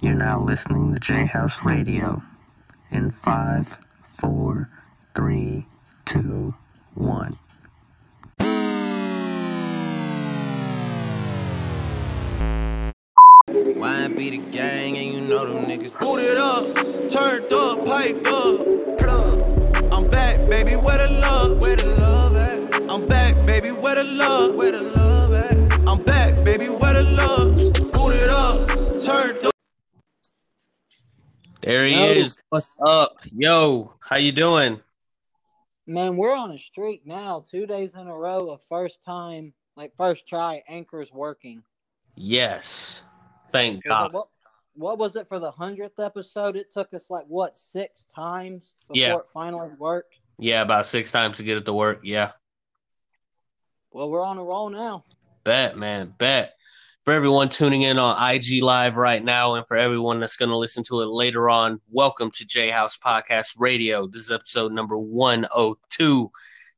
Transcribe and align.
You're 0.00 0.14
now 0.14 0.40
listening 0.42 0.92
to 0.92 1.00
Jayhouse 1.00 1.64
Radio. 1.64 2.22
In 2.90 3.12
five, 3.12 3.78
four, 4.06 4.68
three, 5.14 5.66
two, 6.04 6.54
one. 6.94 7.38
YB 13.48 14.30
the 14.30 14.38
gang, 14.50 14.98
and 14.98 15.14
you 15.14 15.20
know 15.22 15.46
them 15.46 15.64
niggas 15.64 15.98
booted 15.98 16.36
up, 16.38 16.74
turned 17.08 17.52
up, 17.52 17.86
piped 17.86 18.26
up, 18.26 18.98
plug. 18.98 19.92
I'm 19.92 20.08
back, 20.08 20.50
baby, 20.50 20.76
where 20.76 21.06
the 21.06 21.18
love? 21.20 21.58
Where 21.60 21.76
the 21.76 21.86
love 22.00 22.36
at? 22.36 22.90
I'm 22.90 23.06
back, 23.06 23.46
baby, 23.46 23.70
where 23.70 23.94
the 23.94 24.16
love? 24.16 24.54
Where 24.54 24.72
the 24.72 24.82
love 24.82 25.03
There 31.64 31.86
he 31.86 31.94
Yo. 31.94 32.04
is. 32.04 32.36
What's 32.50 32.74
up? 32.84 33.16
Yo, 33.34 33.94
how 34.06 34.16
you 34.18 34.32
doing? 34.32 34.82
Man, 35.86 36.18
we're 36.18 36.36
on 36.36 36.50
a 36.50 36.58
streak 36.58 37.06
now. 37.06 37.42
Two 37.50 37.66
days 37.66 37.94
in 37.94 38.06
a 38.06 38.14
row 38.14 38.50
of 38.50 38.62
first 38.64 39.02
time, 39.02 39.54
like 39.74 39.96
first 39.96 40.28
try, 40.28 40.62
anchors 40.68 41.10
working. 41.10 41.62
Yes. 42.16 43.04
Thank 43.48 43.82
God. 43.84 44.12
What, 44.12 44.28
what 44.74 44.98
was 44.98 45.16
it 45.16 45.26
for 45.26 45.38
the 45.38 45.52
hundredth 45.52 45.98
episode? 45.98 46.56
It 46.56 46.70
took 46.70 46.92
us 46.92 47.08
like 47.08 47.24
what 47.28 47.58
six 47.58 48.04
times 48.14 48.74
before 48.86 48.96
Yeah. 48.96 49.14
it 49.14 49.22
finally 49.32 49.70
worked. 49.78 50.16
Yeah, 50.38 50.60
about 50.60 50.84
six 50.84 51.10
times 51.10 51.38
to 51.38 51.44
get 51.44 51.56
it 51.56 51.64
to 51.64 51.72
work. 51.72 52.00
Yeah. 52.02 52.32
Well, 53.90 54.10
we're 54.10 54.22
on 54.22 54.36
a 54.36 54.44
roll 54.44 54.68
now. 54.68 55.04
Bet, 55.44 55.78
man. 55.78 56.14
Bet. 56.18 56.52
For 57.04 57.12
everyone 57.12 57.50
tuning 57.50 57.82
in 57.82 57.98
on 57.98 58.16
IG 58.34 58.62
Live 58.62 58.96
right 58.96 59.22
now, 59.22 59.56
and 59.56 59.68
for 59.68 59.76
everyone 59.76 60.20
that's 60.20 60.38
going 60.38 60.48
to 60.48 60.56
listen 60.56 60.82
to 60.84 61.02
it 61.02 61.08
later 61.08 61.50
on, 61.50 61.78
welcome 61.90 62.30
to 62.30 62.46
Jayhouse 62.46 62.98
Podcast 62.98 63.56
Radio. 63.58 64.06
This 64.06 64.22
is 64.22 64.30
episode 64.30 64.72
number 64.72 64.96
102. 64.96 66.30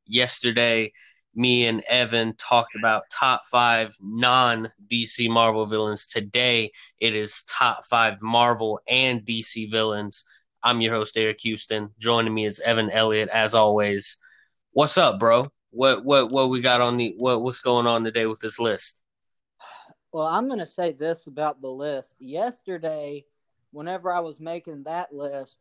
Yesterday, 0.05 0.91
me 1.33 1.65
and 1.65 1.81
Evan 1.89 2.35
talked 2.35 2.75
about 2.75 3.03
top 3.09 3.45
five 3.45 3.95
non 4.01 4.69
DC 4.89 5.29
Marvel 5.29 5.65
villains. 5.65 6.05
Today, 6.05 6.71
it 6.99 7.15
is 7.15 7.45
top 7.45 7.85
five 7.85 8.21
Marvel 8.21 8.81
and 8.85 9.21
DC 9.21 9.71
villains. 9.71 10.25
I'm 10.61 10.81
your 10.81 10.93
host, 10.93 11.15
Eric 11.15 11.39
Houston. 11.43 11.91
Joining 11.99 12.33
me 12.33 12.43
is 12.43 12.59
Evan 12.59 12.89
Elliott, 12.89 13.29
as 13.29 13.55
always. 13.55 14.17
What's 14.71 14.97
up, 14.97 15.21
bro? 15.21 15.53
What 15.69 16.03
what 16.03 16.31
what 16.31 16.49
we 16.49 16.59
got 16.59 16.81
on 16.81 16.97
the 16.97 17.13
what 17.15 17.41
what's 17.41 17.61
going 17.61 17.87
on 17.87 18.03
today 18.03 18.25
with 18.25 18.41
this 18.41 18.59
list? 18.59 19.05
Well, 20.17 20.25
I'm 20.25 20.47
going 20.47 20.57
to 20.57 20.65
say 20.65 20.93
this 20.93 21.27
about 21.27 21.61
the 21.61 21.69
list. 21.69 22.15
Yesterday, 22.17 23.23
whenever 23.69 24.11
I 24.11 24.19
was 24.19 24.39
making 24.39 24.85
that 24.85 25.13
list, 25.13 25.59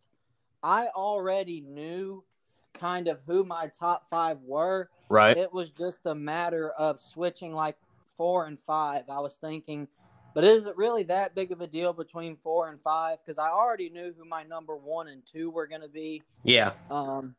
I 0.62 0.86
already 0.96 1.60
knew 1.60 2.24
kind 2.72 3.06
of 3.06 3.20
who 3.26 3.44
my 3.44 3.66
top 3.78 4.08
five 4.08 4.38
were. 4.40 4.88
Right. 5.10 5.36
It 5.36 5.52
was 5.52 5.72
just 5.72 5.98
a 6.06 6.14
matter 6.14 6.70
of 6.70 6.98
switching 6.98 7.52
like 7.52 7.76
four 8.16 8.46
and 8.46 8.58
five. 8.58 9.10
I 9.10 9.20
was 9.20 9.36
thinking, 9.36 9.88
but 10.34 10.42
is 10.42 10.64
it 10.64 10.78
really 10.78 11.02
that 11.02 11.34
big 11.34 11.52
of 11.52 11.60
a 11.60 11.66
deal 11.66 11.92
between 11.92 12.38
four 12.42 12.70
and 12.70 12.80
five? 12.80 13.18
Because 13.22 13.36
I 13.36 13.50
already 13.50 13.90
knew 13.90 14.14
who 14.16 14.24
my 14.24 14.42
number 14.42 14.74
one 14.74 15.08
and 15.08 15.20
two 15.30 15.50
were 15.50 15.66
going 15.66 15.82
to 15.82 15.88
be. 15.88 16.22
Yeah. 16.44 16.72
Um, 16.90 17.34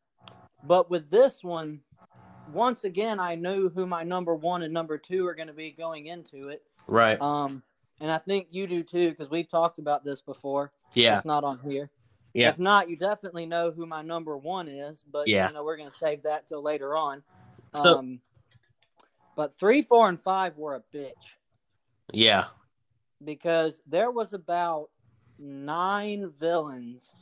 but 0.63 0.91
with 0.91 1.09
this 1.09 1.43
one, 1.43 1.79
once 2.53 2.83
again, 2.83 3.19
I 3.19 3.35
knew 3.35 3.69
who 3.69 3.85
my 3.85 4.03
number 4.03 4.35
one 4.35 4.63
and 4.63 4.73
number 4.73 4.97
two 4.97 5.25
are 5.27 5.35
going 5.35 5.47
to 5.47 5.53
be 5.53 5.71
going 5.71 6.07
into 6.07 6.49
it. 6.49 6.63
Right. 6.87 7.19
Um, 7.21 7.63
and 7.99 8.11
I 8.11 8.17
think 8.17 8.47
you 8.51 8.67
do 8.67 8.83
too, 8.83 9.09
because 9.09 9.29
we've 9.29 9.47
talked 9.47 9.79
about 9.79 10.03
this 10.03 10.21
before. 10.21 10.71
Yeah. 10.93 11.17
It's 11.17 11.25
not 11.25 11.43
on 11.43 11.59
here. 11.59 11.89
Yeah. 12.33 12.49
If 12.49 12.59
not, 12.59 12.89
you 12.89 12.95
definitely 12.95 13.45
know 13.45 13.71
who 13.71 13.85
my 13.85 14.01
number 14.01 14.37
one 14.37 14.67
is, 14.67 15.03
but 15.11 15.27
Yeah. 15.27 15.47
you 15.47 15.53
know, 15.53 15.63
we're 15.63 15.77
gonna 15.77 15.91
save 15.91 16.23
that 16.23 16.45
till 16.47 16.61
later 16.61 16.95
on. 16.95 17.23
So- 17.73 17.97
um 17.99 18.21
but 19.35 19.53
three, 19.53 19.83
four, 19.83 20.09
and 20.09 20.19
five 20.19 20.57
were 20.57 20.73
a 20.73 20.81
bitch 20.95 21.13
Yeah. 22.11 22.45
because 23.23 23.83
there 23.85 24.09
was 24.09 24.33
about 24.33 24.89
nine 25.37 26.31
villains 26.39 27.13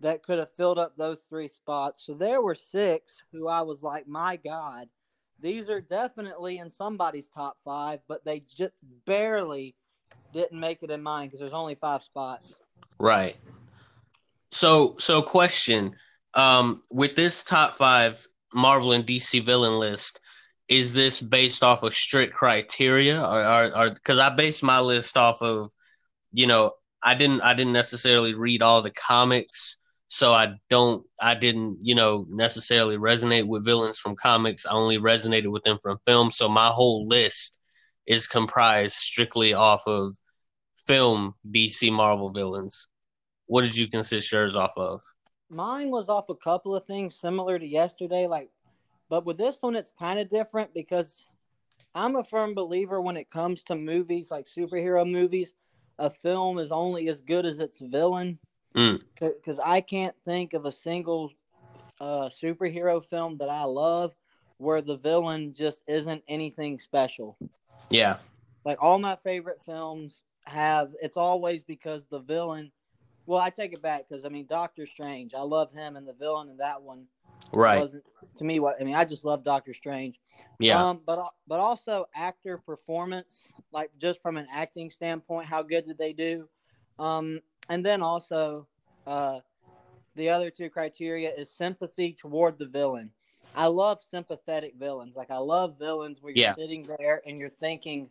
that 0.00 0.22
could 0.22 0.38
have 0.38 0.54
filled 0.56 0.78
up 0.78 0.96
those 0.96 1.22
three 1.22 1.48
spots. 1.48 2.04
So 2.06 2.14
there 2.14 2.42
were 2.42 2.54
six 2.54 3.22
who 3.32 3.48
I 3.48 3.62
was 3.62 3.82
like, 3.82 4.06
my 4.06 4.36
God, 4.36 4.88
these 5.40 5.68
are 5.68 5.80
definitely 5.80 6.58
in 6.58 6.70
somebody's 6.70 7.28
top 7.28 7.56
five, 7.64 8.00
but 8.08 8.24
they 8.24 8.40
just 8.40 8.74
barely 9.06 9.74
didn't 10.32 10.58
make 10.58 10.82
it 10.82 10.90
in 10.90 11.02
mine 11.02 11.28
because 11.28 11.40
there's 11.40 11.52
only 11.52 11.74
five 11.74 12.02
spots. 12.02 12.56
Right. 12.98 13.36
So 14.52 14.96
so 14.98 15.22
question. 15.22 15.94
Um 16.34 16.82
with 16.90 17.16
this 17.16 17.44
top 17.44 17.72
five 17.72 18.20
Marvel 18.52 18.92
and 18.92 19.06
DC 19.06 19.44
villain 19.44 19.78
list, 19.78 20.20
is 20.68 20.94
this 20.94 21.20
based 21.20 21.62
off 21.62 21.82
of 21.82 21.92
strict 21.92 22.34
criteria 22.34 23.20
or 23.20 23.44
or, 23.44 23.76
or 23.76 23.96
cause 24.04 24.18
I 24.18 24.34
based 24.34 24.62
my 24.62 24.80
list 24.80 25.16
off 25.16 25.42
of, 25.42 25.70
you 26.32 26.46
know, 26.46 26.72
I 27.02 27.14
didn't 27.14 27.42
I 27.42 27.54
didn't 27.54 27.72
necessarily 27.72 28.34
read 28.34 28.62
all 28.62 28.82
the 28.82 28.90
comics. 28.90 29.76
So 30.14 30.32
I 30.32 30.54
don't 30.70 31.04
I 31.20 31.34
didn't, 31.34 31.78
you 31.82 31.96
know, 31.96 32.24
necessarily 32.30 32.96
resonate 32.96 33.48
with 33.48 33.64
villains 33.64 33.98
from 33.98 34.14
comics. 34.14 34.64
I 34.64 34.70
only 34.70 34.96
resonated 34.96 35.50
with 35.50 35.64
them 35.64 35.76
from 35.82 35.98
film. 36.06 36.30
So 36.30 36.48
my 36.48 36.68
whole 36.68 37.08
list 37.08 37.58
is 38.06 38.28
comprised 38.28 38.94
strictly 38.94 39.54
off 39.54 39.82
of 39.88 40.14
film 40.78 41.34
DC 41.50 41.90
Marvel 41.90 42.32
villains. 42.32 42.86
What 43.46 43.62
did 43.62 43.76
you 43.76 43.88
consist 43.88 44.30
yours 44.30 44.54
off 44.54 44.74
of? 44.76 45.02
Mine 45.50 45.90
was 45.90 46.08
off 46.08 46.28
a 46.28 46.36
couple 46.36 46.76
of 46.76 46.86
things 46.86 47.16
similar 47.16 47.58
to 47.58 47.66
yesterday, 47.66 48.28
like, 48.28 48.50
but 49.10 49.26
with 49.26 49.36
this 49.36 49.58
one, 49.62 49.74
it's 49.74 49.92
kind 49.98 50.20
of 50.20 50.30
different 50.30 50.72
because 50.72 51.24
I'm 51.92 52.14
a 52.14 52.22
firm 52.22 52.54
believer 52.54 53.00
when 53.00 53.16
it 53.16 53.32
comes 53.32 53.64
to 53.64 53.74
movies, 53.74 54.30
like 54.30 54.46
superhero 54.46 55.10
movies, 55.10 55.54
a 55.98 56.08
film 56.08 56.60
is 56.60 56.70
only 56.70 57.08
as 57.08 57.20
good 57.20 57.44
as 57.44 57.58
its 57.58 57.80
villain. 57.80 58.38
Mm. 58.76 59.02
Because 59.20 59.60
I 59.60 59.80
can't 59.80 60.14
think 60.24 60.52
of 60.54 60.66
a 60.66 60.72
single 60.72 61.32
uh, 62.00 62.28
superhero 62.28 63.04
film 63.04 63.38
that 63.38 63.48
I 63.48 63.64
love 63.64 64.14
where 64.58 64.82
the 64.82 64.96
villain 64.96 65.54
just 65.54 65.82
isn't 65.86 66.22
anything 66.28 66.78
special. 66.78 67.36
Yeah, 67.90 68.18
Like 68.64 68.82
all 68.82 68.98
my 68.98 69.16
favorite 69.16 69.60
films 69.64 70.22
have, 70.44 70.92
it's 71.02 71.16
always 71.16 71.62
because 71.62 72.06
the 72.06 72.20
villain. 72.20 72.72
Well, 73.26 73.40
I 73.40 73.50
take 73.50 73.72
it 73.72 73.82
back 73.82 74.04
because 74.08 74.24
I 74.24 74.28
mean 74.28 74.46
Doctor 74.46 74.86
Strange. 74.86 75.34
I 75.34 75.40
love 75.40 75.72
him, 75.72 75.96
and 75.96 76.06
the 76.06 76.12
villain 76.12 76.50
in 76.50 76.58
that 76.58 76.82
one 76.82 77.06
right. 77.52 77.78
wasn't 77.78 78.04
to 78.36 78.44
me 78.44 78.60
what 78.60 78.76
I 78.80 78.84
mean. 78.84 78.94
I 78.94 79.04
just 79.04 79.24
love 79.24 79.44
Doctor 79.44 79.72
Strange. 79.72 80.20
Yeah, 80.58 80.90
Um, 80.90 81.00
but 81.06 81.24
but 81.46 81.58
also 81.58 82.06
actor 82.14 82.58
performance, 82.58 83.44
like 83.72 83.90
just 83.98 84.20
from 84.20 84.36
an 84.36 84.46
acting 84.52 84.90
standpoint, 84.90 85.46
how 85.46 85.62
good 85.62 85.86
did 85.86 85.98
they 85.98 86.12
do? 86.12 86.48
Um, 86.98 87.40
and 87.68 87.84
then 87.84 88.02
also, 88.02 88.66
uh, 89.06 89.40
the 90.16 90.30
other 90.30 90.50
two 90.50 90.70
criteria 90.70 91.32
is 91.32 91.50
sympathy 91.50 92.12
toward 92.12 92.58
the 92.58 92.66
villain. 92.66 93.10
I 93.54 93.66
love 93.66 94.00
sympathetic 94.02 94.74
villains. 94.76 95.16
Like 95.16 95.30
I 95.30 95.38
love 95.38 95.78
villains 95.78 96.20
where 96.20 96.32
you're 96.32 96.42
Yeah. 96.42 96.54
sitting 96.54 96.82
there 96.82 97.22
and 97.26 97.38
you're 97.38 97.48
thinking, 97.48 98.10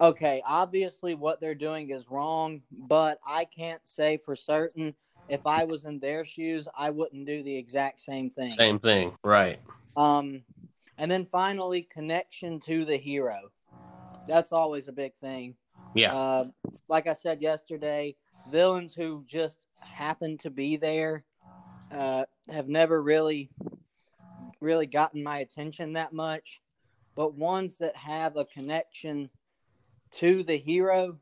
okay, 0.00 0.42
obviously 0.44 1.14
what 1.14 1.40
they're 1.40 1.54
doing 1.54 1.90
is 1.90 2.10
wrong, 2.10 2.62
but 2.70 3.18
I 3.26 3.44
can't 3.44 3.86
say 3.86 4.16
for 4.16 4.36
certain 4.36 4.94
if 5.28 5.46
I 5.46 5.64
was 5.64 5.84
in 5.84 5.98
their 6.00 6.24
shoes, 6.24 6.68
I 6.76 6.90
wouldn't 6.90 7.26
do 7.26 7.42
the 7.42 7.56
exact 7.56 8.00
same 8.00 8.28
thing. 8.30 8.50
same 8.52 8.78
thing. 8.78 9.16
Right. 9.24 9.58
Um, 9.96 10.42
and 10.98 11.10
then 11.10 11.24
finally, 11.24 11.82
connection 11.82 12.60
to 12.60 12.84
the 12.84 12.96
hero. 12.96 13.50
That's 14.26 14.52
always 14.52 14.88
a 14.88 14.92
big 14.92 15.14
thing. 15.20 15.54
Yeah, 15.94 16.12
Uh, 16.14 16.44
like 16.88 17.06
I 17.06 17.12
said 17.12 17.40
yesterday, 17.40 18.16
villains 18.48 18.94
who 18.94 19.24
just 19.26 19.66
happen 19.80 20.36
to 20.38 20.50
be 20.50 20.76
there 20.76 21.24
uh, 21.92 22.24
have 22.50 22.68
never 22.68 23.00
really, 23.00 23.50
really 24.60 24.86
gotten 24.86 25.22
my 25.22 25.38
attention 25.38 25.92
that 25.94 26.12
much. 26.12 26.60
But 27.14 27.34
ones 27.34 27.78
that 27.78 27.96
have 27.96 28.36
a 28.36 28.44
connection 28.44 29.30
to 30.12 30.42
the 30.42 30.56
hero, 30.56 31.18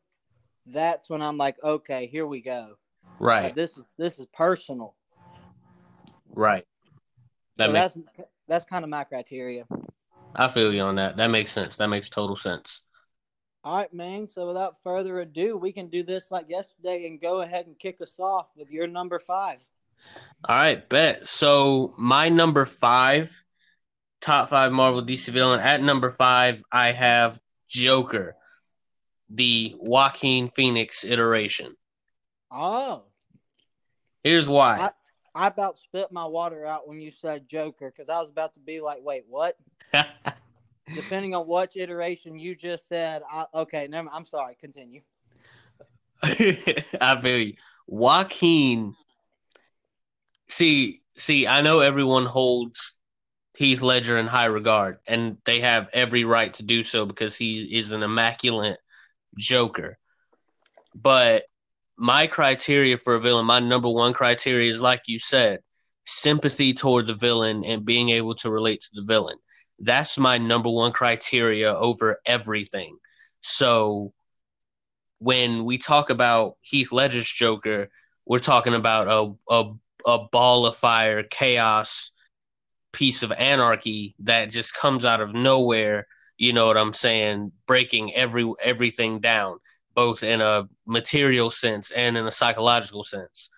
that's 0.67 1.11
when 1.11 1.21
I'm 1.21 1.37
like, 1.37 1.57
okay, 1.63 2.07
here 2.07 2.27
we 2.27 2.41
go. 2.41 2.77
right. 3.19 3.45
Like, 3.45 3.55
this 3.55 3.77
is 3.77 3.85
this 3.99 4.19
is 4.19 4.27
personal. 4.33 4.95
right. 6.35 6.65
That 7.57 7.67
so 7.67 7.73
makes. 7.73 7.95
that's 7.95 8.27
that's 8.49 8.65
kind 8.65 8.85
of 8.85 8.91
my 8.91 9.05
criteria. 9.05 9.67
I 10.35 10.49
feel 10.49 10.73
you 10.73 10.81
on 10.83 10.95
that. 10.95 11.17
That 11.17 11.31
makes 11.31 11.53
sense. 11.53 11.77
That 11.77 11.89
makes 11.89 12.09
total 12.09 12.37
sense. 12.37 12.89
All 13.65 13.77
right, 13.77 13.93
man. 13.93 14.29
So 14.29 14.49
without 14.49 14.77
further 14.83 15.21
ado, 15.21 15.57
we 15.57 15.73
can 15.73 15.89
do 15.89 16.03
this 16.03 16.31
like 16.31 16.49
yesterday 16.49 17.07
and 17.07 17.21
go 17.21 17.43
ahead 17.43 17.67
and 17.67 17.79
kick 17.79 18.01
us 18.01 18.19
off 18.19 18.49
with 18.57 18.71
your 18.71 18.87
number 18.87 19.19
five. 19.19 19.63
All 20.49 20.57
right, 20.57 20.89
bet. 20.89 21.27
So 21.29 21.93
my 21.97 22.29
number 22.29 22.65
five, 22.65 23.31
top 24.21 24.49
five 24.49 24.73
Marvel 24.73 25.03
DC 25.03 25.29
villain. 25.29 25.61
At 25.61 25.83
number 25.83 26.11
five, 26.11 26.63
I 26.73 26.91
have 26.91 27.39
Joker, 27.69 28.35
the 29.31 29.77
Joaquin 29.79 30.49
Phoenix 30.49 31.05
iteration. 31.05 31.77
Oh, 32.51 33.05
Here's 34.23 34.49
why. 34.49 34.91
I 35.35 35.47
about 35.47 35.79
spit 35.79 36.13
my 36.13 36.27
water 36.27 36.67
out 36.67 36.87
when 36.87 37.01
you 37.01 37.11
said 37.11 37.49
Joker 37.49 37.91
because 37.91 38.09
I 38.09 38.21
was 38.21 38.31
about 38.31 38.55
to 38.55 38.61
be 38.61 38.81
like, 38.81 38.99
wait, 39.03 39.25
what? 39.29 39.57
Depending 40.95 41.35
on 41.35 41.47
which 41.47 41.77
iteration 41.77 42.39
you 42.39 42.55
just 42.55 42.89
said, 42.89 43.23
I, 43.31 43.47
okay, 43.55 43.89
never. 43.89 44.09
I'm 44.13 44.27
sorry. 44.27 44.57
Continue. 44.61 45.01
I 46.23 47.19
feel 47.21 47.39
you. 47.39 47.55
Joaquin. 47.87 48.95
See, 50.49 51.01
see, 51.15 51.47
I 51.47 51.63
know 51.63 51.81
everyone 51.81 52.27
holds 52.27 52.99
Heath 53.57 53.83
Ledger 53.83 54.19
in 54.19 54.27
high 54.27 54.47
regard, 54.47 54.99
and 55.07 55.39
they 55.45 55.61
have 55.61 55.89
every 55.93 56.25
right 56.25 56.53
to 56.55 56.63
do 56.63 56.83
so 56.83 57.07
because 57.07 57.37
he 57.37 57.77
is 57.77 57.93
an 57.93 58.03
immaculate 58.03 58.79
Joker. 59.39 59.99
But 60.95 61.45
my 61.97 62.27
criteria 62.27 62.97
for 62.97 63.15
a 63.15 63.21
villain, 63.21 63.47
my 63.47 63.61
number 63.61 63.91
one 63.91 64.13
criteria 64.13 64.71
is 64.71 64.81
like 64.81 65.03
you 65.07 65.19
said, 65.19 65.61
sympathy 66.05 66.73
toward 66.75 67.07
the 67.07 67.15
villain 67.15 67.65
and 67.65 67.85
being 67.85 68.11
able 68.11 68.35
to 68.37 68.51
relate 68.51 68.81
to 68.81 68.91
the 68.95 69.05
villain. 69.05 69.37
That's 69.83 70.19
my 70.19 70.39
number 70.39 70.71
one 70.71 70.93
criteria 70.93 71.75
over 71.75 72.19
everything. 72.25 72.97
So 73.41 74.13
when 75.19 75.65
we 75.65 75.79
talk 75.79 76.11
about 76.11 76.57
Heath 76.63 76.93
Ledger's 76.93 77.31
Joker, 77.31 77.89
we're 78.25 78.39
talking 78.39 78.75
about 78.75 79.09
a 79.09 79.35
a, 79.53 79.73
a 80.07 80.19
ball 80.31 80.67
of 80.67 80.77
fire, 80.77 81.23
chaos, 81.25 82.13
piece 82.93 83.23
of 83.23 83.33
anarchy 83.33 84.15
that 84.21 84.51
just 84.51 84.77
comes 84.77 85.05
out 85.05 85.21
of 85.21 85.35
nowhere. 85.35 86.07
You 86.39 86.53
know 86.53 86.67
what 86.67 86.79
I'm 86.79 86.93
saying? 86.93 87.53
Breaking 87.67 88.15
every 88.15 88.51
everything 88.65 89.21
down 89.21 89.59
both 89.95 90.23
in 90.23 90.41
a 90.41 90.69
material 90.87 91.51
sense 91.51 91.91
and 91.91 92.17
in 92.17 92.27
a 92.27 92.31
psychological 92.31 93.05
sense. 93.05 93.51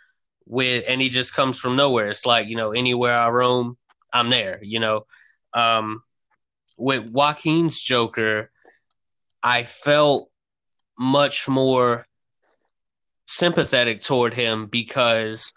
With 0.46 0.84
and 0.88 1.00
he 1.00 1.08
just 1.08 1.34
comes 1.34 1.58
from 1.58 1.76
nowhere. 1.76 2.08
It's 2.08 2.26
like 2.26 2.48
you 2.48 2.56
know 2.56 2.72
anywhere 2.72 3.18
I 3.18 3.30
roam, 3.30 3.76
I'm 4.12 4.30
there. 4.30 4.58
You 4.62 4.80
know, 4.80 5.06
um, 5.54 6.02
with 6.76 7.10
Joaquin's 7.10 7.80
Joker, 7.80 8.50
I 9.42 9.64
felt 9.64 10.30
much 10.98 11.48
more 11.48 12.06
sympathetic 13.26 14.02
toward 14.02 14.34
him 14.34 14.66
because 14.66 15.50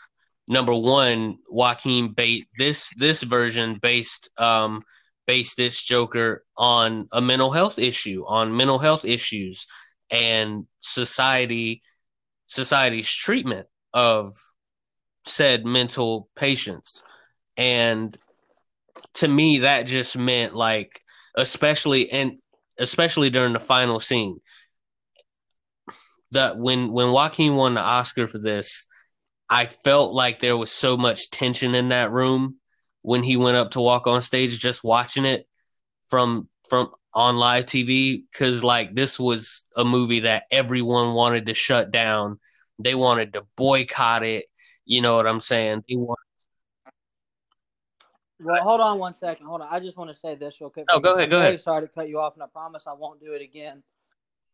number 0.47 0.77
one, 0.77 1.37
Joaquin 1.49 2.13
bait 2.13 2.47
this 2.57 2.93
this 2.97 3.23
version 3.23 3.79
based 3.81 4.29
um 4.37 4.83
based 5.25 5.57
this 5.57 5.81
Joker 5.81 6.43
on 6.57 7.07
a 7.11 7.21
mental 7.21 7.51
health 7.51 7.79
issue, 7.79 8.23
on 8.27 8.55
mental 8.55 8.79
health 8.79 9.05
issues 9.05 9.67
and 10.09 10.65
society 10.79 11.81
society's 12.47 13.09
treatment 13.09 13.67
of 13.93 14.33
said 15.25 15.65
mental 15.65 16.29
patients. 16.35 17.03
And 17.57 18.17
to 19.15 19.27
me 19.27 19.59
that 19.59 19.85
just 19.87 20.17
meant 20.17 20.55
like 20.55 21.01
especially 21.37 22.09
and 22.11 22.33
especially 22.79 23.29
during 23.29 23.53
the 23.53 23.59
final 23.59 23.99
scene 23.99 24.39
that 26.31 26.57
when 26.57 26.91
when 26.91 27.11
Joaquin 27.11 27.55
won 27.55 27.75
the 27.75 27.81
Oscar 27.81 28.27
for 28.27 28.39
this 28.39 28.87
I 29.49 29.67
felt 29.67 30.13
like 30.13 30.39
there 30.39 30.57
was 30.57 30.71
so 30.71 30.97
much 30.97 31.29
tension 31.31 31.73
in 31.73 31.89
that 31.89 32.11
room 32.11 32.57
when 33.01 33.23
he 33.23 33.37
went 33.37 33.55
up 33.55 33.71
to 33.71 33.81
walk 33.81 34.07
on 34.07 34.21
stage 34.21 34.59
just 34.59 34.83
watching 34.83 35.23
it 35.25 35.47
from 36.07 36.49
from 36.69 36.89
on 37.13 37.37
live 37.37 37.65
TV 37.65 38.23
because 38.31 38.63
like 38.63 38.93
this 38.93 39.19
was 39.19 39.67
a 39.77 39.85
movie 39.85 40.21
that 40.21 40.43
everyone 40.51 41.13
wanted 41.13 41.45
to 41.45 41.53
shut 41.53 41.91
down. 41.91 42.39
They 42.79 42.95
wanted 42.95 43.33
to 43.33 43.43
boycott 43.55 44.23
it. 44.23 44.45
You 44.85 45.01
know 45.01 45.15
what 45.15 45.27
I'm 45.27 45.41
saying? 45.41 45.83
They. 45.87 45.95
Well, 48.39 48.61
hold 48.61 48.81
on 48.81 48.99
one 48.99 49.13
second. 49.13 49.45
Hold 49.47 49.61
on. 49.61 49.67
I 49.71 49.79
just 49.79 49.97
want 49.97 50.09
to 50.11 50.15
say 50.15 50.35
this 50.35 50.61
real 50.61 50.69
quick. 50.69 50.85
Oh, 50.89 50.99
go 50.99 51.15
ahead. 51.15 51.29
Go 51.29 51.39
ahead. 51.39 51.59
Sorry 51.59 51.81
to 51.81 51.87
cut 51.87 52.07
you 52.07 52.19
off, 52.19 52.35
and 52.35 52.43
I 52.43 52.47
promise 52.47 52.85
I 52.87 52.93
won't 52.93 53.19
do 53.19 53.33
it 53.33 53.41
again. 53.41 53.81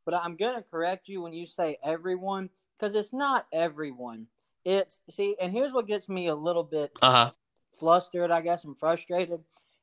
But 0.06 0.16
I'm 0.16 0.36
gonna 0.36 0.62
correct 0.64 1.08
you 1.08 1.22
when 1.22 1.34
you 1.34 1.46
say 1.46 1.78
everyone, 1.84 2.50
because 2.78 2.94
it's 2.94 3.14
not 3.14 3.48
everyone. 3.54 4.28
It's 4.66 5.00
see, 5.10 5.36
and 5.42 5.52
here's 5.52 5.74
what 5.74 5.88
gets 5.88 6.08
me 6.10 6.28
a 6.28 6.36
little 6.36 6.64
bit 6.64 6.92
Uh 7.02 7.12
huh. 7.12 7.32
flustered, 7.80 8.32
I 8.32 8.42
guess, 8.42 8.64
and 8.64 8.78
frustrated 8.78 9.42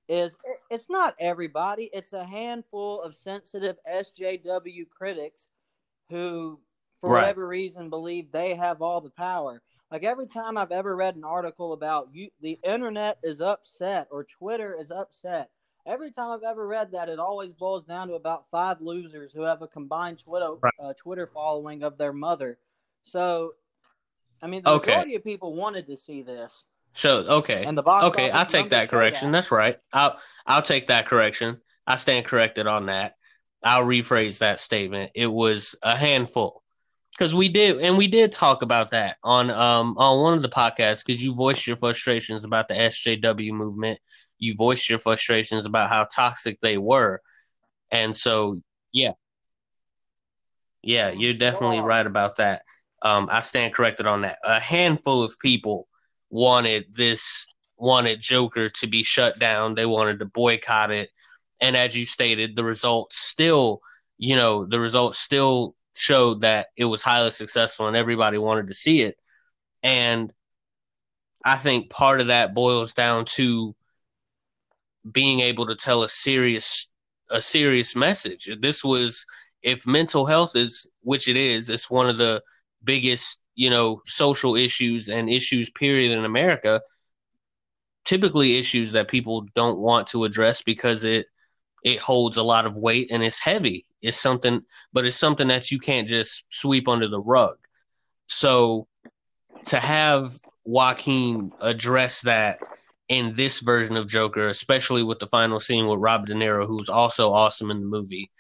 is 0.09 0.37
it's 0.71 0.91
not 0.91 1.15
everybody. 1.19 1.89
It's 1.93 2.13
a 2.13 2.25
handful 2.25 3.01
of 3.03 3.15
sensitive 3.15 3.77
SJW 3.91 4.89
critics 4.91 5.49
who, 6.09 6.59
for 7.01 7.11
Right. 7.11 7.21
whatever 7.23 7.47
reason, 7.47 7.89
believe 7.91 8.33
they 8.33 8.55
have 8.55 8.83
all 8.83 9.01
the 9.01 9.11
power. 9.11 9.63
Like 9.91 10.05
every 10.05 10.27
time 10.27 10.57
I've 10.57 10.71
ever 10.71 10.95
read 10.95 11.17
an 11.17 11.25
article 11.25 11.73
about 11.73 12.09
you, 12.13 12.31
the 12.41 12.59
internet 12.63 13.19
is 13.23 13.41
upset 13.41 14.07
or 14.11 14.25
Twitter 14.25 14.77
is 14.79 14.91
upset. 14.91 15.51
Every 15.87 16.13
time 16.13 16.31
I've 16.31 16.49
ever 16.49 16.67
read 16.67 16.93
that, 16.93 17.09
it 17.09 17.19
always 17.19 17.53
boils 17.53 17.85
down 17.85 18.09
to 18.09 18.15
about 18.15 18.45
five 18.51 18.81
losers 18.81 19.33
who 19.33 19.43
have 19.43 19.63
a 19.63 19.69
combined 19.69 20.19
Twitter 20.23 20.53
Right. 20.63 20.73
uh, 20.79 20.93
Twitter 20.97 21.27
following 21.27 21.83
of 21.83 21.99
their 21.99 22.13
mother. 22.13 22.59
So, 23.03 23.55
I 24.43 24.47
mean, 24.47 24.63
the 24.63 24.71
Okay. 24.71 24.93
majority 24.93 25.15
of 25.17 25.25
people 25.25 25.55
wanted 25.55 25.87
to 25.89 25.97
see 25.97 26.23
this, 26.23 26.65
So 26.93 27.25
okay. 27.27 27.65
and 27.65 27.77
the 27.77 27.83
box. 27.83 28.07
Okay, 28.07 28.31
I'll 28.31 28.47
take 28.47 28.71
that 28.71 28.91
correction. 28.91 29.33
That's 29.33 29.51
right. 29.51 29.79
I'll 29.93 30.19
I'll 30.47 30.63
take 30.63 30.87
that 30.89 31.07
correction. 31.07 31.61
I 31.87 31.97
stand 31.97 32.27
corrected 32.27 32.67
on 32.67 32.87
that. 32.87 33.17
I'll 33.65 33.85
rephrase 33.85 34.39
that 34.41 34.61
statement. 34.61 35.13
It 35.15 35.27
was 35.27 35.75
a 35.83 35.97
handful 35.97 36.63
because 37.21 37.35
we 37.35 37.51
did, 37.51 37.81
and 37.83 37.99
we 37.99 38.09
did 38.09 38.33
talk 38.33 38.63
about 38.63 38.91
that 38.91 39.17
on 39.23 39.51
um 39.51 39.95
on 39.99 40.23
one 40.23 40.35
of 40.35 40.43
the 40.43 40.49
podcasts 40.49 41.05
because 41.05 41.23
you 41.23 41.35
voiced 41.35 41.67
your 41.67 41.77
frustrations 41.77 42.45
about 42.45 42.69
the 42.69 42.75
SJW 42.75 43.53
movement. 43.53 43.99
You 44.39 44.55
voiced 44.57 44.89
your 44.89 44.99
frustrations 44.99 45.67
about 45.67 45.91
how 45.91 46.07
toxic 46.15 46.61
they 46.61 46.79
were, 46.79 47.21
and 47.91 48.17
so 48.17 48.63
yeah, 48.93 49.13
yeah, 50.83 51.11
you're 51.11 51.35
definitely 51.35 51.81
Wow. 51.81 51.87
right 51.87 52.07
about 52.07 52.37
that. 52.37 52.63
Um, 53.03 53.29
I 53.31 53.41
stand 53.43 53.75
corrected 53.75 54.07
on 54.07 54.23
that. 54.23 54.37
A 54.47 54.61
handful 54.61 55.23
of 55.23 55.39
people 55.41 55.89
wanted 56.31 56.87
this 56.93 57.47
wanted 57.77 58.21
Joker 58.21 58.69
to 58.69 58.87
be 58.87 59.03
shut 59.03 59.39
down. 59.39 59.75
They 59.75 59.87
wanted 59.87 60.21
to 60.21 60.27
boycott 60.27 60.91
it. 60.91 61.11
And 61.61 61.77
as 61.77 61.99
you 61.99 62.07
stated, 62.07 62.57
the 62.57 62.65
results 62.65 63.19
still, 63.19 63.81
you 64.19 64.37
know, 64.37 64.67
the 64.67 64.81
results 64.81 65.19
still 65.19 65.75
showed 65.95 66.43
that 66.43 66.69
it 66.77 66.85
was 66.85 67.03
highly 67.03 67.31
successful 67.31 67.89
and 67.89 67.97
everybody 67.97 68.39
wanted 68.39 68.69
to 68.69 68.75
see 68.75 69.03
it. 69.03 69.17
And 69.83 70.33
I 71.45 71.57
think 71.57 71.91
part 71.91 72.21
of 72.21 72.29
that 72.29 72.55
boils 72.55 72.93
down 72.93 73.25
to 73.37 73.75
being 75.11 75.41
able 75.41 75.67
to 75.67 75.75
tell 75.75 76.03
a 76.03 76.09
serious 76.09 76.93
a 77.31 77.41
serious 77.41 77.95
message. 77.95 78.49
This 78.61 78.85
was 78.85 79.25
if 79.63 79.87
mental 79.87 80.27
health 80.27 80.57
is 80.57 80.91
which 81.03 81.29
it 81.29 81.37
is, 81.37 81.71
it's 81.71 81.91
one 81.91 82.09
of 82.09 82.19
the 82.19 82.43
biggest, 82.83 83.43
you 83.55 83.71
know, 83.71 84.03
social 84.07 84.57
issues 84.57 85.09
and 85.09 85.31
issues 85.31 85.71
period 85.71 86.13
in 86.13 86.25
America 86.25 86.81
typically 88.05 88.59
issues 88.59 88.93
that 88.93 89.09
people 89.09 89.47
don't 89.55 89.79
want 89.79 90.09
to 90.09 90.25
address 90.25 90.63
because 90.63 91.05
it 91.05 91.27
it 91.85 91.99
holds 91.99 92.37
a 92.37 92.43
lot 92.43 92.67
of 92.67 92.77
weight 92.77 93.11
and 93.11 93.23
it's 93.23 93.43
heavy. 93.43 93.87
It's 94.03 94.21
something 94.21 94.63
but 94.93 95.05
it's 95.05 95.17
something 95.17 95.49
that 95.49 95.71
you 95.71 95.79
can't 95.79 96.09
just 96.09 96.53
sweep 96.53 96.89
under 96.89 97.09
the 97.09 97.21
rug. 97.21 97.57
So 98.27 98.87
to 99.67 99.79
have 99.79 100.31
Joaquin 100.65 101.53
address 101.61 102.23
that 102.23 102.59
in 103.09 103.33
this 103.33 103.61
version 103.61 103.97
of 103.97 104.07
Joker, 104.07 104.49
especially 104.49 105.03
with 105.03 105.19
the 105.19 105.27
final 105.27 105.59
scene 105.59 105.89
with 105.89 105.99
Robert 105.99 106.29
De 106.29 106.35
Niro, 106.35 106.67
who's 106.67 106.89
also 106.89 107.33
awesome 107.33 107.71
in 107.71 107.81
the 107.81 107.87
movie, 107.87 108.31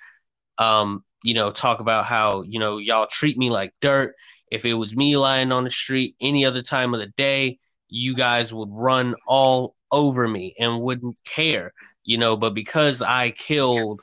um, 0.58 1.04
you 1.24 1.34
know, 1.34 1.50
talk 1.50 1.80
about 1.80 2.04
how, 2.04 2.42
you 2.42 2.58
know, 2.58 2.78
y'all 2.78 3.06
treat 3.10 3.36
me 3.36 3.50
like 3.50 3.74
dirt. 3.80 4.14
If 4.50 4.64
it 4.64 4.74
was 4.74 4.96
me 4.96 5.16
lying 5.16 5.52
on 5.52 5.64
the 5.64 5.70
street 5.70 6.14
any 6.20 6.46
other 6.46 6.62
time 6.62 6.94
of 6.94 7.00
the 7.00 7.12
day, 7.16 7.58
you 7.88 8.14
guys 8.14 8.54
would 8.54 8.68
run 8.70 9.14
all 9.26 9.74
over 9.92 10.28
me 10.28 10.54
and 10.58 10.80
wouldn't 10.80 11.20
care, 11.24 11.72
you 12.04 12.16
know, 12.16 12.36
but 12.36 12.54
because 12.54 13.02
I 13.02 13.32
killed 13.32 14.00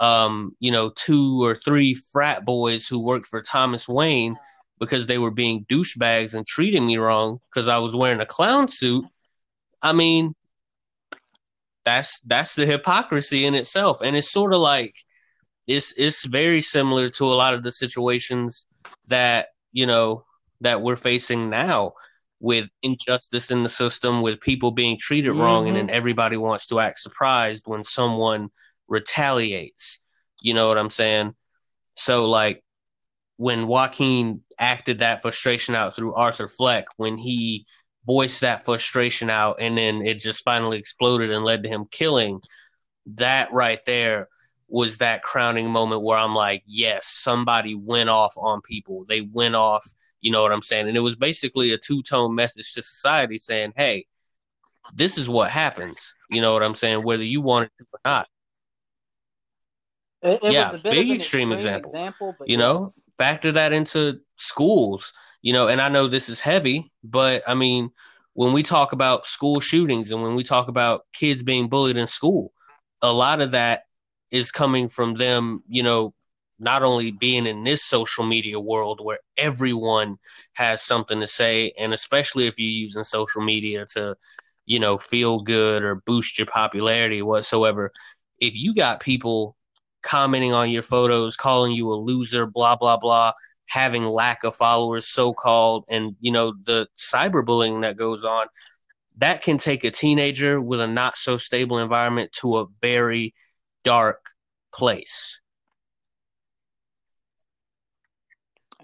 um, 0.00 0.56
you 0.60 0.70
know, 0.70 0.90
two 0.90 1.42
or 1.42 1.54
three 1.54 1.94
frat 1.94 2.44
boys 2.44 2.86
who 2.86 3.00
worked 3.00 3.26
for 3.26 3.42
Thomas 3.42 3.88
Wayne 3.88 4.36
because 4.78 5.06
they 5.06 5.18
were 5.18 5.30
being 5.30 5.64
douchebags 5.68 6.34
and 6.34 6.46
treating 6.46 6.86
me 6.86 6.96
wrong 6.96 7.40
because 7.50 7.68
I 7.68 7.78
was 7.78 7.96
wearing 7.96 8.20
a 8.20 8.26
clown 8.26 8.68
suit. 8.68 9.04
I 9.82 9.92
mean, 9.92 10.34
that's 11.84 12.20
that's 12.20 12.54
the 12.54 12.66
hypocrisy 12.66 13.44
in 13.44 13.54
itself. 13.54 14.00
And 14.02 14.14
it's 14.16 14.30
sort 14.30 14.52
of 14.52 14.60
like 14.60 14.94
it's 15.66 15.98
it's 15.98 16.24
very 16.24 16.62
similar 16.62 17.08
to 17.10 17.24
a 17.24 17.34
lot 17.34 17.54
of 17.54 17.62
the 17.62 17.72
situations 17.72 18.66
that, 19.08 19.48
you 19.72 19.86
know, 19.86 20.24
that 20.60 20.80
we're 20.80 20.96
facing 20.96 21.50
now 21.50 21.92
with 22.40 22.68
injustice 22.82 23.50
in 23.50 23.64
the 23.64 23.68
system, 23.68 24.22
with 24.22 24.40
people 24.40 24.70
being 24.70 24.96
treated 24.98 25.32
wrong, 25.32 25.66
and 25.66 25.76
then 25.76 25.90
everybody 25.90 26.36
wants 26.36 26.66
to 26.66 26.78
act 26.78 26.98
surprised 26.98 27.64
when 27.66 27.82
someone 27.82 28.48
retaliates. 28.88 30.04
You 30.40 30.54
know 30.54 30.68
what 30.68 30.78
I'm 30.78 30.90
saying? 30.90 31.34
So 31.96 32.28
like 32.28 32.62
when 33.36 33.66
Joaquin 33.66 34.42
acted 34.58 34.98
that 34.98 35.20
frustration 35.20 35.74
out 35.74 35.94
through 35.94 36.14
Arthur 36.14 36.48
Fleck 36.48 36.86
when 36.96 37.18
he 37.18 37.66
voiced 38.06 38.40
that 38.40 38.64
frustration 38.64 39.30
out 39.30 39.56
and 39.60 39.76
then 39.76 40.02
it 40.04 40.18
just 40.18 40.44
finally 40.44 40.78
exploded 40.78 41.30
and 41.30 41.44
led 41.44 41.62
to 41.62 41.68
him 41.68 41.84
killing 41.90 42.40
that 43.06 43.52
right 43.52 43.80
there 43.86 44.28
was 44.68 44.98
that 44.98 45.22
crowning 45.22 45.70
moment 45.70 46.02
where 46.02 46.18
I'm 46.18 46.34
like, 46.34 46.62
yes, 46.66 47.06
somebody 47.06 47.74
went 47.74 48.10
off 48.10 48.34
on 48.36 48.60
people. 48.60 49.06
They 49.08 49.22
went 49.22 49.56
off, 49.56 49.84
you 50.20 50.30
know 50.30 50.42
what 50.42 50.52
I'm 50.52 50.62
saying? 50.62 50.88
And 50.88 50.96
it 50.96 51.00
was 51.00 51.16
basically 51.16 51.72
a 51.72 51.78
two 51.78 52.02
tone 52.02 52.34
message 52.34 52.74
to 52.74 52.82
society 52.82 53.38
saying, 53.38 53.72
hey, 53.76 54.06
this 54.94 55.16
is 55.16 55.28
what 55.28 55.50
happens. 55.50 56.14
You 56.30 56.42
know 56.42 56.52
what 56.52 56.62
I'm 56.62 56.74
saying? 56.74 57.02
Whether 57.02 57.24
you 57.24 57.40
want 57.40 57.66
it 57.66 57.72
to 57.78 57.84
or 57.94 58.00
not. 58.04 58.28
It, 60.22 60.42
it 60.42 60.52
Yeah, 60.52 60.56
was 60.56 60.72
a 60.72 60.78
bit 60.78 60.98
big 60.98 61.10
extreme 61.10 61.52
extreme 61.52 61.52
example, 61.52 61.74
example 61.74 62.36
you 62.44 62.56
know 62.56 62.92
factor 63.18 63.52
that 63.52 63.72
into 63.72 64.20
schools 64.36 65.12
you 65.42 65.52
know 65.52 65.68
and 65.68 65.80
i 65.80 65.88
know 65.88 66.06
this 66.08 66.28
is 66.28 66.40
heavy 66.40 66.90
but 67.04 67.42
i 67.48 67.54
mean 67.54 67.90
when 68.34 68.52
we 68.54 68.62
talk 68.62 68.92
about 68.92 69.26
school 69.26 69.60
shootings 69.60 70.10
and 70.10 70.22
when 70.22 70.34
we 70.36 70.44
talk 70.44 70.68
about 70.68 71.02
kids 71.12 71.42
being 71.42 71.68
bullied 71.68 71.96
in 71.96 72.06
school 72.06 72.52
a 73.02 73.12
lot 73.12 73.40
of 73.40 73.52
that 73.52 73.82
is 74.30 74.52
coming 74.52 74.88
from 74.88 75.14
them 75.14 75.62
you 75.68 75.82
know 75.82 76.14
not 76.58 76.82
only 76.82 77.12
being 77.12 77.46
in 77.46 77.64
this 77.64 77.84
social 77.84 78.24
media 78.26 78.60
world 78.60 79.00
where 79.02 79.20
everyone 79.36 80.16
has 80.54 80.82
something 80.82 81.20
to 81.20 81.26
say 81.26 81.72
and 81.78 81.92
especially 81.92 82.46
if 82.46 82.58
you're 82.58 82.68
using 82.70 83.04
social 83.04 83.42
media 83.42 83.86
to 83.86 84.16
you 84.66 84.80
know 84.80 84.98
feel 84.98 85.40
good 85.40 85.84
or 85.84 85.96
boost 86.06 86.38
your 86.38 86.46
popularity 86.46 87.22
whatsoever. 87.22 87.92
If 88.40 88.56
you 88.56 88.74
got 88.74 89.00
people 89.00 89.56
commenting 90.08 90.54
on 90.54 90.70
your 90.70 90.82
photos, 90.82 91.36
calling 91.36 91.72
you 91.72 91.92
a 91.92 91.94
loser, 91.94 92.46
blah 92.46 92.76
blah 92.76 92.96
blah, 92.96 93.32
having 93.66 94.06
lack 94.06 94.44
of 94.44 94.54
followers, 94.54 95.06
so 95.06 95.32
called, 95.32 95.84
and 95.88 96.16
you 96.20 96.32
know 96.32 96.54
the 96.64 96.88
cyberbullying 96.96 97.82
that 97.82 97.96
goes 97.96 98.24
on. 98.24 98.46
That 99.18 99.42
can 99.42 99.58
take 99.58 99.84
a 99.84 99.90
teenager 99.90 100.60
with 100.60 100.80
a 100.80 100.86
not 100.86 101.16
so 101.16 101.36
stable 101.36 101.78
environment 101.78 102.32
to 102.40 102.58
a 102.58 102.66
very 102.80 103.34
dark 103.84 104.24
place. 104.72 105.40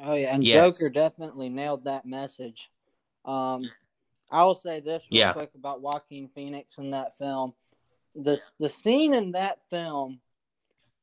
Oh 0.02 0.14
yeah, 0.14 0.34
and 0.34 0.44
Yes. 0.44 0.78
Joker 0.78 0.92
definitely 0.92 1.48
nailed 1.48 1.84
that 1.84 2.04
message. 2.04 2.70
Um, 3.24 3.70
I 4.30 4.44
will 4.44 4.56
say 4.56 4.80
this 4.80 5.04
real 5.10 5.20
Yeah. 5.20 5.32
quick 5.32 5.52
about 5.54 5.80
Joaquin 5.80 6.28
Phoenix 6.28 6.78
in 6.78 6.90
that 6.90 7.16
film. 7.16 7.54
The 8.16 8.40
the 8.58 8.68
scene 8.68 9.14
in 9.14 9.32
that 9.32 9.62
film 9.70 10.20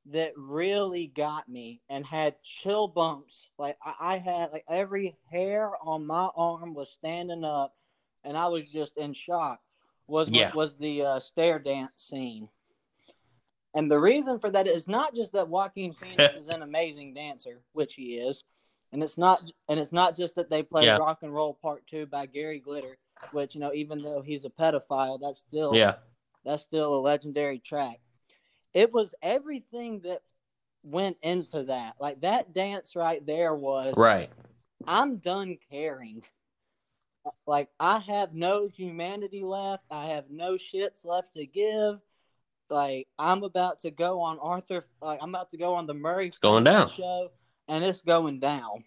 that 0.08 0.34
really 0.36 1.08
got 1.08 1.48
me 1.48 1.81
and 1.89 2.05
had 2.05 2.41
chill 2.41 2.88
bumps. 2.88 3.48
Like 3.58 3.77
I, 3.84 4.15
I 4.15 4.17
had 4.17 4.51
like 4.51 4.65
every 4.70 5.15
hair 5.29 5.72
on 5.84 6.05
my 6.08 6.29
arm 6.36 6.74
was 6.74 6.89
standing 6.91 7.43
up, 7.43 7.75
and 8.24 8.38
I 8.38 8.48
was 8.48 8.63
just 8.70 8.98
in 8.98 9.13
shock. 9.13 9.62
Was 10.08 10.31
Yeah. 10.31 10.51
was 10.53 10.75
the 10.75 11.03
uh, 11.03 11.20
stair 11.20 11.60
dance 11.60 11.91
scene. 12.10 12.50
And 13.74 13.89
the 13.89 14.00
reason 14.00 14.38
for 14.38 14.50
that 14.51 14.67
is 14.67 14.88
not 14.89 15.15
just 15.15 15.31
that 15.34 15.48
Joaquin 15.48 15.93
Phoenix 15.93 16.34
is 16.38 16.50
an 16.50 16.62
amazing 16.62 17.13
dancer, 17.13 17.62
which 17.72 17.93
he 17.93 18.17
is, 18.17 18.43
and 18.91 19.01
it's 19.03 19.17
not 19.17 19.41
and 19.70 19.79
it's 19.79 19.93
not 19.93 20.17
just 20.17 20.36
that 20.36 20.50
they 20.50 20.63
played 20.63 20.88
Yeah. 20.88 20.98
Rock 20.98 21.20
and 21.22 21.34
Roll 21.34 21.53
Part 21.53 21.86
Two 21.88 22.05
by 22.05 22.25
Gary 22.25 22.60
Glitter, 22.60 22.98
which 23.31 23.55
you 23.55 23.62
know 23.62 23.72
even 23.74 24.00
though 24.00 24.22
he's 24.22 24.46
a 24.46 24.50
pedophile, 24.50 25.20
that's 25.22 25.39
still 25.48 25.75
Yeah, 25.75 25.96
that's 26.43 26.63
still 26.63 26.96
a 26.96 27.00
legendary 27.00 27.60
track. 27.60 28.00
It 28.74 28.94
was 28.94 29.13
everything 29.22 30.01
that 30.01 30.22
went 30.86 31.18
into 31.22 31.63
that. 31.63 31.96
Like 32.00 32.22
that 32.22 32.54
dance 32.54 32.96
right 32.96 33.25
there 33.25 33.54
was 33.54 33.96
right. 33.98 34.30
I'm 34.88 35.18
done 35.18 35.58
caring. 35.70 36.24
Like 37.46 37.70
I 37.80 38.00
have 38.00 38.34
no 38.34 38.68
humanity 38.68 39.44
left. 39.44 39.86
I 39.92 40.08
have 40.08 40.30
no 40.30 40.54
shits 40.54 41.06
left 41.06 41.36
to 41.36 41.46
give. 41.46 42.00
Like 42.70 43.08
I'm 43.20 43.44
about 43.44 43.82
to 43.82 43.92
go 43.92 44.22
on 44.22 44.40
Arthur. 44.40 44.84
Like 45.01 45.20
I'm 45.22 45.30
about 45.30 45.51
to 45.51 45.58
go 45.58 45.75
on 45.75 45.86
the 45.86 45.94
Murray 45.94 46.28
It's 46.28 46.40
going 46.40 46.63
down. 46.63 46.90
show, 46.90 47.32
and 47.68 47.84
it's 47.84 48.01
going 48.01 48.40
down. 48.40 48.86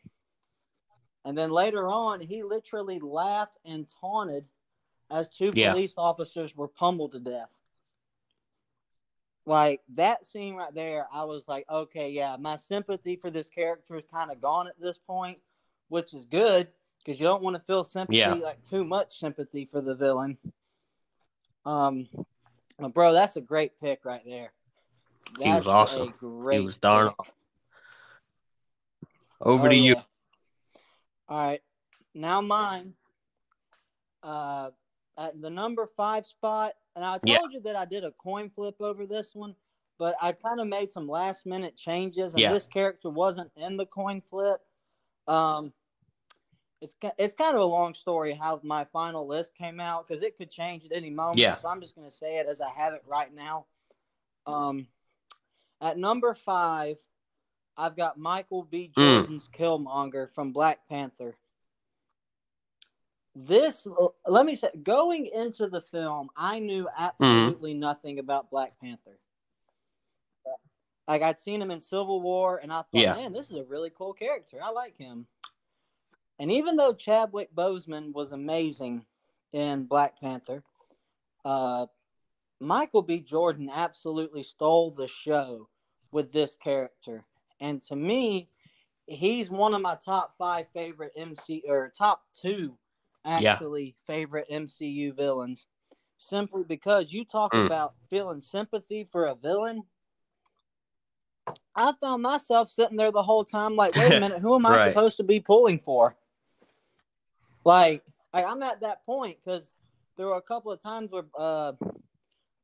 And 1.26 1.38
then 1.38 1.50
later 1.50 1.88
on, 1.88 2.20
he 2.20 2.42
literally 2.42 2.98
laughed 2.98 3.58
and 3.64 3.86
taunted 4.00 4.46
as 5.10 5.28
two 5.28 5.50
Yeah. 5.54 5.72
police 5.72 5.94
officers 5.96 6.56
were 6.56 6.68
pummeled 6.68 7.12
to 7.12 7.20
death. 7.20 7.50
Like 9.46 9.82
that 9.94 10.24
scene 10.24 10.54
right 10.54 10.74
there, 10.74 11.06
I 11.12 11.24
was 11.24 11.46
like, 11.48 11.66
okay, 11.68 12.10
yeah, 12.10 12.36
my 12.38 12.56
sympathy 12.56 13.16
for 13.16 13.30
this 13.30 13.48
character 13.48 13.96
is 13.96 14.04
kind 14.10 14.30
of 14.30 14.40
gone 14.40 14.68
at 14.68 14.80
this 14.80 14.98
point, 14.98 15.38
which 15.88 16.14
is 16.14 16.24
good 16.24 16.68
because 16.98 17.20
you 17.20 17.26
don't 17.26 17.42
want 17.42 17.54
to 17.54 17.60
feel 17.60 17.84
sympathy, 17.84 18.16
Yeah. 18.16 18.34
like 18.34 18.66
too 18.66 18.84
much 18.84 19.18
sympathy 19.18 19.66
for 19.66 19.82
the 19.82 19.94
villain. 19.94 20.38
Um, 21.66 22.08
bro, 22.78 23.12
that's 23.12 23.36
a 23.36 23.42
great 23.42 23.78
pick 23.80 24.04
right 24.04 24.22
there. 24.24 24.52
He 25.38 25.50
was 25.50 25.66
awesome. 25.66 26.14
Great 26.18 26.64
was 26.64 26.78
darn. 26.78 27.12
Over 29.40 29.66
Oh, 29.66 29.70
to 29.70 29.76
you. 29.76 29.96
All 31.28 31.38
right. 31.38 31.62
Now 32.14 32.40
mine. 32.40 32.94
Uh, 34.22 34.70
at 35.16 35.40
the 35.40 35.50
number 35.50 35.86
five 35.86 36.26
spot, 36.26 36.74
and 36.96 37.04
I 37.04 37.18
told 37.18 37.22
Yeah. 37.28 37.38
you 37.50 37.60
that 37.60 37.76
I 37.76 37.84
did 37.84 38.04
a 38.04 38.12
coin 38.12 38.50
flip 38.50 38.76
over 38.80 39.06
this 39.06 39.34
one, 39.34 39.54
but 39.98 40.16
I 40.20 40.32
kind 40.32 40.60
of 40.60 40.66
made 40.66 40.90
some 40.90 41.08
last 41.08 41.46
minute 41.46 41.76
changes, 41.76 42.32
and 42.32 42.40
Yeah. 42.40 42.52
this 42.52 42.66
character 42.66 43.10
wasn't 43.10 43.52
in 43.56 43.76
the 43.76 43.86
coin 43.86 44.20
flip. 44.20 44.60
Um, 45.26 45.72
it's 46.80 46.94
it's 47.16 47.34
kind 47.34 47.54
of 47.54 47.62
a 47.62 47.66
long 47.66 47.94
story 47.94 48.34
how 48.34 48.60
my 48.62 48.84
final 48.84 49.26
list 49.26 49.54
came 49.54 49.80
out 49.80 50.06
because 50.06 50.22
it 50.22 50.36
could 50.36 50.50
change 50.50 50.84
at 50.84 50.92
any 50.92 51.08
moment. 51.10 51.38
Yeah. 51.38 51.56
So 51.56 51.68
I'm 51.68 51.80
just 51.80 51.94
gonna 51.94 52.10
say 52.10 52.38
it 52.38 52.46
as 52.46 52.60
I 52.60 52.68
have 52.70 52.92
it 52.92 53.02
right 53.06 53.32
now. 53.32 53.66
Um, 54.46 54.88
at 55.80 55.96
number 55.96 56.34
five, 56.34 56.98
I've 57.76 57.96
got 57.96 58.18
Michael 58.18 58.64
B. 58.64 58.90
Mm. 58.96 59.16
Jordan's 59.16 59.48
Killmonger 59.48 60.30
from 60.30 60.52
Black 60.52 60.86
Panther. 60.88 61.36
This, 63.36 63.86
let 64.26 64.46
me 64.46 64.54
say, 64.54 64.68
going 64.82 65.26
into 65.26 65.68
the 65.68 65.80
film, 65.80 66.30
I 66.36 66.60
knew 66.60 66.88
absolutely 66.96 67.74
nothing 67.74 68.20
about 68.20 68.50
Black 68.50 68.78
Panther. 68.80 69.18
Like 71.08 71.22
I'd 71.22 71.38
seen 71.38 71.60
him 71.60 71.70
in 71.70 71.80
Civil 71.80 72.22
War, 72.22 72.60
and 72.62 72.72
I 72.72 72.76
thought, 72.76 72.88
Yeah. 72.92 73.14
man, 73.14 73.32
this 73.32 73.50
is 73.50 73.56
a 73.56 73.64
really 73.64 73.90
cool 73.90 74.12
character. 74.14 74.58
I 74.62 74.70
like 74.70 74.96
him. 74.96 75.26
And 76.38 76.50
even 76.50 76.76
though 76.76 76.94
Chadwick 76.94 77.54
Boseman 77.54 78.12
was 78.12 78.32
amazing 78.32 79.04
in 79.52 79.84
Black 79.84 80.18
Panther, 80.18 80.62
uh, 81.44 81.86
Michael 82.60 83.02
B. 83.02 83.20
Jordan 83.20 83.68
absolutely 83.72 84.42
stole 84.42 84.90
the 84.90 85.06
show 85.06 85.68
with 86.10 86.32
this 86.32 86.54
character. 86.54 87.24
And 87.60 87.82
to 87.84 87.96
me, 87.96 88.48
he's 89.06 89.50
one 89.50 89.74
of 89.74 89.82
my 89.82 89.96
top 89.96 90.36
five 90.38 90.66
favorite 90.72 91.12
MC 91.16 91.64
or 91.68 91.90
top 91.96 92.22
two 92.40 92.78
actually 93.24 93.96
favorite 94.06 94.46
MCU 94.50 95.12
villains. 95.14 95.66
Simply 96.18 96.62
because 96.62 97.12
you 97.12 97.24
talk 97.24 97.52
Mm. 97.52 97.66
about 97.66 97.94
feeling 98.08 98.40
sympathy 98.40 99.04
for 99.04 99.26
a 99.26 99.34
villain. 99.34 99.84
I 101.74 101.92
found 101.92 102.22
myself 102.22 102.68
sitting 102.70 102.96
there 102.96 103.10
the 103.10 103.22
whole 103.22 103.44
time, 103.44 103.76
like, 103.76 103.94
wait 103.96 104.14
a 104.16 104.20
minute, 104.20 104.38
who 104.40 104.54
am 104.54 104.64
I 104.66 104.76
Right. 104.76 104.88
supposed 104.92 105.16
to 105.18 105.24
be 105.24 105.40
pulling 105.40 105.80
for? 105.80 106.16
Like, 107.64 108.02
like 108.32 108.46
I'm 108.46 108.62
at 108.62 108.80
that 108.80 109.04
point 109.04 109.38
because 109.44 109.72
there 110.16 110.26
were 110.26 110.36
a 110.36 110.42
couple 110.42 110.70
of 110.70 110.82
times 110.82 111.10
where 111.10 111.24
uh, 111.36 111.72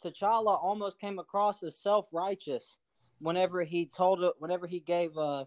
T'Challa 0.05 0.63
almost 0.63 1.01
came 1.01 1.19
across 1.19 1.63
as 1.63 1.77
self 1.77 2.09
righteous 2.13 2.79
whenever 3.21 3.63
he 3.63 3.87
told 3.87 4.23
it, 4.23 4.33
whenever 4.39 4.67
he 4.67 4.81
gave, 4.81 5.17
uh, 5.19 5.45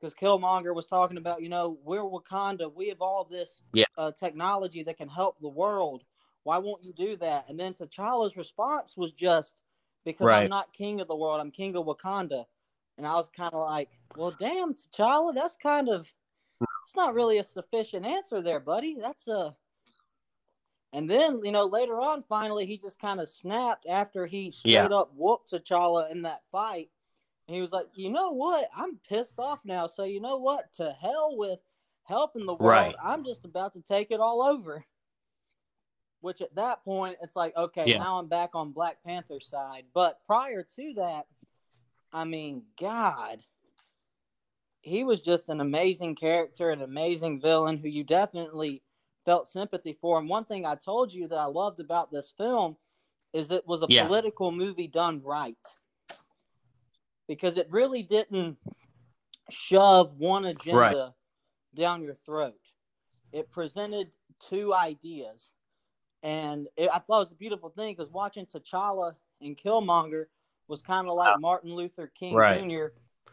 because 0.00 0.14
Killmonger 0.14 0.74
was 0.74 0.86
talking 0.86 1.16
about, 1.16 1.42
you 1.42 1.48
know, 1.48 1.78
we're 1.82 2.02
Wakanda, 2.02 2.72
we 2.72 2.88
have 2.88 3.00
all 3.00 3.24
this 3.24 3.62
Yeah. 3.72 3.84
uh, 3.96 4.12
technology 4.12 4.82
that 4.82 4.96
can 4.96 5.08
help 5.08 5.38
the 5.40 5.48
world. 5.48 6.04
Why 6.42 6.58
won't 6.58 6.84
you 6.84 6.92
do 6.92 7.16
that? 7.16 7.48
And 7.48 7.58
then 7.58 7.72
T'Challa's 7.72 8.36
response 8.36 8.96
was 8.96 9.12
just, 9.12 9.54
because 10.04 10.26
Right. 10.26 10.42
I'm 10.42 10.50
not 10.50 10.72
king 10.74 11.00
of 11.00 11.08
the 11.08 11.16
world, 11.16 11.40
I'm 11.40 11.50
king 11.50 11.76
of 11.76 11.86
Wakanda. 11.86 12.44
And 12.98 13.06
I 13.06 13.14
was 13.14 13.28
kind 13.30 13.52
of 13.54 13.66
like, 13.66 13.88
well, 14.16 14.34
damn, 14.38 14.74
T'Challa, 14.74 15.34
that's 15.34 15.56
kind 15.56 15.88
of, 15.88 16.12
it's 16.84 16.94
not 16.94 17.14
really 17.14 17.38
a 17.38 17.44
sufficient 17.44 18.04
answer 18.04 18.42
there, 18.42 18.60
buddy. 18.60 18.96
That's 19.00 19.26
a. 19.26 19.56
And 20.92 21.10
then, 21.10 21.40
you 21.42 21.50
know, 21.50 21.64
later 21.64 22.00
on, 22.00 22.22
finally, 22.22 22.66
he 22.66 22.78
just 22.78 23.00
kind 23.00 23.18
of 23.18 23.28
snapped 23.28 23.84
after 23.88 24.26
he 24.26 24.52
straight 24.52 24.72
Yeah. 24.72 24.86
up 24.86 25.12
whooped 25.16 25.50
T'Challa 25.50 26.10
in 26.12 26.22
that 26.22 26.44
fight. 26.46 26.90
And 27.46 27.54
he 27.54 27.60
was 27.60 27.72
like, 27.72 27.86
you 27.94 28.10
know 28.10 28.30
what? 28.30 28.68
I'm 28.74 28.98
pissed 29.08 29.38
off 29.38 29.60
now. 29.64 29.86
So, 29.86 30.04
you 30.04 30.20
know 30.20 30.38
what? 30.38 30.72
To 30.76 30.94
hell 31.00 31.36
with 31.36 31.58
helping 32.04 32.46
the 32.46 32.54
world. 32.54 32.60
Right. 32.60 32.94
I'm 33.02 33.24
just 33.24 33.44
about 33.44 33.74
to 33.74 33.82
take 33.82 34.10
it 34.10 34.20
all 34.20 34.42
over. 34.42 34.84
Which 36.20 36.40
at 36.40 36.54
that 36.54 36.82
point, 36.84 37.18
it's 37.20 37.36
like, 37.36 37.54
okay, 37.54 37.90
Yeah. 37.90 37.98
now 37.98 38.18
I'm 38.18 38.28
back 38.28 38.54
on 38.54 38.72
Black 38.72 39.02
Panther's 39.04 39.46
side. 39.46 39.84
But 39.92 40.24
prior 40.26 40.62
to 40.76 40.94
that, 40.94 41.26
I 42.12 42.24
mean, 42.24 42.64
God, 42.80 43.42
he 44.80 45.04
was 45.04 45.20
just 45.20 45.48
an 45.50 45.60
amazing 45.60 46.14
character, 46.14 46.70
an 46.70 46.80
amazing 46.80 47.40
villain 47.40 47.76
who 47.76 47.88
you 47.88 48.04
definitely 48.04 48.82
felt 49.26 49.48
sympathy 49.48 49.92
for. 49.92 50.18
And 50.18 50.28
one 50.28 50.44
thing 50.44 50.64
I 50.64 50.76
told 50.76 51.12
you 51.12 51.28
that 51.28 51.38
I 51.38 51.46
loved 51.46 51.80
about 51.80 52.10
this 52.10 52.30
film 52.30 52.76
is 53.34 53.50
it 53.50 53.66
was 53.66 53.82
a 53.82 53.86
Yeah. 53.88 54.06
political 54.06 54.50
movie 54.50 54.86
done 54.86 55.20
right. 55.22 55.56
Because 57.26 57.56
it 57.56 57.66
really 57.70 58.02
didn't 58.02 58.58
shove 59.50 60.14
one 60.18 60.44
agenda 60.44 60.78
Right. 60.78 61.12
down 61.74 62.02
your 62.02 62.14
throat. 62.14 62.60
It 63.32 63.50
presented 63.50 64.10
two 64.38 64.74
ideas. 64.74 65.50
And 66.22 66.68
it, 66.76 66.88
I 66.92 66.98
thought 66.98 67.16
it 67.18 67.24
was 67.24 67.32
a 67.32 67.36
beautiful 67.36 67.68
thing 67.70 67.94
because 67.94 68.10
watching 68.10 68.46
T'Challa 68.46 69.14
and 69.40 69.56
Killmonger 69.56 70.26
was 70.68 70.80
kind 70.80 71.08
of 71.08 71.14
like 71.14 71.38
Martin 71.40 71.74
Luther 71.74 72.06
King 72.06 72.34
Right. 72.34 72.62
Jr. 72.62 72.86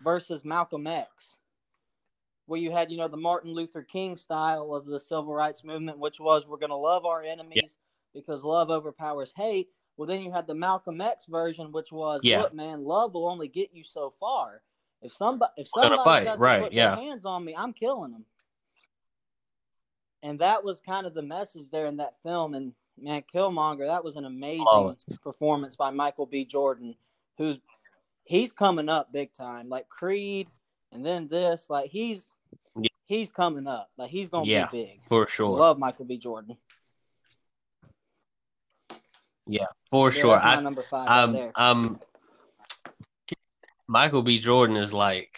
versus 0.04 0.44
Malcolm 0.44 0.88
X, 0.88 1.38
where 2.48 2.60
you 2.60 2.72
had, 2.72 2.92
you 2.92 2.98
know, 2.98 3.08
the 3.08 3.16
Martin 3.16 3.54
Luther 3.54 3.82
King 3.84 4.18
style 4.18 4.74
of 4.74 4.86
the 4.86 5.00
civil 5.00 5.34
rights 5.34 5.64
movement, 5.64 6.00
which 6.00 6.20
was 6.20 6.46
we're 6.48 6.58
going 6.58 6.70
to 6.72 6.76
love 6.76 7.06
our 7.06 7.22
enemies 7.24 7.78
because 8.14 8.44
love 8.44 8.70
overpowers 8.70 9.32
hate. 9.36 9.70
Well, 9.98 10.08
then 10.08 10.22
you 10.22 10.32
had 10.32 10.48
the 10.48 10.56
Malcolm 10.56 11.02
X 11.02 11.26
version, 11.26 11.72
which 11.72 11.92
was, 11.92 12.22
Yeah. 12.24 12.42
look, 12.42 12.54
man, 12.54 12.84
love 12.84 13.14
will 13.14 13.28
only 13.28 13.48
get 13.48 13.74
you 13.74 13.84
so 13.84 14.10
far. 14.20 14.62
If 15.02 15.14
somebody, 15.14 15.52
if 15.58 15.68
somebody 15.68 16.04
fight, 16.04 16.40
right, 16.40 16.64
put 16.64 16.74
yeah. 16.74 16.96
their 16.96 17.04
hands 17.04 17.26
on 17.26 17.44
me, 17.44 17.56
I'm 17.56 17.74
killing 17.74 18.12
them. 18.12 18.26
And 20.24 20.40
that 20.40 20.64
was 20.64 20.80
kind 20.80 21.08
of 21.08 21.14
the 21.14 21.22
message 21.24 21.66
there 21.72 21.88
in 21.88 21.98
that 21.98 22.16
film. 22.24 22.54
And 22.54 22.74
man, 22.98 23.24
Killmonger, 23.34 23.88
that 23.88 24.04
was 24.04 24.16
an 24.16 24.26
amazing 24.26 24.96
performance 25.24 25.76
by 25.76 25.90
Michael 25.90 26.28
B. 26.28 26.46
Jordan, 26.46 26.96
who's 27.38 27.60
he's 28.24 28.52
coming 28.52 28.90
up 28.90 29.12
big 29.12 29.34
time. 29.34 29.70
Like 29.70 29.90
Creed, 29.90 30.48
and 30.92 31.04
then 31.06 31.28
this, 31.28 31.70
like 31.70 31.90
he's 31.90 32.28
Yeah. 32.76 32.90
he's 33.06 33.32
coming 33.32 33.66
up. 33.68 33.90
Like 33.98 34.12
he's 34.12 34.30
gonna 34.30 34.46
Yeah. 34.46 34.68
be 34.72 34.86
big. 34.86 35.02
for 35.08 35.26
sure. 35.28 35.58
Love 35.58 35.80
Michael 35.80 36.06
B. 36.06 36.18
Jordan. 36.18 36.58
Yeah, 39.48 39.66
for 39.90 40.12
Yeah, 40.12 40.22
sure. 40.22 40.40
I, 40.40 40.62
number 40.62 40.82
five 40.84 41.10
um, 41.10 41.34
there. 41.34 41.52
I'm 41.56 42.00
Michael 43.88 44.22
B. 44.22 44.40
Jordan 44.40 44.78
is 44.78 44.94
like, 44.94 45.38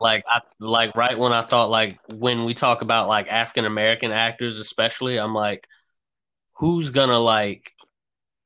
like 0.00 0.22
I 0.28 0.40
like 0.60 0.94
right 0.94 1.18
when 1.18 1.32
I 1.32 1.42
thought 1.42 1.70
like 1.70 1.98
when 2.14 2.44
we 2.44 2.54
talk 2.54 2.82
about 2.82 3.08
like 3.08 3.26
African 3.28 3.64
American 3.64 4.12
actors, 4.12 4.60
especially, 4.60 5.18
I'm 5.18 5.34
like, 5.34 5.66
who's 6.56 6.90
gonna 6.90 7.18
like, 7.18 7.70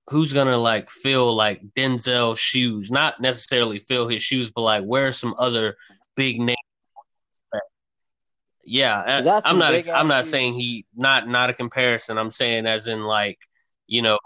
who's 0.08 0.32
gonna 0.32 0.56
like 0.56 0.88
fill 0.88 1.34
like 1.34 1.60
Denzel's 1.76 2.38
shoes? 2.38 2.90
Not 2.90 3.20
necessarily 3.20 3.80
fill 3.80 4.08
his 4.08 4.22
shoes, 4.22 4.50
but 4.50 4.62
like 4.62 4.84
wear 4.84 5.12
some 5.12 5.34
other 5.38 5.76
big 6.14 6.40
name. 6.40 6.56
Yeah, 8.64 9.02
I, 9.06 9.40
I'm 9.44 9.58
not. 9.58 9.74
I'm 9.90 10.08
not 10.08 10.26
saying 10.26 10.54
he 10.54 10.86
not 10.96 11.28
not 11.28 11.50
a 11.50 11.54
comparison. 11.54 12.18
I'm 12.18 12.30
saying 12.30 12.66
as 12.66 12.86
in 12.86 13.02
like 13.04 13.38
you 13.86 14.02
know 14.02 14.18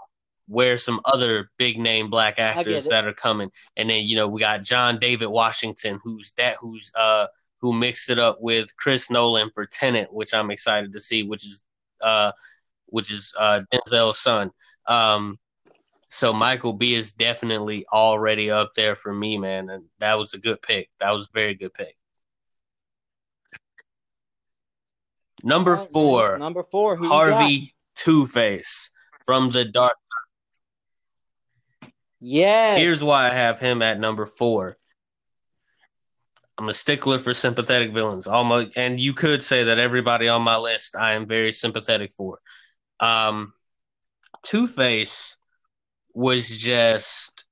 where 0.51 0.77
some 0.77 0.99
other 1.05 1.49
big 1.57 1.79
name 1.79 2.09
black 2.09 2.37
actors 2.37 2.89
that 2.89 3.07
are 3.07 3.13
coming, 3.13 3.49
and 3.77 3.89
then 3.89 4.05
you 4.05 4.17
know 4.17 4.27
we 4.27 4.41
got 4.41 4.63
John 4.63 4.99
David 4.99 5.27
Washington, 5.27 5.97
who's 6.03 6.33
that 6.33 6.57
who's 6.59 6.91
uh 6.99 7.27
who 7.61 7.71
mixed 7.71 8.09
it 8.09 8.19
up 8.19 8.39
with 8.41 8.75
Chris 8.75 9.09
Nolan 9.09 9.49
for 9.53 9.65
Tenet, 9.65 10.11
which 10.11 10.33
I'm 10.33 10.51
excited 10.51 10.91
to 10.91 10.99
see, 10.99 11.23
which 11.23 11.45
is 11.45 11.63
uh 12.01 12.33
which 12.87 13.09
is 13.09 13.33
uh 13.39 13.61
Denzel's 13.73 14.19
son. 14.19 14.51
Um, 14.87 15.39
so 16.09 16.33
Michael 16.33 16.73
B 16.73 16.95
is 16.95 17.13
definitely 17.13 17.85
already 17.93 18.51
up 18.51 18.71
there 18.75 18.97
for 18.97 19.13
me, 19.13 19.37
man, 19.37 19.69
and 19.69 19.85
that 19.99 20.15
was 20.15 20.33
a 20.33 20.37
good 20.37 20.61
pick. 20.61 20.89
That 20.99 21.11
was 21.11 21.27
a 21.27 21.33
very 21.33 21.55
good 21.55 21.73
pick. 21.73 21.95
Number 25.43 25.71
All 25.71 25.77
right, 25.77 25.83
man. 25.83 25.93
four, 25.93 26.37
Number 26.39 26.63
four. 26.63 26.97
Who 26.97 27.05
you 27.05 27.09
got? 27.09 27.31
Harvey 27.31 27.73
Two 27.95 28.25
Face 28.25 28.93
from 29.25 29.51
the 29.51 29.63
Dark. 29.63 29.93
Yes. 32.21 32.77
Here's 32.77 33.03
why 33.03 33.27
I 33.27 33.33
have 33.33 33.59
him 33.59 33.81
at 33.81 33.99
number 33.99 34.27
four. 34.27 34.77
I'm 36.57 36.69
a 36.69 36.73
stickler 36.73 37.17
for 37.17 37.33
sympathetic 37.33 37.91
villains. 37.91 38.27
Almost, 38.27 38.77
and 38.77 38.99
you 38.99 39.13
could 39.13 39.43
say 39.43 39.63
that 39.63 39.79
everybody 39.79 40.27
on 40.27 40.43
my 40.43 40.57
list 40.57 40.95
I 40.95 41.13
am 41.13 41.27
very 41.27 41.51
sympathetic 41.51 42.13
for. 42.13 42.39
Um, 42.99 43.53
Two 44.43 44.67
Face 44.67 45.37
was 46.13 46.55
just, 46.59 47.45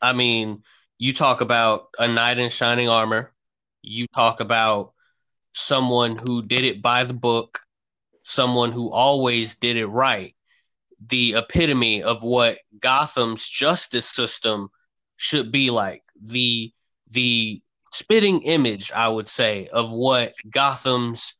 I 0.00 0.12
mean, 0.12 0.62
you 0.98 1.12
talk 1.12 1.40
about 1.40 1.88
a 2.00 2.08
knight 2.08 2.38
in 2.38 2.50
shining 2.50 2.88
armor. 2.88 3.32
You 3.82 4.08
talk 4.08 4.40
about 4.40 4.94
someone 5.54 6.18
who 6.18 6.42
did 6.42 6.64
it 6.64 6.82
by 6.82 7.04
the 7.04 7.14
book, 7.14 7.60
someone 8.24 8.72
who 8.72 8.90
always 8.90 9.56
did 9.56 9.76
it 9.76 9.86
right 9.86 10.34
the 11.08 11.34
epitome 11.34 12.02
of 12.02 12.22
what 12.22 12.58
Gotham's 12.80 13.48
justice 13.48 14.08
system 14.08 14.68
should 15.16 15.52
be 15.52 15.70
like. 15.70 16.02
The 16.20 16.70
the 17.10 17.60
spitting 17.92 18.42
image, 18.42 18.92
I 18.92 19.08
would 19.08 19.28
say, 19.28 19.68
of 19.72 19.92
what 19.92 20.32
Gotham's 20.50 21.34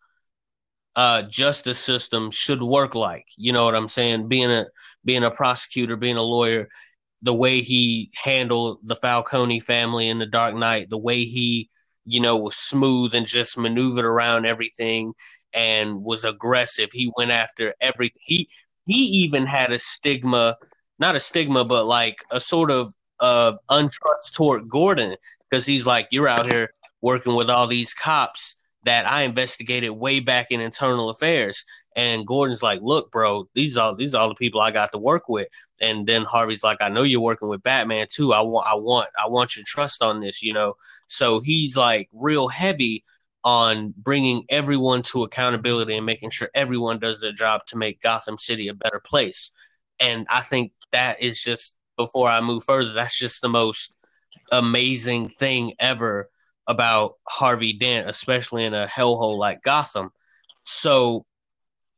uh, 0.94 1.22
justice 1.22 1.78
system 1.78 2.30
should 2.30 2.62
work 2.62 2.94
like. 2.94 3.26
You 3.36 3.52
know 3.52 3.64
what 3.64 3.74
I'm 3.74 3.88
saying? 3.88 4.28
Being 4.28 4.50
a 4.50 4.66
being 5.04 5.24
a 5.24 5.30
prosecutor, 5.30 5.96
being 5.96 6.16
a 6.16 6.22
lawyer, 6.22 6.68
the 7.22 7.34
way 7.34 7.60
he 7.60 8.10
handled 8.22 8.78
the 8.82 8.96
Falcone 8.96 9.60
family 9.60 10.08
in 10.08 10.18
the 10.18 10.26
Dark 10.26 10.54
Knight, 10.54 10.90
the 10.90 10.98
way 10.98 11.24
he, 11.24 11.70
you 12.04 12.20
know, 12.20 12.36
was 12.36 12.56
smooth 12.56 13.14
and 13.14 13.26
just 13.26 13.58
maneuvered 13.58 14.04
around 14.04 14.44
everything 14.44 15.14
and 15.54 16.02
was 16.02 16.24
aggressive. 16.24 16.90
He 16.92 17.12
went 17.16 17.30
after 17.30 17.74
every 17.80 18.12
he 18.20 18.48
he 18.86 19.04
even 19.04 19.46
had 19.46 19.72
a 19.72 19.78
stigma, 19.78 20.56
not 20.98 21.16
a 21.16 21.20
stigma, 21.20 21.64
but 21.64 21.86
like 21.86 22.16
a 22.30 22.40
sort 22.40 22.70
of 22.70 22.92
uh, 23.20 23.52
untrust 23.70 24.32
toward 24.34 24.68
Gordon 24.68 25.16
because 25.48 25.64
he's 25.64 25.86
like, 25.86 26.08
you're 26.10 26.28
out 26.28 26.46
here 26.46 26.70
working 27.00 27.34
with 27.34 27.48
all 27.50 27.66
these 27.66 27.94
cops 27.94 28.56
that 28.84 29.06
I 29.06 29.22
investigated 29.22 29.92
way 29.92 30.20
back 30.20 30.48
in 30.50 30.60
internal 30.60 31.08
affairs. 31.08 31.64
And 31.94 32.26
Gordon's 32.26 32.62
like, 32.62 32.80
look, 32.82 33.12
bro, 33.12 33.48
these 33.54 33.76
are 33.76 33.94
these 33.94 34.14
are 34.14 34.22
all 34.22 34.28
the 34.28 34.34
people 34.34 34.60
I 34.60 34.70
got 34.70 34.90
to 34.92 34.98
work 34.98 35.28
with. 35.28 35.46
And 35.80 36.06
then 36.06 36.24
Harvey's 36.24 36.64
like, 36.64 36.78
I 36.80 36.88
know 36.88 37.02
you're 37.02 37.20
working 37.20 37.48
with 37.48 37.62
Batman 37.62 38.06
too. 38.10 38.32
I 38.32 38.40
want 38.40 38.66
I 38.66 38.74
want 38.74 39.08
I 39.22 39.28
want 39.28 39.56
your 39.56 39.64
trust 39.66 40.02
on 40.02 40.20
this, 40.20 40.42
you 40.42 40.52
know. 40.52 40.74
So 41.06 41.40
he's 41.40 41.76
like 41.76 42.08
real 42.12 42.48
heavy 42.48 43.04
on 43.44 43.92
bringing 43.96 44.44
everyone 44.48 45.02
to 45.02 45.24
accountability 45.24 45.96
and 45.96 46.06
making 46.06 46.30
sure 46.30 46.48
everyone 46.54 46.98
does 46.98 47.20
their 47.20 47.32
job 47.32 47.62
to 47.66 47.76
make 47.76 48.00
Gotham 48.00 48.38
City 48.38 48.68
a 48.68 48.74
better 48.74 49.00
place. 49.04 49.50
And 50.00 50.26
I 50.30 50.40
think 50.40 50.72
that 50.92 51.20
is 51.20 51.42
just 51.42 51.78
before 51.96 52.28
I 52.28 52.40
move 52.40 52.64
further, 52.64 52.92
that's 52.92 53.18
just 53.18 53.42
the 53.42 53.48
most 53.48 53.96
amazing 54.52 55.28
thing 55.28 55.74
ever 55.78 56.28
about 56.66 57.14
Harvey 57.28 57.72
Dent, 57.72 58.08
especially 58.08 58.64
in 58.64 58.74
a 58.74 58.86
hellhole 58.86 59.38
like 59.38 59.62
Gotham. 59.62 60.10
So 60.64 61.26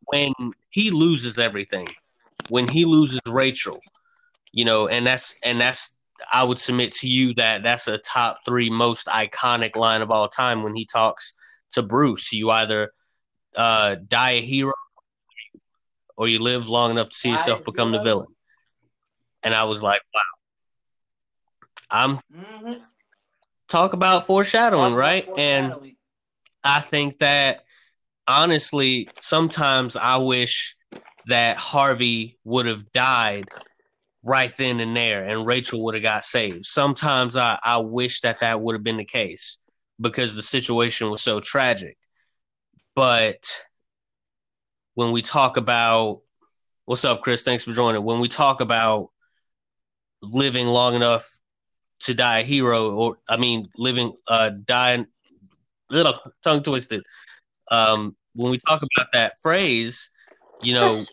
when 0.07 0.33
he 0.71 0.91
loses 0.91 1.39
everything, 1.39 1.89
when 2.49 2.69
he 2.69 2.85
loses 2.85 3.21
Rachel, 3.29 3.81
you 4.53 4.65
know, 4.65 4.89
and 4.89 5.07
that's 5.07 5.39
and 5.45 5.61
that's 5.61 5.99
I 6.33 6.45
would 6.45 6.59
submit 6.59 6.93
to 6.97 7.09
you 7.09 7.35
that 7.35 7.63
that's 7.63 7.89
a 7.89 7.99
top 7.99 8.39
three 8.45 8.71
most 8.71 9.07
iconic 9.09 9.77
line 9.77 10.03
of 10.03 10.11
all 10.11 10.29
time 10.29 10.63
when 10.63 10.75
he 10.75 10.87
talks 10.87 11.35
to 11.73 11.83
Bruce. 11.83 12.33
You 12.33 12.51
either 12.51 12.93
uh, 13.57 13.97
die 14.09 14.31
a 14.33 14.41
hero 14.41 14.73
or 16.17 16.29
you 16.29 16.39
live 16.39 16.69
long 16.69 16.91
enough 16.93 17.09
to 17.09 17.15
see 17.15 17.31
yourself 17.31 17.65
become 17.65 17.93
the 17.93 18.01
villain. 18.01 18.29
And 19.43 19.55
I 19.55 19.65
was 19.65 19.83
like, 19.83 20.01
wow. 20.15 20.21
I'm 21.91 22.19
Mhm. 22.33 22.81
talk 23.69 23.93
about 23.93 24.27
foreshadowing, 24.27 24.93
Talk 24.93 24.99
right? 24.99 25.25
about 25.25 25.39
And. 25.39 25.75
I 26.65 26.81
think 26.81 27.19
that 27.19 27.63
honestly, 28.27 29.13
sometimes 29.21 29.97
I 29.97 30.17
wish 30.17 30.77
that 31.27 31.59
Harvey 31.59 32.39
would 32.45 32.65
have 32.67 32.91
died 32.91 33.51
right 34.25 34.53
then 34.57 34.81
and 34.81 34.97
there 34.97 35.23
and 35.23 35.47
Rachel 35.47 35.85
would 35.85 35.95
have 35.95 36.03
got 36.03 36.25
saved. 36.25 36.65
Sometimes 36.65 37.37
I, 37.37 37.59
I 37.63 37.79
wish 37.79 38.23
that 38.23 38.41
that 38.41 38.61
would 38.61 38.75
have 38.75 38.83
been 38.83 38.97
the 38.97 39.05
case 39.05 39.59
because 40.01 40.35
the 40.35 40.43
situation 40.43 41.11
was 41.11 41.23
so 41.23 41.41
tragic. 41.41 41.97
But 42.97 43.61
when 44.95 45.13
we 45.13 45.21
talk 45.21 45.57
about 45.57 46.21
what's 46.87 47.05
up, 47.05 47.21
Chris? 47.21 47.43
Thanks 47.43 47.65
for 47.65 47.73
joining. 47.73 48.03
When 48.03 48.21
we 48.21 48.29
talk 48.29 48.61
about 48.61 49.11
living 50.23 50.67
long 50.67 50.95
enough 50.95 51.29
to 52.01 52.15
die 52.15 52.41
a 52.41 52.43
hero, 52.43 52.95
or 52.95 53.19
I 53.29 53.37
mean, 53.37 53.69
living, 53.77 54.15
uh, 54.29 54.51
dying, 54.65 55.07
little 55.91 56.15
tongue 56.43 56.63
twisted. 56.63 57.03
Um, 57.71 58.17
when 58.35 58.51
we 58.51 58.59
talk 58.59 58.83
about 58.83 59.09
that 59.13 59.35
phrase, 59.43 60.11
you 60.63 60.75
know, 60.75 61.05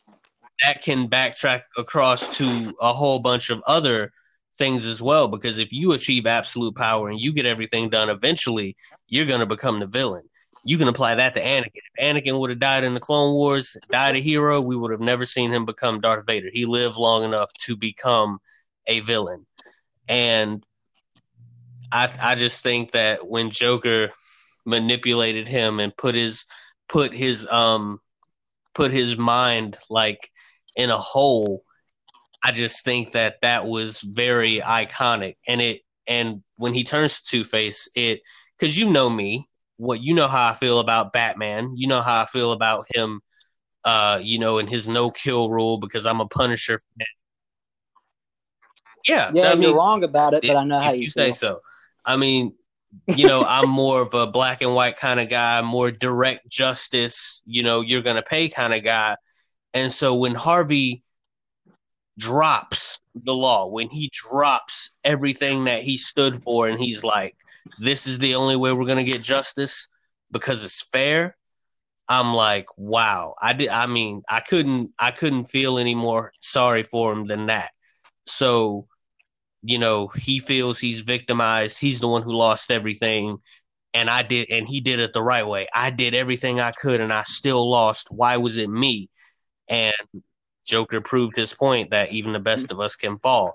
that 0.64 0.82
can 0.82 1.08
backtrack 1.10 1.62
across 1.78 2.38
to 2.38 2.74
a 2.82 2.94
whole 2.94 3.20
bunch 3.20 3.50
of 3.50 3.62
other 3.68 4.12
things 4.58 4.86
as 4.86 5.02
well 5.02 5.28
because 5.28 5.58
if 5.58 5.72
you 5.72 5.94
achieve 5.94 6.26
absolute 6.26 6.76
power 6.76 7.10
and 7.10 7.20
you 7.20 7.34
get 7.34 7.46
everything 7.46 7.90
done 7.90 8.10
eventually 8.10 8.76
you're 9.08 9.26
going 9.26 9.40
to 9.40 9.46
become 9.46 9.80
the 9.80 9.88
villain. 9.88 10.24
You 10.64 10.78
can 10.78 10.88
apply 10.88 11.16
that 11.16 11.34
to 11.34 11.42
anakin. 11.42 11.72
If 11.74 12.04
anakin 12.04 12.40
would 12.40 12.52
have 12.52 12.60
died 12.60 12.84
in 12.84 12.94
the 12.94 13.00
clone 13.00 13.34
wars 13.34 13.76
died 13.90 14.16
a 14.16 14.20
hero 14.20 14.62
we 14.62 14.76
would 14.76 14.92
have 14.92 15.00
never 15.00 15.26
seen 15.26 15.52
him 15.52 15.66
become 15.66 16.02
darth 16.02 16.26
vader. 16.28 16.50
He 16.52 16.66
lived 16.66 16.98
long 16.98 17.24
enough 17.24 17.52
to 17.62 17.76
become 17.76 18.40
a 18.88 19.00
villain. 19.00 19.46
And 20.08 20.64
i 21.92 22.10
i 22.22 22.36
just 22.36 22.64
think 22.64 22.92
that 22.92 23.20
when 23.28 23.50
joker 23.50 24.10
manipulated 24.66 25.48
him 25.48 25.80
and 25.80 25.96
put 25.98 26.16
his 26.16 26.46
put 26.88 27.14
his 27.14 27.48
um 27.52 28.00
put 28.74 28.92
his 28.92 29.18
mind 29.18 29.78
like 29.90 30.30
in 30.76 30.90
a 30.90 30.98
hole 30.98 31.64
I 32.44 32.52
just 32.52 32.84
think 32.84 33.12
that 33.12 33.36
that 33.42 33.68
was 33.68 34.02
very 34.02 34.62
iconic, 34.62 35.36
and 35.48 35.62
it 35.62 35.82
and 36.08 36.42
when 36.58 36.74
he 36.74 36.84
turns 36.84 37.22
to 37.22 37.30
Two 37.30 37.44
Face, 37.44 37.88
it 37.96 38.22
because 38.58 38.78
you 38.78 38.92
know 38.92 39.10
me, 39.10 39.48
what 39.78 40.02
you 40.02 40.16
know 40.16 40.28
how 40.28 40.50
I 40.50 40.54
feel 40.54 40.80
about 40.80 41.14
Batman, 41.14 41.74
you 41.76 41.88
know 41.88 42.02
how 42.02 42.22
I 42.22 42.26
feel 42.26 42.52
about 42.52 42.86
him, 42.96 43.22
uh, 43.86 44.20
you 44.24 44.40
know, 44.40 44.58
and 44.58 44.68
his 44.68 44.90
no 44.90 45.12
kill 45.12 45.52
rule 45.52 45.78
because 45.78 46.06
I'm 46.08 46.20
a 46.20 46.28
Punisher 46.28 46.80
fan. 46.80 47.08
Yeah, 49.08 49.32
Yeah, 49.34 49.52
I 49.52 49.56
you're 49.56 49.76
wrong 49.76 50.04
about 50.04 50.34
it, 50.34 50.44
but 50.48 50.56
I 50.56 50.64
know 50.64 50.80
how 50.80 50.94
you, 50.94 51.04
you 51.04 51.10
feel. 51.12 51.26
say 51.26 51.32
so. 51.34 51.60
I 52.06 52.18
mean, 52.18 52.56
you 53.08 53.28
know, 53.28 53.44
I'm 53.48 53.70
more 53.70 54.02
of 54.02 54.16
a 54.16 54.26
black 54.32 54.64
and 54.64 54.74
white 54.74 54.98
kind 54.98 55.20
of 55.20 55.30
guy, 55.30 55.62
more 55.62 55.92
direct 55.92 56.50
justice, 56.50 57.44
you 57.46 57.62
know, 57.62 57.82
you're 57.82 58.02
gonna 58.02 58.24
pay 58.24 58.50
kind 58.50 58.74
of 58.74 58.84
guy. 58.84 59.16
And 59.74 59.92
so 59.92 60.16
when 60.16 60.36
Harvey 60.36 61.04
drops 62.20 62.98
the 63.16 63.34
law, 63.34 63.68
when 63.68 63.90
he 63.90 64.10
drops 64.14 64.92
everything 65.04 65.66
that 65.66 65.84
he 65.84 65.98
stood 65.98 66.42
for, 66.44 66.68
and 66.68 66.80
he's 66.80 67.04
like, 67.04 67.36
"This 67.80 68.08
is 68.08 68.20
the 68.20 68.36
only 68.36 68.56
way 68.56 68.74
we're 68.74 68.88
gonna 68.88 69.04
get 69.04 69.24
justice 69.24 69.88
because 70.32 70.64
it's 70.66 70.84
fair." 70.84 71.38
I'm 72.12 72.34
like, 72.34 72.66
wow. 72.78 73.36
I 73.42 73.54
did. 73.54 73.70
I 73.70 73.86
mean, 73.88 74.22
I 74.30 74.42
couldn't. 74.42 74.92
I 75.00 75.12
couldn't 75.12 75.46
feel 75.46 75.78
any 75.78 75.96
more 75.96 76.34
sorry 76.42 76.84
for 76.84 77.14
him 77.14 77.26
than 77.26 77.46
that. 77.48 77.72
So, 78.26 78.88
you 79.64 79.80
know, 79.80 80.10
he 80.10 80.40
feels 80.40 80.80
he's 80.80 81.04
victimized. 81.04 81.80
He's 81.80 82.02
the 82.02 82.10
one 82.10 82.22
who 82.24 82.34
lost 82.34 82.70
everything, 82.72 83.38
and 83.94 84.10
I 84.10 84.24
did, 84.24 84.50
and 84.50 84.68
he 84.68 84.82
did 84.82 85.00
it 85.00 85.14
the 85.14 85.24
right 85.24 85.48
way. 85.48 85.68
I 85.74 85.90
did 85.90 86.14
everything 86.14 86.60
I 86.60 86.72
could, 86.72 87.00
and 87.02 87.14
I 87.14 87.22
still 87.22 87.70
lost. 87.70 88.10
Why 88.12 88.38
was 88.38 88.58
it 88.58 88.70
me? 88.70 89.10
And 89.72 90.24
Joker 90.66 91.00
proved 91.02 91.38
his 91.38 91.54
point 91.54 91.92
that 91.92 92.12
even 92.12 92.34
the 92.34 92.40
best 92.40 92.72
of 92.72 92.80
us 92.80 92.98
can 92.98 93.18
fall, 93.20 93.54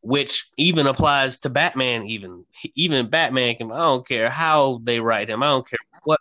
which 0.00 0.48
even 0.56 0.86
applies 0.86 1.40
to 1.40 1.50
Batman. 1.50 2.04
Even 2.06 2.46
even 2.74 3.08
Batman 3.08 3.54
can. 3.56 3.70
I 3.70 3.78
don't 3.78 4.08
care 4.08 4.30
how 4.30 4.80
they 4.82 5.00
write 5.00 5.28
him. 5.28 5.42
I 5.42 5.48
don't 5.48 5.68
care 5.68 5.78
what. 6.04 6.18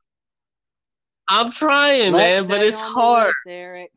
I'm 1.29 1.49
trying, 1.49 2.11
Let's 2.11 2.41
man, 2.41 2.49
but 2.49 2.61
it's 2.61 2.81
hard. 2.81 3.33
list, 3.45 3.91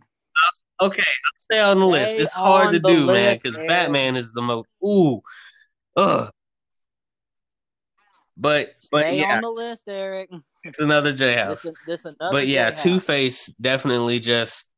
Okay, 0.81 1.03
I'll 1.03 1.39
stay 1.39 1.61
on 1.61 1.81
the 1.81 1.87
list. 1.87 2.13
Stay 2.13 2.23
It's 2.23 2.33
hard 2.33 2.73
to 2.73 2.81
do, 2.81 3.07
man, 3.07 3.37
because 3.37 3.59
Batman 3.67 4.15
is 4.15 4.33
the 4.33 4.43
most. 4.43 4.67
Ooh, 4.87 5.21
ugh. 5.97 6.31
But 8.37 8.69
but 8.91 9.07
Stay 9.07 9.19
yeah, 9.19 9.37
on 9.37 9.41
the 9.43 9.51
list, 9.51 9.83
Eric. 9.89 10.31
it's 10.63 10.81
another 10.81 11.13
Jayhouse. 11.13 11.63
This, 11.63 11.79
this 11.87 12.05
another 12.05 12.31
But 12.31 12.47
yeah, 12.47 12.71
Two 12.71 13.01
Face 13.01 13.53
definitely 13.61 14.21
just 14.21 14.71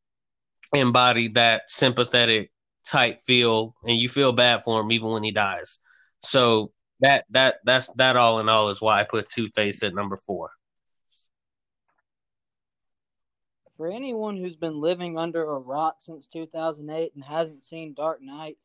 embodied 0.75 1.35
that 1.35 1.63
sympathetic 1.71 2.51
type 2.87 3.21
feel, 3.21 3.75
and 3.85 3.97
you 3.97 4.09
feel 4.09 4.33
bad 4.33 4.63
for 4.63 4.81
him 4.81 4.93
even 4.93 5.11
when 5.11 5.23
he 5.23 5.33
dies. 5.33 5.79
So 6.23 6.73
that 7.01 7.25
that 7.31 7.57
that's 7.65 7.93
that 7.95 8.17
all 8.17 8.41
in 8.41 8.49
all 8.49 8.69
is 8.71 8.81
why 8.81 9.01
I 9.01 9.05
put 9.05 9.29
Two 9.29 9.49
Face 9.49 9.83
at 9.83 9.95
number 9.95 10.17
four. 10.17 10.51
For 13.77 13.89
anyone 13.89 14.39
who's 14.39 14.57
been 14.57 14.81
living 14.81 15.19
under 15.19 15.43
a 15.43 15.59
rock 15.59 15.97
since 16.01 16.27
2008 16.29 17.13
and 17.15 17.23
hasn't 17.25 17.63
seen 17.63 17.93
Dark 17.93 18.23
Knight, 18.23 18.57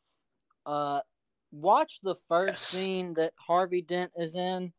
uh, 0.65 1.01
watch 1.51 1.99
the 2.01 2.15
first 2.29 2.47
Yes. 2.47 2.59
scene 2.61 3.13
that 3.15 3.33
Harvey 3.35 3.81
Dent 3.81 4.13
is 4.15 4.35
in, 4.35 4.71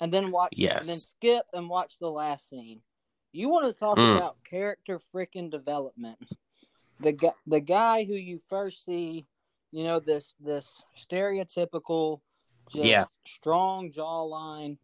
and 0.00 0.12
then 0.12 0.30
watch, 0.30 0.54
and 0.58 0.88
then 0.88 0.96
skip 0.96 1.44
and 1.52 1.68
watch 1.68 1.98
the 1.98 2.10
last 2.10 2.48
scene. 2.48 2.80
You 3.32 3.50
want 3.50 3.66
to 3.66 3.78
talk 3.78 3.98
Mm. 3.98 4.16
about 4.16 4.42
character 4.44 4.98
freaking 4.98 5.50
development? 5.50 6.18
The 7.00 7.12
guy, 7.12 7.32
the 7.46 7.60
guy 7.60 8.04
who 8.04 8.14
you 8.14 8.38
first 8.38 8.84
see, 8.84 9.26
you 9.70 9.84
know 9.84 10.00
this 10.00 10.34
this 10.40 10.82
stereotypical, 10.96 12.20
just 12.72 12.84
Yeah. 12.86 13.06
strong 13.26 13.92
jawline. 13.92 14.78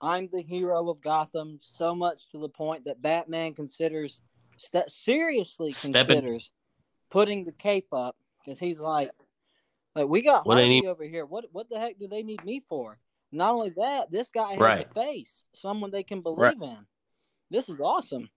I'm 0.00 0.28
the 0.32 0.40
hero 0.42 0.88
of 0.88 1.00
Gotham, 1.02 1.58
so 1.62 1.94
much 1.94 2.28
to 2.30 2.38
the 2.38 2.48
point 2.48 2.84
that 2.84 3.02
Batman 3.02 3.52
considers 3.54 4.20
st- 4.56 4.90
seriously 4.90 5.70
Stepping- 5.70 6.16
considers 6.16 6.50
putting 7.10 7.44
the 7.44 7.52
cape 7.52 7.92
up 7.92 8.16
because 8.42 8.58
he's 8.58 8.80
like, 8.80 9.10
like 9.94 10.08
we 10.08 10.22
got 10.22 10.46
What 10.46 10.56
need- 10.56 10.86
over 10.86 11.04
here. 11.04 11.26
What 11.26 11.52
what 11.52 11.68
the 11.68 11.78
heck 11.78 11.98
do 11.98 12.08
they 12.08 12.22
need 12.22 12.42
me 12.44 12.60
for? 12.60 12.98
Not 13.32 13.52
only 13.52 13.70
that, 13.70 14.10
this 14.10 14.30
guy 14.30 14.48
has 14.50 14.58
Right. 14.58 14.86
a 14.90 14.94
face, 14.94 15.48
someone 15.52 15.90
they 15.90 16.02
can 16.02 16.20
believe 16.22 16.38
Right. 16.38 16.56
in. 16.70 16.86
This 17.50 17.68
is 17.68 17.80
awesome. 17.80 18.30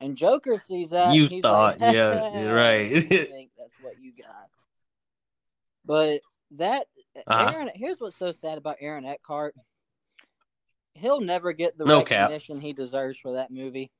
And 0.00 0.16
Joker 0.16 0.56
sees 0.58 0.90
that. 0.90 1.14
You 1.14 1.28
thought, 1.40 1.80
like, 1.80 1.94
yeah, 1.94 2.48
right. 2.50 2.90
"You 2.90 3.00
think 3.02 3.50
that's 3.56 3.78
what 3.80 3.94
you 3.98 4.12
got. 4.12 4.48
But 5.84 6.20
that 6.52 6.86
Uh-huh. 7.26 7.50
Aaron, 7.52 7.70
here's 7.74 8.00
what's 8.00 8.16
so 8.16 8.32
sad 8.32 8.58
about 8.58 8.76
Aaron 8.80 9.04
Eckhart. 9.04 9.54
He'll 10.94 11.20
never 11.20 11.52
get 11.52 11.76
the 11.78 11.84
No 11.84 12.02
cap. 12.02 12.28
recognition 12.30 12.60
he 12.60 12.72
deserves 12.72 13.18
for 13.18 13.32
that 13.32 13.50
movie. 13.50 13.90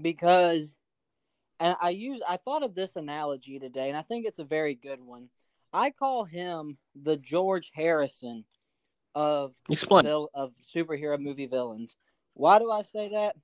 Because 0.00 0.76
and 1.58 1.76
I 1.80 1.90
use 1.90 2.22
I 2.26 2.36
thought 2.38 2.62
of 2.62 2.74
this 2.74 2.96
analogy 2.96 3.58
today, 3.58 3.88
and 3.88 3.96
I 3.98 4.02
think 4.02 4.24
it's 4.24 4.38
a 4.38 4.44
very 4.44 4.74
good 4.74 5.00
one. 5.00 5.28
I 5.72 5.90
call 5.90 6.24
him 6.24 6.78
the 6.94 7.16
George 7.16 7.70
Harrison 7.74 8.44
of 9.14 9.54
Explain. 9.68 10.06
of 10.06 10.54
superhero 10.74 11.20
movie 11.20 11.46
villains. 11.46 11.96
Why 12.34 12.58
do 12.58 12.70
I 12.70 12.82
say 12.82 13.10
that? 13.10 13.36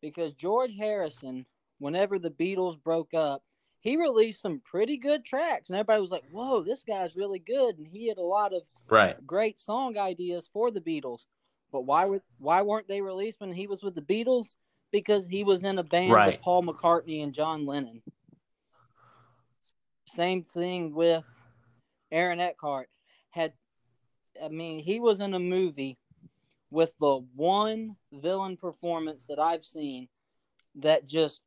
Because 0.00 0.32
George 0.34 0.74
Harrison, 0.76 1.46
whenever 1.78 2.18
the 2.18 2.30
Beatles 2.30 2.82
broke 2.82 3.14
up, 3.14 3.42
he 3.80 3.96
released 3.96 4.42
some 4.42 4.60
pretty 4.60 4.96
good 4.96 5.24
tracks, 5.24 5.68
and 5.68 5.76
everybody 5.76 6.00
was 6.02 6.10
like, 6.10 6.24
"Whoa, 6.30 6.62
this 6.62 6.82
guy's 6.82 7.16
really 7.16 7.38
good!" 7.38 7.78
And 7.78 7.86
he 7.86 8.08
had 8.08 8.18
a 8.18 8.22
lot 8.22 8.52
of 8.52 8.68
Right. 8.88 9.26
great 9.26 9.58
song 9.58 9.96
ideas 9.96 10.48
for 10.48 10.70
the 10.70 10.80
Beatles. 10.80 11.24
But 11.72 11.82
why 11.82 12.04
were 12.06 12.22
why 12.38 12.62
weren't 12.62 12.88
they 12.88 13.00
released 13.00 13.40
when 13.40 13.52
he 13.52 13.66
was 13.66 13.82
with 13.82 13.94
the 13.94 14.02
Beatles? 14.02 14.56
Because 14.90 15.26
he 15.26 15.44
was 15.44 15.64
in 15.64 15.78
a 15.78 15.84
band 15.84 16.10
Right. 16.10 16.26
with 16.26 16.42
Paul 16.42 16.64
McCartney 16.64 17.22
and 17.22 17.32
John 17.32 17.64
Lennon. 17.64 18.02
Same 20.06 20.42
thing 20.42 20.92
with 20.94 21.24
Aaron 22.10 22.40
Eckhart. 22.40 22.90
Had 23.30 23.52
I 24.42 24.48
mean, 24.48 24.80
he 24.80 25.00
was 25.00 25.20
in 25.20 25.34
a 25.34 25.38
movie 25.38 25.96
with 26.70 26.94
the 26.98 27.18
one 27.34 27.96
villain 28.12 28.56
performance 28.56 29.26
that 29.26 29.38
I've 29.38 29.64
seen 29.64 30.08
that 30.76 31.06
just 31.06 31.42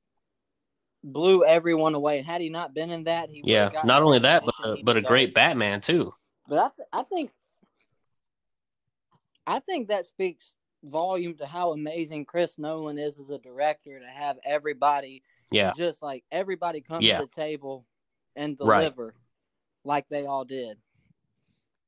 blew 1.03 1.43
everyone 1.45 1.95
away. 1.95 2.17
And 2.17 2.25
had 2.27 2.41
he 2.41 2.49
not 2.49 2.73
been 2.73 2.89
in 2.91 3.05
that, 3.05 3.29
he 3.29 3.41
Yeah. 3.43 3.69
Not 3.85 4.03
only 4.03 4.19
that, 4.19 4.43
but 4.45 4.55
a, 4.63 4.77
but 4.83 4.97
a 4.97 5.01
great. 5.01 5.33
Batman 5.33 5.81
too. 5.81 6.13
But 6.47 6.59
I, 6.59 6.69
th- 6.75 6.87
I 6.91 7.03
think, 7.03 7.31
I 9.47 9.59
think 9.59 9.87
that 9.89 10.05
speaks 10.05 10.53
volume 10.83 11.35
to 11.37 11.45
how 11.45 11.71
amazing 11.71 12.25
Chris 12.25 12.57
Nolan 12.59 12.97
is 12.97 13.19
as 13.19 13.29
a 13.29 13.37
director 13.37 13.99
to 13.99 14.05
have 14.05 14.37
everybody, 14.45 15.23
Yeah. 15.51 15.71
just 15.75 16.01
like 16.01 16.23
everybody 16.31 16.81
come 16.81 16.99
Yeah. 17.01 17.19
to 17.19 17.25
the 17.25 17.31
table 17.31 17.85
and 18.35 18.57
Right. 18.59 18.81
deliver 18.81 19.15
like 19.85 20.07
they 20.09 20.25
all 20.25 20.43
did. 20.45 20.77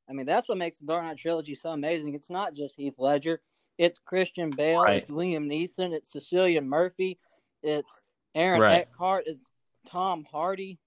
I 0.09 0.13
mean, 0.13 0.25
that's 0.25 0.47
what 0.47 0.57
makes 0.57 0.77
the 0.77 0.85
Dark 0.85 1.03
Knight 1.03 1.17
trilogy 1.17 1.55
so 1.55 1.71
amazing. 1.71 2.13
It's 2.13 2.29
not 2.29 2.53
just 2.53 2.75
Heath 2.75 2.95
Ledger; 2.99 3.41
it's 3.77 3.99
Christian 3.99 4.49
Bale, 4.51 4.81
Right. 4.81 4.97
it's 4.97 5.09
Liam 5.09 5.47
Neeson, 5.47 5.93
it's 5.93 6.13
Cillian 6.13 6.65
Murphy, 6.65 7.19
it's 7.63 8.01
Aaron 8.35 8.61
Right. 8.61 8.81
Eckhart, 8.81 9.23
it's 9.27 9.51
Tom 9.87 10.25
Hardy. 10.31 10.79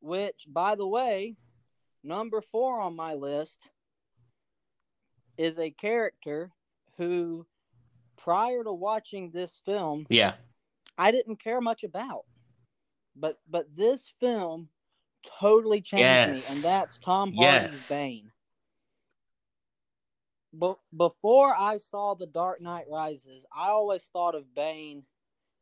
Which, 0.00 0.46
by 0.48 0.76
the 0.76 0.86
way, 0.86 1.34
number 2.04 2.40
four 2.40 2.80
on 2.80 2.94
my 2.94 3.14
list 3.14 3.70
is 5.36 5.58
a 5.58 5.70
character 5.70 6.52
who, 6.96 7.46
prior 8.16 8.62
to 8.62 8.72
watching 8.72 9.30
this 9.30 9.60
film, 9.64 10.06
Yeah. 10.08 10.34
I 10.96 11.10
didn't 11.10 11.42
care 11.42 11.60
much 11.60 11.82
about. 11.84 12.24
But 13.16 13.40
but 13.48 13.74
this 13.74 14.08
film 14.20 14.68
totally 15.40 15.80
changed 15.80 16.28
me, 16.28 16.42
and 16.48 16.62
that's 16.64 16.98
Tom 16.98 17.32
Hardy's 17.32 17.70
Yes. 17.70 17.88
Bane. 17.88 18.30
But 20.52 20.78
before 20.96 21.54
I 21.56 21.76
saw 21.76 22.14
The 22.14 22.26
Dark 22.26 22.60
Knight 22.60 22.86
Rises, 22.90 23.44
I 23.54 23.68
always 23.68 24.04
thought 24.04 24.34
of 24.34 24.54
Bane, 24.54 25.04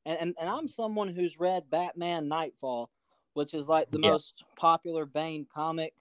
and, 0.05 0.19
and, 0.19 0.35
and 0.41 0.49
I'm 0.49 0.69
someone 0.69 1.09
who's 1.09 1.41
read 1.41 1.69
Batman 1.71 2.29
Nightfall, 2.29 2.91
which 3.35 3.53
is 3.53 3.69
like 3.69 3.91
the 3.91 3.99
Yeah. 3.99 4.13
most 4.13 4.45
popular 4.57 5.05
Bane 5.05 5.47
comic, 5.53 5.93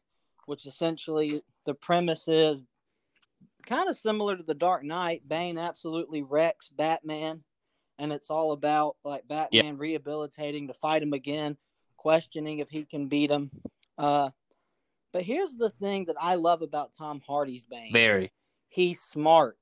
which 0.45 0.65
essentially 0.65 1.41
the 1.65 1.73
premise 1.73 2.27
is 2.27 2.63
kind 3.65 3.89
of 3.89 3.97
similar 3.97 4.37
to 4.37 4.43
the 4.43 4.53
Dark 4.53 4.83
Knight. 4.83 5.27
Bane 5.27 5.57
absolutely 5.57 6.21
wrecks 6.21 6.69
Batman, 6.69 7.43
and 7.97 8.13
it's 8.13 8.29
all 8.29 8.51
about 8.51 8.97
like 9.03 9.27
Batman 9.27 9.77
rehabilitating 9.77 10.67
to 10.67 10.73
fight 10.73 11.01
him 11.01 11.13
again, 11.13 11.57
questioning 12.09 12.59
if 12.59 12.69
he 12.69 12.85
can 12.85 13.07
beat 13.07 13.31
him. 13.31 13.49
Uh, 13.97 14.29
but 15.11 15.23
here's 15.23 15.55
the 15.55 15.71
thing 15.71 16.05
that 16.05 16.15
I 16.21 16.35
love 16.35 16.61
about 16.61 16.91
Tom 16.95 17.19
Hardy's 17.25 17.63
Bane 17.63 17.91
Very. 17.91 18.31
he's 18.67 19.01
smart. 19.01 19.57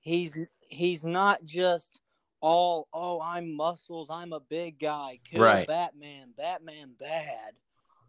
He's 0.00 0.36
he's 0.60 1.04
not 1.06 1.42
just 1.42 2.00
all 2.42 2.86
oh 2.92 3.18
I'm 3.22 3.56
muscles, 3.56 4.08
I'm 4.10 4.34
a 4.34 4.40
big 4.40 4.78
guy, 4.78 5.20
kill 5.24 5.40
Right. 5.40 5.66
Batman, 5.66 6.34
Batman 6.36 6.90
bad. 7.00 7.52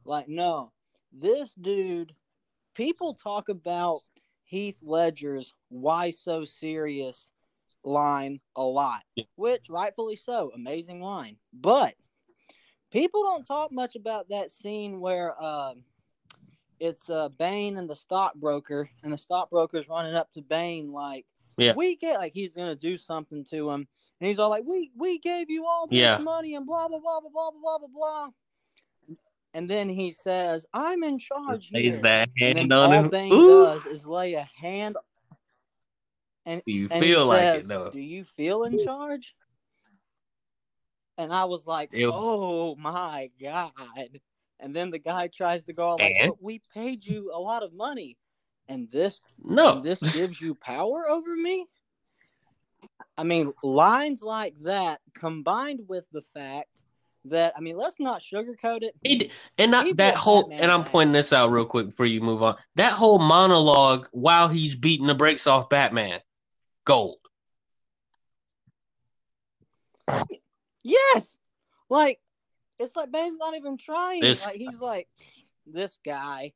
Like 0.03 0.27
no, 0.27 0.73
this 1.13 1.53
dude. 1.53 2.13
People 2.75 3.13
talk 3.13 3.47
about 3.47 4.01
Heath 4.43 4.79
Ledger's 4.83 5.53
"Why 5.69 6.09
so 6.09 6.43
serious" 6.43 7.31
line 7.85 8.41
a 8.57 8.63
lot, 8.63 9.03
Yeah. 9.15 9.23
which 9.35 9.69
rightfully 9.69 10.17
so, 10.17 10.51
amazing 10.53 10.99
line. 11.01 11.37
But 11.53 11.93
people 12.93 13.23
don't 13.23 13.45
talk 13.45 13.71
much 13.71 13.95
about 13.95 14.29
that 14.29 14.51
scene 14.51 15.01
where 15.01 15.41
um 15.43 15.83
it's 16.79 17.09
uh, 17.09 17.29
Bane 17.29 17.77
and 17.77 17.89
the 17.89 17.95
stockbroker, 17.95 18.89
and 19.03 19.13
the 19.13 19.17
stockbroker's 19.17 19.87
running 19.87 20.15
up 20.15 20.31
to 20.33 20.41
Bane 20.41 20.91
like, 20.91 21.25
Yeah. 21.57 21.73
we 21.75 21.95
get 21.95 22.19
like 22.19 22.33
he's 22.33 22.55
gonna 22.55 22.75
do 22.75 22.97
something 22.97 23.43
to 23.45 23.69
him, 23.69 23.87
and 24.19 24.27
he's 24.27 24.39
all 24.39 24.49
like, 24.49 24.63
we 24.65 24.91
we 24.97 25.17
gave 25.19 25.49
you 25.49 25.65
all 25.65 25.87
this 25.87 25.97
Yeah. 25.97 26.17
money 26.17 26.55
and 26.55 26.65
blah 26.65 26.87
blah 26.87 26.99
blah 26.99 27.19
blah 27.21 27.29
blah 27.31 27.51
blah 27.51 27.77
blah 27.79 27.87
blah. 27.87 28.29
And 29.53 29.69
then 29.69 29.87
he 29.87 30.11
says, 30.11 30.65
"I'm 30.73 31.03
in 31.03 31.19
charge 31.19 31.69
Lays 31.71 31.99
here." 31.99 32.01
that 32.03 32.29
and 32.41 32.57
hand 32.57 32.71
then 32.71 32.71
on 32.71 32.91
all 32.91 33.03
him. 33.03 33.09
Bane 33.09 33.31
Ooh, 33.31 33.65
does 33.65 33.85
is 33.85 34.05
lay 34.05 34.33
a 34.33 34.49
hand, 34.55 34.97
you 36.65 36.87
and 36.89 37.03
feel 37.03 37.27
like 37.27 37.53
says, 37.53 37.65
it 37.65 37.67
though. 37.69 37.91
"Do 37.91 37.99
you 37.99 38.23
feel 38.25 38.63
in 38.63 38.83
charge?" 38.83 39.35
And 41.17 41.33
I 41.33 41.45
was 41.45 41.67
like, 41.67 41.91
Ew. 41.93 42.11
"Oh 42.13 42.75
my 42.75 43.29
god!" 43.41 43.73
And 44.59 44.75
then 44.75 44.89
the 44.89 44.99
guy 44.99 45.27
tries 45.27 45.63
to 45.63 45.73
go 45.73 45.95
like? 45.95 46.15
"But 46.25 46.41
"We 46.41 46.61
paid 46.73 47.05
you 47.05 47.31
a 47.33 47.39
lot 47.39 47.63
of 47.63 47.73
money, 47.73 48.17
and 48.67 48.89
this 48.91 49.21
No. 49.43 49.77
and 49.77 49.83
this 49.83 49.99
gives 50.13 50.41
you 50.41 50.55
power 50.55 51.07
over 51.07 51.35
me." 51.35 51.67
I 53.17 53.23
mean, 53.23 53.53
lines 53.63 54.23
like 54.23 54.57
that 54.59 55.01
combined 55.13 55.81
with 55.87 56.05
the 56.11 56.21
fact 56.33 56.81
that 57.25 57.53
I 57.55 57.61
mean, 57.61 57.77
let's 57.77 57.99
not 57.99 58.21
sugarcoat 58.21 58.81
it. 58.81 58.95
D- 59.03 59.31
and 59.57 59.71
not 59.71 59.85
He 59.85 59.93
that 59.93 60.15
whole 60.15 60.49
and 60.51 60.71
I'm 60.71 60.83
pointing 60.83 61.13
this 61.13 61.31
out 61.31 61.51
real 61.51 61.65
quick 61.65 61.87
before 61.87 62.05
you 62.05 62.21
move 62.21 62.41
on. 62.41 62.55
That 62.75 62.93
whole 62.93 63.19
monologue 63.19 64.07
while 64.11 64.47
he's 64.47 64.75
beating 64.75 65.07
the 65.07 65.15
brakes 65.15 65.47
off 65.47 65.69
Batman, 65.69 66.19
gold. 66.85 67.17
Yes, 70.83 71.37
like 71.89 72.19
it's 72.79 72.95
like 72.95 73.11
Bane's 73.11 73.37
not 73.37 73.55
even 73.55 73.77
trying. 73.77 74.21
This- 74.21 74.45
like 74.45 74.57
he's 74.57 74.79
like 74.81 75.07
this 75.65 75.97
guy. 76.05 76.53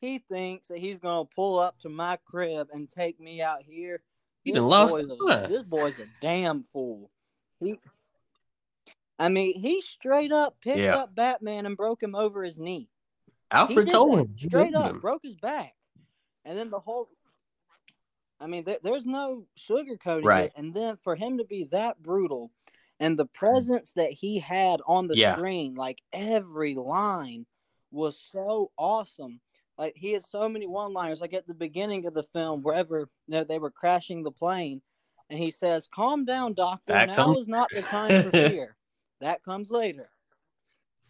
he 0.00 0.18
thinks 0.30 0.68
that 0.68 0.78
he's 0.78 0.98
gonna 1.00 1.24
pull 1.24 1.58
up 1.58 1.78
to 1.80 1.88
my 1.88 2.18
crib 2.24 2.68
and 2.72 2.88
take 2.90 3.18
me 3.20 3.42
out 3.42 3.62
here. 3.62 4.00
He 4.44 4.52
This 4.52 4.60
lost 4.62 4.92
boy's 4.94 5.10
a, 5.10 5.48
this 5.48 5.68
boy's 5.68 5.98
a 6.00 6.04
damn 6.20 6.62
fool. 6.62 7.10
He, 7.58 7.78
I 9.18 9.28
mean, 9.28 9.58
he 9.58 9.80
straight 9.80 10.30
up 10.30 10.60
picked 10.60 10.78
Yeah. 10.78 10.96
up 10.96 11.14
Batman 11.14 11.66
and 11.66 11.76
broke 11.76 12.02
him 12.02 12.14
over 12.14 12.44
his 12.44 12.58
knee. 12.58 12.88
Alfred 13.50 13.90
told 13.90 14.18
him 14.18 14.36
straight 14.38 14.74
up, 14.74 15.00
broke 15.00 15.22
his 15.24 15.34
back, 15.36 15.74
and 16.44 16.56
then 16.58 16.70
the 16.70 16.78
whole. 16.80 17.08
I 18.40 18.46
mean, 18.46 18.64
there, 18.64 18.78
there's 18.82 19.06
no 19.06 19.44
sugarcoating 19.58 20.24
Right. 20.24 20.44
it, 20.46 20.52
and 20.56 20.74
then 20.74 20.96
for 20.96 21.16
him 21.16 21.38
to 21.38 21.44
be 21.44 21.64
that 21.64 22.02
brutal, 22.02 22.50
and 23.00 23.18
the 23.18 23.26
presence 23.26 23.92
that 23.92 24.12
he 24.12 24.38
had 24.38 24.80
on 24.86 25.06
the 25.06 25.16
Yeah. 25.16 25.34
screen, 25.34 25.74
like 25.74 26.00
every 26.12 26.74
line, 26.74 27.46
was 27.90 28.18
so 28.20 28.70
awesome. 28.76 29.40
Like 29.78 29.94
he 29.96 30.12
had 30.12 30.24
so 30.24 30.48
many 30.48 30.66
one-liners. 30.66 31.20
Like 31.20 31.34
at 31.34 31.46
the 31.46 31.54
beginning 31.54 32.06
of 32.06 32.14
the 32.14 32.22
film, 32.22 32.62
wherever 32.62 33.00
you 33.00 33.06
know, 33.28 33.44
they 33.44 33.58
were 33.58 33.70
crashing 33.70 34.22
the 34.22 34.30
plane, 34.32 34.82
and 35.30 35.38
he 35.38 35.50
says, 35.50 35.88
"Calm 35.94 36.24
down, 36.24 36.54
doctor. 36.54 36.92
That 36.92 37.06
now 37.08 37.16
comes- 37.16 37.40
is 37.40 37.48
not 37.48 37.70
the 37.70 37.82
time 37.82 38.22
for 38.22 38.30
fear. 38.58 38.76
that 39.20 39.42
comes 39.42 39.70
later." 39.70 40.10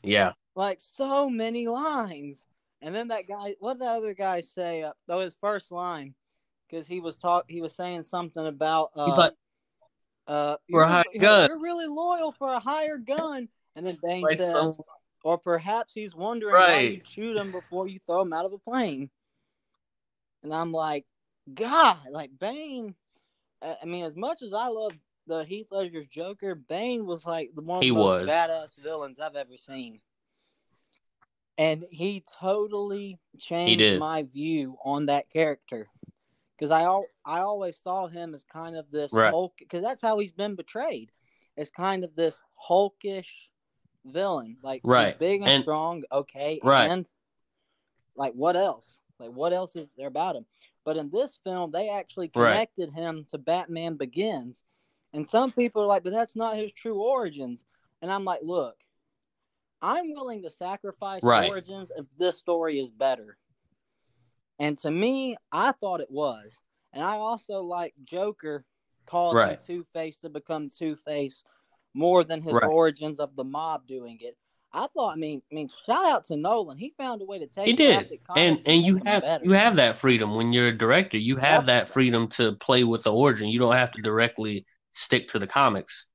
Yeah. 0.03 0.33
like 0.55 0.81
so 0.81 1.29
many 1.29 1.67
lines. 1.69 2.45
And 2.81 2.95
then 2.95 3.09
that 3.09 3.27
guy, 3.27 3.57
what 3.59 3.75
did 3.75 3.83
the 3.83 3.91
other 3.91 4.15
guy 4.15 4.41
say? 4.41 4.83
Uh, 4.85 4.93
oh, 5.09 5.19
his 5.21 5.35
first 5.37 5.71
line, 5.73 6.15
because 6.69 6.87
he 6.87 7.01
was 7.01 7.17
talk, 7.17 7.45
he 7.49 7.61
was 7.61 7.75
saying 7.75 8.03
something 8.03 8.47
about. 8.47 8.91
Uh, 8.95 9.07
He's 9.07 9.17
like, 9.17 9.33
uh, 10.27 10.57
For 10.71 10.83
a 10.83 10.85
you're, 10.85 10.87
higher 10.87 11.05
you're- 11.13 11.19
gun. 11.21 11.49
You're 11.49 11.61
really 11.61 11.87
loyal 11.87 12.33
for 12.33 12.53
a 12.53 12.61
higher 12.61 12.99
gun. 12.99 13.47
And 13.75 13.85
then 13.87 13.99
Bane 14.03 14.23
like 14.23 14.39
says, 14.39 14.53
some- 14.53 14.77
or 15.25 15.39
perhaps 15.39 15.93
he's 15.93 16.15
wondering 16.15 16.53
why 16.55 16.81
you 16.81 17.01
shoot 17.05 17.37
him 17.37 17.51
before 17.53 17.89
you 17.89 17.99
throw 18.07 18.23
him 18.23 18.33
out 18.33 18.45
of 18.45 18.53
a 18.53 18.59
plane. 18.59 19.11
And 20.43 20.55
I'm 20.55 20.71
like, 20.73 21.05
God, 21.53 21.99
like 22.11 22.31
Bane. 22.39 22.95
I 23.63 23.85
mean, 23.85 24.05
as 24.05 24.15
much 24.17 24.43
as 24.43 24.53
I 24.53 24.69
love 24.69 24.93
the 25.27 25.45
Heath 25.45 25.69
Ledger's 25.73 26.07
Joker, 26.07 26.55
Bane 26.55 27.05
was 27.07 27.25
like 27.27 27.51
the 27.57 27.63
one 27.63 27.79
of 27.79 27.83
He 27.83 27.89
the 27.91 27.97
most 27.97 28.05
was. 28.05 28.27
badass 28.29 28.83
villains 28.83 29.19
I've 29.19 29.35
ever 29.35 29.57
seen. 29.57 29.97
And 31.59 31.85
he 31.91 32.23
totally 32.39 33.19
changed 33.39 33.79
did. 33.79 33.99
my 33.99 34.23
view 34.25 34.77
on 34.85 35.07
that 35.07 35.31
character. 35.31 35.89
Because 36.57 36.71
I 36.71 36.83
al- 36.83 37.07
I 37.25 37.41
always 37.41 37.77
saw 37.79 38.07
him 38.07 38.35
as 38.35 38.45
kind 38.45 38.77
of 38.77 38.91
this 38.91 39.13
Right. 39.13 39.31
Hulk, 39.31 39.55
because 39.59 39.83
that's 39.83 40.01
how 40.03 40.19
he's 40.19 40.33
been 40.33 40.55
betrayed, 40.55 41.13
as 41.57 41.71
kind 41.71 42.03
of 42.05 42.15
this 42.17 42.43
hulkish 42.69 43.51
villain. 44.05 44.57
Like 44.63 44.83
he's 44.83 44.91
Right. 44.91 45.19
big 45.19 45.43
and, 45.43 45.51
And- 45.51 45.63
strong, 45.63 46.05
okay, 46.11 46.61
Right. 46.63 46.91
and 46.91 47.07
like 48.15 48.33
what 48.33 48.57
else? 48.57 48.99
Like 49.19 49.33
what 49.33 49.53
else 49.53 49.77
is 49.77 49.89
there 49.97 50.09
about 50.09 50.37
him? 50.37 50.47
But 50.85 50.97
in 50.97 51.11
this 51.11 51.37
film, 51.45 51.71
they 51.73 51.89
actually 51.91 52.31
Right. 52.35 52.53
connected 52.53 52.91
him 52.93 53.25
to 53.27 53.39
Batman 53.39 53.97
Begins, 53.97 54.63
and 55.13 55.29
some 55.29 55.53
people 55.53 55.83
are 55.83 55.87
like, 55.87 56.05
"But 56.05 56.13
that's 56.13 56.37
not 56.37 56.57
his 56.57 56.73
true 56.73 57.03
origins." 57.03 57.65
And 58.01 58.11
I'm 58.11 58.25
like, 58.25 58.43
"Look, 58.43 58.83
I'm 59.83 60.13
willing 60.13 60.43
to 60.43 60.51
sacrifice 60.51 61.23
Right. 61.23 61.51
origins 61.51 61.91
if 61.97 62.07
this 62.17 62.39
story 62.39 62.79
is 62.79 62.91
better." 62.91 63.37
And 64.59 64.79
to 64.79 64.91
me, 64.91 65.37
I 65.53 65.73
thought 65.73 66.01
it 66.01 66.11
was, 66.11 66.59
and 66.93 67.03
I 67.05 67.17
also 67.17 67.63
like 67.63 67.95
Joker 68.05 68.65
causing 69.07 69.37
Right. 69.37 69.63
Two 69.63 69.85
Face 69.85 70.17
to 70.19 70.31
become 70.31 70.69
Two 70.71 70.97
Face 70.97 71.45
more 71.95 72.25
than 72.25 72.43
his 72.43 72.55
Right. 72.55 72.69
origins 72.71 73.21
of 73.21 73.37
the 73.37 73.45
mob 73.45 73.87
doing 73.87 74.19
it. 74.21 74.37
I 74.73 74.89
thought, 74.89 75.13
I 75.13 75.17
mean, 75.17 75.41
I 75.51 75.55
mean, 75.55 75.71
shout 75.87 76.05
out 76.05 76.25
to 76.27 76.37
Nolan. 76.37 76.77
He 76.77 76.93
found 76.99 77.23
a 77.23 77.25
way 77.25 77.39
to 77.39 77.47
take 77.47 77.67
He 77.67 77.73
did. 77.73 77.95
classic 77.95 78.21
And 78.37 78.63
and 78.67 78.83
you 78.83 79.01
have 79.07 79.23
better. 79.23 79.45
you 79.45 79.53
have 79.53 79.77
that 79.77 79.97
freedom 79.97 80.35
when 80.35 80.53
you're 80.53 80.69
a 80.69 80.77
director. 80.77 81.17
You 81.17 81.37
have 81.37 81.67
that 81.67 81.89
freedom 81.89 82.29
to 82.31 82.57
play 82.57 82.85
with 82.85 83.05
the 83.05 83.13
origin. 83.13 83.49
You 83.49 83.59
don't 83.59 83.75
have 83.75 83.93
to 83.93 84.03
directly 84.03 84.67
stick 84.93 85.29
to 85.29 85.39
the 85.39 85.47
comics. 85.47 86.09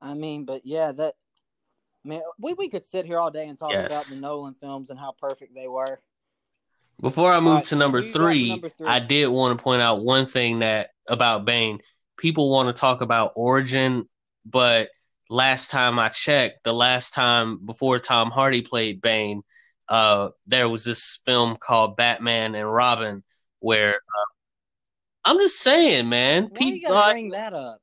I 0.00 0.14
mean, 0.14 0.44
but 0.44 0.62
yeah, 0.64 0.92
that. 0.92 1.14
I 2.08 2.10
mean, 2.10 2.22
we, 2.38 2.54
we 2.54 2.68
could 2.70 2.86
sit 2.86 3.04
here 3.04 3.18
all 3.18 3.30
day 3.30 3.48
and 3.48 3.58
talk 3.58 3.70
about 3.70 3.90
the 4.06 4.18
Nolan 4.22 4.54
films 4.54 4.88
and 4.88 4.98
how 4.98 5.12
perfect 5.12 5.54
they 5.54 5.68
were. 5.68 6.00
Before 7.02 7.30
I 7.30 7.38
move 7.38 7.48
Alright, 7.48 7.64
to 7.66 7.76
number 7.76 8.00
three, 8.00 8.48
number 8.48 8.70
three? 8.70 8.86
I 8.86 8.98
did 8.98 9.28
want 9.28 9.58
to 9.58 9.62
point 9.62 9.82
out 9.82 10.02
one 10.02 10.24
thing 10.24 10.60
that 10.60 10.88
about 11.06 11.44
Bane. 11.44 11.80
People 12.16 12.50
want 12.50 12.74
to 12.74 12.80
talk 12.80 13.02
about 13.02 13.32
origin, 13.36 14.08
but 14.46 14.88
last 15.28 15.70
time 15.70 15.98
I 15.98 16.08
checked, 16.08 16.64
the 16.64 16.72
last 16.72 17.12
time 17.12 17.58
before 17.64 17.98
Tom 17.98 18.30
Hardy 18.30 18.62
played 18.62 19.02
Bane, 19.02 19.42
uh, 19.90 20.30
there 20.46 20.68
was 20.68 20.84
this 20.84 21.20
film 21.26 21.56
called 21.56 21.96
Batman 21.96 22.54
and 22.54 22.72
Robin, 22.72 23.22
where 23.60 23.94
uh, 23.94 24.30
I'm 25.26 25.38
just 25.38 25.60
saying, 25.60 26.08
man, 26.08 26.48
Why 26.56 26.66
you 26.66 26.88
gotta 26.88 27.12
bring 27.12 27.28
that 27.30 27.52
up? 27.52 27.82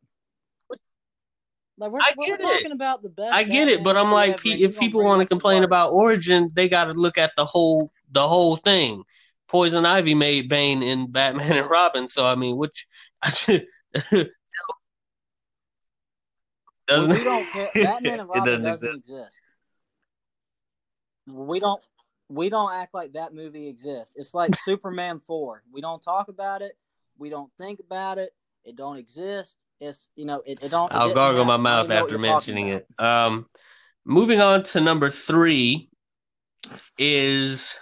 Like 1.78 1.92
we're, 1.92 2.00
I 2.00 2.14
we're 2.18 2.26
get 2.26 2.40
it. 2.40 2.44
talking 2.44 2.72
about 2.72 3.04
the 3.04 3.10
best. 3.10 3.34
I 3.34 3.44
get 3.44 3.68
it, 3.68 3.84
but 3.84 3.98
I'm 3.98 4.12
like, 4.12 4.34
ever, 4.34 4.42
pe- 4.42 4.62
if 4.62 4.80
people 4.80 5.04
want 5.04 5.22
to 5.22 5.28
complain 5.28 5.58
Barbie. 5.58 5.66
about 5.66 5.92
origin, 5.92 6.52
they 6.54 6.70
got 6.70 6.86
to 6.86 6.94
look 6.94 7.18
at 7.18 7.32
the 7.36 7.44
whole 7.44 7.92
the 8.12 8.26
whole 8.26 8.56
thing. 8.56 9.04
Poison 9.48 9.86
Ivy 9.86 10.16
made 10.16 10.48
Bane 10.48 10.82
in 10.82 11.12
Batman 11.12 11.58
and 11.58 11.70
Robin, 11.70 12.08
so 12.08 12.26
I 12.26 12.36
mean, 12.36 12.58
which 12.58 12.88
doesn't 13.22 13.68
we 16.88 17.24
don't 17.24 17.46
care. 17.54 17.84
Batman 17.84 18.20
and 18.20 18.22
it 18.22 18.24
Robin 18.24 18.46
doesn't 18.46 18.64
doesn't, 18.64 18.90
exist. 18.90 19.10
exist. 19.10 19.42
We 21.28 21.60
don't. 21.60 21.86
We 22.28 22.50
don't 22.50 22.74
act 22.74 22.94
like 22.94 23.14
that 23.14 23.36
movie 23.36 23.68
exists. 23.68 24.16
It's 24.16 24.34
like 24.34 24.56
Superman 24.64 25.20
four. 25.20 25.62
We 25.72 25.82
don't 25.82 26.02
talk 26.02 26.30
about 26.30 26.62
it. 26.62 26.78
We 27.18 27.30
don't 27.30 27.52
think 27.60 27.82
about 27.82 28.18
it. 28.18 28.34
It 28.64 28.76
don't 28.78 28.98
exist. 28.98 29.58
It's 29.80 30.10
you 30.16 30.26
know 30.26 30.42
it, 30.46 30.60
it 30.62 30.70
don't. 30.70 30.92
I'll 30.94 31.08
didn't 31.08 31.16
gargle 31.16 31.46
my 31.46 31.58
mouth 31.58 31.88
don't 31.88 32.10
even 32.10 32.22
know 32.22 32.32
what 32.32 32.44
after 32.44 32.54
mentioning 32.54 32.68
it. 32.70 32.88
Um, 33.00 33.48
moving 34.06 34.42
on 34.42 34.64
to 34.64 34.82
number 34.82 35.10
three 35.10 35.90
is 36.98 37.78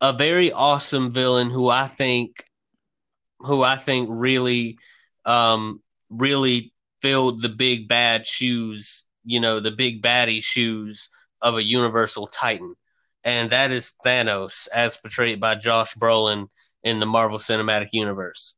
a 0.00 0.12
very 0.12 0.52
awesome 0.52 1.10
villain 1.10 1.50
who 1.50 1.68
I 1.68 1.86
think, 1.86 2.44
who 3.38 3.62
I 3.62 3.76
think 3.76 4.08
really, 4.10 4.78
um, 5.24 5.80
really 6.10 6.72
filled 7.00 7.40
the 7.40 7.48
big 7.48 7.88
bad 7.88 8.26
shoes. 8.26 9.06
You 9.24 9.40
know, 9.40 9.60
the 9.60 9.72
big 9.72 10.02
baddie 10.02 10.42
shoes 10.42 11.08
of 11.42 11.56
a 11.56 11.64
Universal 11.64 12.28
Titan, 12.28 12.74
and 13.24 13.50
that 13.50 13.72
is 13.72 13.94
Thanos, 14.04 14.68
as 14.74 14.96
portrayed 14.96 15.40
by 15.40 15.56
Josh 15.56 15.94
Brolin 15.94 16.46
in 16.82 17.00
the 17.00 17.06
Marvel 17.06 17.38
Cinematic 17.38 17.88
Universe. 17.92 18.54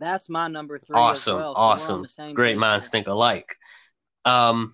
That's 0.00 0.28
my 0.30 0.48
number 0.48 0.78
three. 0.78 0.96
awesome, 0.96 1.34
as 1.36 1.38
well, 1.38 1.54
so 1.54 1.60
awesome. 1.60 2.34
Great 2.34 2.56
minds 2.56 2.88
think 2.88 3.06
alike. 3.06 3.54
Um, 4.24 4.68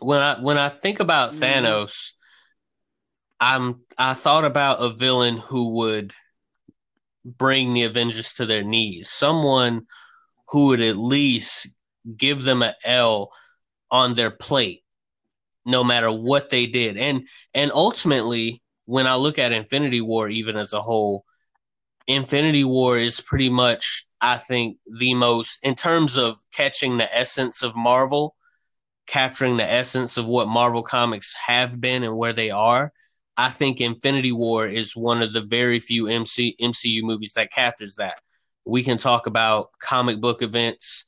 when 0.00 0.20
I 0.20 0.40
when 0.40 0.58
I 0.58 0.68
think 0.68 0.98
about 1.00 1.32
Mhm. 1.32 1.40
Thanos, 1.40 2.12
I'm 3.40 3.84
I 3.96 4.14
thought 4.14 4.44
about 4.44 4.82
a 4.82 4.90
villain 4.90 5.36
who 5.36 5.70
would 5.76 6.12
bring 7.24 7.72
the 7.72 7.84
Avengers 7.84 8.34
to 8.34 8.46
their 8.46 8.64
knees. 8.64 9.10
Someone 9.10 9.86
who 10.48 10.66
would 10.66 10.80
at 10.80 10.96
least 10.96 11.68
give 12.16 12.42
them 12.42 12.62
an 12.62 12.74
L 12.84 13.30
on 13.90 14.14
their 14.14 14.30
plate, 14.30 14.82
no 15.64 15.84
matter 15.84 16.10
what 16.10 16.50
they 16.50 16.66
did. 16.66 16.96
And 16.96 17.28
and 17.54 17.70
ultimately, 17.72 18.60
when 18.86 19.06
I 19.06 19.14
look 19.16 19.38
at 19.38 19.52
Infinity 19.52 20.00
War, 20.00 20.28
even 20.28 20.56
as 20.56 20.72
a 20.72 20.82
whole, 20.82 21.24
Infinity 22.08 22.64
War 22.64 22.98
is 22.98 23.20
pretty 23.20 23.50
much, 23.50 24.06
I 24.20 24.38
think, 24.38 24.78
the 24.98 25.14
most 25.14 25.58
in 25.62 25.74
terms 25.74 26.16
of 26.16 26.36
catching 26.54 26.96
the 26.96 27.16
essence 27.16 27.62
of 27.62 27.76
Marvel, 27.76 28.34
capturing 29.06 29.58
the 29.58 29.70
essence 29.70 30.16
of 30.16 30.26
what 30.26 30.48
Marvel 30.48 30.82
comics 30.82 31.34
have 31.46 31.80
been 31.80 32.02
and 32.02 32.16
where 32.16 32.32
they 32.32 32.50
are. 32.50 32.92
I 33.36 33.50
think 33.50 33.80
Infinity 33.80 34.32
War 34.32 34.66
is 34.66 34.96
one 34.96 35.22
of 35.22 35.32
the 35.32 35.42
very 35.42 35.78
few 35.78 36.08
MC, 36.08 36.56
MCU 36.60 37.02
movies 37.02 37.34
that 37.34 37.52
captures 37.52 37.96
that. 37.96 38.14
We 38.64 38.82
can 38.82 38.98
talk 38.98 39.26
about 39.26 39.70
comic 39.78 40.20
book 40.20 40.42
events 40.42 41.04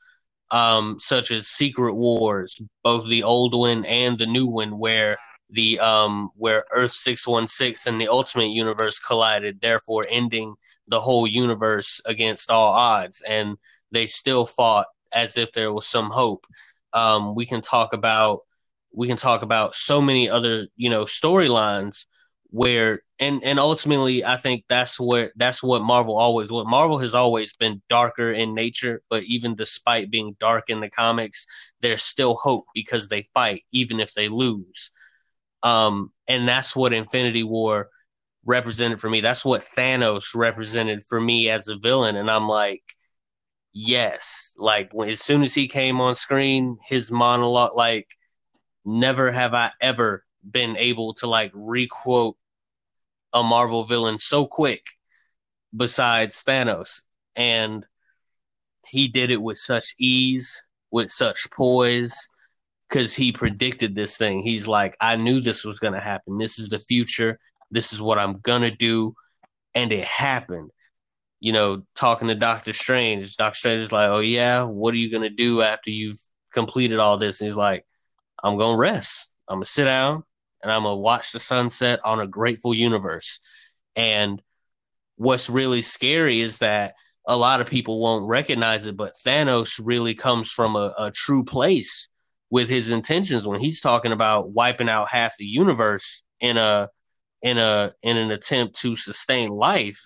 um, 0.50 0.98
such 0.98 1.30
as 1.30 1.48
Secret 1.48 1.94
Wars, 1.94 2.62
both 2.84 3.08
the 3.08 3.22
old 3.22 3.54
one 3.54 3.84
and 3.84 4.18
the 4.18 4.26
new 4.26 4.46
one, 4.46 4.78
where 4.78 5.16
the 5.52 5.78
um, 5.80 6.30
where 6.36 6.64
Earth 6.72 6.92
six 6.92 7.26
one 7.26 7.48
six 7.48 7.86
and 7.86 8.00
the 8.00 8.08
Ultimate 8.08 8.50
Universe 8.50 8.98
collided, 8.98 9.60
therefore 9.60 10.06
ending 10.08 10.54
the 10.88 11.00
whole 11.00 11.26
universe 11.26 12.00
against 12.06 12.50
all 12.50 12.72
odds, 12.72 13.22
and 13.28 13.56
they 13.92 14.06
still 14.06 14.46
fought 14.46 14.86
as 15.14 15.36
if 15.36 15.52
there 15.52 15.72
was 15.72 15.86
some 15.86 16.10
hope. 16.10 16.44
Um, 16.92 17.34
we 17.34 17.46
can 17.46 17.60
talk 17.60 17.92
about 17.92 18.40
we 18.92 19.06
can 19.06 19.16
talk 19.16 19.42
about 19.42 19.74
so 19.74 20.00
many 20.00 20.28
other 20.28 20.66
you 20.76 20.90
know 20.90 21.04
storylines 21.04 22.06
where 22.50 23.02
and 23.20 23.42
and 23.44 23.58
ultimately 23.58 24.24
I 24.24 24.36
think 24.36 24.64
that's 24.68 24.98
where 24.98 25.32
that's 25.36 25.62
what 25.62 25.82
Marvel 25.82 26.16
always 26.16 26.50
what 26.50 26.66
Marvel 26.66 26.98
has 26.98 27.14
always 27.14 27.54
been 27.54 27.82
darker 27.88 28.32
in 28.32 28.54
nature, 28.54 29.02
but 29.08 29.22
even 29.24 29.54
despite 29.54 30.10
being 30.10 30.36
dark 30.40 30.68
in 30.68 30.80
the 30.80 30.90
comics, 30.90 31.46
there's 31.80 32.02
still 32.02 32.34
hope 32.34 32.64
because 32.74 33.08
they 33.08 33.24
fight 33.34 33.62
even 33.72 34.00
if 34.00 34.14
they 34.14 34.28
lose. 34.28 34.90
Um, 35.62 36.12
and 36.29 36.49
that's 36.49 36.75
what 36.75 36.92
Infinity 36.92 37.44
War 37.44 37.88
represented 38.44 39.01
for 39.01 39.11
me. 39.11 39.20
That's 39.20 39.44
what 39.44 39.61
Thanos 39.61 40.35
represented 40.35 41.03
for 41.03 41.20
me 41.20 41.51
as 41.51 41.68
a 41.68 41.77
villain, 41.77 42.16
and 42.16 42.31
I'm 42.31 42.49
like, 42.49 42.83
yes, 43.73 44.55
like 44.59 44.90
when 44.92 45.11
as 45.11 45.20
soon 45.20 45.42
as 45.42 45.55
he 45.55 45.68
came 45.68 46.01
on 46.01 46.14
screen, 46.14 46.79
his 46.83 47.12
monologue, 47.12 47.77
like, 47.77 48.09
never 48.85 49.31
have 49.31 49.55
I 49.55 49.70
ever 49.81 50.25
been 50.49 50.77
able 50.77 51.12
to 51.14 51.27
like 51.27 51.53
requote 51.55 52.37
a 53.33 53.42
Marvel 53.42 53.85
villain 53.85 54.18
so 54.18 54.46
quick 54.46 54.85
besides 55.77 56.42
Thanos. 56.42 57.03
And 57.37 57.85
he 58.88 59.09
did 59.09 59.31
it 59.31 59.42
with 59.42 59.59
such 59.59 59.94
ease, 59.99 60.62
with 60.90 61.11
such 61.11 61.51
poise, 61.53 62.29
because 62.90 63.14
he 63.14 63.31
predicted 63.31 63.94
this 63.94 64.18
thing. 64.18 64.42
He's 64.42 64.66
like, 64.66 64.96
I 65.00 65.16
knew 65.16 65.40
this 65.40 65.64
was 65.64 65.79
going 65.79 65.92
to 65.92 66.00
happen. 66.00 66.38
This 66.38 66.59
is 66.59 66.68
the 66.68 66.81
future. 66.81 67.38
This 67.70 67.92
is 67.92 68.03
what 68.03 68.18
I'm 68.18 68.40
going 68.40 68.62
to 68.62 68.70
do. 68.70 69.14
And 69.74 69.92
it 69.92 70.05
happened. 70.05 70.70
You 71.38 71.53
know, 71.53 71.83
talking 71.94 72.29
to 72.29 72.35
Doctor 72.35 72.72
Strange, 72.72 73.37
Doctor 73.37 73.57
Strange 73.57 73.81
is 73.81 73.92
like, 73.92 74.11
Oh, 74.11 74.18
yeah, 74.18 74.64
what 74.64 74.92
are 74.92 74.98
you 74.98 75.11
going 75.11 75.22
to 75.22 75.35
do 75.35 75.62
after 75.62 75.90
you've 75.90 76.18
completed 76.53 76.98
all 76.98 77.16
this? 77.16 77.40
And 77.40 77.46
he's 77.46 77.57
like, 77.57 77.87
I'm 78.42 78.59
going 78.59 78.74
to 78.74 78.81
rest. 78.81 79.37
I'm 79.48 79.57
going 79.57 79.64
to 79.64 79.70
sit 79.70 79.85
down 79.85 80.24
and 80.62 80.72
I'm 80.72 80.83
going 80.83 80.96
to 80.96 81.00
watch 81.00 81.33
the 81.33 81.38
sunset 81.38 82.00
on 82.05 82.20
a 82.20 82.26
grateful 82.26 82.74
universe. 82.74 83.40
And 83.96 84.42
what's 85.16 85.48
really 85.48 85.83
scary 85.83 86.40
is 86.40 86.59
that 86.59 86.94
a 87.26 87.37
lot 87.37 87.61
of 87.61 87.68
people 87.68 88.03
won't 88.03 88.26
recognize 88.26 88.87
it, 88.87 88.96
but 88.96 89.14
Thanos 89.26 89.81
really 89.83 90.14
comes 90.14 90.50
from 90.50 90.76
a, 90.76 90.92
a 90.98 91.11
true 91.14 91.44
place 91.44 92.10
with 92.50 92.68
his 92.68 92.90
intentions 92.90 93.46
when 93.46 93.60
he's 93.60 93.80
talking 93.80 94.12
about 94.12 94.50
wiping 94.50 94.88
out 94.88 95.08
half 95.08 95.36
the 95.38 95.44
universe 95.44 96.24
in 96.40 96.56
a 96.56 96.88
in 97.42 97.58
a 97.58 97.92
in 98.02 98.16
an 98.16 98.30
attempt 98.30 98.76
to 98.80 98.96
sustain 98.96 99.48
life. 99.50 100.02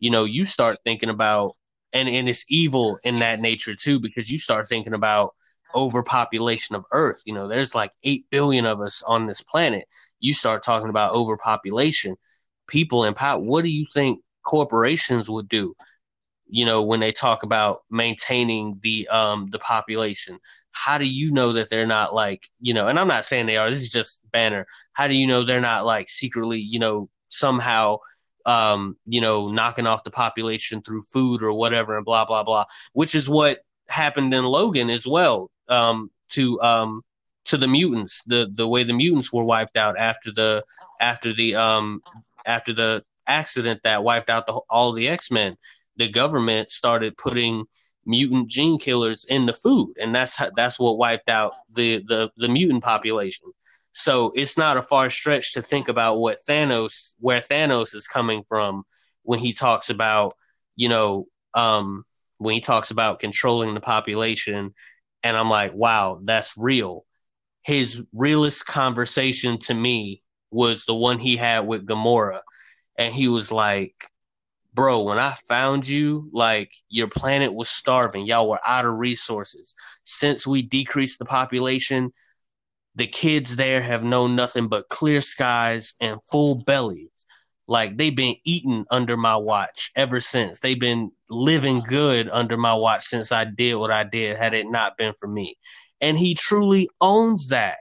You 0.00 0.10
know, 0.10 0.24
you 0.24 0.46
start 0.46 0.78
thinking 0.84 1.10
about 1.10 1.56
and, 1.92 2.08
and 2.08 2.28
it's 2.28 2.44
evil 2.50 2.98
in 3.04 3.16
that 3.16 3.40
nature 3.40 3.74
too, 3.74 4.00
because 4.00 4.30
you 4.30 4.38
start 4.38 4.68
thinking 4.68 4.92
about 4.94 5.34
overpopulation 5.74 6.76
of 6.76 6.84
Earth. 6.92 7.22
You 7.26 7.34
know, 7.34 7.48
there's 7.48 7.74
like 7.74 7.92
eight 8.04 8.24
billion 8.30 8.66
of 8.66 8.80
us 8.80 9.02
on 9.02 9.26
this 9.26 9.42
planet. 9.42 9.84
You 10.20 10.32
start 10.32 10.62
talking 10.62 10.88
about 10.90 11.14
overpopulation, 11.14 12.16
people 12.68 13.04
in 13.04 13.14
power. 13.14 13.40
What 13.40 13.64
do 13.64 13.70
you 13.70 13.86
think 13.92 14.20
corporations 14.44 15.28
would 15.28 15.48
do? 15.48 15.74
You 16.48 16.64
know, 16.64 16.82
when 16.82 17.00
they 17.00 17.12
talk 17.12 17.42
about 17.42 17.82
maintaining 17.90 18.78
the 18.82 19.08
um 19.08 19.48
the 19.50 19.58
population, 19.58 20.38
how 20.72 20.98
do 20.98 21.08
you 21.08 21.30
know 21.30 21.52
that 21.52 21.70
they're 21.70 21.86
not 21.86 22.14
like 22.14 22.46
you 22.60 22.74
know? 22.74 22.88
And 22.88 22.98
I'm 22.98 23.08
not 23.08 23.24
saying 23.24 23.46
they 23.46 23.56
are. 23.56 23.70
This 23.70 23.80
is 23.80 23.90
just 23.90 24.28
banner. 24.32 24.66
How 24.92 25.08
do 25.08 25.14
you 25.14 25.26
know 25.26 25.44
they're 25.44 25.60
not 25.60 25.84
like 25.84 26.08
secretly 26.08 26.58
you 26.60 26.78
know 26.78 27.08
somehow 27.28 27.98
um 28.46 28.96
you 29.04 29.20
know 29.20 29.48
knocking 29.48 29.86
off 29.86 30.04
the 30.04 30.10
population 30.10 30.80
through 30.80 31.02
food 31.02 31.42
or 31.42 31.52
whatever 31.52 31.96
and 31.96 32.04
blah 32.04 32.24
blah 32.24 32.42
blah, 32.42 32.64
which 32.92 33.14
is 33.14 33.28
what 33.28 33.58
happened 33.88 34.32
in 34.34 34.44
Logan 34.44 34.90
as 34.90 35.06
well. 35.06 35.50
Um, 35.68 36.10
to 36.30 36.60
um 36.60 37.02
to 37.46 37.56
the 37.56 37.68
mutants, 37.68 38.22
the 38.24 38.46
the 38.54 38.68
way 38.68 38.84
the 38.84 38.92
mutants 38.92 39.32
were 39.32 39.44
wiped 39.44 39.76
out 39.76 39.98
after 39.98 40.30
the 40.30 40.64
after 41.00 41.32
the 41.32 41.54
um 41.56 42.00
after 42.46 42.72
the 42.72 43.02
accident 43.26 43.82
that 43.84 44.02
wiped 44.02 44.30
out 44.30 44.46
the, 44.46 44.60
all 44.70 44.92
the 44.92 45.08
X 45.08 45.30
Men, 45.30 45.56
the 45.98 46.08
government 46.08 46.70
started 46.70 47.16
putting 47.16 47.64
mutant 48.06 48.48
gene 48.48 48.78
killers 48.78 49.26
in 49.28 49.46
the 49.46 49.52
food, 49.52 49.92
and 50.00 50.14
that's 50.14 50.36
how, 50.36 50.50
that's 50.56 50.80
what 50.80 50.96
wiped 50.96 51.28
out 51.28 51.52
the, 51.74 52.02
the 52.08 52.30
the 52.36 52.48
mutant 52.48 52.82
population. 52.82 53.46
So 53.92 54.30
it's 54.34 54.56
not 54.56 54.76
a 54.76 54.82
far 54.82 55.10
stretch 55.10 55.54
to 55.54 55.62
think 55.62 55.88
about 55.88 56.18
what 56.18 56.38
Thanos, 56.48 57.14
where 57.18 57.40
Thanos 57.40 57.94
is 57.94 58.06
coming 58.06 58.44
from 58.48 58.84
when 59.24 59.40
he 59.40 59.52
talks 59.52 59.90
about, 59.90 60.34
you 60.76 60.88
know, 60.88 61.26
um, 61.54 62.04
when 62.38 62.54
he 62.54 62.60
talks 62.60 62.90
about 62.92 63.18
controlling 63.18 63.74
the 63.74 63.80
population, 63.80 64.72
and 65.24 65.36
I'm 65.36 65.50
like, 65.50 65.74
wow, 65.74 66.20
that's 66.22 66.54
real. 66.56 67.04
His 67.64 68.06
realest 68.14 68.66
conversation 68.66 69.58
to 69.60 69.74
me 69.74 70.22
was 70.50 70.84
the 70.84 70.94
one 70.94 71.18
he 71.18 71.36
had 71.36 71.66
with 71.66 71.86
Gamora, 71.86 72.40
and 72.96 73.12
he 73.12 73.28
was 73.28 73.50
like, 73.50 73.94
bro, 74.78 75.02
when 75.02 75.18
I 75.18 75.34
found 75.48 75.88
you, 75.88 76.30
like 76.32 76.72
your 76.88 77.08
planet 77.08 77.52
was 77.52 77.68
starving. 77.68 78.26
Y'all 78.26 78.48
were 78.48 78.60
out 78.64 78.84
of 78.84 78.94
resources. 78.94 79.74
Since 80.04 80.46
we 80.46 80.62
decreased 80.62 81.18
the 81.18 81.24
population, 81.24 82.12
the 82.94 83.08
kids 83.08 83.56
there 83.56 83.82
have 83.82 84.04
known 84.04 84.36
nothing 84.36 84.68
but 84.68 84.88
clear 84.88 85.20
skies 85.20 85.94
and 86.00 86.24
full 86.30 86.62
bellies. 86.62 87.26
Like 87.66 87.96
they've 87.98 88.14
been 88.14 88.36
eating 88.44 88.84
under 88.88 89.16
my 89.16 89.34
watch 89.34 89.90
ever 89.96 90.20
since. 90.20 90.60
They've 90.60 90.78
been 90.78 91.10
living 91.28 91.80
good 91.80 92.28
under 92.30 92.56
my 92.56 92.74
watch 92.74 93.02
since 93.02 93.32
I 93.32 93.46
did 93.46 93.74
what 93.74 93.90
I 93.90 94.04
did, 94.04 94.36
had 94.36 94.54
it 94.54 94.70
not 94.70 94.96
been 94.96 95.12
for 95.18 95.26
me. 95.26 95.58
And 96.00 96.16
he 96.16 96.36
truly 96.36 96.88
owns 97.00 97.48
that 97.48 97.78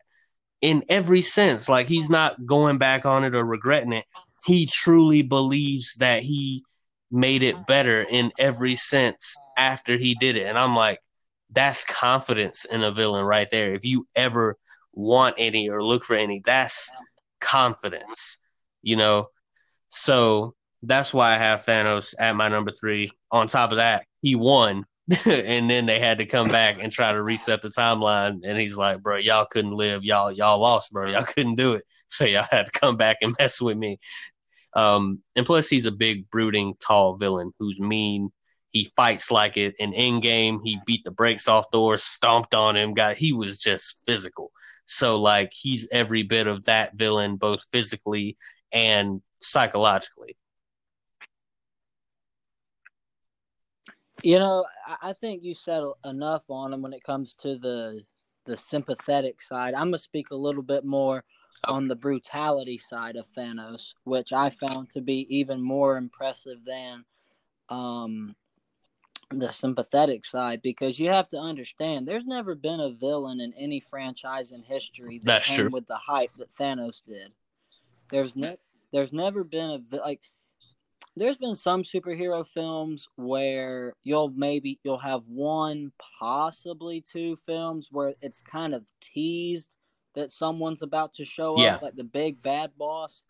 in 0.61 0.81
every 0.89 1.21
sense. 1.21 1.69
Like 1.69 1.85
he's 1.85 2.09
not 2.09 2.43
going 2.47 2.79
back 2.79 3.05
on 3.05 3.23
it 3.23 3.35
or 3.35 3.45
regretting 3.45 3.93
it. 3.93 4.05
He 4.47 4.65
truly 4.65 5.21
believes 5.21 5.93
that 5.97 6.23
he 6.23 6.63
made 7.11 7.43
it 7.43 7.55
oh, 7.57 7.63
better 7.67 8.05
in 8.09 8.31
every 8.39 8.75
sense 8.75 9.35
after 9.57 9.97
he 9.97 10.15
did 10.15 10.37
it. 10.37 10.43
And 10.47 10.57
I'm 10.57 10.75
like, 10.75 10.99
that's 11.51 11.85
confidence 11.85 12.65
in 12.65 12.83
a 12.83 12.91
villain 12.91 13.25
right 13.25 13.47
there. 13.49 13.73
If 13.73 13.85
you 13.85 14.05
ever 14.15 14.57
want 14.93 15.35
any 15.37 15.69
or 15.69 15.83
look 15.83 16.03
for 16.03 16.15
any, 16.15 16.41
that's 16.45 16.91
confidence, 17.39 18.43
you 18.81 18.95
know? 18.95 19.27
So 19.89 20.55
That's 20.83 21.13
why 21.13 21.33
I 21.35 21.37
have 21.37 21.61
Thanos 21.63 22.13
at 22.19 22.35
my 22.35 22.49
number 22.49 22.71
three. 22.71 23.11
On 23.31 23.47
top 23.47 23.71
of 23.71 23.77
that, 23.77 24.05
he 24.21 24.35
won. 24.35 24.85
and 25.27 25.69
then 25.69 25.85
they 25.85 25.99
had 25.99 26.17
to 26.19 26.25
come 26.25 26.49
back 26.49 26.81
and 26.81 26.91
try 26.91 27.11
to 27.13 27.23
reset 27.23 27.61
the 27.61 27.69
timeline. 27.69 28.39
And 28.43 28.59
he's 28.59 28.77
like, 28.77 29.01
bro, 29.01 29.17
y'all 29.17 29.47
couldn't 29.49 29.73
live. 29.75 30.03
Y'all, 30.03 30.31
y'all 30.31 30.59
lost, 30.59 30.91
bro. 30.91 31.09
Y'all 31.09 31.23
couldn't 31.23 31.55
do 31.55 31.73
it. 31.73 31.83
So 32.09 32.25
y'all 32.25 32.45
had 32.49 32.67
to 32.67 32.79
come 32.79 32.95
back 32.97 33.17
and 33.21 33.35
mess 33.39 33.61
with 33.61 33.77
me. 33.77 33.99
Um, 34.78 35.23
and 35.36 35.45
plus 35.45 35.67
he's 35.67 35.88
a 35.88 35.91
big, 35.91 36.30
brooding, 36.30 36.75
tall 36.80 37.17
villain 37.17 37.51
who's 37.59 37.80
mean. 37.80 38.30
He 38.71 38.84
fights 38.95 39.32
like 39.32 39.57
it 39.57 39.73
in 39.80 39.91
Endgame. 39.91 40.59
He 40.63 40.80
beat 40.86 41.03
the 41.03 41.11
brakes 41.11 41.47
off 41.47 41.65
Thor, 41.71 41.97
stomped 41.97 42.53
on 42.53 42.78
him, 42.78 42.93
got 42.93 43.17
he 43.17 43.34
was 43.34 43.57
just 43.57 44.03
physical. 44.05 44.51
So 44.86 45.19
like 45.19 45.51
he's 45.51 45.89
every 45.91 46.21
bit 46.21 46.45
of 46.45 46.65
that 46.65 46.95
villain, 46.95 47.38
both 47.38 47.65
physically 47.71 48.38
and 48.71 49.21
psychologically. 49.39 50.38
You 54.21 54.38
know, 54.38 54.65
I 55.01 55.13
think 55.13 55.43
you 55.43 55.55
said 55.55 55.84
enough 56.05 56.43
on 56.49 56.73
him 56.73 56.84
when 56.84 56.93
it 56.93 57.03
comes 57.03 57.36
to 57.38 57.57
the 57.57 58.03
the 58.45 58.57
sympathetic 58.57 59.41
side. 59.41 59.73
I'm 59.73 59.88
gonna 59.88 59.97
speak 59.97 60.30
a 60.30 60.36
little 60.36 60.63
bit 60.63 60.86
more 60.86 61.23
on 61.65 61.87
the 61.87 61.95
brutality 61.95 62.77
side 62.77 63.15
of 63.15 63.27
Thanos, 63.27 63.93
which 64.03 64.31
I 64.31 64.49
found 64.49 64.91
to 64.91 65.01
be 65.01 65.27
even 65.35 65.61
more 65.61 65.97
impressive 65.97 66.63
than 66.65 67.05
um, 67.69 68.35
the 69.31 69.51
sympathetic 69.51 70.25
side 70.25 70.61
because 70.61 70.99
you 70.99 71.09
have 71.09 71.27
to 71.27 71.37
understand 71.37 72.07
there's 72.07 72.25
never 72.25 72.55
been 72.55 72.79
a 72.79 72.91
villain 72.91 73.41
in 73.41 73.53
any 73.57 73.79
franchise 73.79 74.51
in 74.51 74.63
history 74.63 75.19
that 75.19 75.25
That's 75.25 75.47
came 75.47 75.65
true. 75.65 75.69
with 75.69 75.87
the 75.87 75.97
hype 75.97 76.31
that 76.37 76.53
Thanos 76.55 77.03
did. 77.05 77.31
There's 78.09 78.35
ne- 78.35 78.57
there's 78.93 79.11
never 79.11 79.43
been 79.43 79.69
a 79.69 79.79
vi- 79.79 79.97
like 79.97 80.21
there's 81.17 81.37
been 81.37 81.55
some 81.55 81.81
superhero 81.81 82.47
films 82.47 83.09
where 83.15 83.93
you'll 84.03 84.29
maybe 84.29 84.79
you'll 84.83 84.99
have 84.99 85.27
one 85.27 85.91
possibly 86.19 87.01
two 87.01 87.35
films 87.35 87.89
where 87.91 88.13
it's 88.21 88.41
kind 88.41 88.73
of 88.73 88.85
teased 89.01 89.69
that 90.18 90.32
someone's 90.32 90.82
about 90.82 91.13
to 91.13 91.24
show 91.24 91.59
Yeah. 91.59 91.76
up 91.76 91.84
like 91.84 91.95
the 91.95 92.03
big 92.03 92.41
bad 92.41 92.72
boss 92.76 93.24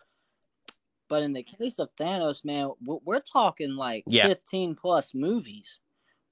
but 1.09 1.21
in 1.23 1.33
the 1.33 1.43
case 1.43 1.79
of 1.79 1.89
Thanos 1.99 2.43
man 2.45 2.71
we're, 2.83 2.99
we're 3.03 3.19
talking 3.19 3.75
like 3.75 4.03
Yeah. 4.07 4.27
15 4.27 4.75
plus 4.75 5.13
movies 5.13 5.79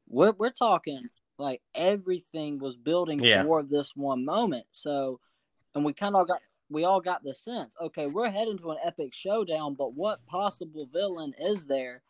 we're, 0.07 0.31
we're 0.31 0.49
talking 0.51 1.01
like 1.37 1.61
everything 1.75 2.57
was 2.59 2.77
building 2.77 3.19
Yeah. 3.21 3.43
toward 3.43 3.69
this 3.69 3.95
one 3.95 4.23
moment 4.23 4.65
so 4.71 5.19
and 5.75 5.83
we 5.83 5.91
kind 5.93 6.15
of 6.15 6.27
got 6.27 6.39
we 6.69 6.85
all 6.85 7.01
got 7.01 7.21
the 7.23 7.33
sense 7.33 7.75
okay 7.81 8.07
we're 8.07 8.29
heading 8.31 8.57
to 8.59 8.71
an 8.71 8.77
epic 8.83 9.13
showdown 9.13 9.73
but 9.75 9.93
what 9.93 10.25
possible 10.25 10.85
villain 10.91 11.33
is 11.37 11.65
there 11.65 12.01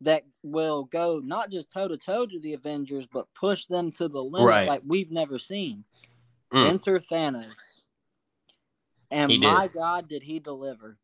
that 0.00 0.24
will 0.42 0.84
go 0.84 1.20
not 1.22 1.50
just 1.50 1.70
toe 1.70 1.86
to 1.88 1.96
toe 1.98 2.24
to 2.26 2.40
the 2.40 2.54
avengers 2.54 3.06
but 3.12 3.26
push 3.34 3.66
them 3.66 3.90
to 3.90 4.08
the 4.08 4.22
limit 4.22 4.48
Right. 4.48 4.68
like 4.68 4.82
we've 4.86 5.12
never 5.12 5.38
seen 5.38 5.84
Mm. 6.54 6.66
enter 6.66 6.98
thanos 6.98 7.82
and 9.10 9.30
He 9.30 9.38
did. 9.38 9.48
my 9.52 9.68
god 9.68 10.08
did 10.08 10.22
he 10.22 10.38
deliver 10.38 10.96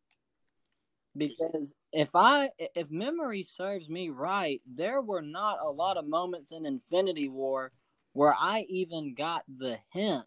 because 1.17 1.75
if 1.93 2.11
i 2.15 2.51
if 2.77 2.91
memory 2.91 3.43
serves 3.43 3.89
me 3.89 4.11
right 4.11 4.61
there 4.65 5.01
were 5.01 5.23
not 5.23 5.59
a 5.61 5.69
lot 5.71 5.97
of 5.97 6.07
moments 6.07 6.53
in 6.53 6.67
infinity 6.67 7.29
war 7.29 7.73
where 8.13 8.35
i 8.39 8.65
even 8.69 9.13
got 9.15 9.43
the 9.59 9.77
hint 9.93 10.25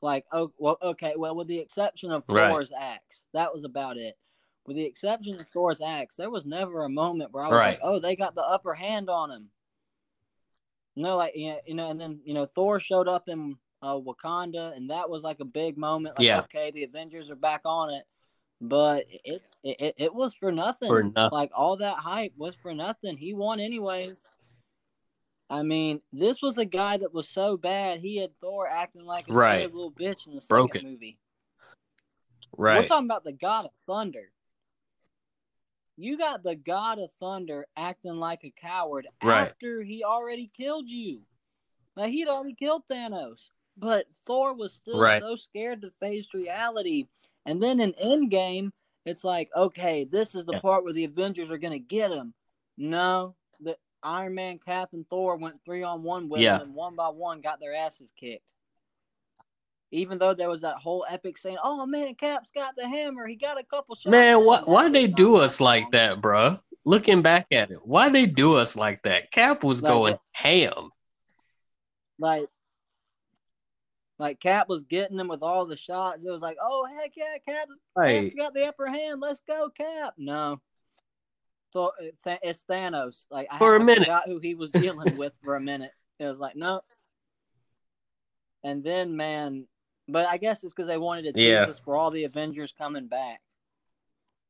like 0.00 0.24
oh 0.32 0.50
well 0.58 0.78
okay 0.82 1.12
well 1.16 1.36
with 1.36 1.48
the 1.48 1.58
exception 1.58 2.10
of 2.10 2.24
Right. 2.28 2.48
thor's 2.48 2.72
axe 2.72 3.24
that 3.34 3.50
was 3.52 3.64
about 3.64 3.98
it 3.98 4.16
with 4.66 4.76
the 4.76 4.86
exception 4.86 5.34
of 5.34 5.46
thor's 5.48 5.82
axe 5.82 6.16
there 6.16 6.30
was 6.30 6.46
never 6.46 6.84
a 6.84 6.88
moment 6.88 7.30
where 7.32 7.44
i 7.44 7.48
was 7.48 7.58
Right. 7.58 7.66
like 7.72 7.80
oh 7.82 7.98
they 7.98 8.16
got 8.16 8.34
the 8.34 8.42
upper 8.42 8.72
hand 8.72 9.10
on 9.10 9.30
him 9.30 9.50
no 10.96 11.16
like 11.16 11.36
you 11.36 11.50
know, 11.50 11.60
you 11.66 11.74
know 11.74 11.88
and 11.90 12.00
then 12.00 12.20
you 12.24 12.32
know 12.32 12.46
thor 12.46 12.80
showed 12.80 13.08
up 13.08 13.28
in 13.28 13.56
uh, 13.82 13.98
wakanda 13.98 14.76
and 14.76 14.90
that 14.90 15.10
was 15.10 15.22
like 15.22 15.40
a 15.40 15.44
big 15.44 15.76
moment 15.76 16.16
like 16.16 16.24
Yeah. 16.26 16.40
okay 16.40 16.70
the 16.70 16.84
avengers 16.84 17.30
are 17.30 17.36
back 17.36 17.62
on 17.64 17.90
it 17.90 18.04
but 18.60 19.04
it 19.24 19.42
it, 19.64 19.94
it 19.96 20.14
was 20.14 20.34
for 20.34 20.50
nothing. 20.50 20.88
For 20.88 21.02
nothing. 21.04 21.30
Like 21.32 21.50
all 21.54 21.76
that 21.76 21.98
hype 21.98 22.32
was 22.36 22.56
for 22.56 22.74
nothing. 22.74 23.16
He 23.16 23.32
won 23.32 23.60
anyways. 23.60 24.24
I 25.48 25.62
mean, 25.62 26.00
this 26.12 26.42
was 26.42 26.58
a 26.58 26.64
guy 26.64 26.96
that 26.96 27.14
was 27.14 27.28
so 27.28 27.56
bad 27.56 28.00
he 28.00 28.16
had 28.16 28.36
Thor 28.40 28.66
acting 28.66 29.04
like 29.04 29.28
a 29.28 29.32
Right. 29.32 29.72
little 29.72 29.92
bitch 29.92 30.26
in 30.26 30.34
the 30.34 30.44
Broke 30.48 30.72
second 30.74 30.90
movie. 30.90 31.18
We're 32.56 32.88
talking 32.88 33.06
about 33.06 33.22
the 33.22 33.32
God 33.32 33.66
of 33.66 33.70
Thunder. 33.86 34.32
You 35.96 36.16
got 36.18 36.42
the 36.42 36.56
God 36.56 36.98
of 36.98 37.12
Thunder 37.12 37.66
acting 37.76 38.16
like 38.16 38.44
a 38.44 38.50
coward 38.50 39.06
Right. 39.22 39.46
after 39.48 39.82
he 39.82 40.02
already 40.02 40.48
killed 40.56 40.88
you. 40.90 41.22
Now 41.96 42.04
he'd 42.04 42.28
already 42.28 42.54
killed 42.54 42.82
Thanos, 42.90 43.50
but 43.76 44.06
Thor 44.14 44.54
was 44.54 44.72
still 44.72 44.98
Right. 44.98 45.22
so 45.22 45.36
scared 45.36 45.82
to 45.82 45.90
face 45.90 46.28
reality. 46.34 47.06
And 47.46 47.62
then 47.62 47.80
in 47.80 47.92
Endgame, 47.94 48.70
it's 49.04 49.24
like, 49.24 49.50
okay, 49.56 50.04
this 50.04 50.34
is 50.34 50.44
the 50.44 50.52
Yeah. 50.52 50.60
part 50.60 50.84
where 50.84 50.92
the 50.92 51.04
Avengers 51.04 51.50
are 51.50 51.58
gonna 51.58 51.78
get 51.78 52.12
him. 52.12 52.34
No, 52.76 53.34
the 53.60 53.76
Iron 54.02 54.34
Man, 54.34 54.58
Cap, 54.58 54.92
and 54.92 55.08
Thor 55.08 55.36
went 55.36 55.64
three 55.64 55.82
on 55.82 56.02
one 56.02 56.28
with 56.28 56.42
Yeah. 56.42 56.56
him, 56.56 56.62
and 56.66 56.74
one 56.74 56.94
by 56.96 57.08
one 57.08 57.40
got 57.40 57.60
their 57.60 57.74
asses 57.74 58.10
kicked. 58.12 58.52
Even 59.90 60.18
though 60.18 60.34
there 60.34 60.48
was 60.48 60.62
that 60.62 60.78
whole 60.78 61.04
epic 61.08 61.36
saying, 61.36 61.58
"Oh 61.62 61.84
man, 61.86 62.14
Cap's 62.14 62.50
got 62.50 62.76
the 62.76 62.88
hammer. 62.88 63.26
He 63.26 63.36
got 63.36 63.60
a 63.60 63.64
couple 63.64 63.94
shots." 63.94 64.06
Man, 64.06 64.38
in." 64.38 64.46
why 64.46 64.60
why 64.64 64.88
they 64.88 65.06
do 65.06 65.36
us 65.36 65.60
like 65.60 65.90
that, 65.92 66.20
bruh? 66.20 66.60
Looking 66.84 67.22
back 67.22 67.46
at 67.52 67.70
it, 67.70 67.86
why 67.86 68.08
they 68.08 68.26
do 68.26 68.56
us 68.56 68.76
like 68.76 69.02
that? 69.02 69.30
Cap 69.30 69.62
was 69.62 69.82
Like 69.82 69.90
going 69.92 70.18
ham. 70.32 70.90
Like, 72.18 72.48
like 74.22 74.40
Cap 74.40 74.68
was 74.68 74.84
getting 74.84 75.16
them 75.16 75.28
with 75.28 75.42
all 75.42 75.66
the 75.66 75.76
shots. 75.76 76.24
It 76.24 76.30
was 76.30 76.40
like, 76.40 76.56
"Oh 76.62 76.86
heck 76.86 77.12
yeah, 77.16 77.36
Cap, 77.46 77.68
Like, 77.96 78.22
Cap's 78.22 78.34
got 78.34 78.54
the 78.54 78.66
upper 78.68 78.86
hand. 78.86 79.20
Let's 79.20 79.40
go, 79.40 79.68
Cap." 79.68 80.14
No. 80.16 80.60
So 81.72 81.86
uh, 82.00 82.04
Th- 82.24 82.38
it's 82.42 82.64
Thanos. 82.64 83.26
Like 83.30 83.48
I, 83.50 83.58
For 83.58 83.76
a 83.76 83.80
minute. 83.84 84.04
forgot 84.04 84.26
who 84.28 84.38
he 84.38 84.54
was 84.54 84.70
dealing 84.70 85.18
with 85.18 85.36
for 85.42 85.56
a 85.56 85.60
minute. 85.60 85.92
It 86.18 86.26
was 86.26 86.38
like 86.38 86.54
no. 86.56 86.82
And 88.64 88.84
then 88.84 89.16
man, 89.16 89.66
but 90.08 90.26
I 90.28 90.36
guess 90.36 90.62
it's 90.64 90.74
because 90.74 90.88
they 90.88 90.98
wanted 90.98 91.22
to 91.22 91.32
tease 91.32 91.48
Yeah. 91.48 91.62
us 91.64 91.78
for 91.80 91.96
all 91.96 92.10
the 92.10 92.24
Avengers 92.24 92.72
coming 92.76 93.08
back. 93.08 93.40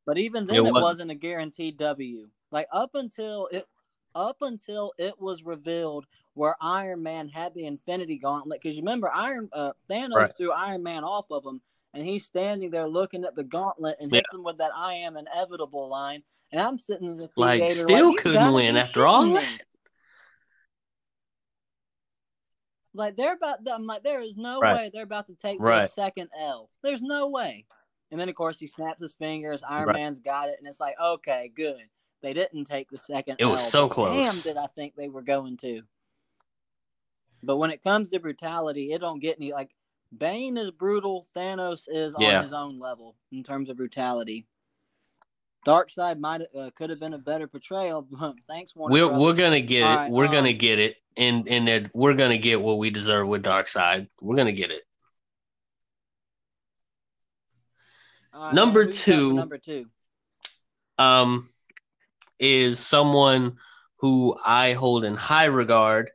But 0.05 0.19
even 0.19 0.45
then, 0.45 0.57
It 0.57 0.59
it, 0.59 0.63
wasn't. 0.65 0.83
wasn't 0.83 1.11
a 1.13 1.15
guaranteed 1.15 1.79
W. 1.79 2.29
Like 2.51 2.67
up 2.73 2.91
until 2.95 3.47
it, 3.53 3.67
up 4.15 4.43
until 4.43 4.93
it 4.99 5.19
was 5.21 5.43
revealed 5.45 6.07
where 6.35 6.57
Iron 6.61 7.03
Man 7.03 7.29
had 7.29 7.55
the 7.55 7.67
Infinity 7.67 8.19
Gauntlet. 8.19 8.61
Because 8.61 8.77
you 8.77 8.83
remember, 8.83 9.11
Iron 9.13 9.49
uh, 9.53 9.73
Thanos 9.89 10.17
Right. 10.17 10.37
threw 10.37 10.53
Iron 10.53 10.83
Man 10.83 11.05
off 11.05 11.27
of 11.31 11.45
him, 11.45 11.61
and 11.95 12.07
he's 12.07 12.25
standing 12.25 12.71
there 12.71 12.89
looking 12.89 13.25
at 13.25 13.35
the 13.35 13.45
gauntlet 13.45 13.99
and 14.01 14.11
Yeah. 14.11 14.19
hits 14.19 14.35
him 14.35 14.43
with 14.43 14.59
that 14.59 14.73
"I 14.75 14.95
am 14.95 15.17
inevitable" 15.17 15.89
line. 15.89 16.23
And 16.51 16.61
I'm 16.61 16.79
sitting 16.79 17.07
in 17.07 17.17
the 17.17 17.31
Like, 17.37 17.61
like, 17.61 17.73
still 17.73 18.11
"You 18.11 18.17
couldn't 18.17 18.53
win 18.53 18.77
after 18.77 19.07
all 19.07 19.25
that? 19.33 19.65
Like 22.95 23.17
they're 23.17 23.35
about, 23.35 23.61
I'm 23.67 23.87
like, 23.87 24.03
there 24.03 24.21
is 24.21 24.37
no 24.37 24.61
Right. 24.61 24.75
way 24.75 24.91
they're 24.93 25.05
about 25.05 25.27
to 25.27 25.35
take 25.35 25.59
Right. 25.61 25.89
second 25.89 26.29
L. 26.37 26.69
There's 26.83 27.03
no 27.03 27.29
way. 27.29 27.65
And 28.11 28.21
then 28.21 28.29
of 28.29 28.35
course 28.35 28.59
he 28.59 28.67
snaps 28.67 29.01
his 29.01 29.17
fingers. 29.17 29.63
Iron 29.63 29.87
Right. 29.87 29.95
Man's 29.95 30.21
got 30.21 30.51
it, 30.51 30.59
and 30.59 30.69
it's 30.69 30.81
like, 30.81 31.01
okay, 31.01 31.49
good. 31.55 31.89
They 32.21 32.35
didn't 32.35 32.65
take 32.65 32.91
the 32.91 32.99
second. 32.99 33.37
It 33.39 33.47
was 33.47 33.63
L, 33.63 33.71
so 33.71 33.89
close. 33.89 34.27
Damn, 34.45 34.55
did 34.55 34.59
I 34.63 34.67
think 34.67 34.95
they 34.95 35.09
were 35.09 35.23
going 35.23 35.57
to? 35.59 35.83
But 37.43 37.57
when 37.57 37.71
it 37.71 37.83
comes 37.83 38.11
to 38.11 38.21
brutality, 38.21 38.93
it 38.93 39.01
don't 39.01 39.21
get 39.21 39.37
any. 39.39 39.53
Like 39.53 39.71
Bane 40.17 40.57
is 40.57 40.71
brutal. 40.71 41.27
Thanos 41.37 41.87
is 41.91 42.15
Yeah. 42.19 42.37
on 42.39 42.43
his 42.43 42.53
own 42.53 42.79
level 42.79 43.17
in 43.33 43.43
terms 43.43 43.69
of 43.71 43.77
brutality. 43.77 44.47
Darkseid 45.67 46.19
might 46.19 46.43
uh, 46.59 46.71
could 46.77 46.91
have 46.91 46.99
been 47.01 47.15
a 47.15 47.19
better 47.19 47.47
portrayal. 47.47 48.07
Thanks, 48.49 48.75
Warner. 48.75 48.93
we're 48.93 49.07
Brothers. 49.09 49.23
we're 49.23 49.37
gonna 49.37 49.61
get 49.61 49.85
All 49.85 49.93
it. 49.93 49.97
right, 49.97 50.11
we're 50.11 50.27
gonna 50.29 50.51
um, 50.51 50.57
get 50.59 50.79
it, 50.81 50.97
and 51.17 51.49
and 51.49 51.69
that 51.69 51.91
we're 51.95 52.15
gonna 52.17 52.39
get 52.39 52.61
what 52.61 52.79
we 52.79 52.91
deserve 52.91 53.29
with 53.29 53.45
Darkseid. 53.45 54.09
We're 54.21 54.37
gonna 54.37 54.53
get 54.53 54.71
it. 54.71 54.83
Right, 58.35 58.55
number 58.55 58.85
man, 58.85 58.93
who 59.05 59.13
you 59.13 59.37
got 59.37 59.49
for 59.49 59.59
two. 59.59 59.77
Number 59.77 59.87
two. 59.87 59.87
um, 60.99 61.49
is 62.39 62.79
someone 62.79 63.57
who 63.99 64.37
I 64.45 64.73
hold 64.73 65.05
in 65.05 65.15
high 65.15 65.45
regard 65.45 66.11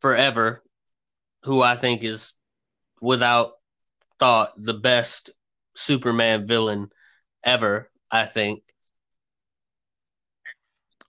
forever, 0.00 0.62
who 1.44 1.62
I 1.62 1.76
think 1.76 2.02
is 2.04 2.34
without 3.00 3.52
thought 4.18 4.50
the 4.56 4.74
best 4.74 5.30
Superman 5.74 6.46
villain 6.46 6.90
ever. 7.44 7.90
I 8.12 8.26
think. 8.26 8.62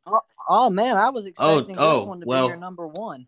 Oh, 0.05 0.19
oh 0.47 0.69
man, 0.69 0.97
I 0.97 1.09
was 1.09 1.25
Oh, 1.37 1.57
expecting 1.59 1.75
oh, 1.79 1.99
this 1.99 2.07
one 2.07 2.19
to 2.21 2.25
well. 2.25 2.47
be 2.47 2.51
your 2.51 2.59
number 2.59 2.87
one. 2.87 3.27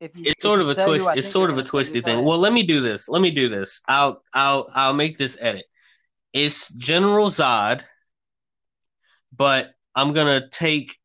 If 0.00 0.16
you, 0.16 0.24
It's 0.26 0.42
sort 0.42 0.60
of 0.60 0.68
a 0.68 0.74
twist. 0.74 1.08
It's 1.14 1.28
sort 1.28 1.50
of 1.50 1.58
a 1.58 1.62
twisty 1.62 2.00
thing. 2.00 2.14
ahead. 2.16 2.26
Well, 2.26 2.38
let 2.38 2.52
me 2.52 2.62
do 2.64 2.80
this. 2.80 3.08
Let 3.08 3.22
me 3.22 3.30
do 3.30 3.48
this. 3.48 3.82
I'll 3.88 4.22
I'll 4.32 4.68
I'll 4.74 4.94
make 4.94 5.18
this 5.18 5.38
edit. 5.40 5.64
It's 6.32 6.74
General 6.74 7.28
Zod 7.28 7.82
but 9.36 9.72
I'm 9.94 10.12
gonna 10.12 10.48
take 10.48 10.96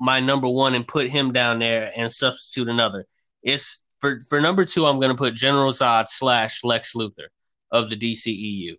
my 0.00 0.20
number 0.20 0.48
one 0.48 0.74
and 0.74 0.86
put 0.86 1.08
him 1.08 1.32
down 1.32 1.58
there 1.58 1.90
and 1.96 2.12
substitute 2.12 2.68
another. 2.68 3.04
It's 3.42 3.84
for 4.00 4.20
for 4.28 4.40
number 4.40 4.64
two. 4.64 4.86
I'm 4.86 5.00
gonna 5.00 5.14
put 5.14 5.34
General 5.34 5.72
Zod 5.72 6.08
slash 6.08 6.64
Lex 6.64 6.94
Luthor 6.94 7.28
of 7.70 7.90
the 7.90 7.96
DCEU. 7.96 8.74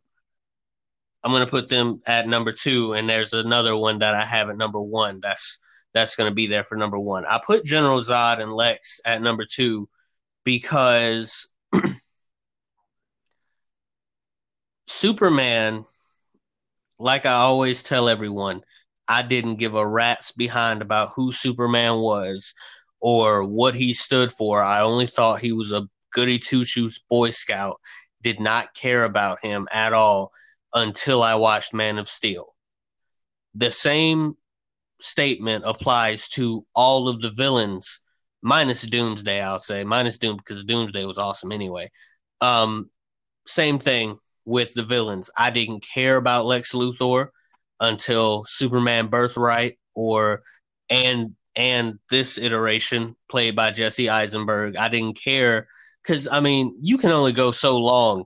I'm 1.23 1.31
gonna 1.31 1.47
put 1.47 1.69
them 1.69 2.01
at 2.07 2.27
number 2.27 2.51
two, 2.51 2.93
and 2.93 3.09
there's 3.09 3.33
another 3.33 3.75
one 3.75 3.99
that 3.99 4.15
I 4.15 4.25
have 4.25 4.49
at 4.49 4.57
number 4.57 4.81
one. 4.81 5.19
That's 5.21 5.59
that's 5.93 6.15
gonna 6.15 6.33
be 6.33 6.47
there 6.47 6.63
for 6.63 6.77
number 6.77 6.99
one. 6.99 7.25
I 7.25 7.39
put 7.45 7.65
General 7.65 7.99
Zod 7.99 8.39
and 8.39 8.53
Lex 8.53 9.01
at 9.05 9.21
number 9.21 9.45
two 9.45 9.89
because 10.43 11.53
Superman, 14.87 15.83
like 16.97 17.25
I 17.25 17.33
always 17.33 17.83
tell 17.83 18.09
everyone, 18.09 18.61
I 19.09 19.23
didn't 19.23 19.55
give 19.55 19.73
a 19.73 19.85
rat's 19.85 20.31
behind 20.31 20.83
about 20.83 21.09
who 21.15 21.31
Superman 21.31 21.97
was 21.97 22.53
or 23.01 23.43
what 23.43 23.73
he 23.73 23.93
stood 23.93 24.31
for. 24.31 24.61
I 24.61 24.81
only 24.81 25.07
thought 25.07 25.41
he 25.41 25.51
was 25.51 25.71
a 25.71 25.89
goody 26.13 26.37
two 26.37 26.63
shoes 26.63 27.01
Boy 27.09 27.31
Scout, 27.31 27.79
did 28.23 28.39
not 28.39 28.75
care 28.75 29.03
about 29.03 29.43
him 29.43 29.67
at 29.71 29.93
all 29.93 30.31
until 30.73 31.23
I 31.23 31.35
watched 31.35 31.73
Man 31.73 31.97
of 31.97 32.07
Steel. 32.07 32.53
The 33.55 33.71
same 33.71 34.35
statement 35.01 35.63
applies 35.65 36.27
to 36.29 36.65
all 36.75 37.07
of 37.07 37.21
the 37.21 37.31
villains, 37.31 38.01
minus 38.43 38.83
Doomsday, 38.83 39.41
I'll 39.41 39.59
say, 39.59 39.83
minus 39.83 40.19
Doom 40.19 40.37
because 40.37 40.63
Doomsday 40.65 41.05
was 41.05 41.17
awesome 41.17 41.51
anyway. 41.51 41.89
Um, 42.41 42.89
same 43.45 43.79
thing 43.79 44.17
with 44.45 44.73
the 44.75 44.83
villains. 44.83 45.31
I 45.35 45.49
didn't 45.49 45.85
care 45.93 46.17
about 46.17 46.45
Lex 46.45 46.73
Luthor 46.73 47.29
until 47.79 48.43
Superman 48.45 49.07
Birthright 49.07 49.77
or 49.95 50.41
and 50.89 51.35
and 51.55 51.99
this 52.09 52.37
iteration 52.37 53.15
played 53.29 53.55
by 53.55 53.71
Jesse 53.71 54.09
Eisenberg. 54.09 54.77
I 54.77 54.89
didn't 54.89 55.19
care 55.21 55.67
because 56.03 56.27
I 56.27 56.39
mean 56.39 56.75
you 56.81 56.97
can 56.97 57.11
only 57.11 57.33
go 57.33 57.51
so 57.51 57.77
long 57.77 58.25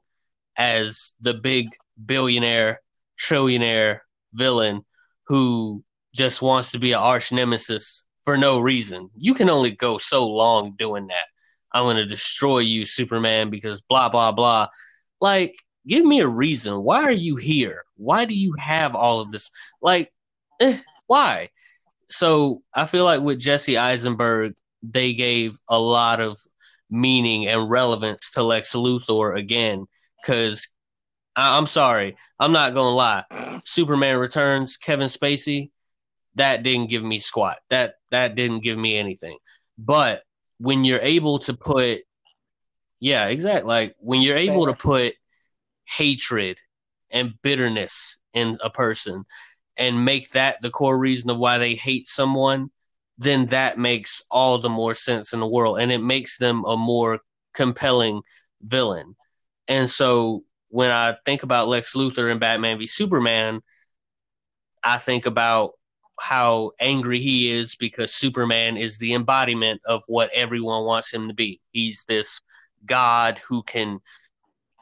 as 0.57 1.15
the 1.21 1.33
big 1.33 1.69
billionaire 2.05 2.79
trillionaire 3.19 3.99
villain 4.33 4.81
who 5.27 5.83
just 6.15 6.41
wants 6.41 6.71
to 6.71 6.79
be 6.79 6.91
an 6.91 6.99
arch 6.99 7.31
nemesis 7.31 8.05
for 8.23 8.37
no 8.37 8.59
reason. 8.59 9.09
You 9.17 9.33
can 9.33 9.49
only 9.49 9.71
go 9.71 9.97
so 9.97 10.27
long 10.27 10.75
doing 10.77 11.07
that. 11.07 11.25
I'm 11.73 11.85
going 11.85 11.97
to 11.97 12.05
destroy 12.05 12.59
you, 12.59 12.85
Superman, 12.85 13.49
because 13.49 13.81
blah, 13.81 14.09
blah, 14.09 14.31
blah. 14.31 14.67
Like, 15.19 15.55
give 15.87 16.05
me 16.05 16.19
a 16.21 16.27
reason. 16.27 16.83
Why 16.83 17.03
are 17.03 17.11
you 17.11 17.35
here? 17.35 17.82
Why 17.97 18.25
do 18.25 18.33
you 18.33 18.55
have 18.57 18.95
all 18.95 19.21
of 19.21 19.31
this? 19.31 19.49
Like, 19.81 20.11
eh, 20.59 20.77
why? 21.07 21.49
So 22.07 22.61
I 22.73 22.85
feel 22.85 23.05
like 23.05 23.21
with 23.21 23.39
Jesse 23.39 23.77
Eisenberg, 23.77 24.53
they 24.81 25.13
gave 25.13 25.57
a 25.69 25.79
lot 25.79 26.19
of 26.19 26.37
meaning 26.89 27.47
and 27.47 27.69
relevance 27.69 28.31
to 28.31 28.43
Lex 28.43 28.75
Luthor 28.75 29.37
again. 29.37 29.85
Because 30.21 30.73
I'm 31.35 31.67
sorry, 31.67 32.15
I'm 32.39 32.51
not 32.51 32.73
gonna 32.73 32.95
lie. 32.95 33.23
Superman 33.65 34.19
Returns, 34.19 34.77
Kevin 34.77 35.07
Spacey, 35.07 35.71
that 36.35 36.63
didn't 36.63 36.89
give 36.89 37.03
me 37.03 37.19
squat. 37.19 37.57
That 37.69 37.95
that 38.11 38.35
didn't 38.35 38.63
give 38.63 38.77
me 38.77 38.97
anything. 38.97 39.37
But 39.77 40.23
when 40.59 40.83
you're 40.85 40.99
able 41.01 41.39
to 41.39 41.53
put, 41.53 42.01
yeah, 42.99 43.27
exactly. 43.27 43.67
Like 43.67 43.95
when 43.99 44.21
you're 44.21 44.37
able 44.37 44.65
to 44.67 44.73
put 44.73 45.13
hatred 45.85 46.57
and 47.14 47.36
bitterness 47.41 48.18
in 48.34 48.57
a 48.64 48.70
person 48.70 49.24
and 49.78 50.03
make 50.03 50.30
that 50.32 50.61
the 50.61 50.70
core 50.70 50.99
reason 50.99 51.30
of 51.30 51.39
why 51.39 51.57
they 51.57 51.76
hate 51.76 52.07
someone, 52.07 52.70
then 53.18 53.45
that 53.47 53.78
makes 53.78 54.24
all 54.30 54.57
the 54.57 54.70
more 54.70 54.93
sense 54.93 55.34
in 55.34 55.39
the 55.39 55.47
world 55.47 55.80
and 55.80 55.91
it 55.91 56.01
makes 56.01 56.38
them 56.38 56.66
a 56.66 56.76
more 56.76 57.20
compelling 57.53 58.22
villain. 58.61 59.16
And 59.68 59.89
so 59.89 60.43
when 60.70 60.91
I 60.91 61.16
think 61.26 61.43
about 61.43 61.68
Lex 61.68 61.95
Luthor 61.95 62.32
and 62.32 62.39
Batman 62.39 62.80
v 62.80 62.88
Superman, 62.88 63.61
I 64.84 64.97
think 64.97 65.26
about 65.26 65.72
how 66.20 66.72
angry 66.80 67.20
he 67.20 67.51
is 67.51 67.76
because 67.76 68.14
Superman 68.14 68.78
is 68.78 68.97
the 68.97 69.14
embodiment 69.14 69.82
of 69.86 70.01
what 70.07 70.30
everyone 70.34 70.84
wants 70.84 71.14
him 71.14 71.28
to 71.28 71.34
be. 71.34 71.59
He's 71.72 72.03
this 72.07 72.39
god 72.86 73.39
who 73.47 73.64
can 73.64 73.99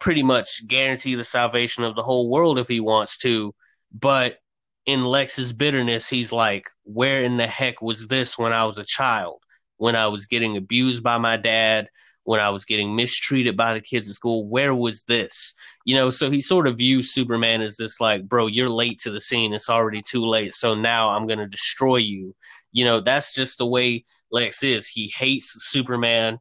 pretty 0.01 0.23
much 0.23 0.67
guarantee 0.67 1.15
the 1.15 1.23
salvation 1.23 1.83
of 1.83 1.95
the 1.95 2.01
whole 2.01 2.29
world 2.29 2.59
if 2.59 2.67
he 2.67 2.81
wants 2.81 3.17
to. 3.19 3.53
But 3.93 4.39
in 4.85 5.05
Lex's 5.05 5.53
bitterness, 5.53 6.09
he's 6.09 6.33
like, 6.33 6.65
Where 6.83 7.23
in 7.23 7.37
the 7.37 7.47
heck 7.47 7.81
was 7.81 8.07
this 8.09 8.37
when 8.37 8.51
I 8.51 8.65
was 8.65 8.77
a 8.77 8.83
child? 8.83 9.37
When 9.77 9.95
I 9.95 10.07
was 10.07 10.25
getting 10.25 10.57
abused 10.57 11.03
by 11.03 11.17
my 11.17 11.37
dad, 11.37 11.87
when 12.23 12.39
I 12.39 12.49
was 12.49 12.65
getting 12.65 12.95
mistreated 12.95 13.57
by 13.57 13.73
the 13.73 13.81
kids 13.81 14.09
at 14.09 14.15
school, 14.15 14.47
where 14.47 14.75
was 14.75 15.03
this? 15.03 15.53
You 15.85 15.95
know, 15.95 16.09
so 16.09 16.29
he 16.29 16.41
sort 16.41 16.67
of 16.67 16.77
views 16.77 17.11
Superman 17.11 17.61
as 17.61 17.77
this 17.77 17.99
like, 17.99 18.27
bro, 18.27 18.47
you're 18.47 18.69
late 18.69 18.99
to 19.01 19.11
the 19.11 19.21
scene. 19.21 19.53
It's 19.53 19.69
already 19.69 20.01
too 20.01 20.25
late. 20.25 20.53
So 20.53 20.75
now 20.75 21.09
I'm 21.09 21.25
going 21.25 21.39
to 21.39 21.47
destroy 21.47 21.97
you. 21.97 22.35
You 22.71 22.85
know, 22.85 22.99
that's 22.99 23.33
just 23.33 23.57
the 23.57 23.65
way 23.65 24.05
Lex 24.31 24.63
is. 24.63 24.87
He 24.87 25.11
hates 25.15 25.55
Superman. 25.63 26.39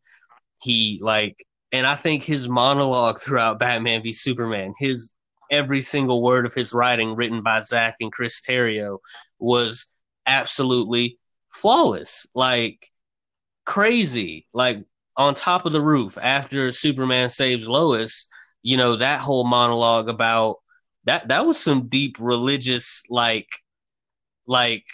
He 0.62 0.98
like 1.02 1.42
and 1.72 1.86
I 1.86 1.94
think 1.94 2.22
his 2.22 2.48
monologue 2.48 3.18
throughout 3.18 3.58
Batman 3.58 4.02
v 4.02 4.12
Superman, 4.12 4.74
his 4.78 5.14
every 5.50 5.80
single 5.80 6.22
word 6.22 6.46
of 6.46 6.54
his 6.54 6.72
writing 6.72 7.16
written 7.16 7.42
by 7.42 7.60
Zack 7.60 7.96
and 8.00 8.12
Chris 8.12 8.40
Terrio 8.40 8.98
was 9.38 9.92
absolutely 10.26 11.18
flawless. 11.52 12.26
Like 12.34 12.86
crazy. 13.64 14.46
Like 14.54 14.84
on 15.16 15.34
top 15.34 15.66
of 15.66 15.72
the 15.72 15.82
roof 15.82 16.18
after 16.20 16.72
Superman 16.72 17.28
saves 17.28 17.68
Lois, 17.68 18.28
you 18.62 18.76
know, 18.76 18.96
that 18.96 19.20
whole 19.20 19.44
monologue 19.44 20.08
about 20.08 20.56
that 21.04 21.28
that 21.28 21.46
was 21.46 21.58
some 21.58 21.88
deep 21.88 22.16
religious 22.20 23.02
like 23.08 23.48
like 24.46 24.84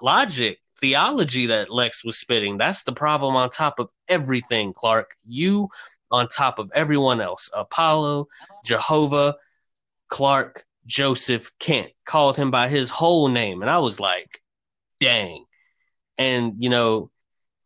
logic 0.00 0.58
theology 0.80 1.46
that 1.46 1.70
Lex 1.70 2.04
was 2.04 2.18
spitting. 2.18 2.58
That's 2.58 2.82
the 2.84 2.92
problem 2.92 3.36
on 3.36 3.50
top 3.50 3.78
of 3.78 3.90
everything, 4.12 4.72
Clark. 4.72 5.10
You 5.26 5.68
on 6.10 6.28
top 6.28 6.58
of 6.58 6.70
everyone 6.74 7.20
else. 7.20 7.50
Apollo, 7.54 8.28
Jehovah, 8.64 9.36
Clark, 10.08 10.64
Joseph, 10.86 11.50
Kent 11.58 11.90
called 12.04 12.36
him 12.36 12.50
by 12.50 12.68
his 12.68 12.90
whole 12.90 13.28
name. 13.28 13.62
And 13.62 13.70
I 13.70 13.78
was 13.78 13.98
like, 13.98 14.38
dang. 15.00 15.44
And, 16.18 16.54
you 16.58 16.68
know, 16.68 17.10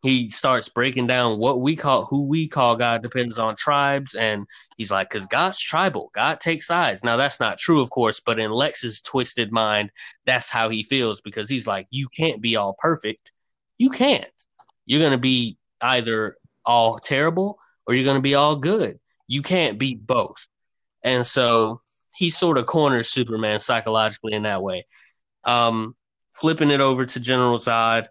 he 0.03 0.27
starts 0.27 0.69
breaking 0.69 1.07
down 1.07 1.39
what 1.39 1.59
we 1.59 1.75
call 1.75 2.05
who 2.05 2.27
we 2.27 2.47
call 2.47 2.75
God 2.75 3.01
depends 3.01 3.37
on 3.37 3.55
tribes, 3.55 4.13
and 4.13 4.45
he's 4.77 4.91
like, 4.91 5.09
because 5.09 5.25
God's 5.25 5.59
tribal, 5.59 6.11
God 6.13 6.39
takes 6.39 6.67
sides. 6.67 7.03
Now 7.03 7.17
that's 7.17 7.39
not 7.39 7.57
true, 7.57 7.81
of 7.81 7.89
course, 7.89 8.19
but 8.19 8.39
in 8.39 8.51
Lex's 8.51 9.01
twisted 9.01 9.51
mind, 9.51 9.91
that's 10.25 10.49
how 10.49 10.69
he 10.69 10.83
feels 10.83 11.21
because 11.21 11.49
he's 11.49 11.67
like, 11.67 11.87
you 11.89 12.07
can't 12.15 12.41
be 12.41 12.55
all 12.55 12.75
perfect, 12.77 13.31
you 13.77 13.89
can't. 13.89 14.29
You're 14.85 15.01
gonna 15.01 15.17
be 15.17 15.57
either 15.81 16.37
all 16.65 16.97
terrible 16.97 17.59
or 17.85 17.93
you're 17.93 18.05
gonna 18.05 18.21
be 18.21 18.35
all 18.35 18.55
good. 18.55 18.99
You 19.27 19.41
can't 19.41 19.77
be 19.77 19.95
both, 19.95 20.37
and 21.03 21.25
so 21.25 21.79
he 22.17 22.29
sort 22.29 22.57
of 22.57 22.65
corners 22.65 23.09
Superman 23.09 23.59
psychologically 23.59 24.33
in 24.33 24.43
that 24.43 24.63
way. 24.63 24.85
Um, 25.43 25.95
flipping 26.33 26.71
it 26.71 26.81
over 26.81 27.05
to 27.05 27.19
General 27.19 27.57
Zod 27.57 28.07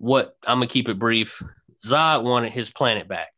what 0.00 0.34
I'm 0.46 0.56
gonna 0.56 0.66
keep 0.66 0.88
it 0.88 0.98
brief. 0.98 1.42
Zod 1.86 2.24
wanted 2.24 2.52
his 2.52 2.72
planet 2.72 3.06
back. 3.06 3.28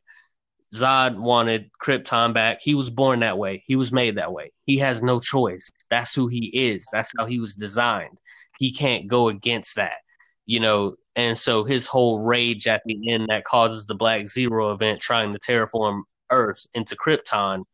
Zod 0.72 1.16
wanted 1.16 1.70
Krypton 1.84 2.32
back. 2.32 2.58
He 2.62 2.74
was 2.74 2.88
born 2.88 3.20
that 3.20 3.36
way. 3.36 3.64
He 3.66 3.76
was 3.76 3.92
made 3.92 4.16
that 4.16 4.32
way. 4.32 4.52
He 4.64 4.78
has 4.78 5.02
no 5.02 5.18
choice. 5.18 5.68
That's 5.90 6.14
who 6.14 6.28
he 6.28 6.50
is. 6.54 6.86
That's 6.92 7.10
how 7.18 7.26
he 7.26 7.40
was 7.40 7.56
designed. 7.56 8.16
He 8.58 8.72
can't 8.72 9.08
go 9.08 9.28
against 9.28 9.76
that, 9.76 9.98
you 10.46 10.60
know. 10.60 10.94
And 11.14 11.36
so 11.36 11.64
his 11.64 11.86
whole 11.86 12.20
rage 12.20 12.66
at 12.66 12.82
the 12.86 13.12
end 13.12 13.26
that 13.28 13.44
causes 13.44 13.86
the 13.86 13.94
Black 13.94 14.26
Zero 14.26 14.72
event 14.72 15.00
trying 15.00 15.32
to 15.32 15.38
terraform 15.38 16.02
Earth 16.30 16.66
into 16.74 16.96
Krypton 16.96 17.64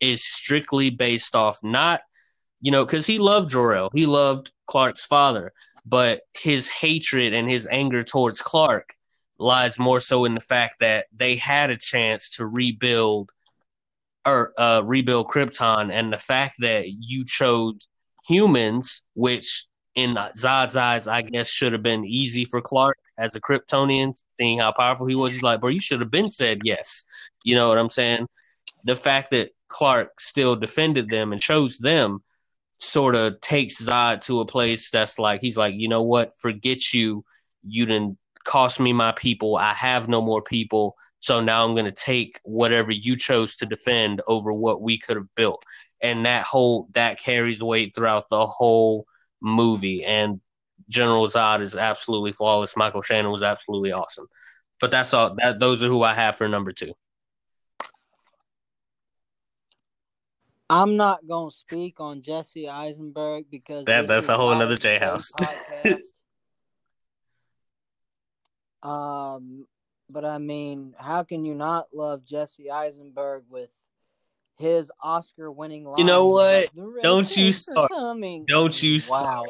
is 0.00 0.24
strictly 0.24 0.90
based 0.90 1.36
off 1.36 1.58
not, 1.62 2.00
you 2.60 2.72
know, 2.72 2.84
because 2.84 3.06
he 3.06 3.18
loved 3.18 3.50
Jor-El. 3.50 3.90
He 3.94 4.06
loved 4.06 4.50
Clark's 4.66 5.06
father 5.06 5.52
but 5.84 6.22
his 6.34 6.68
hatred 6.68 7.34
and 7.34 7.50
his 7.50 7.66
anger 7.70 8.02
towards 8.02 8.42
Clark 8.42 8.94
lies 9.38 9.78
more 9.78 10.00
so 10.00 10.24
in 10.24 10.34
the 10.34 10.40
fact 10.40 10.76
that 10.80 11.06
they 11.12 11.36
had 11.36 11.70
a 11.70 11.76
chance 11.76 12.36
to 12.36 12.46
rebuild 12.46 13.30
or 14.26 14.52
uh, 14.58 14.82
rebuild 14.84 15.28
Krypton, 15.28 15.90
and 15.90 16.12
the 16.12 16.18
fact 16.18 16.56
that 16.58 16.84
you 16.86 17.24
chose 17.24 17.78
humans, 18.28 19.02
which 19.14 19.64
in 19.94 20.14
Zod's 20.36 20.76
eyes, 20.76 21.08
I 21.08 21.22
guess 21.22 21.50
should 21.50 21.72
have 21.72 21.82
been 21.82 22.04
easy 22.04 22.44
for 22.44 22.60
Clark 22.60 22.96
as 23.18 23.34
a 23.34 23.40
Kryptonian, 23.40 24.12
seeing 24.30 24.60
how 24.60 24.72
powerful 24.72 25.06
he 25.06 25.14
was. 25.14 25.32
He's 25.32 25.42
like, 25.42 25.60
bro, 25.60 25.70
you 25.70 25.80
should 25.80 26.00
have 26.00 26.10
been 26.10 26.30
said 26.30 26.60
yes. 26.64 27.04
You 27.44 27.56
know 27.56 27.68
what 27.68 27.78
I'm 27.78 27.88
saying? 27.88 28.26
The 28.84 28.96
fact 28.96 29.30
that 29.30 29.50
Clark 29.68 30.20
still 30.20 30.56
defended 30.56 31.08
them 31.10 31.32
and 31.32 31.40
chose 31.40 31.78
them 31.78 32.22
sort 32.74 33.14
of 33.14 33.40
takes 33.40 33.82
Zod 33.82 34.22
to 34.22 34.40
a 34.40 34.46
place 34.46 34.90
that's 34.90 35.18
like 35.18 35.40
he's 35.40 35.56
like, 35.56 35.74
you 35.76 35.88
know 35.88 36.02
what, 36.02 36.32
forget 36.40 36.94
you. 36.94 37.24
You 37.62 37.86
didn't 37.86 38.18
cost 38.44 38.80
me 38.80 38.92
my 38.92 39.12
people. 39.12 39.56
I 39.56 39.74
have 39.74 40.08
no 40.08 40.22
more 40.22 40.42
people. 40.42 40.96
So 41.20 41.40
now 41.40 41.64
I'm 41.66 41.74
gonna 41.74 41.92
take 41.92 42.40
whatever 42.42 42.90
you 42.90 43.16
chose 43.16 43.56
to 43.56 43.66
defend 43.66 44.22
over 44.26 44.52
what 44.52 44.80
we 44.80 44.98
could 44.98 45.16
have 45.16 45.34
built. 45.36 45.62
And 46.02 46.24
that 46.24 46.44
whole 46.44 46.88
that 46.94 47.20
carries 47.20 47.62
weight 47.62 47.94
throughout 47.94 48.30
the 48.30 48.46
whole 48.46 49.04
movie. 49.42 50.04
And 50.04 50.40
General 50.88 51.26
Zod 51.28 51.60
is 51.60 51.76
absolutely 51.76 52.32
flawless. 52.32 52.76
Michael 52.76 53.02
Shannon 53.02 53.30
was 53.30 53.42
absolutely 53.42 53.92
awesome. 53.92 54.26
But 54.80 54.90
that's 54.90 55.12
all 55.12 55.36
that 55.36 55.58
those 55.58 55.82
are 55.82 55.88
who 55.88 56.02
I 56.02 56.14
have 56.14 56.36
for 56.36 56.48
number 56.48 56.72
two. 56.72 56.92
I'm 60.70 60.96
not 60.96 61.26
gonna 61.26 61.50
speak 61.50 61.98
on 61.98 62.22
Jesse 62.22 62.68
Eisenberg 62.68 63.46
because 63.50 63.84
That- 63.86 64.06
that's 64.06 64.28
a 64.28 64.36
whole 64.36 64.52
not 64.52 64.60
nother 64.60 64.76
Jayhouse. 64.76 65.32
um, 68.82 69.66
but 70.08 70.24
I 70.24 70.38
mean, 70.38 70.94
how 70.96 71.24
can 71.24 71.44
you 71.44 71.54
not 71.54 71.88
love 71.92 72.24
Jesse 72.24 72.70
Eisenberg 72.70 73.44
with 73.48 73.70
his 74.60 74.90
Oscar-winning 75.02 75.84
line? 75.84 75.94
You 75.98 76.04
know 76.04 76.28
what? 76.28 76.68
Don't 77.02 77.36
you 77.36 77.52
start. 77.52 77.90
Coming. 77.90 78.44
Don't 78.46 78.80
you 78.82 79.00
Wow, 79.10 79.46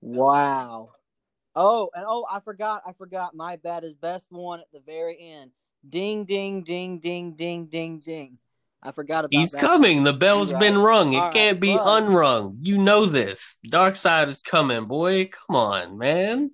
wow. 0.00 0.90
Oh, 1.54 1.90
and 1.94 2.04
oh, 2.08 2.26
I 2.30 2.40
forgot. 2.40 2.82
I 2.86 2.92
forgot. 2.92 3.34
My 3.34 3.56
bad. 3.56 3.82
His 3.82 3.94
best 3.94 4.26
one 4.30 4.60
at 4.60 4.72
the 4.72 4.80
very 4.86 5.18
end. 5.20 5.50
Ding, 5.88 6.24
ding, 6.24 6.62
ding, 6.62 6.98
ding, 6.98 7.32
ding, 7.32 7.66
ding, 7.66 7.98
ding. 7.98 8.38
I 8.82 8.90
forgot 8.90 9.24
about 9.24 9.32
He's 9.38 9.52
that. 9.52 9.60
coming. 9.60 10.02
The 10.02 10.12
bell's 10.12 10.50
You're 10.50 10.60
been 10.60 10.78
rung. 10.78 11.12
It 11.12 11.16
All 11.16 11.24
right, 11.24 11.34
can't 11.34 11.60
be 11.60 11.76
but- 11.76 12.02
unrung. 12.02 12.58
You 12.62 12.82
know 12.82 13.04
this. 13.06 13.58
Darkseid 13.68 14.28
is 14.28 14.42
coming, 14.42 14.86
boy. 14.86 15.26
Come 15.28 15.56
on, 15.56 15.98
man. 15.98 16.50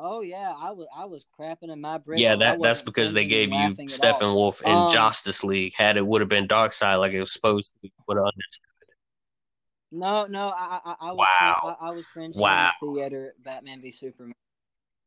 Oh 0.00 0.20
yeah, 0.20 0.54
I 0.56 0.70
was 0.70 0.86
I 0.96 1.04
was 1.06 1.24
crapping 1.38 1.72
in 1.72 1.80
my 1.80 1.98
britches. 1.98 2.22
Yeah, 2.22 2.36
that 2.36 2.62
that's 2.62 2.82
because 2.82 3.12
they 3.12 3.26
gave 3.26 3.52
you 3.52 3.74
Steppenwolf 3.74 4.62
in 4.62 4.70
Um, 4.78 4.88
Justice 4.88 5.42
League. 5.42 5.72
Had 5.76 5.96
it 5.96 6.06
would 6.06 6.20
have 6.20 6.30
been 6.30 6.46
Darkseid 6.46 7.00
like 7.00 7.12
it 7.12 7.20
was 7.20 7.32
supposed 7.32 7.72
to 7.72 7.78
be. 7.82 7.92
Would 8.06 8.16
have 8.16 8.26
understood. 8.26 8.64
No, 9.90 10.26
no, 10.26 10.48
I 10.54 10.80
I, 10.84 10.96
I 11.00 11.12
was 11.12 11.26
Wow. 11.40 11.76
I, 11.80 11.88
I 11.88 11.90
was 11.90 12.06
cringing 12.12 12.38
Wow. 12.38 12.70
in 12.80 12.86
the 12.88 13.00
theater. 13.00 13.34
Batman 13.44 13.80
v 13.82 13.90
Superman. 13.90 14.34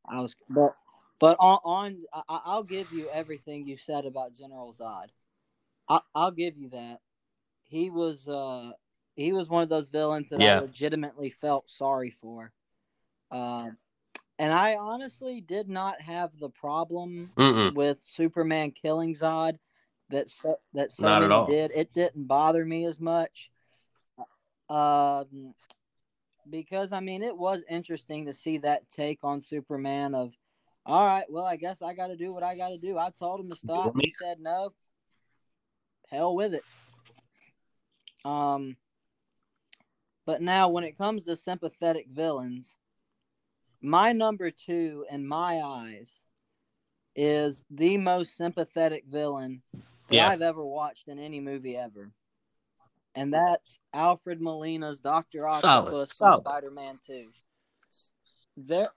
I 0.06 0.20
was, 0.20 0.36
but 0.50 0.74
but 1.20 1.38
on 1.40 1.60
on 1.64 2.04
I, 2.14 2.42
I'll 2.46 2.64
give 2.64 2.92
you 2.92 3.08
everything 3.14 3.66
you 3.66 3.78
said 3.78 4.06
about 4.06 4.34
General 4.34 4.74
Zod. 4.74 5.08
I, 5.88 6.00
I'll 6.14 6.32
give 6.32 6.58
you 6.58 6.70
that. 6.70 7.00
He 7.64 7.90
was 7.90 8.28
uh 8.28 8.72
he 9.16 9.32
was 9.32 9.48
one 9.48 9.64
of 9.64 9.70
those 9.70 9.90
villains 9.90 10.30
that 10.32 10.42
Yeah. 10.42 10.58
I 10.58 10.62
legitimately 10.62 11.30
felt 11.30 11.70
sorry 11.70 12.10
for. 12.10 12.52
Um, 13.30 13.78
and 14.42 14.52
I 14.52 14.76
honestly 14.76 15.40
did 15.40 15.70
not 15.70 16.02
have 16.02 16.32
the 16.40 16.50
problem 16.50 17.30
Mm-mm. 17.38 17.76
with 17.76 18.00
Superman 18.02 18.72
killing 18.72 19.14
Zod 19.14 19.60
that 20.10 20.32
so, 20.32 20.58
that 20.74 20.92
so 20.92 21.06
Not 21.06 21.22
at 21.22 21.32
all. 21.32 21.46
did. 21.46 21.70
It 21.76 21.94
didn't 21.94 22.26
bother 22.28 22.66
me 22.66 22.86
as 22.86 23.00
much. 23.00 23.52
Um, 24.68 25.54
because 26.50 26.92
I 26.92 27.02
mean, 27.02 27.22
it 27.22 27.38
was 27.38 27.64
interesting 27.70 28.26
to 28.26 28.34
see 28.34 28.58
that 28.58 28.90
take 28.90 29.20
on 29.22 29.42
Superman 29.42 30.16
of, 30.16 30.34
all 30.88 31.06
right, 31.06 31.26
well, 31.30 31.46
I 31.46 31.56
guess 31.56 31.84
I 31.84 31.94
got 31.94 32.08
to 32.08 32.18
do 32.18 32.34
what 32.34 32.42
I 32.42 32.58
got 32.58 32.70
to 32.70 32.80
do. 32.80 32.98
I 32.98 33.12
told 33.12 33.42
him 33.42 33.52
to 33.52 33.56
stop. 33.56 33.94
He 34.02 34.10
said 34.10 34.40
no. 34.40 34.74
Hell 36.10 36.34
with 36.34 36.56
it. 36.56 36.64
Um, 38.26 38.76
but 40.26 40.42
now 40.42 40.70
when 40.70 40.84
it 40.84 40.98
comes 40.98 41.26
to 41.26 41.36
sympathetic 41.36 42.08
villains, 42.10 42.78
my 43.82 44.12
number 44.12 44.52
two 44.52 45.06
in 45.12 45.26
my 45.28 45.62
eyes 45.62 46.12
is 47.16 47.64
the 47.70 47.98
most 47.98 48.36
sympathetic 48.38 49.04
villain 49.06 49.62
that 49.74 50.16
Yeah. 50.16 50.30
I've 50.30 50.42
ever 50.42 50.64
watched 50.66 51.08
in 51.08 51.20
any 51.20 51.40
movie 51.40 51.76
ever. 51.76 52.12
And 53.16 53.34
that's 53.34 53.80
Alfred 53.94 54.42
Molina's 54.42 55.00
Doctor 55.00 55.46
Octopus 55.48 56.16
solid. 56.18 56.42
Spider-Man 56.44 56.96
2. 57.06 57.24
There 58.58 58.90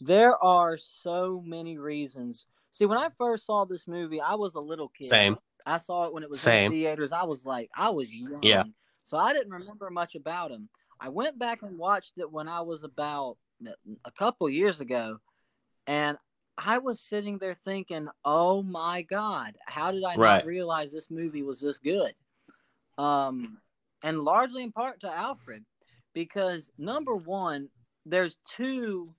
there 0.00 0.36
are 0.44 0.76
so 0.76 1.42
many 1.44 1.78
reasons. 1.78 2.46
See, 2.72 2.84
when 2.84 2.98
I 2.98 3.08
first 3.16 3.46
saw 3.46 3.64
this 3.64 3.88
movie, 3.88 4.20
I 4.20 4.34
was 4.34 4.54
a 4.54 4.60
little 4.60 4.88
kid. 4.90 5.06
Same. 5.06 5.38
I 5.64 5.78
saw 5.78 6.04
it 6.04 6.12
when 6.12 6.22
it 6.22 6.28
was 6.28 6.40
Same. 6.40 6.66
in 6.66 6.72
theaters. 6.72 7.12
I 7.12 7.24
was 7.24 7.46
like, 7.46 7.70
I 7.74 7.88
was 7.88 8.14
young. 8.14 8.40
Yeah. 8.42 8.64
So 9.04 9.16
I 9.16 9.32
didn't 9.32 9.52
remember 9.52 9.88
much 9.90 10.14
about 10.14 10.50
him. 10.50 10.68
I 11.00 11.08
went 11.08 11.38
back 11.38 11.62
and 11.62 11.78
watched 11.78 12.12
it 12.18 12.30
when 12.30 12.46
I 12.46 12.60
was 12.60 12.82
about 12.84 13.38
a 14.04 14.10
couple 14.12 14.48
years 14.48 14.80
ago, 14.80 15.18
and 15.86 16.18
I 16.58 16.78
was 16.78 17.00
sitting 17.00 17.38
there 17.38 17.54
thinking, 17.54 18.08
"Oh 18.24 18.62
my 18.62 19.02
god, 19.02 19.56
how 19.66 19.90
did 19.90 20.04
I 20.04 20.16
Right. 20.16 20.38
not 20.38 20.46
realize 20.46 20.92
this 20.92 21.10
movie 21.10 21.42
was 21.42 21.60
this 21.60 21.78
good?" 21.78 22.14
Um, 22.98 23.60
and 24.02 24.20
largely 24.22 24.62
in 24.62 24.72
part 24.72 25.00
to 25.00 25.10
Alfred, 25.10 25.64
because 26.12 26.70
number 26.78 27.14
one, 27.14 27.70
there's 28.04 28.36
two 28.46 29.14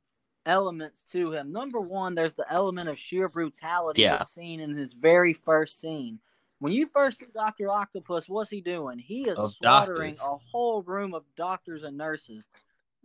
elements 0.45 1.03
to 1.11 1.31
him. 1.33 1.51
Number 1.51 1.79
one, 1.79 2.15
there's 2.15 2.33
the 2.33 2.51
element 2.51 2.87
of 2.87 2.97
sheer 2.97 3.27
brutality 3.27 4.01
Yeah. 4.01 4.17
that's 4.17 4.31
seen 4.31 4.59
in 4.59 4.75
his 4.75 4.93
very 4.93 5.33
first 5.33 5.79
scene. 5.79 6.19
When 6.59 6.73
you 6.73 6.87
first 6.87 7.19
see 7.19 7.27
Doctor 7.35 7.69
Octopus, 7.69 8.27
what's 8.27 8.49
he 8.49 8.61
doing? 8.61 8.97
He 8.97 9.29
is 9.29 9.37
Of 9.37 9.53
slaughtering 9.53 10.13
doctors. 10.13 10.23
a 10.23 10.37
whole 10.37 10.81
room 10.81 11.13
of 11.13 11.23
doctors 11.35 11.83
and 11.83 11.97
nurses, 11.97 12.47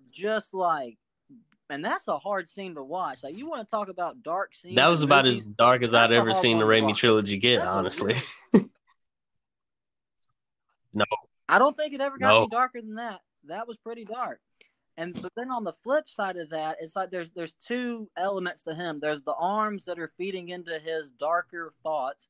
just 0.08 0.54
like. 0.54 0.98
And 1.72 1.82
that's 1.82 2.06
a 2.06 2.18
hard 2.18 2.50
scene 2.50 2.74
to 2.74 2.82
watch. 2.82 3.22
Like 3.22 3.34
you 3.34 3.48
want 3.48 3.62
to 3.66 3.70
talk 3.70 3.88
about 3.88 4.22
dark 4.22 4.54
scenes. 4.54 4.76
That 4.76 4.88
was 4.88 5.02
about 5.02 5.24
movies? 5.24 5.40
as 5.40 5.46
dark 5.46 5.82
as 5.82 5.94
I'd 5.94 6.12
ever 6.12 6.34
seen 6.34 6.58
the 6.58 6.66
Raimi 6.66 6.94
trilogy 6.94 7.38
get, 7.38 7.60
That's 7.60 7.70
honestly. 7.70 8.12
no. 10.92 11.06
I 11.48 11.58
don't 11.58 11.74
think 11.74 11.94
it 11.94 12.02
ever 12.02 12.18
got 12.18 12.28
No. 12.28 12.38
any 12.40 12.48
darker 12.48 12.82
than 12.82 12.96
that. 12.96 13.20
That 13.44 13.66
was 13.66 13.78
pretty 13.78 14.04
dark. 14.04 14.40
And 14.98 15.14
but 15.22 15.32
then 15.34 15.50
on 15.50 15.64
the 15.64 15.72
flip 15.72 16.10
side 16.10 16.36
of 16.36 16.50
that, 16.50 16.76
it's 16.78 16.94
like 16.94 17.10
there's 17.10 17.30
there's 17.34 17.54
two 17.54 18.10
elements 18.18 18.64
to 18.64 18.74
him. 18.74 18.96
There's 19.00 19.22
the 19.22 19.34
arms 19.34 19.86
that 19.86 19.98
are 19.98 20.08
feeding 20.18 20.50
into 20.50 20.78
his 20.78 21.10
darker 21.10 21.72
thoughts, 21.82 22.28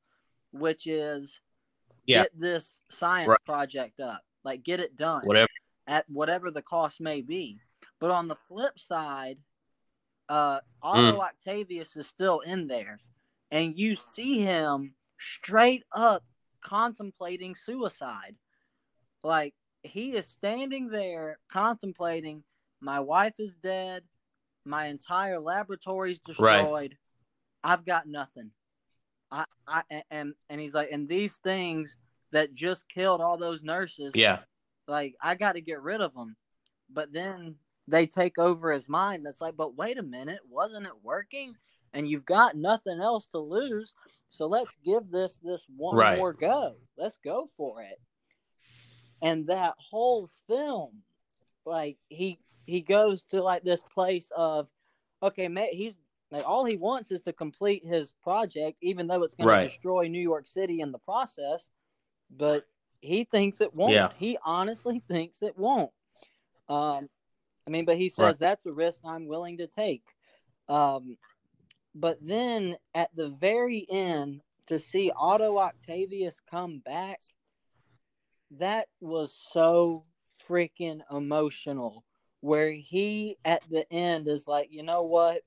which 0.53 0.86
is 0.86 1.40
Yeah. 2.07 2.22
get 2.22 2.38
this 2.38 2.80
science 2.90 3.26
Right. 3.28 3.45
project 3.45 3.99
up, 3.99 4.22
like 4.45 4.62
get 4.62 4.78
it 4.78 4.95
done 4.95 5.26
Whatever. 5.26 5.49
at 5.88 6.09
whatever 6.09 6.53
the 6.53 6.62
cost 6.62 7.01
may 7.01 7.22
be. 7.22 7.59
But 8.03 8.11
on 8.11 8.26
the 8.26 8.34
flip 8.34 8.80
side, 8.80 9.38
uh, 10.28 10.59
Otto 10.82 11.18
Mm. 11.18 11.24
Octavius 11.24 11.96
is 11.96 12.09
still 12.09 12.40
in 12.40 12.66
there, 12.66 12.98
and 13.53 13.78
you 13.78 13.94
see 13.94 14.40
him 14.40 14.96
straight 15.20 15.84
up 15.92 16.24
contemplating 16.62 17.55
suicide. 17.55 18.36
Like 19.22 19.55
he 19.84 20.16
is 20.16 20.26
standing 20.26 20.88
there 20.88 21.38
contemplating, 21.46 22.42
my 22.80 22.98
wife 22.98 23.38
is 23.38 23.55
dead, 23.55 24.03
my 24.64 24.86
entire 24.86 25.38
laboratory's 25.38 26.18
destroyed, 26.18 26.98
I've 27.62 27.84
got 27.84 28.09
nothing. 28.09 28.50
I, 29.30 29.44
I 29.68 30.03
and 30.11 30.34
and 30.48 30.61
he's 30.61 30.74
like, 30.74 30.90
and 30.90 31.09
these 31.09 31.36
things 31.36 31.96
that 32.32 32.53
just 32.53 32.88
killed 32.88 33.20
all 33.20 33.36
those 33.36 33.62
nurses, 33.62 34.16
Yeah. 34.16 34.42
like 34.88 35.14
I 35.20 35.36
got 35.36 35.53
to 35.53 35.61
get 35.61 35.80
rid 35.80 36.00
of 36.00 36.14
them. 36.14 36.36
But 36.90 37.12
then 37.12 37.61
they 37.89 38.07
take 38.07 38.39
over 38.39 38.72
his 38.72 38.89
mind. 38.89 39.26
That's 39.26 39.41
like, 39.41 39.57
but 39.57 39.76
wait 39.76 39.99
a 39.99 40.03
minute, 40.03 40.41
wasn't 40.49 40.87
it 40.87 40.93
working? 41.03 41.55
And 41.93 42.09
you've 42.09 42.24
got 42.24 42.57
nothing 42.57 43.01
else 43.01 43.26
to 43.28 43.39
lose, 43.39 43.93
so 44.30 44.47
let's 44.47 44.76
give 44.85 45.11
this 45.11 45.39
this 45.43 45.66
one 45.76 45.97
Right. 45.97 46.16
more 46.16 46.33
go. 46.33 46.76
Let's 46.97 47.18
go 47.22 47.47
for 47.57 47.83
it. 47.83 48.01
And 49.22 49.47
that 49.49 49.74
whole 49.78 50.28
film, 50.49 51.03
like 51.64 51.99
he 52.09 52.39
he 52.64 52.80
goes 52.80 53.24
to 53.24 53.43
like 53.43 53.62
this 53.62 53.83
place 53.95 54.30
of, 54.37 54.68
okay, 55.22 55.49
he's 55.72 55.99
like 56.30 56.49
all 56.49 56.64
he 56.64 56.76
wants 56.76 57.12
is 57.12 57.24
to 57.24 57.33
complete 57.33 57.85
his 57.85 58.12
project, 58.22 58.78
even 58.80 59.07
though 59.07 59.22
it's 59.22 59.35
going 59.35 59.49
Right. 59.49 59.64
to 59.64 59.68
destroy 59.68 60.09
New 60.09 60.20
York 60.20 60.47
City 60.47 60.80
in 60.80 60.93
the 60.93 60.99
process. 61.01 61.68
But 62.30 62.64
he 63.01 63.24
thinks 63.24 63.61
it 63.61 63.74
won't. 63.74 63.93
Yeah. 63.93 64.12
He 64.16 64.39
honestly 64.45 65.01
thinks 65.09 65.43
it 65.43 65.59
won't. 65.59 65.91
Um, 66.68 67.11
I 67.66 67.70
mean, 67.70 67.84
but 67.84 67.96
he 67.96 68.08
says 68.08 68.24
Right. 68.24 68.38
that's 68.38 68.66
a 68.66 68.72
risk 68.72 69.02
I'm 69.04 69.26
willing 69.26 69.58
to 69.58 69.66
take. 69.66 70.02
Um, 70.68 71.16
but 71.94 72.18
then 72.20 72.76
at 72.94 73.14
the 73.14 73.28
very 73.28 73.86
end, 73.90 74.42
to 74.66 74.78
see 74.78 75.12
Otto 75.14 75.58
Octavius 75.58 76.40
come 76.50 76.78
back, 76.78 77.20
that 78.58 78.88
was 79.00 79.34
so 79.34 80.02
freaking 80.48 81.00
emotional. 81.10 82.04
Where 82.40 82.72
he 82.72 83.36
at 83.44 83.62
the 83.70 83.90
end 83.92 84.26
is 84.26 84.48
like, 84.48 84.68
you 84.72 84.82
know 84.82 85.02
what? 85.04 85.42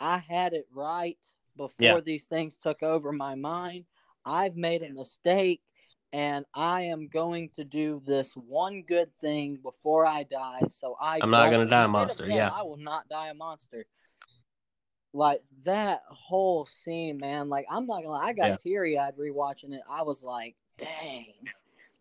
I 0.00 0.18
had 0.18 0.54
it 0.54 0.66
right 0.74 1.18
before 1.56 1.76
Yeah. 1.78 2.00
these 2.00 2.24
things 2.24 2.56
took 2.56 2.82
over 2.82 3.12
my 3.12 3.34
mind. 3.34 3.84
I've 4.24 4.56
made 4.56 4.82
a 4.82 4.90
mistake 4.90 5.60
and 6.12 6.44
I 6.54 6.82
am 6.82 7.08
going 7.08 7.48
to 7.56 7.64
do 7.64 8.02
this 8.04 8.34
one 8.34 8.82
good 8.82 9.14
thing 9.14 9.56
before 9.62 10.04
I 10.06 10.24
die. 10.24 10.62
So 10.70 10.96
I 11.00 11.20
I'm 11.22 11.30
not 11.30 11.50
gonna 11.50 11.66
die 11.66 11.84
a 11.84 11.84
he 11.84 11.84
straight 11.84 11.84
up 11.84 11.90
monster, 11.92 12.26
said, 12.26 12.34
yeah. 12.34 12.50
I 12.52 12.62
will 12.62 12.76
not 12.76 13.08
die 13.08 13.28
a 13.28 13.34
monster. 13.34 13.86
Like 15.14 15.42
that 15.64 16.02
whole 16.08 16.66
scene, 16.66 17.18
man. 17.18 17.48
Like 17.48 17.66
I'm 17.70 17.86
not 17.86 18.02
gonna. 18.02 18.10
lie, 18.10 18.26
I 18.28 18.32
got 18.32 18.50
Yeah. 18.50 18.56
teary 18.56 18.98
eyed 18.98 19.16
rewatching 19.16 19.72
it. 19.72 19.82
I 19.88 20.02
was 20.02 20.22
like, 20.22 20.54
dang, 20.78 21.34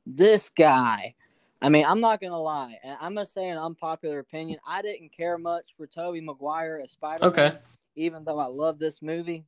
this 0.06 0.50
guy. 0.50 1.16
I 1.62 1.70
mean, 1.70 1.86
I'm 1.86 2.00
not 2.00 2.20
gonna 2.20 2.42
lie, 2.42 2.80
and 2.84 2.98
I'm 3.00 3.14
gonna 3.14 3.26
say 3.26 3.48
an 3.50 3.58
unpopular 3.58 4.20
opinion. 4.20 4.60
I 4.66 4.82
didn't 4.82 5.12
care 5.16 5.38
much 5.38 5.76
for 5.78 5.86
Tobey 5.88 6.22
Maguire 6.22 6.80
as 6.84 6.92
Spider-Man, 6.92 7.32
Okay. 7.32 7.58
even 7.96 8.24
though 8.24 8.40
I 8.40 8.48
love 8.48 8.80
this 8.80 9.02
movie. 9.02 9.46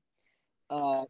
Uh, 0.69 1.05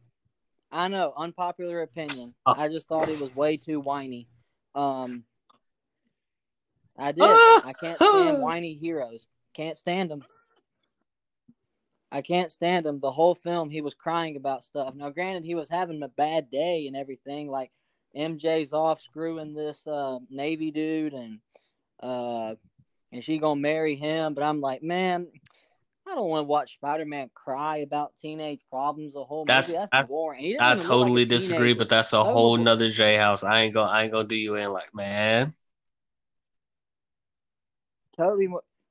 I 0.74 0.88
know, 0.88 1.14
unpopular 1.16 1.84
opinion. 1.84 2.34
Oh. 2.46 2.56
I 2.58 2.68
just 2.68 2.88
thought 2.88 3.08
he 3.08 3.22
was 3.22 3.36
way 3.36 3.58
too 3.58 3.80
whiny. 3.80 4.28
Um, 4.74 5.24
I 6.98 7.12
did. 7.12 7.24
I 7.24 7.72
can't 7.80 7.98
stand 7.98 8.42
whiny 8.42 8.74
heroes. 8.74 9.28
Can't 9.54 9.78
stand 9.78 10.10
them. 10.10 10.24
I 12.12 12.22
can't 12.22 12.52
stand 12.52 12.88
him. 12.88 13.00
The 13.00 13.12
whole 13.12 13.36
film, 13.36 13.70
he 13.70 13.82
was 13.82 13.94
crying 13.94 14.36
about 14.36 14.64
stuff. 14.64 14.96
Now, 14.96 15.10
granted, 15.10 15.46
he 15.46 15.56
was 15.56 15.70
having 15.70 16.02
a 16.02 16.08
bad 16.08 16.50
day 16.50 16.88
and 16.88 16.96
everything. 16.96 17.50
Like 17.50 17.72
MJ's 18.16 18.74
off 18.74 19.00
screwing 19.02 19.54
this 19.54 19.86
uh, 19.86 20.20
Navy 20.30 20.72
dude, 20.72 21.14
and 21.14 21.40
uh, 22.02 22.56
and 23.12 23.24
she 23.24 23.38
gonna 23.38 23.62
marry 23.62 23.96
him. 23.96 24.34
But 24.34 24.44
I'm 24.44 24.60
like, 24.60 24.82
man, 24.82 25.28
I 26.08 26.16
don't 26.16 26.30
want 26.30 26.44
to 26.44 26.48
watch 26.48 26.74
Spider 26.74 27.06
Man 27.06 27.30
cry 27.34 27.78
about 27.78 28.14
teenage 28.22 28.62
problems 28.70 29.14
the 29.14 29.24
whole 29.24 29.46
That's- 29.46 29.70
movie. 29.70 29.88
That's 29.92 30.06
I- 30.06 30.08
boring. 30.08 30.46
I 30.60 30.74
look 30.74 30.84
like 30.84 30.88
totally 30.88 31.26
disagree, 31.26 31.74
but 31.74 31.88
that's 31.90 32.12
a 32.14 32.18
was 32.18 32.28
whole 32.34 32.56
a- 32.56 32.60
nother 32.60 32.88
Jayhouse. 32.88 33.44
I 33.44 33.62
ain't 33.62 33.74
gonna 33.74 33.90
I 33.90 34.04
ain't 34.04 34.12
gonna 34.12 34.28
do 34.28 34.36
you 34.36 34.56
in 34.56 34.72
like 34.72 34.94
man. 34.94 35.54
Totally. 38.18 38.48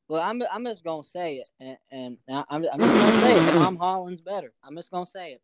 Well, 0.09 0.21
I'm 0.23 0.43
I'm 0.51 0.65
just 0.65 0.83
gonna 0.85 1.05
say 1.05 1.37
it, 1.37 1.49
and, 1.61 1.77
and 1.91 2.19
I'm 2.29 2.45
I'm 2.51 2.63
just 2.63 2.79
gonna 2.79 3.13
say 3.13 3.33
it. 3.59 3.63
Tom 3.63 3.77
Holland's 3.77 4.21
better. 4.21 4.53
I'm 4.65 4.75
just 4.77 4.91
gonna 4.91 5.07
say 5.07 5.33
it. 5.33 5.43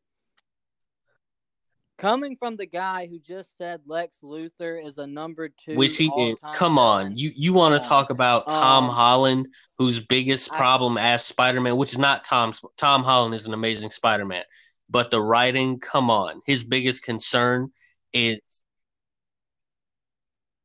Coming 1.99 2.37
from 2.37 2.55
the 2.57 2.65
guy 2.67 3.09
who 3.09 3.19
just 3.19 3.59
said 3.59 3.81
Lex 3.85 4.21
Luthor 4.23 4.85
is 4.87 4.99
a 4.99 5.07
number 5.07 5.49
two, 5.49 5.75
Which 5.75 5.97
he 5.97 6.09
did. 6.17 6.37
Come 6.55 6.79
on, 6.79 7.17
you 7.17 7.33
you 7.35 7.53
want 7.53 7.81
to 7.83 7.89
talk 7.89 8.11
about 8.11 8.49
Tom 8.49 8.85
um, 8.85 8.91
Holland, 8.91 9.49
whose 9.79 9.99
biggest 9.99 10.53
I- 10.53 10.57
problem 10.57 10.97
as 10.97 11.25
Spider 11.27 11.61
Man, 11.61 11.77
which 11.77 11.93
is 11.93 11.99
not 11.99 12.25
Tom's. 12.25 12.63
Tom 12.77 13.03
Holland 13.03 13.35
is 13.35 13.47
an 13.47 13.53
amazing 13.53 13.91
Spider 13.91 14.25
Man, 14.25 14.45
but 14.89 15.11
the 15.11 15.21
writing. 15.21 15.81
Come 15.81 16.09
on, 16.09 16.41
his 16.47 16.63
biggest 16.63 17.05
concern 17.05 17.73
is 18.13 18.63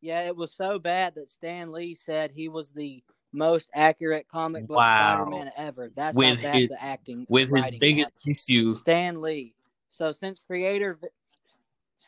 Yeah, 0.02 0.22
it 0.28 0.36
was 0.36 0.56
so 0.56 0.78
bad 0.78 1.16
that 1.16 1.30
Stan 1.30 1.72
Lee 1.72 1.96
said 1.96 2.30
he 2.32 2.48
was 2.48 2.70
the 2.72 3.04
most 3.32 3.70
accurate 3.74 4.28
comic 4.28 4.68
book 4.68 4.78
Wow. 4.78 5.26
Spider-Man 5.26 5.52
ever. 5.58 5.90
That's 5.96 6.16
With 6.16 6.36
how 6.38 6.44
bad 6.44 6.56
his- 6.56 6.70
the 6.70 6.84
acting 6.84 7.26
with 7.28 7.50
his 7.50 7.72
biggest 7.80 8.12
issue. 8.28 8.76
Stan 8.76 9.20
Lee. 9.20 9.56
So 9.90 10.12
since 10.12 10.40
creator 10.46 11.00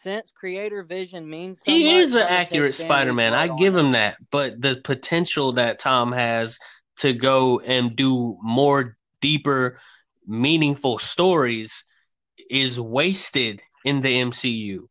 since 0.01 0.31
creator 0.31 0.83
vision 0.83 1.29
means 1.29 1.61
so 1.63 1.71
He 1.71 1.91
much, 1.91 2.01
is 2.01 2.15
an 2.15 2.21
I'm 2.21 2.27
gonna 2.27 2.33
say 2.33 2.41
accurate 2.41 2.75
Spider 2.75 3.13
Man. 3.13 3.33
I 3.33 3.55
give 3.55 3.75
him 3.75 3.93
that, 3.93 4.17
but 4.31 4.61
the 4.61 4.79
potential 4.83 5.53
that 5.53 5.79
Tom 5.79 6.11
has 6.11 6.59
to 6.97 7.13
go 7.13 7.59
and 7.59 7.95
do 7.95 8.37
more 8.41 8.95
deeper, 9.21 9.79
meaningful 10.25 10.97
stories 10.97 11.85
is 12.49 12.79
wasted 12.79 13.61
in 13.83 14.01
the 14.01 14.21
MCU. 14.21 14.87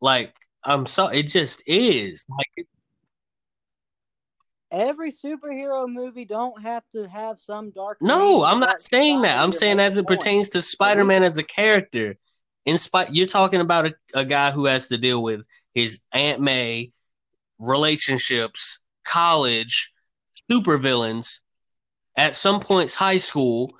Like 0.00 0.34
I'm 0.64 0.86
sorry, 0.86 1.18
it 1.18 1.28
just 1.28 1.62
is. 1.66 2.24
Like 2.28 2.66
Every 4.72 5.12
superhero 5.12 5.86
movie 5.86 6.24
don't 6.24 6.62
have 6.62 6.82
to 6.92 7.06
have 7.06 7.38
some 7.38 7.72
dark. 7.72 7.98
No, 8.00 8.42
I'm 8.42 8.58
not 8.58 8.80
saying 8.80 9.20
that. 9.20 9.38
I'm 9.38 9.52
saying 9.52 9.78
as 9.78 9.98
it 9.98 10.06
points. 10.06 10.22
pertains 10.22 10.48
to 10.50 10.62
Spider 10.62 11.04
Man 11.04 11.22
as 11.22 11.36
a 11.36 11.42
character. 11.42 12.16
In 12.64 12.78
spite, 12.78 13.08
you're 13.12 13.26
talking 13.26 13.60
about 13.60 13.86
a, 13.86 13.94
a 14.14 14.24
guy 14.24 14.50
who 14.50 14.66
has 14.66 14.88
to 14.88 14.98
deal 14.98 15.22
with 15.22 15.42
his 15.74 16.04
Aunt 16.12 16.40
May, 16.40 16.92
relationships, 17.58 18.80
college, 19.04 19.92
supervillains, 20.50 21.40
at 22.16 22.34
some 22.34 22.60
points 22.60 22.94
high 22.94 23.18
school. 23.18 23.72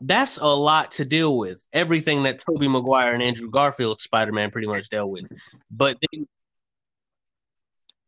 That's 0.00 0.38
a 0.38 0.46
lot 0.46 0.92
to 0.92 1.04
deal 1.04 1.36
with. 1.36 1.66
Everything 1.74 2.22
that 2.22 2.40
Tobey 2.46 2.68
Maguire 2.68 3.12
and 3.12 3.22
Andrew 3.22 3.50
Garfield 3.50 4.00
Spider 4.00 4.32
Man 4.32 4.50
pretty 4.50 4.66
much 4.68 4.88
dealt 4.88 5.10
with. 5.10 5.30
But 5.70 5.98
then 6.12 6.26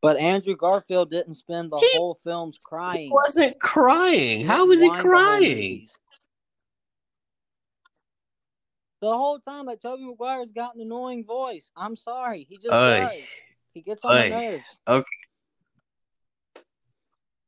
But 0.00 0.16
Andrew 0.16 0.56
Garfield 0.56 1.10
didn't 1.10 1.34
spend 1.34 1.70
the 1.70 1.76
He- 1.76 1.98
whole 1.98 2.18
films 2.24 2.56
crying. 2.64 3.02
he 3.02 3.10
wasn't 3.12 3.60
crying. 3.60 4.46
How 4.46 4.66
was 4.66 4.80
he 4.80 4.88
crying? 4.90 5.42
movies. 5.42 5.90
The 9.02 9.08
whole 9.10 9.40
time, 9.40 9.66
that 9.66 9.82
Tobey 9.82 10.04
Maguire's 10.04 10.52
got 10.54 10.76
an 10.76 10.80
annoying 10.80 11.24
voice. 11.24 11.72
I'm 11.76 11.96
sorry, 11.96 12.46
he 12.48 12.56
just 12.56 12.72
Oy. 12.72 13.00
does. 13.00 13.28
He 13.74 13.80
gets 13.80 14.04
on 14.04 14.12
Oy. 14.12 14.18
my 14.20 14.28
nerves. 14.28 14.62
Okay. 14.86 15.06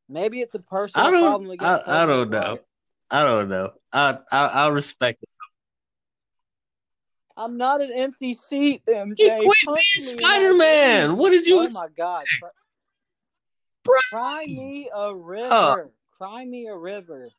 Maybe 0.09 0.41
it's 0.41 0.57
a 0.57 0.59
personal 0.59 1.07
I 1.07 1.11
don't. 1.13 1.23
problem 1.23 1.57
I, 1.61 1.81
I 1.87 2.07
don't 2.07 2.29
know. 2.29 2.59
I 3.09 3.25
don't 3.25 3.49
know. 3.49 3.71
I 3.93 4.19
I, 4.33 4.47
I 4.47 4.69
respect 4.71 5.23
it. 5.23 5.29
I'm 7.37 7.57
not 7.57 7.81
an 7.81 7.93
empty 7.95 8.35
seat, 8.35 8.83
MJ. 8.89 9.17
He 9.17 9.31
quit 9.31 9.59
Punch 9.65 9.95
being 9.95 10.19
Spider 10.19 10.57
Man. 10.59 11.17
What 11.17 11.31
did 11.31 11.47
you? 11.47 11.61
Oh 11.61 11.65
ex- 11.67 11.75
my 11.75 11.87
god! 11.97 12.25
Cry, 12.41 14.01
cry 14.11 14.45
me 14.49 14.91
a 14.93 15.15
river. 15.15 15.49
Huh. 15.53 15.85
Cry 16.19 16.45
me 16.45 16.67
a 16.67 16.77
river. 16.77 17.31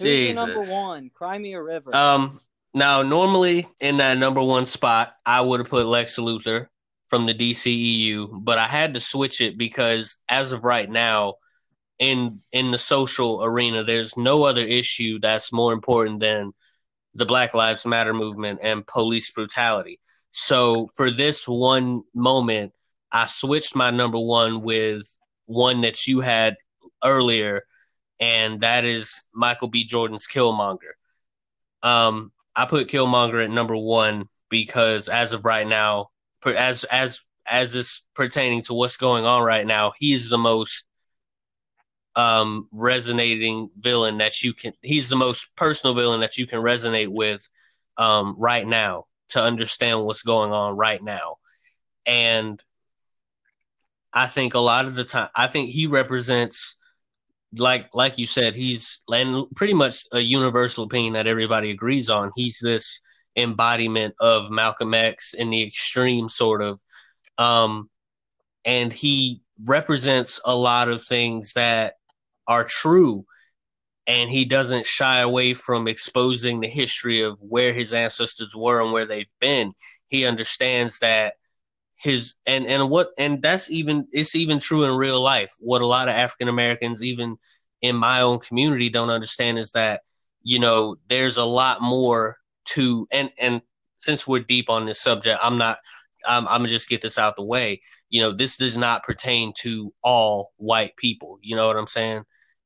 Who's 0.00 0.26
your 0.26 0.34
number 0.34 0.60
one? 0.60 1.10
Cry 1.14 1.38
me 1.38 1.54
a 1.54 1.62
river. 1.62 1.94
Um. 1.94 2.36
Now, 2.76 3.00
normally 3.00 3.66
in 3.80 3.96
that 3.96 4.18
number 4.18 4.44
one 4.44 4.66
spot, 4.66 5.14
I 5.24 5.40
would 5.40 5.60
have 5.60 5.70
put 5.70 5.86
Lex 5.86 6.18
Luthor 6.18 6.66
from 7.06 7.24
the 7.24 7.32
DCEU, 7.32 8.44
but 8.44 8.58
I 8.58 8.66
had 8.66 8.92
to 8.92 9.00
switch 9.00 9.40
it 9.40 9.56
because 9.56 10.22
as 10.28 10.52
of 10.52 10.62
right 10.62 10.90
now, 10.90 11.36
in 11.98 12.32
in 12.52 12.72
the 12.72 12.78
social 12.78 13.42
arena, 13.42 13.82
there's 13.82 14.18
no 14.18 14.44
other 14.44 14.60
issue 14.60 15.18
that's 15.18 15.54
more 15.54 15.72
important 15.72 16.20
than 16.20 16.52
the 17.14 17.24
Black 17.24 17.54
Lives 17.54 17.86
Matter 17.86 18.12
movement 18.12 18.60
and 18.62 18.86
police 18.86 19.30
brutality. 19.30 19.98
So 20.32 20.88
for 20.96 21.10
this 21.10 21.48
one 21.48 22.02
moment, 22.14 22.74
I 23.10 23.24
switched 23.24 23.74
my 23.74 23.90
number 23.90 24.20
one 24.20 24.60
with 24.60 25.16
one 25.46 25.80
that 25.80 26.06
you 26.06 26.20
had 26.20 26.56
earlier, 27.02 27.62
and 28.20 28.60
that 28.60 28.84
is 28.84 29.22
Michael 29.32 29.70
B. 29.70 29.86
Jordan's 29.86 30.28
Killmonger. 30.28 30.92
Um, 31.82 32.32
I 32.56 32.64
put 32.64 32.88
Killmonger 32.88 33.44
at 33.44 33.50
number 33.50 33.76
one 33.76 34.26
because 34.48 35.08
as 35.08 35.32
of 35.32 35.44
right 35.44 35.66
now, 35.66 36.08
as 36.44 36.84
as 36.84 37.24
as 37.46 37.74
is 37.74 38.08
pertaining 38.14 38.62
to 38.62 38.74
what's 38.74 38.96
going 38.96 39.26
on 39.26 39.42
right 39.42 39.66
now, 39.66 39.92
he's 39.98 40.28
the 40.28 40.38
most 40.38 40.86
um 42.16 42.66
resonating 42.72 43.68
villain 43.78 44.18
that 44.18 44.42
you 44.42 44.54
can 44.54 44.72
he's 44.80 45.10
the 45.10 45.16
most 45.16 45.54
personal 45.54 45.94
villain 45.94 46.20
that 46.20 46.38
you 46.38 46.46
can 46.46 46.60
resonate 46.60 47.08
with 47.08 47.46
um 47.98 48.34
right 48.38 48.66
now 48.66 49.04
to 49.28 49.40
understand 49.40 50.02
what's 50.02 50.22
going 50.22 50.50
on 50.52 50.76
right 50.76 51.02
now. 51.02 51.36
And 52.06 52.62
I 54.14 54.28
think 54.28 54.54
a 54.54 54.60
lot 54.60 54.86
of 54.86 54.94
the 54.94 55.04
time 55.04 55.28
I 55.36 55.46
think 55.46 55.68
he 55.68 55.86
represents 55.86 56.76
like 57.56 57.88
like 57.94 58.18
you 58.18 58.26
said, 58.26 58.54
he's 58.54 59.02
and 59.08 59.46
pretty 59.54 59.74
much 59.74 59.98
a 60.12 60.20
universal 60.20 60.84
opinion 60.84 61.14
that 61.14 61.26
everybody 61.26 61.70
agrees 61.70 62.10
on. 62.10 62.32
He's 62.36 62.58
this 62.60 63.00
embodiment 63.36 64.14
of 64.20 64.50
Malcolm 64.50 64.94
X 64.94 65.34
in 65.34 65.50
the 65.50 65.62
extreme 65.62 66.28
sort 66.28 66.62
of 66.62 66.80
um 67.38 67.90
and 68.64 68.92
he 68.92 69.42
represents 69.66 70.40
a 70.44 70.54
lot 70.54 70.88
of 70.88 71.02
things 71.02 71.52
that 71.54 71.94
are 72.48 72.64
true 72.64 73.24
and 74.06 74.30
he 74.30 74.44
doesn't 74.44 74.86
shy 74.86 75.20
away 75.20 75.52
from 75.52 75.88
exposing 75.88 76.60
the 76.60 76.68
history 76.68 77.22
of 77.22 77.38
where 77.40 77.74
his 77.74 77.92
ancestors 77.92 78.54
were 78.56 78.82
and 78.82 78.92
where 78.92 79.06
they've 79.06 79.26
been 79.40 79.70
he 80.08 80.24
understands 80.24 81.00
that 81.00 81.34
his 81.96 82.34
and 82.46 82.66
and 82.66 82.90
what 82.90 83.08
and 83.18 83.40
that's 83.42 83.70
even 83.70 84.06
it's 84.12 84.34
even 84.34 84.58
true 84.58 84.84
in 84.84 84.96
real 84.96 85.20
life 85.20 85.54
what 85.60 85.82
a 85.82 85.86
lot 85.86 86.08
of 86.08 86.14
african 86.14 86.48
americans 86.48 87.02
even 87.02 87.36
in 87.80 87.96
my 87.96 88.20
own 88.20 88.38
community 88.38 88.90
don't 88.90 89.10
understand 89.10 89.58
is 89.58 89.72
that 89.72 90.02
you 90.42 90.58
know 90.58 90.96
there's 91.08 91.38
a 91.38 91.44
lot 91.44 91.80
more 91.80 92.36
to 92.66 93.08
and 93.10 93.30
and 93.40 93.62
since 93.96 94.26
we're 94.26 94.42
deep 94.42 94.68
on 94.68 94.84
this 94.84 95.00
subject 95.00 95.38
i'm 95.42 95.56
not 95.56 95.78
I'm, 96.28 96.46
I'm 96.48 96.58
gonna 96.58 96.68
just 96.68 96.88
get 96.88 97.02
this 97.02 97.18
out 97.18 97.36
the 97.36 97.42
way. 97.42 97.80
You 98.10 98.20
know, 98.20 98.32
this 98.32 98.56
does 98.56 98.76
not 98.76 99.02
pertain 99.02 99.52
to 99.58 99.92
all 100.02 100.52
white 100.56 100.96
people. 100.96 101.38
You 101.42 101.56
know 101.56 101.66
what 101.66 101.76
I'm 101.76 101.86
saying? 101.86 102.24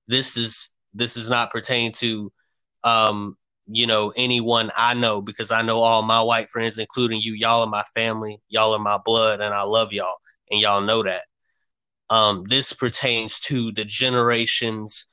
This 0.09 0.37
is 0.37 0.75
this 0.95 1.15
does 1.15 1.31
not 1.31 1.51
pertain 1.51 1.93
to 1.93 2.33
um, 2.85 3.37
you 3.73 3.87
know 3.87 4.13
anyone 4.17 4.71
I 4.77 4.95
know 4.95 5.23
because 5.23 5.51
I 5.51 5.63
know 5.63 5.81
all 5.81 6.03
my 6.03 6.21
white 6.21 6.51
friends, 6.51 6.79
including 6.79 7.21
you. 7.23 7.35
Y'all 7.35 7.63
are 7.63 7.71
my 7.71 7.85
family. 7.95 8.41
Y'all 8.49 8.75
are 8.75 8.79
my 8.79 8.99
blood, 9.05 9.41
and 9.41 9.55
I 9.55 9.63
love 9.63 9.93
y'all, 9.93 10.17
and 10.51 10.61
y'all 10.61 10.81
know 10.81 11.03
that. 11.03 11.23
Um, 12.09 12.45
this 12.45 12.73
pertains 12.73 13.39
to 13.41 13.73
the 13.73 13.85
generations 13.85 15.07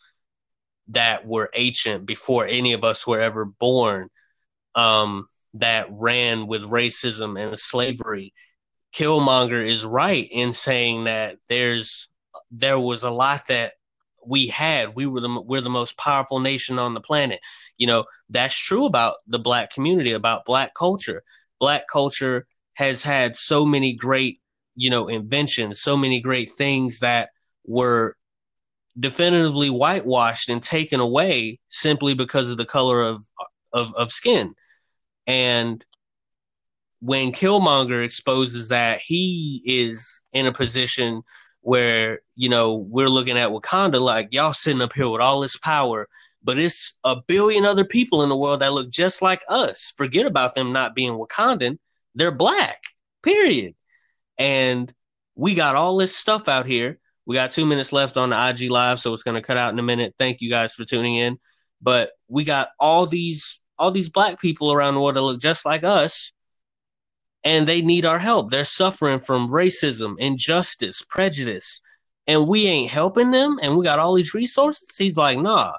that 0.90 1.28
were 1.28 1.50
ancient 1.54 2.06
before 2.06 2.46
any 2.46 2.74
of 2.74 2.84
us 2.84 3.06
were 3.06 3.22
ever 3.22 3.46
born. 3.46 4.10
Um, 4.76 5.26
that 5.56 5.88
ran 5.90 6.48
with 6.48 6.62
racism 6.64 7.40
and 7.40 7.58
slavery. 7.58 8.34
Killmonger 8.96 9.66
is 9.66 9.86
right 9.86 10.28
in 10.32 10.54
saying 10.54 11.06
that 11.06 11.38
there's 11.50 12.10
there 12.52 12.80
was 12.80 13.04
a 13.04 13.12
lot 13.12 13.42
that 13.50 13.74
we 14.26 14.48
had. 14.48 14.96
We 14.96 15.06
were 15.08 15.22
the 15.22 15.44
we're 15.46 15.62
the 15.62 15.70
most 15.70 15.98
powerful 15.98 16.40
nation 16.40 16.80
on 16.80 16.94
the 16.94 17.02
planet. 17.02 17.40
You 17.78 17.88
know, 17.88 18.06
that's 18.30 18.60
true 18.60 18.86
about 18.86 19.16
the 19.28 19.40
black 19.40 19.72
community, 19.72 20.12
about 20.12 20.46
black 20.46 20.74
culture. 20.74 21.24
Black 21.60 21.88
culture 21.92 22.46
has 22.76 23.04
had 23.04 23.36
so 23.36 23.66
many 23.66 23.96
great, 23.96 24.40
you 24.76 24.90
know, 24.90 25.08
inventions, 25.08 25.82
so 25.82 25.98
many 25.98 26.22
great 26.22 26.50
things 26.50 27.00
that 27.00 27.30
were 27.66 28.16
definitively 29.00 29.70
whitewashed 29.70 30.50
and 30.50 30.62
taken 30.62 31.00
away 31.00 31.60
simply 31.70 32.16
because 32.16 32.50
of 32.50 32.58
the 32.58 32.66
color 32.66 33.02
of 33.02 33.22
of, 33.74 33.94
of 33.98 34.12
skin. 34.12 34.54
And 35.26 35.84
when 37.00 37.32
Killmonger 37.32 38.04
exposes 38.04 38.70
that 38.70 39.00
he 39.06 39.62
is 39.66 40.24
in 40.34 40.46
a 40.48 40.52
position 40.52 41.22
where 41.62 42.22
you 42.36 42.50
know 42.50 42.76
we're 42.76 43.10
looking 43.10 43.38
at 43.38 43.52
Wakanda 43.52 44.00
like 44.00 44.30
y'all 44.32 44.54
sitting 44.54 44.82
up 44.82 44.94
here 44.94 45.10
with 45.10 45.22
all 45.22 45.42
this 45.42 45.58
power, 45.58 46.08
but 46.48 46.58
it's 46.58 46.98
a 47.04 47.18
billion 47.28 47.66
other 47.66 47.84
people 47.84 48.24
in 48.24 48.30
the 48.30 48.38
world 48.38 48.62
that 48.62 48.72
look 48.72 48.90
just 48.90 49.22
like 49.22 49.44
us. 49.50 49.94
Forget 49.98 50.26
about 50.26 50.56
them 50.56 50.72
not 50.72 50.96
being 50.96 51.12
Wakandan; 51.12 51.78
they're 52.16 52.34
black. 52.36 52.82
Period. 53.22 53.76
And 54.38 54.92
we 55.36 55.56
got 55.56 55.76
all 55.76 55.98
this 55.98 56.16
stuff 56.16 56.48
out 56.48 56.66
here. 56.66 57.00
We 57.26 57.36
got 57.36 57.52
two 57.52 57.66
minutes 57.66 57.92
left 57.92 58.16
on 58.16 58.30
the 58.30 58.50
IG 58.50 58.72
live, 58.72 58.98
so 58.98 59.14
it's 59.14 59.24
going 59.24 59.36
to 59.36 59.42
cut 59.42 59.58
out 59.58 59.74
in 59.74 59.80
a 59.80 59.84
minute. 59.84 60.16
Thank 60.18 60.40
you 60.40 60.50
guys 60.50 60.74
for 60.74 60.86
tuning 60.86 61.16
in. 61.16 61.38
But 61.82 62.12
we 62.30 62.46
got 62.46 62.70
all 62.80 63.06
these 63.06 63.62
all 63.78 63.92
these 63.92 64.10
black 64.10 64.40
people 64.40 64.72
around 64.72 64.94
the 64.94 65.02
world 65.02 65.18
that 65.18 65.22
look 65.22 65.42
just 65.42 65.66
like 65.66 65.84
us 65.84 66.32
and 67.44 67.68
they 67.68 67.82
need 67.82 68.06
our 68.06 68.20
help. 68.20 68.52
They're 68.52 68.64
suffering 68.64 69.20
from 69.20 69.50
racism, 69.50 70.16
injustice, 70.18 71.04
prejudice, 71.10 71.82
and 72.26 72.48
we 72.48 72.68
ain't 72.68 72.90
helping 72.90 73.32
them. 73.32 73.60
And 73.62 73.78
we 73.78 73.84
got 73.84 74.00
all 74.00 74.16
these 74.16 74.34
resources. 74.34 74.96
He's 74.96 75.18
like, 75.18 75.38
nah, 75.38 75.74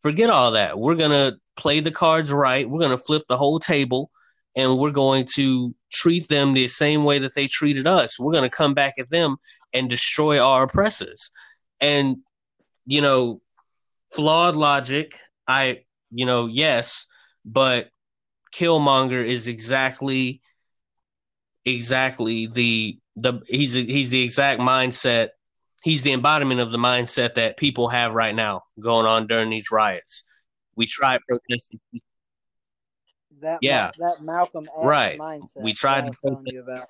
forget 0.00 0.30
all 0.30 0.52
that. 0.52 0.78
We're 0.78 0.96
gonna 0.96 1.32
play 1.56 1.80
the 1.80 1.90
cards 1.90 2.32
right. 2.32 2.68
We're 2.68 2.80
gonna 2.80 2.98
flip 2.98 3.22
the 3.28 3.36
whole 3.36 3.58
table, 3.58 4.10
and 4.56 4.78
we're 4.78 4.92
going 4.92 5.26
to 5.34 5.74
treat 5.92 6.28
them 6.28 6.52
the 6.52 6.68
same 6.68 7.04
way 7.04 7.18
that 7.18 7.34
they 7.34 7.46
treated 7.46 7.86
us. 7.86 8.18
We're 8.20 8.34
gonna 8.34 8.50
come 8.50 8.74
back 8.74 8.94
at 8.98 9.10
them 9.10 9.36
and 9.72 9.88
destroy 9.88 10.40
our 10.40 10.64
oppressors. 10.64 11.30
And 11.80 12.18
you 12.86 13.00
know, 13.00 13.40
flawed 14.12 14.56
logic. 14.56 15.12
I, 15.46 15.82
you 16.10 16.26
know, 16.26 16.46
yes, 16.46 17.06
but 17.44 17.90
Killmonger 18.54 19.24
is 19.24 19.48
exactly 19.48 20.40
exactly 21.64 22.46
the 22.46 22.96
the 23.16 23.42
he's 23.48 23.74
he's 23.74 24.10
the 24.10 24.22
exact 24.22 24.60
mindset 24.60 25.30
he's 25.86 26.02
the 26.02 26.12
embodiment 26.12 26.58
of 26.60 26.72
the 26.72 26.78
mindset 26.78 27.34
that 27.34 27.56
people 27.56 27.88
have 27.88 28.12
right 28.12 28.34
now 28.34 28.62
going 28.80 29.06
on 29.06 29.28
during 29.28 29.48
these 29.48 29.70
riots 29.70 30.24
we 30.74 30.84
tried 30.84 31.20
protesting 31.28 31.80
That 33.40 33.58
Yeah. 33.62 33.92
that 33.98 34.20
Malcolm 34.20 34.64
X 34.64 34.84
Right. 34.84 35.18
mindset. 35.18 35.62
We 35.62 35.72
tried 35.72 36.06
to 36.06 36.12
telling 36.20 36.36
protest- 36.44 36.54
you 36.54 36.62
about. 36.62 36.88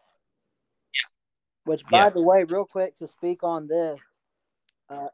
Which, 1.64 1.84
by 1.86 2.04
Yeah. 2.04 2.10
the 2.10 2.22
way, 2.22 2.44
real 2.44 2.64
quick 2.64 2.96
to 2.96 3.06
speak 3.06 3.42
on 3.42 3.66
this, 3.66 4.00
uh, 4.88 5.08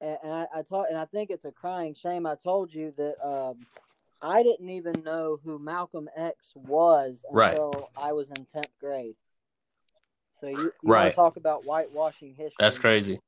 and, 0.00 0.18
and 0.22 0.32
I, 0.32 0.46
I 0.54 0.62
taught, 0.62 0.88
and 0.88 0.96
I 0.98 1.04
think 1.06 1.30
it's 1.30 1.44
a 1.44 1.52
crying 1.52 1.94
shame. 1.94 2.26
I 2.26 2.36
told 2.36 2.72
you 2.72 2.92
that 2.96 3.16
um, 3.26 3.66
I 4.22 4.42
didn't 4.42 4.70
even 4.70 5.02
know 5.02 5.38
who 5.44 5.58
Malcolm 5.58 6.08
X 6.16 6.52
was 6.54 7.24
Right. 7.30 7.52
until 7.52 7.90
I 7.96 8.12
was 8.12 8.30
in 8.30 8.44
tenth 8.44 8.72
grade. 8.80 9.16
So 10.40 10.48
you, 10.48 10.56
you 10.58 10.70
want 10.84 10.92
Right. 10.92 11.10
to 11.10 11.16
talk 11.16 11.36
about 11.36 11.62
whitewashing 11.62 12.34
history? 12.34 12.56
that's 12.58 12.78
crazy 12.78 13.20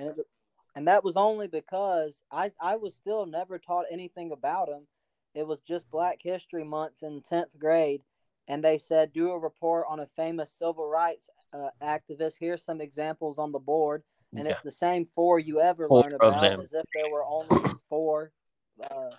and 0.00 0.08
it, 0.08 0.26
and 0.74 0.88
that 0.88 1.04
was 1.04 1.16
only 1.16 1.46
because 1.46 2.22
I 2.30 2.50
I 2.60 2.76
was 2.76 2.94
still 2.94 3.26
never 3.26 3.58
taught 3.58 3.86
anything 3.90 4.32
about 4.32 4.68
him. 4.68 4.86
It 5.34 5.46
was 5.46 5.60
just 5.60 5.90
Black 5.90 6.20
History 6.22 6.64
Month 6.64 7.02
in 7.02 7.20
tenth 7.22 7.58
grade, 7.58 8.02
and 8.48 8.64
they 8.64 8.78
said 8.78 9.12
do 9.12 9.30
a 9.30 9.38
report 9.38 9.86
on 9.88 10.00
a 10.00 10.06
famous 10.16 10.50
civil 10.52 10.88
rights 10.88 11.28
uh, 11.54 11.70
activist. 11.82 12.34
Here's 12.38 12.64
some 12.64 12.80
examples 12.80 13.38
on 13.38 13.52
the 13.52 13.58
board, 13.58 14.02
and 14.34 14.46
Yeah. 14.46 14.52
it's 14.52 14.62
the 14.62 14.70
same 14.70 15.04
four 15.04 15.38
you 15.38 15.60
ever 15.60 15.88
Four 15.88 16.02
learn 16.02 16.14
about, 16.14 16.40
them. 16.42 16.60
as 16.60 16.72
if 16.72 16.84
there 16.94 17.08
were 17.08 17.24
only 17.24 17.64
four. 17.88 18.32
Uh, 18.80 19.10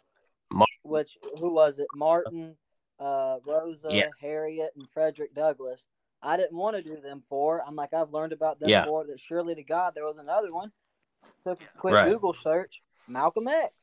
which 0.83 1.17
who 1.39 1.53
was 1.53 1.79
it? 1.79 1.87
Martin, 1.93 2.55
uh, 3.01 3.37
Rosa, 3.45 3.89
Yeah. 3.91 4.07
Harriet, 4.19 4.71
and 4.75 4.87
Frederick 4.93 5.33
Douglass. 5.33 5.87
I 6.21 6.37
didn't 6.37 6.57
want 6.57 6.75
to 6.75 6.83
do 6.83 7.01
them 7.01 7.23
four. 7.27 7.63
I'm 7.65 7.75
like, 7.75 7.93
I've 7.93 8.11
learned 8.11 8.31
about 8.31 8.59
them 8.59 8.69
Yeah. 8.69 8.85
four. 8.85 9.05
That 9.05 9.19
surely 9.19 9.55
to 9.55 9.63
God 9.63 9.93
there 9.95 10.05
was 10.05 10.17
another 10.17 10.53
one. 10.53 10.71
Took 11.43 11.61
a 11.61 11.79
quick 11.79 11.93
Right. 11.95 12.11
Google 12.11 12.33
search, 12.33 12.81
Malcolm 13.09 13.47
X. 13.47 13.73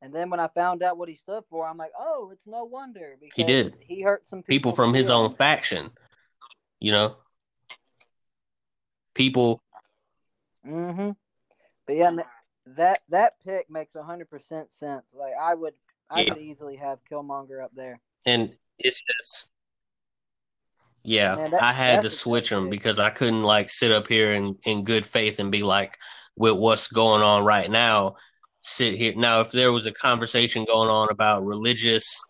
And 0.00 0.14
then 0.14 0.30
when 0.30 0.38
I 0.38 0.46
found 0.46 0.84
out 0.84 0.96
what 0.96 1.08
he 1.08 1.16
stood 1.16 1.42
for, 1.50 1.66
I'm 1.66 1.76
like, 1.76 1.90
oh, 1.98 2.30
it's 2.32 2.46
no 2.46 2.64
wonder 2.64 3.16
because 3.20 3.34
He 3.34 3.42
did. 3.42 3.76
He 3.80 4.00
hurt 4.00 4.26
some 4.28 4.44
people 4.44 4.70
from 4.70 4.94
his 4.94 5.10
own 5.10 5.30
faction 5.30 5.90
you 6.80 6.92
know 6.92 7.16
people 9.14 9.60
Mm-hmm. 10.66 11.10
But 11.86 11.96
yeah, 11.96 12.16
that 12.76 12.98
that 13.08 13.34
pick 13.44 13.70
makes 13.70 13.94
hundred 13.94 14.28
percent 14.28 14.72
sense. 14.72 15.04
Like 15.14 15.32
I 15.40 15.54
would, 15.54 15.72
I 16.10 16.22
Yeah. 16.22 16.34
could 16.34 16.42
easily 16.42 16.76
have 16.76 16.98
Killmonger 17.10 17.62
up 17.62 17.74
there. 17.74 18.00
and 18.26 18.56
it's 18.78 19.00
just 19.00 19.50
yeah 21.04 21.36
Man, 21.36 21.50
that- 21.52 21.62
i 21.62 21.72
had 21.72 22.02
to 22.02 22.10
switch 22.10 22.50
them 22.50 22.68
because 22.68 22.98
i 22.98 23.10
couldn't 23.10 23.44
like 23.44 23.70
sit 23.70 23.92
up 23.92 24.08
here 24.08 24.32
in 24.32 24.56
in 24.66 24.82
good 24.82 25.06
faith 25.06 25.38
and 25.38 25.52
be 25.52 25.62
like 25.62 25.96
with 26.36 26.56
what's 26.56 26.88
going 26.88 27.22
on 27.22 27.44
right 27.44 27.70
now 27.70 28.16
sit 28.60 28.96
here 28.96 29.14
now 29.16 29.40
if 29.40 29.52
there 29.52 29.70
was 29.72 29.86
a 29.86 29.92
conversation 29.92 30.64
going 30.64 30.90
on 30.90 31.08
about 31.10 31.44
religious 31.46 32.20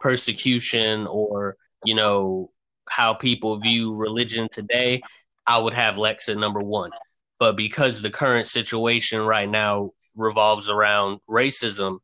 persecution 0.00 1.06
or 1.06 1.56
you 1.84 1.94
know 1.94 2.50
how 2.88 3.14
people 3.14 3.58
view 3.60 3.94
religion 3.94 4.48
today 4.50 5.00
i 5.46 5.56
would 5.56 5.72
have 5.74 5.96
lex 5.96 6.28
at 6.28 6.36
number 6.36 6.60
one 6.62 6.90
but 7.38 7.56
because 7.56 8.02
the 8.02 8.10
current 8.10 8.46
situation 8.48 9.20
right 9.20 9.48
now 9.48 9.90
revolves 10.16 10.68
around 10.68 11.20
racism 11.30 11.98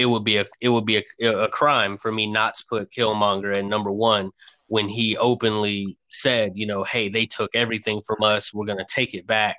it 0.00 0.06
would 0.06 0.24
be 0.24 0.38
a 0.38 0.46
it 0.62 0.70
would 0.70 0.86
be 0.86 0.96
a, 0.96 1.26
a 1.26 1.48
crime 1.48 1.98
for 1.98 2.10
me 2.10 2.26
not 2.26 2.54
to 2.54 2.64
put 2.70 2.90
Killmonger 2.90 3.54
at 3.54 3.66
number 3.66 3.92
one 3.92 4.30
when 4.68 4.88
he 4.88 5.14
openly 5.18 5.98
said, 6.08 6.52
you 6.54 6.66
know, 6.66 6.82
hey, 6.84 7.10
they 7.10 7.26
took 7.26 7.50
everything 7.54 8.00
from 8.06 8.22
us, 8.22 8.54
we're 8.54 8.64
gonna 8.64 8.86
take 8.88 9.12
it 9.12 9.26
back, 9.26 9.56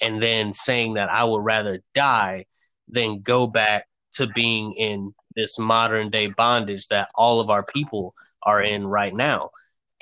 and 0.00 0.20
then 0.20 0.52
saying 0.52 0.94
that 0.94 1.08
I 1.08 1.22
would 1.22 1.44
rather 1.44 1.82
die 1.94 2.46
than 2.88 3.20
go 3.20 3.46
back 3.46 3.86
to 4.14 4.26
being 4.26 4.72
in 4.72 5.14
this 5.36 5.56
modern 5.56 6.10
day 6.10 6.26
bondage 6.26 6.88
that 6.88 7.08
all 7.14 7.38
of 7.38 7.48
our 7.48 7.64
people 7.64 8.12
are 8.42 8.60
in 8.60 8.84
right 8.84 9.14
now, 9.14 9.50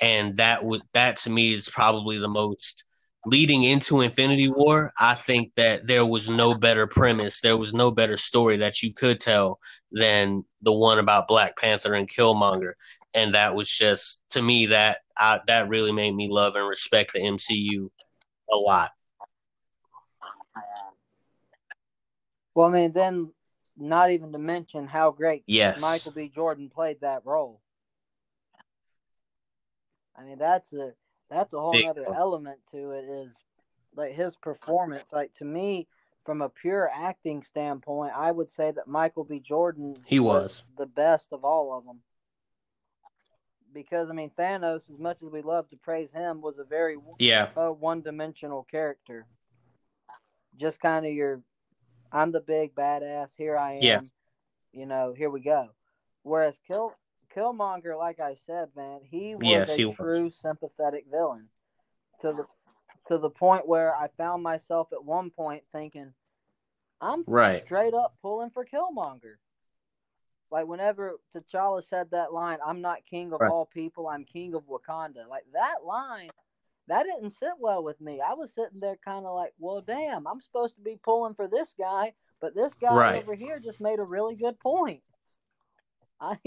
and 0.01 0.35
that 0.37 0.65
would 0.65 0.81
that 0.95 1.17
to 1.17 1.29
me 1.29 1.53
is 1.53 1.69
probably 1.69 2.17
the 2.17 2.27
most 2.27 2.84
leading 3.25 3.63
into 3.63 4.01
Infinity 4.01 4.49
War. 4.49 4.93
I 4.99 5.15
think 5.15 5.53
that 5.55 5.87
there 5.87 6.05
was 6.05 6.29
no 6.29 6.57
better 6.57 6.87
premise, 6.87 7.41
there 7.41 7.57
was 7.57 7.73
no 7.73 7.91
better 7.91 8.17
story 8.17 8.57
that 8.57 8.81
you 8.83 8.93
could 8.93 9.19
tell 9.19 9.59
than 9.91 10.43
the 10.61 10.73
one 10.73 10.99
about 10.99 11.27
Black 11.27 11.57
Panther 11.57 11.93
and 11.93 12.09
Killmonger, 12.09 12.73
and 13.13 13.33
that 13.33 13.55
was 13.55 13.69
just 13.69 14.21
to 14.31 14.41
me 14.41 14.67
that 14.67 14.99
I, 15.17 15.39
that 15.47 15.69
really 15.69 15.91
made 15.91 16.15
me 16.15 16.27
love 16.29 16.55
and 16.55 16.67
respect 16.67 17.13
the 17.13 17.19
MCU 17.19 17.89
a 18.51 18.55
lot. 18.55 18.91
Well, 22.53 22.67
I 22.67 22.71
mean, 22.71 22.91
then 22.93 23.31
not 23.77 24.11
even 24.11 24.31
to 24.31 24.39
mention 24.39 24.87
how 24.87 25.11
great 25.11 25.43
Yes, 25.47 25.81
Michael 25.81 26.11
B. 26.11 26.29
Jordan 26.29 26.69
played 26.73 27.01
that 27.01 27.25
role. 27.25 27.59
I 30.17 30.23
mean, 30.23 30.37
that's 30.37 30.71
a 30.71 30.93
that's 31.29 31.53
a 31.53 31.59
whole 31.59 31.87
other 31.87 32.05
element 32.13 32.59
to 32.71 32.91
it. 32.91 33.05
Is 33.05 33.35
like 33.95 34.13
his 34.13 34.35
performance. 34.35 35.11
Like 35.11 35.33
to 35.35 35.45
me, 35.45 35.87
from 36.25 36.41
a 36.41 36.49
pure 36.49 36.89
acting 36.93 37.43
standpoint, 37.43 38.13
I 38.15 38.31
would 38.31 38.49
say 38.49 38.71
that 38.71 38.87
Michael 38.87 39.23
B. 39.23 39.39
Jordan 39.39 39.93
He 40.05 40.19
was. 40.19 40.63
the 40.77 40.87
best 40.87 41.29
of 41.31 41.45
all 41.45 41.77
of 41.77 41.85
them. 41.85 42.01
Because 43.73 44.09
I 44.09 44.13
mean, 44.13 44.31
Thanos, 44.37 44.89
as 44.89 44.99
much 44.99 45.21
as 45.21 45.29
we 45.29 45.41
love 45.41 45.69
to 45.69 45.77
praise 45.77 46.11
him, 46.11 46.41
was 46.41 46.57
a 46.57 46.63
very 46.63 46.97
yeah, 47.19 47.49
a 47.55 47.71
one-dimensional 47.71 48.63
character. 48.71 49.25
Just 50.57 50.79
kind 50.79 51.05
of 51.05 51.11
your, 51.11 51.41
I'm 52.11 52.31
the 52.31 52.39
big 52.39 52.73
badass. 52.73 53.31
Here 53.37 53.57
I 53.57 53.73
am. 53.73 53.77
Yeah. 53.81 53.99
You 54.71 54.85
know, 54.85 55.13
here 55.15 55.29
we 55.29 55.41
go. 55.41 55.67
Whereas 56.23 56.59
Kill 56.65 56.93
Killmonger, 57.33 57.97
like 57.97 58.19
I 58.19 58.35
said, 58.35 58.69
man, 58.75 59.01
he 59.03 59.35
was 59.35 59.45
Yes, 59.47 59.75
a 59.75 59.77
he 59.77 59.85
was. 59.85 59.95
true 59.95 60.29
sympathetic 60.29 61.05
villain 61.09 61.49
to 62.21 62.33
the 62.33 62.45
to 63.07 63.17
the 63.17 63.29
point 63.29 63.67
where 63.67 63.95
I 63.95 64.07
found 64.17 64.41
myself 64.41 64.87
at 64.91 65.03
one 65.03 65.29
point 65.29 65.63
thinking, 65.71 66.13
I'm 67.01 67.23
Right. 67.27 67.63
straight 67.65 67.93
up 67.93 68.15
pulling 68.21 68.49
for 68.49 68.65
Killmonger. 68.65 69.35
Like 70.51 70.67
whenever 70.67 71.19
T'Challa 71.33 71.83
said 71.83 72.11
that 72.11 72.33
line, 72.33 72.59
"I'm 72.65 72.81
not 72.81 73.05
king 73.05 73.33
of 73.33 73.41
Right. 73.41 73.49
all 73.49 73.65
people, 73.65 74.07
I'm 74.07 74.25
king 74.25 74.53
of 74.53 74.63
Wakanda." 74.67 75.27
Like 75.27 75.45
that 75.53 75.83
line, 75.83 76.29
that 76.87 77.03
didn't 77.03 77.31
sit 77.31 77.53
well 77.59 77.83
with 77.83 77.99
me. 77.99 78.21
I 78.21 78.33
was 78.33 78.53
sitting 78.53 78.79
there 78.79 78.97
kind 78.97 79.25
of 79.25 79.35
like, 79.35 79.53
"Well, 79.59 79.81
damn, 79.81 80.27
I'm 80.27 80.41
supposed 80.41 80.75
to 80.75 80.81
be 80.81 80.97
pulling 80.97 81.33
for 81.33 81.47
this 81.47 81.73
guy, 81.73 82.13
but 82.39 82.53
this 82.55 82.75
guy 82.75 82.95
Right. 82.95 83.17
over 83.23 83.35
here 83.35 83.59
just 83.59 83.81
made 83.81 83.99
a 83.99 84.05
really 84.05 84.35
good 84.35 84.59
point." 84.59 85.07
I, 86.19 86.37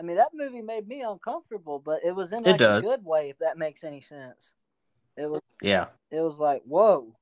I 0.00 0.02
mean, 0.02 0.16
that 0.16 0.30
movie 0.32 0.62
made 0.62 0.88
me 0.88 1.02
uncomfortable, 1.02 1.78
but 1.78 2.00
it 2.02 2.12
was 2.16 2.32
in 2.32 2.40
It 2.46 2.52
like 2.52 2.60
a 2.62 2.80
good 2.80 3.04
way, 3.04 3.28
if 3.28 3.38
that 3.40 3.58
makes 3.58 3.84
any 3.84 4.00
sense. 4.00 4.54
It 5.18 5.28
was 5.30 5.42
Yeah. 5.60 5.88
it 6.10 6.20
was 6.20 6.38
like 6.38 6.62
whoa. 6.62 7.14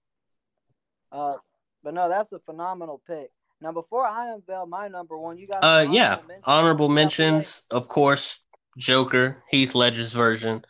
Uh, 1.11 1.35
but 1.83 1.95
no, 1.95 2.09
that's 2.09 2.31
a 2.31 2.39
phenomenal 2.39 3.03
pick. 3.05 3.33
Now, 3.61 3.73
before 3.73 4.07
I 4.07 4.33
unveil 4.33 4.67
my 4.67 4.87
number 4.87 5.19
one, 5.19 5.39
you 5.39 5.49
got 5.49 5.65
Uh, 5.65 5.83
some 5.87 5.93
yeah. 5.93 6.17
mentions 6.29 6.43
Honorable 6.45 6.85
you 6.85 6.89
got 6.91 6.95
to 6.95 6.95
mentions, 6.95 7.63
of 7.73 7.89
course. 7.89 8.45
Joker, 8.77 9.43
Heath 9.51 9.75
Ledger's 9.75 10.15
version. 10.15 10.65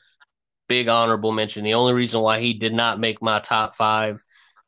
Big 0.67 0.89
honorable 0.89 1.33
mention. 1.33 1.63
The 1.65 1.75
only 1.75 1.93
reason 1.93 2.23
why 2.23 2.41
he 2.41 2.55
did 2.55 2.73
not 2.73 2.99
make 2.99 3.21
my 3.21 3.39
top 3.41 3.75
five 3.75 4.17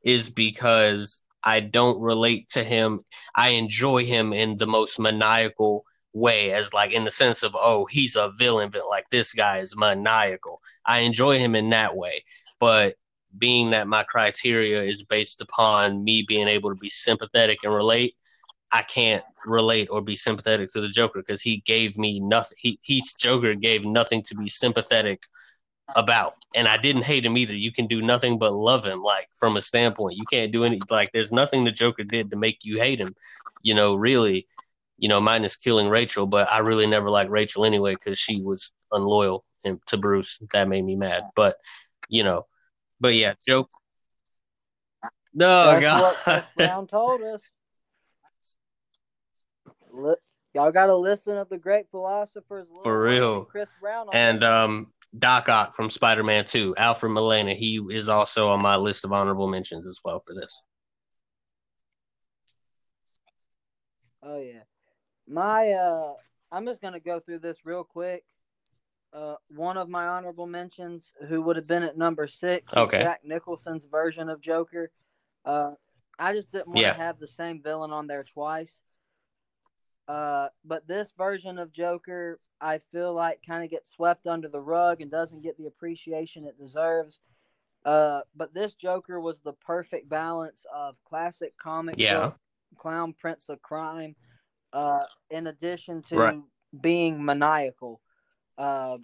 is 0.04 0.28
because 0.28 1.22
I 1.42 1.60
don't 1.60 2.00
relate 2.02 2.50
to 2.50 2.62
him. 2.62 3.00
I 3.34 3.50
enjoy 3.50 4.04
him 4.04 4.34
in 4.34 4.56
the 4.56 4.66
most 4.66 4.98
maniacal 4.98 5.86
way, 6.12 6.52
as 6.52 6.72
like 6.72 6.92
in 6.92 7.04
the 7.04 7.10
sense 7.10 7.42
of, 7.42 7.52
oh, 7.54 7.86
he's 7.90 8.16
a 8.16 8.32
villain, 8.38 8.70
but 8.70 8.88
like 8.88 9.08
this 9.10 9.32
guy 9.32 9.58
is 9.58 9.76
maniacal. 9.76 10.60
I 10.84 11.00
enjoy 11.00 11.38
him 11.38 11.54
in 11.54 11.70
that 11.70 11.96
way. 11.96 12.24
But 12.58 12.96
being 13.36 13.70
that 13.70 13.88
my 13.88 14.02
criteria 14.02 14.82
is 14.82 15.02
based 15.02 15.40
upon 15.40 16.02
me 16.04 16.22
being 16.22 16.48
able 16.48 16.70
to 16.70 16.76
be 16.76 16.88
sympathetic 16.88 17.58
and 17.62 17.72
relate, 17.72 18.14
I 18.72 18.82
can't 18.82 19.24
relate 19.46 19.88
or 19.90 20.02
be 20.02 20.16
sympathetic 20.16 20.70
to 20.72 20.80
the 20.80 20.88
Joker 20.88 21.20
because 21.20 21.42
he 21.42 21.62
gave 21.66 21.98
me 21.98 22.20
nothing. 22.20 22.56
He 22.60 22.78
he's 22.82 23.14
Joker 23.14 23.54
gave 23.54 23.84
nothing 23.84 24.22
to 24.24 24.34
be 24.34 24.48
sympathetic 24.48 25.22
about, 25.96 26.34
and 26.54 26.68
I 26.68 26.76
didn't 26.76 27.02
hate 27.02 27.24
him 27.24 27.36
either. 27.36 27.56
You 27.56 27.72
can 27.72 27.86
do 27.86 28.00
nothing 28.00 28.38
but 28.38 28.52
love 28.52 28.84
him. 28.84 29.02
Like 29.02 29.28
from 29.34 29.56
a 29.56 29.62
standpoint, 29.62 30.16
you 30.16 30.24
can't 30.30 30.52
do 30.52 30.64
any 30.64 30.80
like. 30.88 31.10
There's 31.12 31.32
nothing 31.32 31.64
the 31.64 31.72
Joker 31.72 32.04
did 32.04 32.30
to 32.30 32.36
make 32.36 32.58
you 32.64 32.78
hate 32.78 33.00
him. 33.00 33.14
You 33.62 33.74
know, 33.74 33.94
really. 33.94 34.46
You 35.00 35.08
know, 35.08 35.20
minus 35.20 35.56
killing 35.56 35.88
Rachel, 35.88 36.26
but 36.26 36.52
I 36.52 36.58
really 36.58 36.86
never 36.86 37.10
liked 37.10 37.30
Rachel 37.30 37.64
anyway 37.64 37.94
because 37.94 38.18
she 38.20 38.40
was 38.40 38.70
unloyal 38.92 39.44
and 39.64 39.80
to 39.86 39.96
Bruce. 39.96 40.40
That 40.52 40.68
made 40.68 40.84
me 40.84 40.94
mad. 40.94 41.24
But 41.34 41.56
you 42.08 42.22
know, 42.22 42.46
but 43.00 43.14
yeah, 43.14 43.34
Joker. 43.46 43.68
No, 45.34 45.80
That's 45.80 46.24
God. 46.24 46.44
Brown 46.56 46.86
told 46.86 47.22
us. 47.22 47.40
Li- 49.92 50.14
Y'all 50.54 50.72
got 50.72 50.86
to 50.86 50.96
listen 50.96 51.36
to 51.36 51.46
the 51.48 51.58
great 51.58 51.86
philosophers 51.90 52.66
For 52.82 53.02
real. 53.02 53.44
Chris 53.44 53.70
Brown. 53.80 54.06
And 54.12 54.42
um 54.42 54.92
Doc 55.16 55.48
Ock 55.48 55.74
from 55.74 55.90
Spider 55.90 56.24
Man 56.24 56.44
Two, 56.44 56.74
Alfred 56.76 57.12
Molina. 57.12 57.54
He 57.54 57.80
is 57.90 58.08
also 58.08 58.48
on 58.48 58.62
my 58.62 58.76
list 58.76 59.04
of 59.04 59.12
honorable 59.12 59.48
mentions 59.48 59.86
as 59.86 59.98
well 60.04 60.20
for 60.24 60.34
this. 60.34 60.64
Oh 64.22 64.38
yeah. 64.38 64.62
My 65.30 65.70
uh 65.72 66.14
I'm 66.50 66.66
just 66.66 66.82
gonna 66.82 67.00
go 67.00 67.20
through 67.20 67.38
this 67.38 67.58
real 67.64 67.84
quick. 67.84 68.24
Uh 69.12 69.36
one 69.54 69.76
of 69.76 69.88
my 69.88 70.06
honorable 70.08 70.46
mentions 70.46 71.12
who 71.28 71.40
would 71.42 71.56
have 71.56 71.68
been 71.68 71.84
at 71.84 71.96
number 71.96 72.26
six 72.26 72.76
Okay. 72.76 73.02
Jack 73.02 73.20
Nicholson's 73.24 73.84
version 73.84 74.28
of 74.28 74.40
Joker. 74.40 74.90
Uh 75.44 75.72
I 76.18 76.34
just 76.34 76.50
didn't 76.52 76.66
want 76.68 76.80
to 76.94 77.00
have 77.00 77.18
the 77.18 77.28
same 77.28 77.62
villain 77.62 77.92
on 77.92 78.08
there 78.08 78.24
twice. 78.24 78.80
Uh 80.08 80.48
but 80.64 80.86
this 80.88 81.12
version 81.16 81.58
of 81.58 81.72
Joker 81.72 82.40
I 82.60 82.78
feel 82.78 83.14
like 83.14 83.40
kind 83.46 83.62
of 83.62 83.70
gets 83.70 83.92
swept 83.92 84.26
under 84.26 84.48
the 84.48 84.60
rug 84.62 85.00
and 85.00 85.10
doesn't 85.10 85.42
get 85.42 85.56
the 85.58 85.66
appreciation 85.66 86.44
it 86.44 86.58
deserves. 86.58 87.20
Uh 87.84 88.22
but 88.34 88.52
this 88.52 88.74
Joker 88.74 89.20
was 89.20 89.38
the 89.40 89.52
perfect 89.52 90.08
balance 90.08 90.66
of 90.74 90.94
classic 91.04 91.52
comic 91.56 91.94
Yeah. 91.98 92.14
book 92.20 92.36
clown 92.76 93.12
prince 93.12 93.48
of 93.48 93.62
crime 93.62 94.16
uh 94.72 95.04
in 95.30 95.46
addition 95.46 96.02
to 96.02 96.16
Right. 96.16 96.40
being 96.80 97.24
maniacal 97.24 98.00
uh 98.58 98.98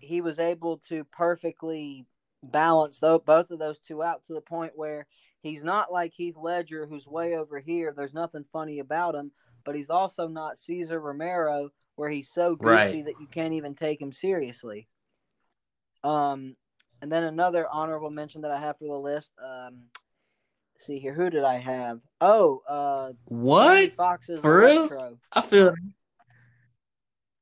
he 0.00 0.20
was 0.20 0.38
able 0.38 0.78
to 0.78 1.04
perfectly 1.04 2.06
balance 2.42 2.98
both 3.00 3.50
of 3.50 3.58
those 3.58 3.78
two 3.78 4.02
out 4.02 4.24
to 4.24 4.32
the 4.34 4.40
point 4.40 4.72
where 4.74 5.06
he's 5.42 5.62
not 5.62 5.92
like 5.92 6.12
Heath 6.12 6.36
Ledger 6.36 6.86
who's 6.86 7.06
way 7.06 7.36
over 7.36 7.58
here 7.58 7.92
there's 7.96 8.14
nothing 8.14 8.44
funny 8.44 8.78
about 8.80 9.14
him 9.14 9.30
but 9.64 9.76
he's 9.76 9.90
also 9.90 10.26
not 10.26 10.58
Cesar 10.58 10.98
Romero 11.00 11.70
where 11.94 12.10
he's 12.10 12.28
so 12.30 12.56
goofy 12.56 12.66
Right. 12.66 13.04
that 13.04 13.20
you 13.20 13.26
can't 13.30 13.54
even 13.54 13.74
take 13.74 14.00
him 14.00 14.12
seriously 14.12 14.88
um 16.02 16.56
and 17.00 17.10
then 17.12 17.24
another 17.24 17.68
honorable 17.68 18.10
mention 18.10 18.42
that 18.42 18.50
I 18.50 18.58
have 18.60 18.78
for 18.78 18.86
the 18.86 18.98
list 18.98 19.32
um 19.42 19.82
see 20.82 20.98
here 20.98 21.14
who 21.14 21.30
did 21.30 21.44
I 21.44 21.58
have 21.58 22.00
oh 22.20 22.62
uh 22.68 23.12
What? 23.26 23.92
Foxx's 23.96 24.40
For 24.40 24.60
real? 24.60 24.78
Electro. 24.86 25.18
I 25.32 25.40
feel 25.40 25.74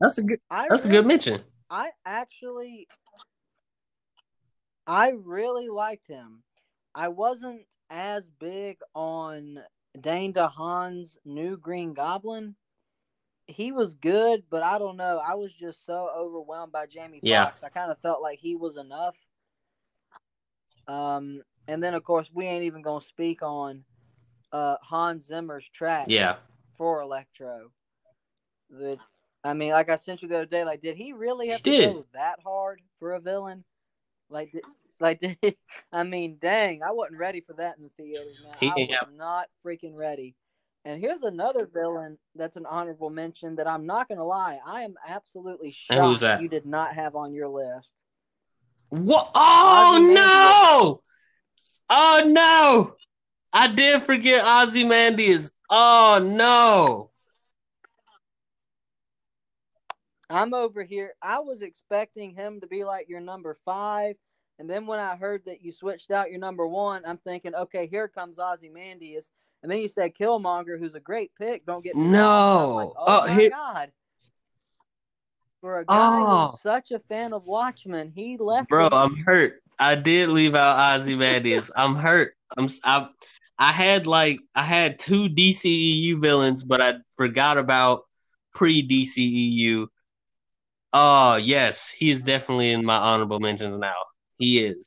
that's 0.00 0.18
a 0.18 0.22
good 0.24 0.40
I 0.50 0.66
that's 0.68 0.84
a 0.84 0.88
good 0.88 1.06
mention. 1.06 1.40
I 1.70 1.90
actually, 2.04 2.88
I 4.86 5.10
really 5.10 5.68
liked 5.68 6.08
him. 6.08 6.42
I 6.94 7.08
wasn't 7.08 7.60
as 7.90 8.28
big 8.28 8.78
on 8.92 9.60
Dane 10.00 10.32
DeHaan's 10.32 11.16
new 11.24 11.56
Green 11.56 11.94
Goblin. 11.94 12.56
He 13.46 13.70
was 13.70 13.94
good, 13.94 14.42
but 14.50 14.64
I 14.64 14.78
don't 14.78 14.96
know. 14.96 15.20
I 15.24 15.34
was 15.34 15.52
just 15.52 15.86
so 15.86 16.08
overwhelmed 16.16 16.72
by 16.72 16.86
Jamie 16.86 17.20
Yeah. 17.22 17.50
I 17.62 17.68
kind 17.68 17.92
of 17.92 17.98
felt 17.98 18.20
like 18.20 18.40
he 18.40 18.56
was 18.56 18.76
enough. 18.76 19.16
Um, 20.88 21.42
and 21.70 21.82
then 21.82 21.94
of 21.94 22.02
course 22.04 22.28
we 22.34 22.46
ain't 22.46 22.64
even 22.64 22.82
gonna 22.82 23.00
speak 23.00 23.42
on 23.42 23.84
uh 24.52 24.76
Hans 24.82 25.26
Zimmer's 25.26 25.68
track 25.68 26.06
Yeah. 26.08 26.36
for 26.76 27.00
Electro. 27.00 27.70
The, 28.70 28.98
I 29.44 29.54
mean, 29.54 29.72
like 29.72 29.88
I 29.88 29.96
sent 29.96 30.22
you 30.22 30.28
the 30.28 30.36
other 30.36 30.46
day, 30.46 30.64
like, 30.64 30.82
did 30.82 30.96
he 30.96 31.12
really 31.12 31.48
have 31.48 31.62
He 31.62 31.70
to 31.72 31.76
did. 31.76 31.94
go 31.94 32.06
that 32.12 32.40
hard 32.44 32.80
for 32.98 33.12
a 33.12 33.20
villain? 33.20 33.64
Like, 34.28 34.52
did, 34.52 34.62
like, 35.00 35.20
did 35.20 35.36
he, 35.40 35.56
I 35.92 36.04
mean, 36.04 36.38
dang, 36.40 36.82
I 36.82 36.92
wasn't 36.92 37.18
ready 37.18 37.40
for 37.40 37.52
that 37.54 37.76
in 37.78 37.84
the 37.84 37.90
theaters, 37.96 38.36
man. 38.42 38.54
He 38.60 38.68
I 38.70 38.74
was 38.74 39.16
not 39.16 39.48
freaking 39.64 39.96
ready. 39.96 40.34
And 40.84 41.00
here's 41.00 41.22
another 41.22 41.66
villain 41.66 42.16
that's 42.34 42.56
an 42.56 42.64
honorable 42.66 43.10
mention 43.10 43.56
that 43.56 43.66
I'm 43.66 43.86
not 43.86 44.08
gonna 44.08 44.24
lie, 44.24 44.58
I 44.64 44.82
am 44.82 44.94
absolutely 45.06 45.72
shocked 45.72 46.00
who's 46.00 46.20
that? 46.20 46.40
you 46.40 46.48
did 46.48 46.64
not 46.64 46.94
have 46.94 47.14
on 47.16 47.34
your 47.34 47.48
list. 47.48 47.94
What? 48.88 49.30
Oh 49.34 49.98
no! 50.00 51.00
Oh 51.90 52.22
no! 52.26 52.94
I 53.52 53.72
did 53.72 54.00
forget 54.02 54.44
Ozymandias. 54.46 55.56
Oh 55.68 56.20
no! 56.22 57.10
I'm 60.28 60.54
over 60.54 60.84
here. 60.84 61.14
I 61.20 61.40
was 61.40 61.62
expecting 61.62 62.34
him 62.34 62.60
to 62.60 62.66
be 62.66 62.84
like 62.84 63.08
your 63.08 63.20
number 63.20 63.58
five. 63.64 64.14
And 64.60 64.68
then 64.70 64.86
when 64.86 65.00
I 65.00 65.16
heard 65.16 65.42
that 65.46 65.62
you 65.62 65.72
switched 65.72 66.10
out 66.10 66.30
your 66.30 66.38
number 66.38 66.66
one, 66.66 67.02
I'm 67.06 67.16
thinking, 67.18 67.54
okay, 67.54 67.86
here 67.86 68.08
comes 68.08 68.38
Ozymandias. 68.38 69.30
And 69.62 69.72
then 69.72 69.80
you 69.80 69.88
said 69.88 70.12
Killmonger, 70.14 70.78
who's 70.78 70.94
a 70.94 71.00
great 71.00 71.32
pick. 71.38 71.64
Don't 71.66 71.82
get 71.82 71.94
me 71.96 72.02
wrong. 72.02 72.10
And 72.12 72.20
I'm 72.20 72.74
like, 72.74 72.86
No. 72.88 72.94
oh 72.98 73.04
Oh, 73.06 73.26
my 73.26 73.32
here- 73.32 73.50
god. 73.50 73.92
For 75.62 75.80
a 75.80 75.84
guy 75.84 76.16
Oh. 76.16 76.48
who's 76.48 76.60
such 76.62 76.90
a 76.90 76.98
fan 77.00 77.32
of 77.34 77.44
Watchmen, 77.44 78.12
he 78.14 78.36
left. 78.38 78.68
Bro, 78.68 78.86
him- 78.86 78.92
I'm 78.94 79.16
hurt. 79.16 79.60
I 79.80 79.94
did 79.94 80.28
leave 80.28 80.54
out 80.54 80.94
Ozymandias. 80.94 81.72
I'm 81.74 81.94
hurt. 81.96 82.34
I'm 82.56 82.68
I, 82.84 83.08
I 83.58 83.72
had 83.72 84.06
like 84.06 84.40
I 84.54 84.62
had 84.62 84.98
two 84.98 85.28
DCEU 85.30 86.20
villains, 86.20 86.62
but 86.62 86.82
I 86.82 86.94
forgot 87.16 87.56
about 87.56 88.02
pre 88.54 88.86
DCEU. 88.86 89.86
Oh 90.92 91.36
yes, 91.36 91.90
he 91.90 92.10
is 92.10 92.22
definitely 92.22 92.72
in 92.72 92.84
my 92.84 92.96
honorable 92.96 93.40
mentions 93.40 93.78
now. 93.78 93.96
He 94.38 94.64
is. 94.64 94.86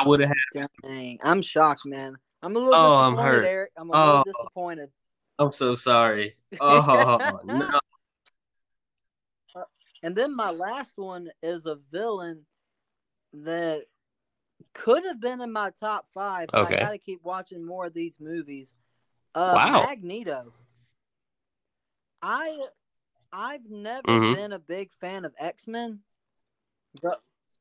I 0.00 0.06
would 0.06 0.20
have 0.20 0.28
had. 0.54 0.68
Dang, 0.82 1.18
I'm 1.22 1.40
shocked, 1.40 1.86
man. 1.86 2.16
I'm 2.42 2.54
a 2.54 2.58
little 2.58 2.74
Oh, 2.74 2.98
I'm 3.00 3.12
disappointed, 3.12 3.32
hurt. 3.32 3.46
Eric. 3.46 3.70
I'm 3.76 3.90
a 3.90 3.92
little 3.92 4.20
Oh. 4.20 4.22
disappointed. 4.24 4.90
I'm 5.38 5.52
so 5.52 5.74
sorry. 5.74 6.34
Oh 6.60 7.40
no. 7.44 7.70
And 10.02 10.14
then 10.14 10.36
my 10.36 10.50
last 10.50 10.92
one 10.96 11.28
is 11.42 11.66
a 11.66 11.76
villain 11.90 12.46
that 13.32 13.84
could 14.72 15.04
have 15.04 15.20
been 15.20 15.40
in 15.40 15.52
my 15.52 15.70
top 15.70 16.06
five. 16.12 16.48
But 16.52 16.64
Okay. 16.64 16.76
I 16.76 16.80
got 16.80 16.90
to 16.90 16.98
keep 16.98 17.22
watching 17.22 17.64
more 17.64 17.86
of 17.86 17.94
these 17.94 18.18
movies. 18.20 18.74
Uh, 19.34 19.52
Wow. 19.56 19.82
Magneto. 19.84 20.52
I 22.22 22.66
I've 23.30 23.68
never 23.68 24.08
Mhm. 24.08 24.34
been 24.34 24.52
a 24.52 24.58
big 24.58 24.90
fan 24.92 25.24
of 25.24 25.34
X 25.38 25.66
Men. 25.66 26.02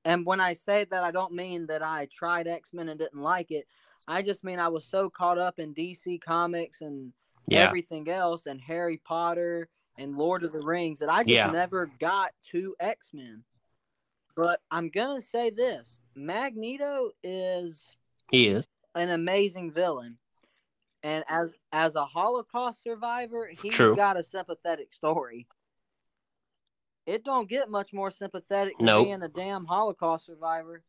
And 0.05 0.25
when 0.25 0.39
I 0.39 0.53
say 0.53 0.85
that, 0.85 1.03
I 1.03 1.11
don't 1.11 1.33
mean 1.33 1.65
that 1.67 1.83
I 1.83 2.05
tried 2.05 2.47
X 2.47 2.71
Men 2.71 2.87
and 2.87 2.97
didn't 2.97 3.21
like 3.21 3.51
it. 3.51 3.67
I 4.07 4.21
just 4.21 4.43
mean 4.45 4.59
I 4.59 4.69
was 4.69 4.85
so 4.85 5.09
caught 5.09 5.37
up 5.37 5.59
in 5.59 5.73
DC 5.73 6.21
Comics 6.21 6.81
and 6.81 7.11
Yeah. 7.47 7.63
everything 7.65 8.07
else 8.09 8.45
and 8.45 8.61
Harry 8.61 8.97
Potter 8.97 9.69
and 9.97 10.17
Lord 10.17 10.43
of 10.43 10.53
the 10.53 10.61
Rings 10.61 10.99
that 10.99 11.09
I 11.09 11.23
just 11.23 11.29
Yeah. 11.29 11.51
never 11.51 11.87
got 11.99 12.33
to 12.51 12.75
X 12.79 13.13
Men. 13.13 13.43
But 14.37 14.61
I'm 14.69 14.89
gonna 14.89 15.19
say 15.19 15.49
this: 15.49 15.99
Magneto 16.15 17.09
is 17.23 17.97
He 18.31 18.49
is. 18.49 18.65
an 18.93 19.09
amazing 19.09 19.71
villain, 19.71 20.19
and 21.01 21.25
as 21.27 21.51
as 21.73 21.95
a 21.95 22.05
Holocaust 22.05 22.83
survivor, 22.83 23.49
he's 23.51 23.73
True. 23.73 23.95
got 23.95 24.15
a 24.15 24.21
sympathetic 24.21 24.93
story. 24.93 25.47
It 27.07 27.23
don't 27.23 27.49
get 27.49 27.69
much 27.69 27.93
more 27.93 28.11
sympathetic 28.11 28.77
than 28.77 28.85
Nope. 28.85 29.07
being 29.07 29.23
a 29.23 29.27
damn 29.27 29.65
Holocaust 29.65 30.27
survivor. 30.27 30.83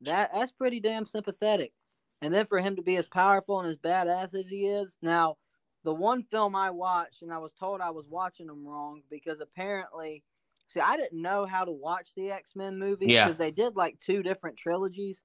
That 0.00 0.32
that's 0.32 0.52
pretty 0.52 0.80
damn 0.80 1.04
sympathetic. 1.04 1.74
And 2.22 2.32
then 2.32 2.46
for 2.46 2.58
him 2.58 2.74
to 2.76 2.82
be 2.82 2.96
as 2.96 3.06
powerful 3.06 3.60
and 3.60 3.68
as 3.68 3.76
badass 3.76 4.34
as 4.34 4.48
he 4.48 4.66
is. 4.66 4.96
Now, 5.02 5.36
the 5.82 5.92
one 5.92 6.22
film 6.22 6.56
I 6.56 6.70
watched, 6.70 7.20
and 7.20 7.30
I 7.30 7.38
was 7.38 7.52
told 7.52 7.82
I 7.82 7.90
was 7.90 8.06
watching 8.08 8.46
them 8.46 8.66
wrong 8.66 9.02
because 9.10 9.40
apparently, 9.40 10.22
see, 10.68 10.80
I 10.80 10.96
didn't 10.96 11.20
know 11.20 11.44
how 11.46 11.64
to 11.64 11.72
watch 11.72 12.14
the 12.14 12.30
X 12.30 12.54
Men 12.56 12.78
movies 12.78 13.08
Yeah. 13.08 13.24
because 13.24 13.38
they 13.38 13.50
did 13.50 13.76
like 13.76 13.98
two 13.98 14.22
different 14.22 14.56
trilogies. 14.56 15.22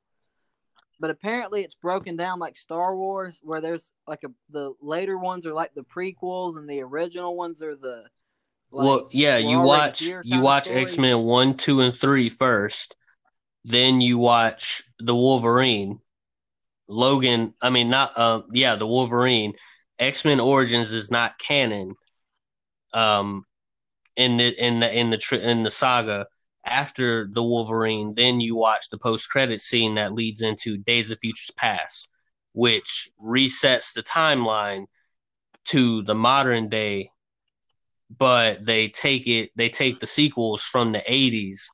But 1.02 1.12
apparently, 1.12 1.64
it's 1.64 1.76
broken 1.76 2.18
down 2.18 2.40
like 2.40 2.58
Star 2.58 2.96
Wars, 2.96 3.40
where 3.42 3.62
there's 3.62 3.92
like 4.06 4.24
a 4.26 4.30
the 4.50 4.74
later 4.82 5.18
ones 5.18 5.46
are 5.46 5.54
like 5.54 5.74
the 5.74 5.84
prequels, 5.84 6.58
and 6.58 6.70
the 6.70 6.82
original 6.82 7.38
ones 7.38 7.62
are 7.62 7.76
the. 7.76 8.04
like, 8.72 8.86
well, 8.86 9.08
yeah, 9.12 9.38
you 9.38 9.62
watch 9.62 10.02
you 10.02 10.42
watch. 10.42 10.70
X 10.70 10.98
Men 10.98 11.20
one, 11.20 11.54
two, 11.54 11.80
and 11.82 11.94
three 11.94 12.28
first. 12.28 12.96
Then 13.64 14.02
you 14.02 14.18
watch 14.18 14.84
the 15.00 15.16
Wolverine. 15.16 16.00
Logan, 16.90 17.54
I 17.62 17.70
mean 17.70 17.90
not 17.90 18.18
um 18.18 18.46
yeah, 18.52 18.76
the 18.76 18.88
Wolverine. 18.88 19.54
X 20.00 20.26
Men 20.26 20.40
Origins 20.40 20.92
is 20.92 21.12
not 21.12 21.38
canon. 21.40 21.94
Um, 22.94 23.46
in 24.20 24.38
the 24.38 24.53
in 24.63 24.80
the 24.80 24.91
in 24.91 25.09
the 25.09 25.17
tri- 25.17 25.39
in 25.39 25.63
the 25.63 25.72
saga 25.72 26.28
after 26.65 27.28
the 27.32 27.43
Wolverine, 27.43 28.13
then 28.15 28.41
you 28.41 28.55
watch 28.55 28.89
the 28.89 28.97
post 28.97 29.30
credit 29.30 29.61
scene 29.61 29.95
that 29.95 30.13
leads 30.13 30.41
into 30.41 30.78
Days 30.78 31.09
of 31.09 31.20
Futures 31.20 31.53
Past, 31.55 32.11
which 32.53 33.09
resets 33.24 33.93
the 33.93 34.03
timeline 34.03 34.86
to 35.65 36.03
the 36.03 36.15
modern 36.15 36.67
day 36.67 37.09
but 38.17 38.65
they 38.65 38.88
take 38.89 39.28
it 39.28 39.51
they 39.55 39.70
take 39.70 39.99
the 39.99 40.07
sequels 40.07 40.63
from 40.63 40.91
the 40.91 40.99
80s 41.07 41.67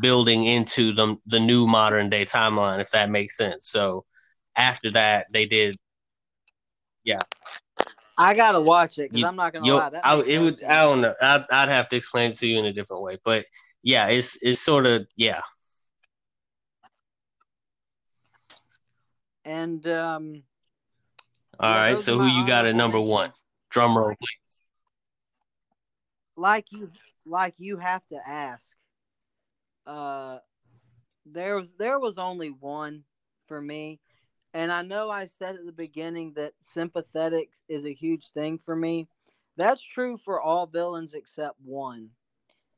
building 0.00 0.44
into 0.44 0.92
the 0.92 1.16
the 1.26 1.40
new 1.40 1.66
modern 1.66 2.08
day 2.08 2.24
timeline 2.24 2.80
if 2.80 2.90
that 2.90 3.10
makes 3.10 3.36
sense. 3.36 3.68
So 3.68 4.04
after 4.56 4.92
that 4.92 5.26
they 5.32 5.46
did 5.46 5.76
I 8.16 8.34
gotta 8.34 8.60
watch 8.60 8.98
it 8.98 9.10
because 9.10 9.24
I'm 9.24 9.36
not 9.36 9.52
gonna 9.52 9.66
yo 9.66 9.76
lie. 9.76 9.90
That 9.90 10.06
I, 10.06 10.20
it 10.20 10.38
would 10.38 10.62
i 10.64 10.82
don't 10.82 11.00
know 11.00 11.12
I'd, 11.20 11.44
I'd 11.50 11.68
have 11.68 11.88
to 11.88 11.96
explain 11.96 12.30
it 12.30 12.36
to 12.38 12.46
you 12.46 12.58
in 12.58 12.66
a 12.66 12.72
different 12.72 13.02
way 13.02 13.18
but 13.24 13.44
yeah 13.82 14.08
it's 14.08 14.38
it's 14.42 14.60
sort 14.60 14.86
of 14.86 15.06
yeah 15.16 15.40
And 19.44 19.86
um, 19.86 20.42
all 21.60 21.70
yeah, 21.70 21.82
right 21.82 21.98
so 21.98 22.18
who 22.18 22.26
you 22.26 22.46
got 22.46 22.66
at 22.66 22.74
number 22.74 23.00
one 23.00 23.30
drum 23.70 23.96
roll 23.96 24.08
please 24.08 24.62
Like 26.36 26.66
you, 26.70 26.90
like 27.26 27.54
you 27.58 27.76
have 27.76 28.06
to 28.06 28.18
ask. 28.26 28.76
Uh, 29.86 30.38
there 31.26 31.56
was 31.56 31.74
there 31.74 31.98
was 31.98 32.16
only 32.16 32.48
one 32.48 33.04
for 33.46 33.60
me, 33.60 34.00
and 34.54 34.72
I 34.72 34.82
know 34.82 35.10
I 35.10 35.26
said 35.26 35.56
at 35.56 35.66
the 35.66 35.72
beginning 35.72 36.32
that 36.36 36.52
sympathetic 36.60 37.50
is 37.68 37.84
a 37.84 37.92
huge 37.92 38.30
thing 38.30 38.58
for 38.58 38.74
me. 38.74 39.08
That's 39.56 39.82
true 39.82 40.16
for 40.16 40.40
all 40.40 40.66
villains 40.66 41.12
except 41.14 41.56
one. 41.62 42.10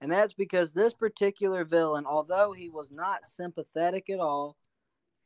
And 0.00 0.10
that's 0.10 0.34
because 0.34 0.72
this 0.72 0.92
particular 0.92 1.64
villain, 1.64 2.04
although 2.06 2.52
he 2.52 2.68
was 2.68 2.90
not 2.90 3.26
sympathetic 3.26 4.10
at 4.10 4.20
all, 4.20 4.56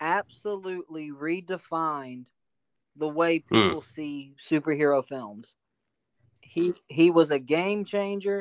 absolutely 0.01 1.11
redefined 1.11 2.27
the 2.97 3.09
way 3.09 3.39
Hmm. 3.39 3.55
people 3.55 3.83
see 3.83 4.35
superhero 4.39 5.05
films. 5.05 5.55
He 6.41 6.75
he 6.89 7.11
was 7.11 7.31
a 7.31 7.39
game 7.39 7.85
changer. 7.85 8.41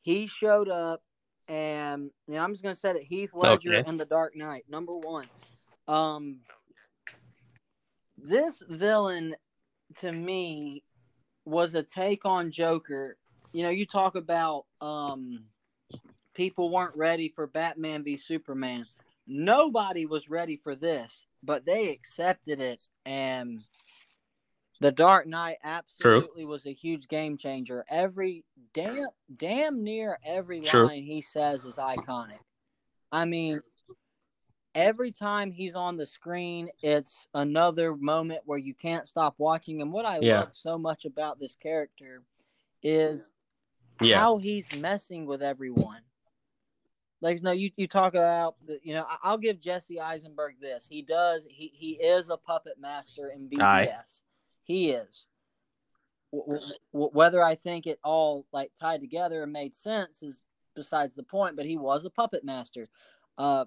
He 0.00 0.26
showed 0.26 0.68
up, 0.68 1.02
and 1.48 2.10
you 2.26 2.34
know, 2.34 2.42
I'm 2.42 2.52
just 2.52 2.62
gonna 2.62 2.74
say 2.74 2.90
it. 2.90 3.02
Heath 3.02 3.30
Ledger 3.32 3.74
Okay. 3.76 3.88
in 3.88 3.96
The 3.96 4.04
Dark 4.04 4.36
Knight, 4.36 4.64
number 4.68 4.96
one. 4.96 5.26
Um, 5.86 6.40
this 8.24 8.62
villain 8.68 9.36
to 10.00 10.10
me 10.10 10.82
was 11.44 11.74
a 11.74 11.82
take 11.82 12.24
on 12.24 12.50
Joker. 12.50 13.16
You 13.52 13.62
know, 13.62 13.70
you 13.70 13.86
talk 13.86 14.16
about 14.16 14.64
um, 14.82 15.44
people 16.34 16.70
weren't 16.70 16.96
ready 16.96 17.28
for 17.28 17.46
Batman 17.46 18.02
v 18.02 18.16
Superman. 18.16 18.86
Nobody 19.26 20.06
was 20.06 20.28
ready 20.28 20.56
for 20.56 20.74
this, 20.74 21.26
but 21.44 21.64
they 21.64 21.90
accepted 21.90 22.60
it, 22.60 22.80
and 23.06 23.60
the 24.80 24.92
Dark 24.92 25.26
Knight 25.26 25.56
absolutely 25.62 26.44
was 26.44 26.66
a 26.66 26.72
huge 26.72 27.08
game 27.08 27.36
changer. 27.36 27.84
Every 27.88 28.44
damn, 28.74 29.06
damn 29.34 29.82
near 29.82 30.18
every 30.24 30.60
True. 30.60 30.88
line 30.88 31.04
he 31.04 31.20
says 31.20 31.64
is 31.64 31.76
iconic. 31.76 32.42
I 33.12 33.24
mean, 33.24 33.60
every 34.74 35.12
time 35.12 35.52
he's 35.52 35.74
on 35.74 35.96
the 35.96 36.06
screen, 36.06 36.70
it's 36.82 37.28
another 37.34 37.94
moment 37.96 38.42
where 38.44 38.58
you 38.58 38.74
can't 38.74 39.06
stop 39.08 39.34
watching. 39.38 39.80
And 39.80 39.92
what 39.92 40.06
I 40.06 40.18
Yeah. 40.18 40.40
love 40.40 40.54
so 40.54 40.78
much 40.78 41.04
about 41.04 41.38
this 41.38 41.56
character 41.56 42.22
is 42.82 43.30
Yeah. 44.00 44.18
how 44.18 44.38
he's 44.38 44.80
messing 44.80 45.26
with 45.26 45.42
everyone. 45.42 46.02
Like 47.20 47.42
no, 47.42 47.52
you, 47.52 47.70
you 47.76 47.86
talk 47.86 48.14
about 48.14 48.56
you 48.82 48.92
know 48.92 49.06
I'll 49.22 49.38
give 49.38 49.58
Jesse 49.58 49.98
Eisenberg 50.00 50.60
this. 50.60 50.86
He 50.86 51.00
does 51.00 51.46
he 51.48 51.68
he 51.68 51.92
is 51.92 52.28
a 52.28 52.36
puppet 52.36 52.78
master 52.78 53.30
in 53.30 53.48
BvS. 53.48 54.22
He 54.64 54.90
is. 54.90 55.24
W- 56.32 56.60
w- 56.92 57.10
whether 57.12 57.42
I 57.42 57.54
think 57.54 57.86
it 57.86 57.98
all 58.02 58.44
like 58.52 58.72
tied 58.74 59.00
together 59.00 59.42
and 59.44 59.52
made 59.52 59.74
sense 59.74 60.22
is 60.22 60.42
besides 60.74 61.14
the 61.14 61.22
point. 61.22 61.56
But 61.56 61.64
he 61.66 61.76
was 61.78 62.04
a 62.04 62.10
puppet 62.10 62.44
master. 62.44 62.90
Uh, 63.38 63.64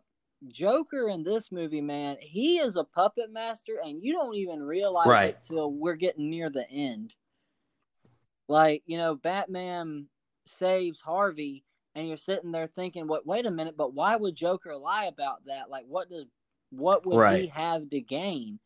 Joker 0.48 1.10
in 1.10 1.24
this 1.24 1.52
movie, 1.52 1.82
man, 1.82 2.18
he 2.20 2.60
is 2.60 2.76
a 2.76 2.84
puppet 2.84 3.32
master, 3.32 3.80
and 3.84 4.04
you 4.04 4.14
don't 4.14 4.36
even 4.36 4.62
realize 4.62 5.08
Right. 5.08 5.30
it 5.30 5.42
till 5.42 5.72
we're 5.72 5.96
getting 5.96 6.30
near 6.30 6.50
the 6.50 6.70
end. 6.70 7.16
Like 8.48 8.84
you 8.86 8.98
know, 8.98 9.16
Batman 9.16 10.08
saves 10.46 11.02
Harvey, 11.02 11.66
and 11.96 12.08
you're 12.08 12.18
sitting 12.18 12.52
there 12.52 12.68
thinking, 12.68 13.08
"What? 13.08 13.26
Wait 13.26 13.46
a 13.46 13.52
minute! 13.52 13.76
But 13.76 13.94
why 13.94 14.16
would 14.16 14.36
Joker 14.36 14.76
lie 14.78 15.06
about 15.06 15.46
that? 15.46 15.70
Like, 15.70 15.86
what 15.88 16.10
does 16.10 16.26
what 16.70 17.06
would 17.06 17.18
he 17.36 17.48
have 17.48 17.90
to 17.90 18.00
gain?" 18.00 18.60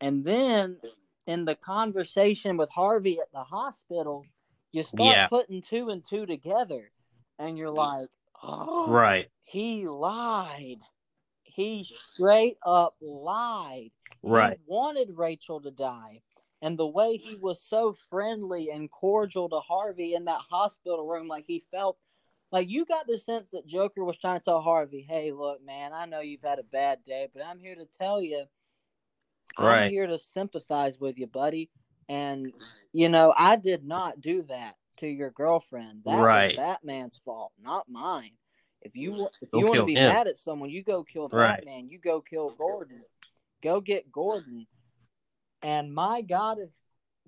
And 0.00 0.24
then 0.24 0.80
in 1.26 1.44
the 1.44 1.56
conversation 1.56 2.56
with 2.56 2.70
Harvey 2.70 3.18
at 3.18 3.32
the 3.32 3.44
hospital, 3.44 4.24
you 4.72 4.82
start 4.82 5.00
Yeah. 5.00 5.28
putting 5.28 5.60
two 5.60 5.88
and 5.88 6.04
two 6.04 6.24
together, 6.24 6.90
and 7.38 7.58
you're 7.58 7.70
like, 7.70 8.08
"Oh, 8.42 8.90
right 8.90 9.30
he 9.46 9.86
lied. 9.86 10.80
He 11.44 11.84
straight 11.84 12.58
up 12.64 12.96
lied. 13.00 13.92
right 14.22 14.58
He 14.58 14.64
wanted 14.66 15.16
Rachel 15.16 15.60
to 15.60 15.70
die. 15.70 16.20
And 16.62 16.76
the 16.76 16.88
way 16.88 17.16
he 17.16 17.36
was 17.36 17.62
so 17.62 17.94
friendly 18.10 18.70
and 18.70 18.90
cordial 18.90 19.48
to 19.48 19.60
Harvey 19.60 20.14
in 20.14 20.24
that 20.24 20.40
hospital 20.50 21.06
room, 21.06 21.28
like 21.28 21.44
he 21.46 21.60
felt 21.70 21.96
like 22.50 22.68
you 22.68 22.84
got 22.84 23.06
the 23.06 23.18
sense 23.18 23.52
that 23.52 23.66
Joker 23.66 24.04
was 24.04 24.18
trying 24.18 24.40
to 24.40 24.44
tell 24.44 24.60
Harvey, 24.60 25.06
hey, 25.08 25.30
look, 25.32 25.64
man, 25.64 25.92
I 25.92 26.06
know 26.06 26.20
you've 26.20 26.42
had 26.42 26.58
a 26.58 26.64
bad 26.64 27.04
day, 27.04 27.28
but 27.32 27.44
I'm 27.46 27.60
here 27.60 27.76
to 27.76 27.86
tell 27.86 28.20
you, 28.20 28.46
I'm 29.58 29.64
Right. 29.64 29.90
here 29.90 30.06
to 30.08 30.18
sympathize 30.18 30.98
with 30.98 31.18
you, 31.18 31.28
buddy. 31.28 31.70
And, 32.08 32.52
you 32.92 33.08
know, 33.08 33.32
I 33.36 33.56
did 33.56 33.84
not 33.84 34.20
do 34.20 34.42
that 34.42 34.76
to 34.98 35.06
your 35.06 35.30
girlfriend. 35.30 36.02
That 36.04 36.16
was 36.16 36.24
Right. 36.24 36.56
Batman's 36.56 37.16
fault, 37.16 37.52
not 37.58 37.88
mine. 37.88 38.36
If 38.86 38.96
you 38.96 39.28
if 39.42 39.50
Go 39.50 39.58
you 39.58 39.66
want 39.66 39.80
to 39.80 39.84
be 39.86 39.94
him. 39.94 40.12
mad 40.12 40.28
at 40.28 40.38
someone, 40.38 40.70
you 40.70 40.82
go 40.82 41.02
kill 41.04 41.28
Right. 41.28 41.56
Batman. 41.58 41.88
You 41.88 41.98
go 41.98 42.20
kill 42.20 42.50
Gordon. 42.50 43.04
Go 43.62 43.80
get 43.80 44.10
Gordon. 44.12 44.66
And 45.62 45.92
my 45.94 46.20
God, 46.22 46.58
if 46.58 46.70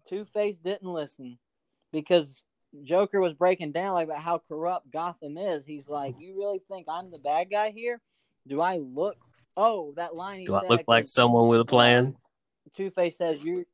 Two 0.08 0.24
Face 0.24 0.58
didn't 0.58 0.88
listen, 0.88 1.38
because 1.92 2.44
Joker 2.84 3.20
was 3.20 3.32
breaking 3.34 3.72
down 3.72 3.94
like 3.94 4.06
about 4.06 4.20
how 4.20 4.38
corrupt 4.48 4.90
Gotham 4.90 5.36
is. 5.36 5.66
He's 5.66 5.88
like, 5.88 6.14
"You 6.18 6.36
really 6.36 6.60
think 6.70 6.86
I'm 6.88 7.10
the 7.10 7.18
bad 7.18 7.50
guy 7.50 7.70
here? 7.70 8.00
Do 8.46 8.60
I 8.60 8.76
look 8.76 9.16
Oh, 9.56 9.92
that 9.96 10.14
line 10.14 10.38
he 10.38 10.44
Do 10.46 10.54
I 10.54 10.60
look 10.68 10.84
like 10.86 11.08
someone 11.08 11.48
with 11.48 11.60
a 11.60 11.64
plan? 11.64 12.16
Two 12.74 12.90
Face 12.90 13.16
says, 13.18 13.42
"You, 13.42 13.66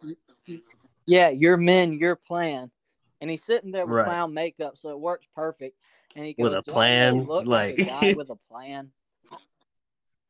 you- 0.47 0.62
yeah, 1.05 1.28
your 1.28 1.59
men, 1.59 1.93
your 1.98 2.16
plan," 2.16 2.70
and 3.20 3.28
he's 3.28 3.44
sitting 3.44 3.70
there 3.70 3.85
with 3.85 3.97
Right. 3.97 4.06
clown 4.06 4.32
makeup, 4.32 4.78
so 4.78 4.89
it 4.90 4.98
works 4.98 5.27
perfect. 5.35 5.77
And 6.16 6.24
he 6.24 6.32
goes, 6.35 6.45
With 6.45 6.53
a 6.53 6.62
"Do 6.62 6.70
I 6.70 6.73
plan? 6.73 7.23
look 7.24 7.47
Like- 7.47 7.78
a 7.78 7.85
guy 7.85 8.15
with 8.16 8.31
a 8.31 8.39
plan." 8.51 8.91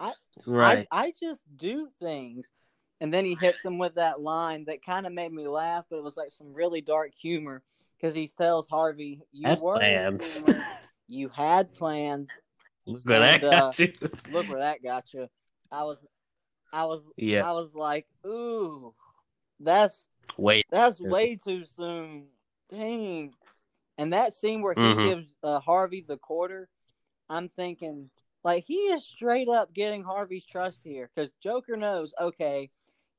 I, 0.01 0.13
Right. 0.47 0.87
I, 0.91 1.07
I 1.07 1.13
just 1.19 1.45
do 1.57 1.89
things. 2.01 2.49
And 3.01 3.13
then 3.13 3.25
he 3.25 3.35
hits 3.35 3.65
him 3.65 3.79
with 3.79 3.95
that 3.97 4.21
line 4.21 4.65
that 4.67 4.85
kind 4.85 5.07
of 5.07 5.13
made 5.13 5.33
me 5.33 5.47
laugh, 5.47 5.85
but 5.91 5.97
it 5.99 6.03
was 6.05 6.17
like 6.17 6.31
some 6.31 6.53
really 6.53 6.81
dark 6.81 7.13
humor 7.15 7.63
because 7.97 8.15
he 8.15 8.27
tells 8.29 8.67
Harvey, 8.69 9.21
"You 9.33 9.49
Had 9.49 9.61
were 9.61 9.77
plans. 9.77 10.95
you 11.09 11.29
had 11.29 11.73
plans. 11.75 12.31
Look 12.87 13.05
where 13.07 13.21
that 13.21 13.43
And, 13.43 13.53
uh, 13.55 13.61
got 13.61 13.79
you. 13.79 13.93
Look 14.33 14.49
where 14.49 14.59
that 14.61 14.83
got 14.83 15.13
you." 15.13 15.29
I 15.71 15.85
was, 15.85 15.99
I 16.73 16.85
was, 16.87 17.07
Yeah. 17.17 17.49
I 17.49 17.53
was 17.53 17.75
like, 17.75 18.07
"Ooh, 18.27 18.95
that's 19.61 20.09
Wait. 20.39 20.65
that's 20.71 20.99
Yeah. 21.01 21.09
way 21.11 21.37
too 21.37 21.65
soon." 21.65 22.27
Dang. 22.71 23.35
And 23.99 24.13
that 24.13 24.33
scene 24.33 24.63
where 24.63 24.75
he 24.75 24.81
Mhm. 24.81 25.05
gives 25.05 25.27
uh, 25.43 25.61
Harvey 25.61 26.01
the 26.03 26.19
quarter, 26.19 26.69
I'm 27.29 27.49
thinking 27.49 28.11
like 28.43 28.65
he 28.65 28.93
is 28.93 29.05
straight 29.07 29.49
up 29.49 29.73
getting 29.73 30.03
Harvey's 30.03 30.45
trust 30.45 30.83
here 30.85 31.11
because 31.15 31.31
Joker 31.43 31.77
knows, 31.77 32.13
okay, 32.21 32.69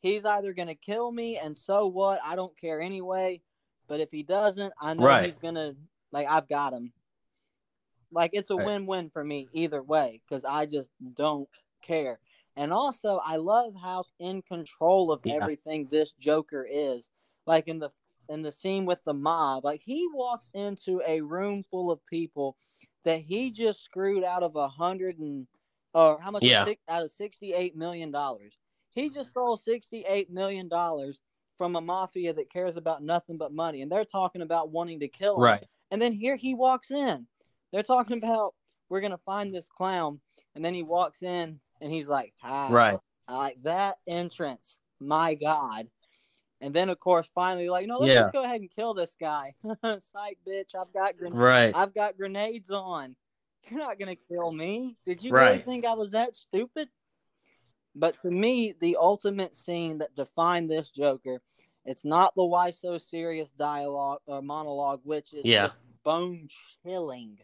he's 0.02 0.26
either 0.26 0.53
gonna 0.53 0.76
kill 0.76 1.11
me, 1.11 1.38
and 1.38 1.56
so 1.56 1.88
what? 1.88 2.19
I 2.23 2.35
don't 2.35 2.56
care 2.57 2.81
anyway. 2.81 3.41
But 3.88 3.99
if 3.99 4.11
he 4.11 4.23
doesn't, 4.23 4.73
I 4.80 4.93
know 4.93 5.06
Right. 5.06 5.26
he's 5.26 5.39
gonna 5.39 5.76
like 6.11 6.27
I've 6.27 6.47
got 6.47 6.73
him. 6.73 6.91
Like 8.11 8.31
it's 8.34 8.49
a 8.49 8.56
Right. 8.56 8.65
win-win 8.65 9.10
for 9.10 9.23
me 9.23 9.47
either 9.53 9.81
way 9.81 10.22
because 10.27 10.45
I 10.45 10.65
just 10.65 10.89
don't 11.15 11.49
care. 11.81 12.19
And 12.56 12.72
also, 12.72 13.19
I 13.23 13.35
love 13.35 13.73
how 13.76 14.06
in 14.19 14.41
control 14.41 15.11
of 15.11 15.22
Yeah. 15.23 15.35
everything 15.35 15.88
this 15.89 16.14
Joker 16.14 16.65
is. 16.69 17.10
Like 17.45 17.68
in 17.68 17.80
the 17.80 17.89
in 18.30 18.41
the 18.41 18.52
scene 18.52 18.85
with 18.85 19.03
the 19.06 19.14
mob, 19.14 19.64
like 19.64 19.81
he 19.84 20.07
walks 20.14 20.49
into 20.53 21.02
a 21.06 21.22
room 21.22 21.64
full 21.69 21.91
of 21.91 22.06
people 22.06 22.57
that 23.03 23.22
he 23.22 23.52
just 23.52 23.84
screwed 23.84 24.23
out 24.23 24.43
of 24.43 24.56
a 24.56 24.68
hundred 24.68 25.19
and 25.19 25.47
or 25.93 26.19
how 26.22 26.31
much 26.31 26.43
Yeah. 26.43 26.65
six, 26.65 26.81
out 26.89 27.03
of 27.03 27.11
sixty 27.11 27.53
eight 27.53 27.76
million 27.76 28.11
dollars. 28.11 28.57
He 28.91 29.06
mm-hmm. 29.06 29.15
just 29.15 29.30
stole 29.30 29.57
sixty 29.57 30.03
eight 30.07 30.30
million 30.30 30.68
dollars 30.68 31.22
from 31.53 31.76
a 31.76 31.81
mafia 31.81 32.34
that 32.34 32.52
cares 32.52 32.76
about 32.76 33.02
nothing 33.02 33.38
but 33.38 33.53
money, 33.53 33.81
and 33.81 33.91
they're 33.91 34.06
talking 34.06 34.41
about 34.41 34.72
wanting 34.72 34.99
to 34.99 35.07
kill 35.07 35.35
him. 35.35 35.41
Right. 35.41 35.65
And 35.91 36.02
then 36.02 36.11
here 36.11 36.35
he 36.35 36.53
walks 36.53 36.91
in. 36.91 37.27
They're 37.72 37.84
talking 37.84 38.18
about 38.18 38.53
we're 38.89 39.02
gonna 39.02 39.18
find 39.19 39.53
this 39.53 39.69
clown, 39.69 40.19
and 40.53 40.64
then 40.64 40.73
he 40.73 40.84
walks 40.84 41.23
in 41.23 41.60
and 41.81 41.91
he's 41.91 42.07
like, 42.07 42.34
"Hi." 42.41 42.69
Right. 42.69 42.99
I 43.27 43.38
like 43.38 43.57
that 43.64 43.97
entrance. 44.07 44.80
My 44.99 45.34
God. 45.34 45.88
And 46.66 46.74
then 46.74 46.90
of 46.90 47.00
course 47.00 47.30
finally 47.36 47.70
like, 47.70 47.86
no, 47.86 48.00
let's 48.00 48.12
Yeah. 48.12 48.22
just 48.22 48.34
go 48.34 48.44
ahead 48.44 48.60
and 48.60 48.72
kill 48.72 48.96
this 48.96 49.16
guy. 49.20 49.54
Psych 49.84 50.40
bitch, 50.48 50.74
I've 50.74 50.92
got 50.92 51.16
gren- 51.16 51.32
Right. 51.34 51.72
I've 51.76 51.94
got 51.94 52.18
grenades 52.18 52.72
on. 52.72 53.16
You're 53.70 53.80
not 53.80 54.00
gonna 54.00 54.16
kill 54.16 54.52
me. 54.52 54.98
Did 55.06 55.22
you 55.22 55.32
really 55.32 55.60
think 55.60 55.86
I 55.86 55.94
was 55.94 56.12
that 56.12 56.36
stupid? 56.36 56.90
But 57.94 58.20
to 58.24 58.32
me, 58.32 58.74
the 58.80 58.98
ultimate 59.00 59.56
scene 59.56 60.00
that 60.00 60.16
defined 60.16 60.70
this 60.72 60.90
Joker, 60.90 61.40
it's 61.86 62.04
not 62.04 62.34
the 62.36 62.44
why 62.44 62.72
so 62.72 62.98
serious 62.98 63.52
dialogue 63.52 64.22
or 64.26 64.42
monologue, 64.42 65.02
which 65.04 65.34
is 65.34 65.46
Yeah. 65.46 65.70
bone 66.04 66.50
chilling. 66.84 67.38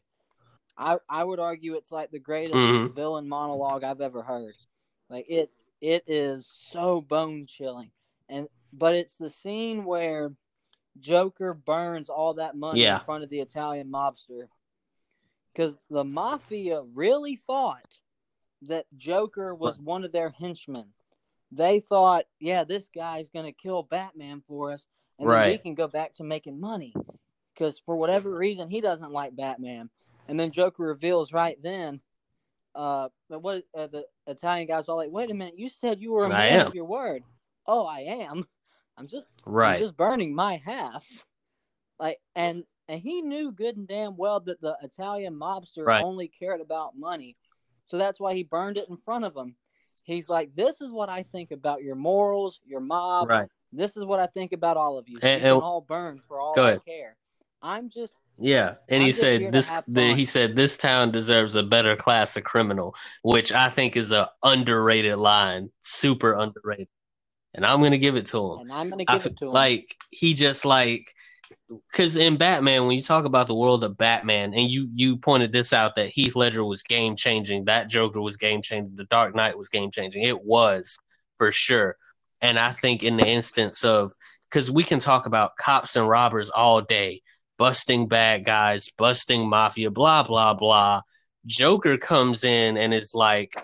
I 0.77 0.98
I 1.07 1.23
would 1.23 1.39
argue 1.39 1.76
it's 1.76 1.91
like 1.91 2.10
the 2.10 2.18
greatest 2.19 2.56
Mhm. 2.56 2.95
villain 2.95 3.30
monologue 3.30 3.84
I've 3.84 4.02
ever 4.02 4.23
heard. 4.23 4.56
Like 5.10 5.27
it 5.30 5.52
it 5.80 6.03
is 6.07 6.52
so 6.72 7.02
bone 7.02 7.45
chilling. 7.45 7.91
And 8.30 8.48
but 8.73 8.95
it's 8.95 9.18
the 9.18 9.30
scene 9.30 9.84
where 9.85 10.34
Joker 10.99 11.53
burns 11.53 12.10
all 12.10 12.34
that 12.35 12.56
money 12.56 12.81
Yeah. 12.81 12.99
in 12.99 13.06
front 13.06 13.23
of 13.23 13.30
the 13.30 13.39
Italian 13.39 13.89
mobster. 13.91 14.48
Because 15.53 15.76
the 15.89 16.03
mafia 16.03 16.81
really 16.81 17.35
thought 17.35 17.99
that 18.64 18.85
Joker 18.98 19.53
was 19.53 19.77
one 19.80 20.03
of 20.03 20.11
their 20.11 20.30
henchmen. 20.30 20.93
They 21.52 21.80
thought, 21.81 22.26
yeah, 22.39 22.64
this 22.64 22.88
guy's 22.89 23.30
going 23.30 23.45
to 23.45 23.52
kill 23.52 23.84
Batman 23.84 24.41
for 24.48 24.72
us, 24.72 24.88
and 25.19 25.27
then 25.27 25.52
we 25.52 25.57
can 25.57 25.76
go 25.76 25.88
back 25.88 26.14
to 26.15 26.23
making 26.23 26.60
money. 26.60 26.93
Because 27.53 27.77
for 27.80 27.98
whatever 27.98 28.34
reason, 28.34 28.69
he 28.69 28.80
doesn't 28.80 29.11
like 29.11 29.35
Batman. 29.35 29.89
And 30.30 30.39
then 30.39 30.52
Joker 30.52 30.84
reveals 30.84 31.34
right 31.34 31.61
then, 31.61 31.99
uh, 32.73 33.10
that 33.30 33.39
what 33.39 33.64
uh, 33.76 33.88
the 33.88 34.06
Italian 34.27 34.68
guy's 34.68 34.88
all 34.88 34.95
like, 34.95 35.11
wait 35.11 35.30
a 35.30 35.34
minute, 35.34 35.60
you 35.60 35.68
said 35.68 35.99
you 36.02 36.14
were 36.14 36.26
a 36.26 36.30
man 36.30 36.60
of 36.68 36.76
your 36.76 36.85
word. 36.85 37.23
Oh, 37.68 37.85
I 37.85 37.99
am. 38.02 38.48
I'm 39.01 39.07
just 39.07 39.25
I'm 39.47 39.51
Right. 39.53 39.79
just 39.79 39.97
burning 39.97 40.35
my 40.35 40.57
half. 40.63 41.07
Like 41.99 42.19
and 42.35 42.63
and 42.87 42.99
he 43.01 43.21
knew 43.21 43.51
good 43.51 43.75
and 43.77 43.87
damn 43.87 44.15
well 44.15 44.39
that 44.41 44.61
the 44.61 44.77
Italian 44.83 45.33
mobster 45.33 45.85
Right. 45.85 46.03
only 46.03 46.27
cared 46.27 46.61
about 46.61 46.95
money. 46.95 47.35
So 47.87 47.97
that's 47.97 48.19
why 48.19 48.35
he 48.35 48.43
burned 48.43 48.77
it 48.77 48.89
in 48.89 48.97
front 48.97 49.25
of 49.25 49.35
him. 49.35 49.55
He's 50.05 50.29
like, 50.29 50.53
This 50.55 50.81
is 50.81 50.91
what 50.91 51.09
I 51.09 51.23
think 51.23 51.49
about 51.51 51.81
your 51.81 51.95
morals, 51.95 52.59
your 52.63 52.79
mob. 52.79 53.29
Right. 53.29 53.49
This 53.73 53.97
is 53.97 54.05
what 54.05 54.19
I 54.19 54.27
think 54.27 54.51
about 54.53 54.77
all 54.77 54.97
of 54.99 55.09
you. 55.09 55.13
You 55.15 55.19
And- 55.23 55.41
can 55.41 55.53
and- 55.53 55.61
all 55.63 55.81
burn 55.81 56.17
for 56.19 56.39
all 56.39 56.53
I 56.59 56.69
ahead. 56.71 56.85
care. 56.85 57.17
I'm 57.63 57.89
just 57.89 58.13
Yeah, 58.37 58.75
and 58.89 58.97
I'm 58.97 59.01
he 59.01 59.11
said 59.11 59.51
this. 59.51 59.69
The, 59.87 60.13
he 60.15 60.25
said 60.25 60.55
this 60.55 60.77
town 60.77 61.11
deserves 61.11 61.55
a 61.55 61.63
better 61.63 61.95
class 61.95 62.35
of 62.37 62.43
criminal, 62.43 62.95
which 63.23 63.51
I 63.51 63.69
think 63.69 63.95
is 63.95 64.11
a 64.11 64.29
underrated 64.43 65.17
line, 65.17 65.71
super 65.81 66.33
underrated. 66.33 66.87
And 67.53 67.65
I'm 67.65 67.81
gonna 67.81 67.97
give 67.97 68.15
it 68.15 68.27
to 68.27 68.53
him. 68.53 68.59
and 68.61 68.71
I'm 68.71 68.89
gonna 68.89 69.03
I- 69.07 69.17
give 69.17 69.25
it 69.27 69.37
to 69.37 69.45
him. 69.45 69.51
Like 69.51 69.95
he 70.09 70.33
just 70.33 70.65
like 70.65 71.05
because 71.91 72.15
in 72.17 72.37
Batman, 72.37 72.85
when 72.85 72.95
you 72.95 73.03
talk 73.03 73.25
about 73.25 73.47
the 73.47 73.55
world 73.55 73.83
of 73.83 73.97
Batman, 73.97 74.53
and 74.53 74.69
you 74.69 74.89
you 74.93 75.17
pointed 75.17 75.51
this 75.51 75.73
out 75.73 75.95
that 75.95 76.09
Heath 76.09 76.35
Ledger 76.35 76.63
was 76.63 76.83
game 76.83 77.15
changing, 77.15 77.65
that 77.65 77.89
Joker 77.89 78.21
was 78.21 78.37
game 78.37 78.61
changing, 78.61 78.95
the 78.95 79.05
Dark 79.05 79.35
Knight 79.35 79.57
was 79.57 79.69
game 79.69 79.91
changing. 79.91 80.23
It 80.23 80.43
was 80.43 80.97
for 81.37 81.51
sure. 81.51 81.97
And 82.41 82.57
I 82.57 82.71
think 82.71 83.03
in 83.03 83.17
the 83.17 83.27
instance 83.27 83.83
of 83.83 84.11
because 84.49 84.71
we 84.71 84.83
can 84.83 84.99
talk 84.99 85.25
about 85.25 85.55
cops 85.57 85.95
and 85.95 86.07
robbers 86.07 86.49
all 86.49 86.81
day, 86.81 87.21
busting 87.57 88.07
bad 88.07 88.43
guys, 88.45 88.89
busting 88.97 89.47
mafia, 89.47 89.91
blah 89.91 90.23
blah 90.23 90.53
blah. 90.53 91.01
Joker 91.45 91.97
comes 91.97 92.43
in 92.43 92.77
and 92.77 92.93
is 92.93 93.13
like, 93.15 93.55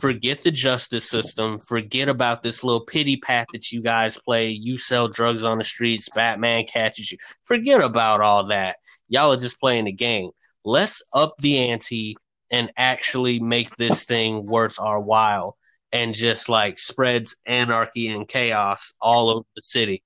forget 0.00 0.42
the 0.42 0.50
justice 0.50 1.08
system, 1.08 1.58
forget 1.58 2.08
about 2.08 2.42
this 2.42 2.64
little 2.64 2.84
pity 2.84 3.16
pat 3.16 3.48
that 3.52 3.72
you 3.72 3.82
guys 3.82 4.18
play. 4.18 4.50
You 4.50 4.78
sell 4.78 5.08
drugs 5.08 5.42
on 5.42 5.58
the 5.58 5.64
streets, 5.64 6.08
Batman 6.14 6.64
catches 6.64 7.10
you. 7.12 7.18
Forget 7.42 7.80
about 7.80 8.20
all 8.20 8.46
that. 8.46 8.76
Y'all 9.08 9.32
are 9.32 9.36
just 9.36 9.60
playing 9.60 9.84
the 9.84 9.92
game. 9.92 10.30
Let's 10.64 11.02
up 11.14 11.34
the 11.38 11.70
ante 11.70 12.16
and 12.50 12.70
actually 12.76 13.40
make 13.40 13.70
this 13.76 14.04
thing 14.04 14.46
worth 14.46 14.78
our 14.78 15.00
while 15.00 15.56
and 15.92 16.14
just 16.14 16.48
like 16.48 16.78
spreads 16.78 17.36
anarchy 17.46 18.08
and 18.08 18.28
chaos 18.28 18.94
all 19.00 19.30
over 19.30 19.46
the 19.54 19.62
city. 19.62 20.02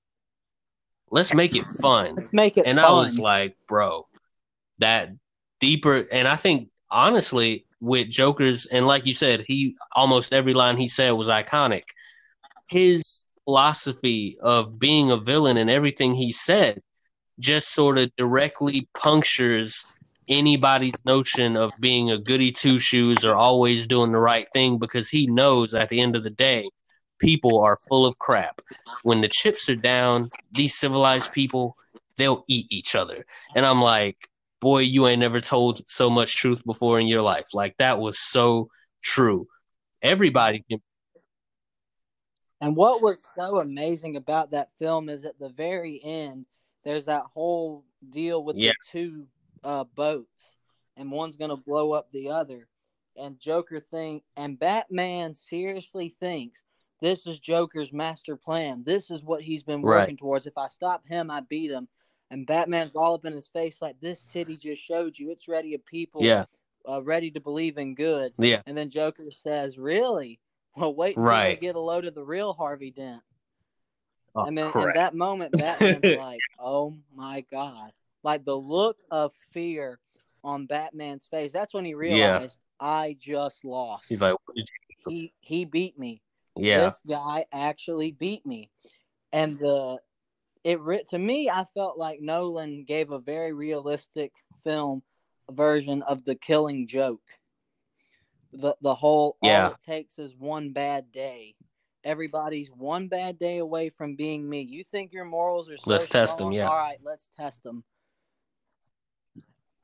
Let's 1.09 1.33
make 1.33 1.55
it 1.55 1.65
fun 1.65 2.15
Let's 2.15 2.33
make 2.33 2.57
it 2.57 2.65
and 2.65 2.79
fun. 2.79 2.85
I 2.85 2.91
was 2.91 3.17
like, 3.17 3.55
bro, 3.67 4.07
that 4.79 5.11
deeper. 5.59 6.05
And 6.11 6.27
I 6.27 6.35
think 6.35 6.69
honestly, 6.89 7.65
with 7.79 8.09
Joker's, 8.09 8.65
and 8.65 8.87
like 8.87 9.05
you 9.05 9.13
said, 9.13 9.45
he 9.47 9.75
almost 9.95 10.33
every 10.33 10.53
line 10.53 10.77
he 10.77 10.87
said 10.87 11.11
was 11.11 11.27
iconic. 11.27 11.83
His 12.69 13.23
philosophy 13.45 14.37
of 14.41 14.77
being 14.77 15.09
a 15.11 15.17
villain 15.17 15.57
and 15.57 15.69
everything 15.69 16.15
he 16.15 16.31
said 16.31 16.81
just 17.39 17.73
sort 17.73 17.97
of 17.97 18.13
directly 18.17 18.89
punctures 18.97 19.85
anybody's 20.27 21.05
notion 21.05 21.55
of 21.55 21.71
being 21.79 22.11
a 22.11 22.17
goody 22.17 22.51
two 22.51 22.79
shoes 22.79 23.23
or 23.23 23.35
always 23.35 23.87
doing 23.87 24.11
the 24.11 24.19
right 24.19 24.47
thing 24.51 24.77
because 24.77 25.09
he 25.09 25.27
knows 25.27 25.73
at 25.73 25.89
the 25.89 26.01
end 26.01 26.15
of 26.15 26.23
the 26.23 26.29
day, 26.29 26.69
people 27.19 27.59
are 27.59 27.77
full 27.87 28.05
of 28.05 28.17
crap. 28.19 28.59
When 29.03 29.21
the 29.21 29.29
chips 29.29 29.69
are 29.69 29.75
down, 29.75 30.29
these 30.51 30.75
civilized 30.75 31.31
people, 31.31 31.77
they'll 32.17 32.43
eat 32.47 32.67
each 32.69 32.95
other. 32.95 33.25
And 33.55 33.65
I'm 33.65 33.81
like, 33.81 34.17
boy, 34.59 34.79
you 34.79 35.07
ain't 35.07 35.19
never 35.19 35.39
told 35.39 35.87
so 35.89 36.09
much 36.09 36.35
truth 36.35 36.63
before 36.65 36.99
in 36.99 37.07
your 37.07 37.21
life. 37.21 37.53
Like 37.53 37.75
that 37.77 37.99
was 37.99 38.19
so 38.19 38.69
true. 39.03 39.47
Everybody 40.01 40.63
can 40.69 40.81
And 42.59 42.75
what 42.75 43.03
was 43.03 43.23
so 43.35 43.59
amazing 43.59 44.15
about 44.15 44.51
that 44.51 44.69
film 44.79 45.09
is 45.09 45.25
at 45.25 45.37
the 45.37 45.49
very 45.49 46.01
end, 46.03 46.47
there's 46.83 47.05
that 47.05 47.23
whole 47.23 47.85
deal 48.09 48.43
with 48.43 48.55
Yeah. 48.57 48.71
the 48.71 48.99
two 48.99 49.27
uh, 49.63 49.83
boats, 49.83 50.55
and 50.95 51.11
one's 51.11 51.37
gonna 51.37 51.57
blow 51.57 51.91
up 51.91 52.11
the 52.11 52.29
other. 52.29 52.67
And 53.15 53.39
Joker 53.39 53.79
think, 53.79 54.23
and 54.35 54.57
Batman 54.57 55.33
seriously 55.33 56.09
thinks 56.09 56.63
this 56.99 57.27
is 57.27 57.39
Joker's 57.39 57.93
master 57.93 58.35
plan. 58.35 58.83
This 58.83 59.11
is 59.11 59.23
what 59.23 59.41
he's 59.41 59.63
been 59.63 59.81
Right. 59.81 60.01
working 60.01 60.17
towards. 60.17 60.47
If 60.47 60.57
I 60.57 60.67
stop 60.67 61.05
him, 61.07 61.29
I 61.29 61.41
beat 61.41 61.69
him. 61.71 61.87
And 62.29 62.45
Batman's 62.45 62.95
all 62.95 63.13
up 63.13 63.25
in 63.25 63.33
his 63.33 63.47
face 63.47 63.81
like 63.81 63.99
this 64.01 64.19
city 64.19 64.57
just 64.57 64.81
showed 64.81 65.17
you 65.17 65.31
it's 65.31 65.47
ready 65.47 65.73
of 65.75 65.85
people 65.85 66.23
yeah, 66.23 66.45
uh, 66.87 67.01
ready 67.01 67.31
to 67.31 67.39
believe 67.39 67.77
in 67.77 67.95
good. 67.95 68.33
yeah, 68.37 68.61
And 68.65 68.77
then 68.77 68.89
Joker 68.89 69.31
says, 69.31 69.77
"Really? 69.77 70.39
Well, 70.75 70.93
wait 70.93 71.17
Right. 71.17 71.59
they 71.59 71.67
get 71.67 71.75
a 71.75 71.79
load 71.79 72.05
of 72.05 72.15
the 72.15 72.23
real 72.23 72.53
Harvey 72.53 72.91
Dent. 72.91 73.23
Oh, 74.35 74.43
and 74.45 74.57
then 74.57 74.67
in 74.67 74.91
that 74.93 75.15
moment, 75.15 75.51
Batman's 75.53 76.03
like, 76.17 76.41
"Oh 76.59 76.95
my 77.15 77.41
god!" 77.49 77.91
Like 78.23 78.45
the 78.45 78.55
look 78.55 78.97
of 79.09 79.33
fear 79.51 79.99
on 80.43 80.65
Batman's 80.65 81.25
face. 81.25 81.51
That's 81.51 81.73
when 81.73 81.85
he 81.85 81.93
realized, 81.95 82.59
"I 82.79 83.15
just 83.19 83.65
lost. 83.65 84.05
He's 84.09 84.21
like, 84.21 84.35
he 85.07 85.33
he 85.39 85.65
beat 85.65 85.97
me. 85.97 86.21
yeah, 86.55 86.85
This 86.85 87.01
guy 87.07 87.45
actually 87.51 88.11
beat 88.11 88.45
me." 88.45 88.69
And 89.33 89.53
the 89.59 89.99
it 90.63 90.79
re- 90.81 91.03
to 91.09 91.17
me, 91.19 91.49
I 91.49 91.63
felt 91.63 91.97
like 91.97 92.19
Nolan 92.21 92.83
gave 92.83 93.11
a 93.11 93.19
very 93.19 93.53
realistic 93.53 94.31
film 94.63 95.01
version 95.51 96.01
of 96.03 96.23
the 96.25 96.35
Killing 96.35 96.87
Joke. 96.87 97.21
The 98.53 98.75
the 98.81 98.95
whole 98.95 99.37
Yeah. 99.41 99.67
all 99.67 99.71
it 99.73 99.81
takes 99.81 100.19
is 100.19 100.35
one 100.35 100.71
bad 100.71 101.11
day. 101.11 101.55
Everybody's 102.03 102.69
one 102.71 103.07
bad 103.07 103.37
day 103.37 103.57
away 103.57 103.89
from 103.89 104.15
being 104.15 104.47
me. 104.49 104.61
You 104.61 104.83
think 104.83 105.11
your 105.11 105.25
morals 105.25 105.69
are 105.69 105.77
so 105.77 105.89
Let's 105.91 106.07
test 106.07 106.37
them. 106.37 106.51
yeah. 106.53 106.69
All 106.69 106.77
right, 106.77 106.99
let's 107.03 107.29
test 107.35 107.63
them. 107.63 107.83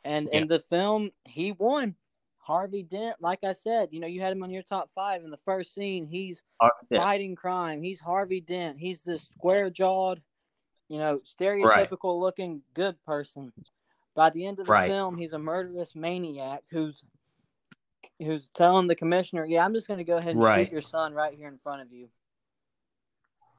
And 0.03 0.27
Yeah. 0.31 0.41
in 0.41 0.47
the 0.47 0.59
film, 0.59 1.11
he 1.25 1.51
won. 1.51 1.95
Harvey 2.37 2.83
Dent, 2.83 3.21
like 3.21 3.45
I 3.45 3.53
said, 3.53 3.89
you 3.93 4.01
know, 4.01 4.07
you 4.07 4.19
had 4.19 4.33
him 4.33 4.43
on 4.43 4.49
your 4.51 4.63
top 4.63 4.89
five 4.91 5.23
in 5.23 5.31
the 5.31 5.37
first 5.37 5.73
scene. 5.73 6.05
He's 6.05 6.43
Yeah. 6.89 6.99
fighting 6.99 7.35
crime. 7.35 7.81
He's 7.81 8.01
Harvey 8.01 8.41
Dent. 8.41 8.77
He's 8.79 9.01
this 9.01 9.23
square 9.23 9.69
jawed, 9.69 10.21
you 10.93 10.99
know, 10.99 11.19
stereotypical 11.25 12.19
looking 12.19 12.61
good 12.75 13.03
person. 13.03 13.51
By 14.13 14.29
the 14.29 14.45
end 14.45 14.59
of 14.59 14.67
the 14.67 14.71
Right. 14.71 14.87
film, 14.87 15.17
he's 15.17 15.33
a 15.33 15.39
murderous 15.39 15.95
maniac 15.95 16.61
who's 16.69 17.03
who's 18.19 18.49
telling 18.49 18.85
the 18.85 18.95
commissioner, 18.95 19.43
"Yeah, 19.43 19.65
I'm 19.65 19.73
just 19.73 19.87
going 19.87 19.97
to 19.97 20.03
go 20.03 20.17
ahead 20.17 20.35
and 20.35 20.43
Right. 20.43 20.67
shoot 20.67 20.71
your 20.71 20.81
son 20.81 21.15
right 21.15 21.33
here 21.35 21.47
in 21.47 21.57
front 21.57 21.81
of 21.81 21.91
you 21.91 22.09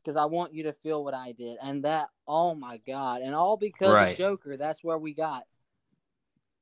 because 0.01 0.15
I 0.15 0.27
want 0.27 0.55
you 0.55 0.63
to 0.63 0.73
feel 0.73 1.03
what 1.03 1.13
I 1.13 1.33
did." 1.33 1.59
And 1.61 1.83
that, 1.85 2.11
oh 2.29 2.55
my 2.55 2.77
god, 2.87 3.21
and 3.21 3.35
all 3.35 3.57
because 3.57 3.93
Right. 3.93 4.13
of 4.13 4.17
Joker. 4.17 4.57
That's 4.57 4.85
where 4.85 4.99
we 4.99 5.13
got. 5.13 5.43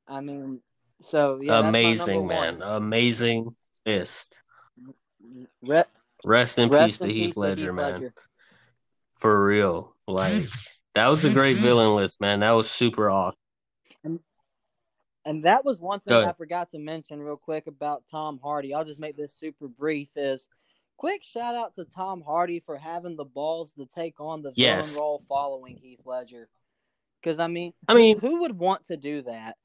I 0.08 0.22
mean, 0.22 0.62
so 1.02 1.38
yeah, 1.42 1.68
amazing 1.68 2.28
man, 2.28 2.60
one. 2.60 2.62
amazing 2.62 3.56
fist. 3.84 4.40
Re- 5.60 5.84
Rest 6.24 6.58
in 6.58 6.70
rest 6.70 6.86
peace 6.86 6.98
to 7.00 7.04
in 7.04 7.10
Heath 7.10 7.24
peace 7.26 7.34
to 7.34 7.40
Ledger, 7.40 7.72
man. 7.74 8.12
For 9.12 9.44
real, 9.44 9.91
like 10.06 10.42
that 10.94 11.08
was 11.08 11.24
a 11.24 11.32
great 11.32 11.56
villain 11.58 11.94
list, 11.94 12.20
man. 12.20 12.40
That 12.40 12.52
was 12.52 12.70
super 12.70 13.10
awesome. 13.10 13.36
And 15.24 15.44
that 15.44 15.64
was 15.64 15.78
one 15.78 16.00
thing 16.00 16.14
I 16.14 16.32
forgot 16.32 16.70
to 16.70 16.78
mention 16.78 17.20
real 17.20 17.36
quick 17.36 17.68
about 17.68 18.02
Tom 18.10 18.40
Hardy. 18.42 18.74
I'll 18.74 18.84
just 18.84 19.00
make 19.00 19.16
this 19.16 19.32
super 19.32 19.68
brief. 19.68 20.10
Is 20.16 20.48
quick 20.96 21.22
shout 21.22 21.54
out 21.54 21.76
to 21.76 21.84
Tom 21.84 22.22
Hardy 22.22 22.58
for 22.58 22.76
having 22.76 23.16
the 23.16 23.24
balls 23.24 23.72
to 23.74 23.86
take 23.86 24.20
on 24.20 24.42
the 24.42 24.52
villain 24.52 24.84
role 24.98 25.22
following 25.28 25.76
Heath 25.76 26.02
Ledger. 26.04 26.48
Because 27.20 27.38
I 27.38 27.46
mean, 27.46 27.72
I 27.86 27.94
mean, 27.94 28.18
who 28.18 28.40
would 28.40 28.58
want 28.58 28.86
to 28.86 28.96
do 28.96 29.22
that? 29.22 29.56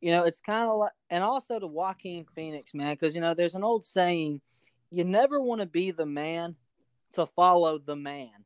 You 0.00 0.12
know, 0.12 0.24
it's 0.24 0.40
kind 0.40 0.68
of 0.68 0.78
like, 0.78 0.92
and 1.10 1.22
also 1.22 1.58
to 1.58 1.66
Joaquin 1.66 2.24
Phoenix, 2.34 2.72
man, 2.72 2.94
because 2.94 3.14
you 3.14 3.20
know, 3.20 3.34
there's 3.34 3.54
an 3.54 3.64
old 3.64 3.84
saying, 3.84 4.40
you 4.90 5.04
never 5.04 5.40
want 5.40 5.60
to 5.60 5.66
be 5.66 5.90
the 5.90 6.06
man 6.06 6.56
to 7.14 7.26
follow 7.26 7.78
the 7.78 7.96
man. 7.96 8.45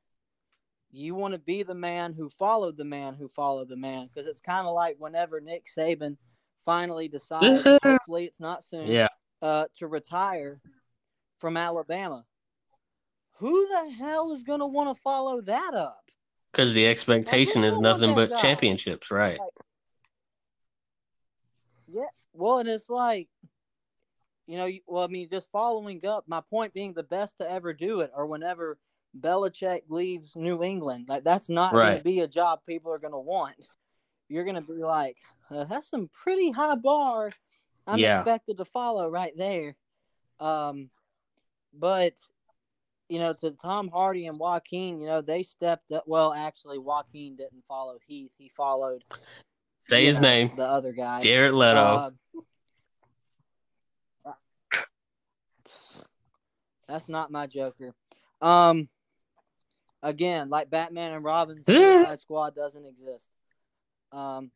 You 0.93 1.15
want 1.15 1.35
to 1.35 1.39
be 1.39 1.63
the 1.63 1.75
man 1.75 2.13
who 2.13 2.29
followed 2.29 2.77
the 2.77 2.85
man 2.85 3.15
who 3.15 3.29
followed 3.29 3.69
the 3.69 3.77
man, 3.77 4.09
because 4.09 4.27
it's 4.27 4.41
kind 4.41 4.67
of 4.67 4.75
like 4.75 4.97
whenever 4.99 5.41
Nick 5.41 5.67
Saban 5.67 6.17
finally 6.65 7.09
decides, 7.09 7.65
hopefully 7.85 8.25
it's 8.25 8.41
not 8.41 8.65
soon, 8.65 8.89
yeah, 8.89 9.09
uh, 9.41 9.67
to 9.79 9.87
retire 9.87 10.61
from 11.39 11.57
Alabama. 11.57 12.25
Who 13.39 13.69
the 13.69 13.91
hell 13.91 14.33
is 14.33 14.43
going 14.43 14.61
to 14.61 14.67
want 14.67 14.95
to 14.95 15.03
follow 15.03 15.41
that 15.43 15.75
up? 15.75 16.01
because 16.53 16.75
the 16.75 16.87
expectation 16.87 17.65
is 17.65 17.79
nothing 17.79 18.15
but 18.15 18.31
job? 18.31 18.39
championships, 18.39 19.11
right? 19.11 19.39
Yeah, 21.89 22.05
well, 22.33 22.59
and 22.59 22.69
it's 22.69 22.89
like, 22.89 23.29
you 24.47 24.57
know, 24.57 24.69
well, 24.87 25.05
I 25.05 25.07
mean, 25.09 25.29
just 25.29 25.51
following 25.51 26.05
up. 26.05 26.25
My 26.27 26.41
point 26.41 26.75
being, 26.75 26.93
the 26.93 27.03
best 27.03 27.39
to 27.39 27.51
ever 27.51 27.73
do 27.73 28.01
it, 28.01 28.11
or 28.15 28.27
whenever 28.27 28.79
Belichick 29.19 29.83
leaves 29.89 30.37
New 30.37 30.63
England, 30.63 31.09
like 31.09 31.25
that's 31.25 31.49
not 31.49 31.73
going 31.73 31.99
to 31.99 32.05
be 32.05 32.21
a 32.21 32.29
job 32.29 32.61
people 32.67 32.93
are 32.93 32.99
going 32.99 33.13
to 33.13 33.19
want. 33.19 33.69
You're 34.29 34.45
going 34.45 34.57
to 34.57 34.61
be 34.61 34.75
like, 34.75 35.17
uh, 35.51 35.65
that's 35.65 35.89
some 35.91 36.09
pretty 36.13 36.51
high 36.51 36.77
bar. 36.77 37.31
I'm 37.87 37.99
Yeah. 37.99 38.21
expected 38.21 38.59
to 38.59 38.65
follow 38.65 39.09
right 39.09 39.37
there. 39.37 39.75
Um, 40.39 40.91
but 41.73 42.15
you 43.09 43.19
know, 43.19 43.33
to 43.33 43.51
Tom 43.51 43.89
Hardy 43.89 44.27
and 44.29 44.39
Joaquin, 44.39 45.01
you 45.01 45.09
know, 45.09 45.21
they 45.21 45.43
stepped 45.43 45.91
up. 45.91 46.05
Well, 46.07 46.33
actually, 46.33 46.79
Joaquin 46.79 47.35
didn't 47.35 47.65
follow 47.67 47.99
Heath; 48.07 48.31
he 48.39 48.49
followed 48.49 49.03
Say 49.81 50.05
his 50.05 50.21
know, 50.21 50.29
name, 50.29 50.51
the 50.57 50.63
other 50.63 50.93
guy. 50.93 51.19
Jared 51.19 51.53
Leto. 51.53 51.81
Uh, 51.81 52.11
that's 56.87 57.09
not 57.09 57.33
my 57.33 57.49
Joker. 57.49 57.95
Um, 58.41 58.89
again, 60.03 60.49
like 60.51 60.71
Batman 60.71 61.13
and 61.13 61.25
Robin, 61.25 61.63
Suicide 61.67 62.21
Squad 62.21 62.55
doesn't 62.55 62.87
exist. 62.87 63.29
Um, 64.13 64.51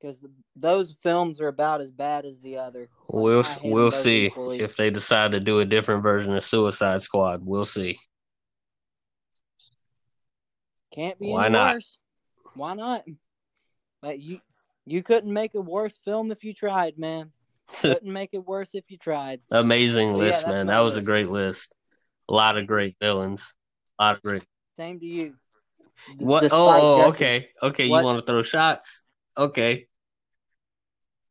because 0.00 0.16
those 0.54 0.94
films 1.02 1.40
are 1.40 1.48
about 1.48 1.80
as 1.80 1.90
bad 1.90 2.24
as 2.24 2.38
the 2.40 2.58
other. 2.58 2.88
we'll 3.08 3.44
we'll 3.64 3.90
see 3.90 4.26
equally. 4.26 4.60
if 4.60 4.76
they 4.76 4.90
decide 4.90 5.32
to 5.32 5.40
do 5.40 5.58
a 5.60 5.64
different 5.64 6.02
version 6.02 6.36
of 6.36 6.44
Suicide 6.44 7.02
Squad. 7.02 7.44
We'll 7.44 7.64
see. 7.64 7.98
Can't 10.94 11.18
be 11.18 11.28
Why 11.28 11.48
not? 11.48 11.74
worse. 11.76 11.98
Why 12.54 12.74
not? 12.74 13.04
Like 14.02 14.20
you, 14.20 14.38
you 14.86 15.02
couldn't 15.02 15.32
make 15.32 15.54
a 15.54 15.60
worse 15.60 15.96
film 16.04 16.30
if 16.30 16.44
you 16.44 16.54
tried, 16.54 16.98
man. 16.98 17.32
couldn't 17.80 18.12
make 18.12 18.30
it 18.32 18.46
worse 18.46 18.70
if 18.74 18.84
you 18.88 18.98
tried. 18.98 19.40
Amazing 19.50 20.14
list, 20.14 20.46
that's 20.46 20.52
man. 20.52 20.66
That 20.68 20.80
was 20.80 20.96
a 20.96 21.02
great 21.02 21.28
list. 21.28 21.74
A 22.28 22.34
lot 22.34 22.56
of 22.56 22.66
great 22.66 22.96
villains. 23.00 23.54
A 23.98 24.04
lot 24.04 24.16
of 24.16 24.22
great. 24.22 24.44
Same 24.76 25.00
to 25.00 25.06
you. 25.06 25.34
What? 26.18 26.40
despite 26.40 26.58
Oh, 26.58 27.02
oh, 27.04 27.08
okay, 27.08 27.48
okay. 27.62 27.88
What- 27.88 27.98
You 27.98 28.04
want 28.04 28.20
to 28.20 28.26
throw 28.26 28.42
shots? 28.42 29.06
Okay. 29.36 29.86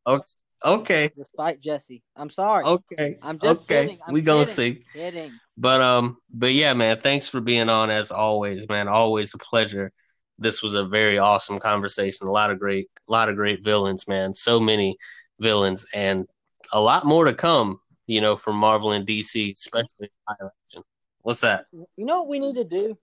Okay. 0.06 0.22
Okay. 0.64 1.10
Despite 1.16 1.60
Jesse, 1.60 2.02
I'm 2.16 2.30
sorry. 2.30 2.64
Okay. 2.64 3.16
I'm 3.22 3.38
just 3.38 3.70
okay. 3.70 3.86
kidding. 3.86 3.98
I'm 4.06 4.14
we 4.14 4.22
gonna 4.22 4.44
kidding. 4.44 4.74
see. 4.74 4.84
Kidding. 4.92 5.32
But 5.56 5.80
um, 5.80 6.18
but 6.32 6.52
yeah, 6.52 6.74
man. 6.74 6.98
Thanks 6.98 7.28
for 7.28 7.40
being 7.40 7.68
on 7.68 7.90
as 7.90 8.10
always, 8.10 8.68
man. 8.68 8.88
Always 8.88 9.34
a 9.34 9.38
pleasure. 9.38 9.92
This 10.38 10.62
was 10.62 10.74
a 10.74 10.84
very 10.84 11.18
awesome 11.18 11.58
conversation. 11.58 12.26
A 12.26 12.30
lot 12.30 12.50
of 12.50 12.58
great, 12.58 12.86
a 13.08 13.12
lot 13.12 13.28
of 13.28 13.36
great 13.36 13.62
villains, 13.62 14.08
man. 14.08 14.34
So 14.34 14.58
many 14.58 14.96
villains, 15.40 15.86
and 15.94 16.26
a 16.72 16.80
lot 16.80 17.04
more 17.04 17.24
to 17.24 17.34
come. 17.34 17.80
You 18.06 18.20
know, 18.20 18.36
from 18.36 18.56
Marvel 18.56 18.92
and 18.92 19.06
DC, 19.06 19.52
especially 19.52 20.10
live 20.26 20.50
action. 20.64 20.82
What's 21.22 21.40
that? 21.42 21.66
You 21.72 21.86
know 21.96 22.20
what 22.20 22.28
we 22.28 22.38
need 22.38 22.54
to 22.56 22.64
do? 22.64 22.96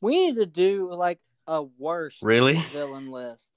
We 0.00 0.26
need 0.26 0.36
to 0.36 0.46
do 0.46 0.92
like 0.92 1.20
a 1.46 1.62
worse 1.62 2.18
Really? 2.22 2.54
villain 2.72 3.10
list. 3.10 3.48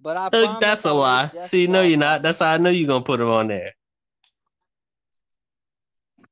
But 0.00 0.18
I 0.18 0.28
That's 0.60 0.84
a 0.84 0.92
lie. 0.92 1.28
See, 1.40 1.66
no, 1.66 1.80
you're 1.80 1.98
not. 1.98 2.22
That's 2.22 2.40
how 2.40 2.52
I 2.52 2.58
know 2.58 2.68
you're 2.68 2.88
gonna 2.88 3.04
put 3.04 3.20
him 3.20 3.30
on 3.30 3.48
there. 3.48 3.72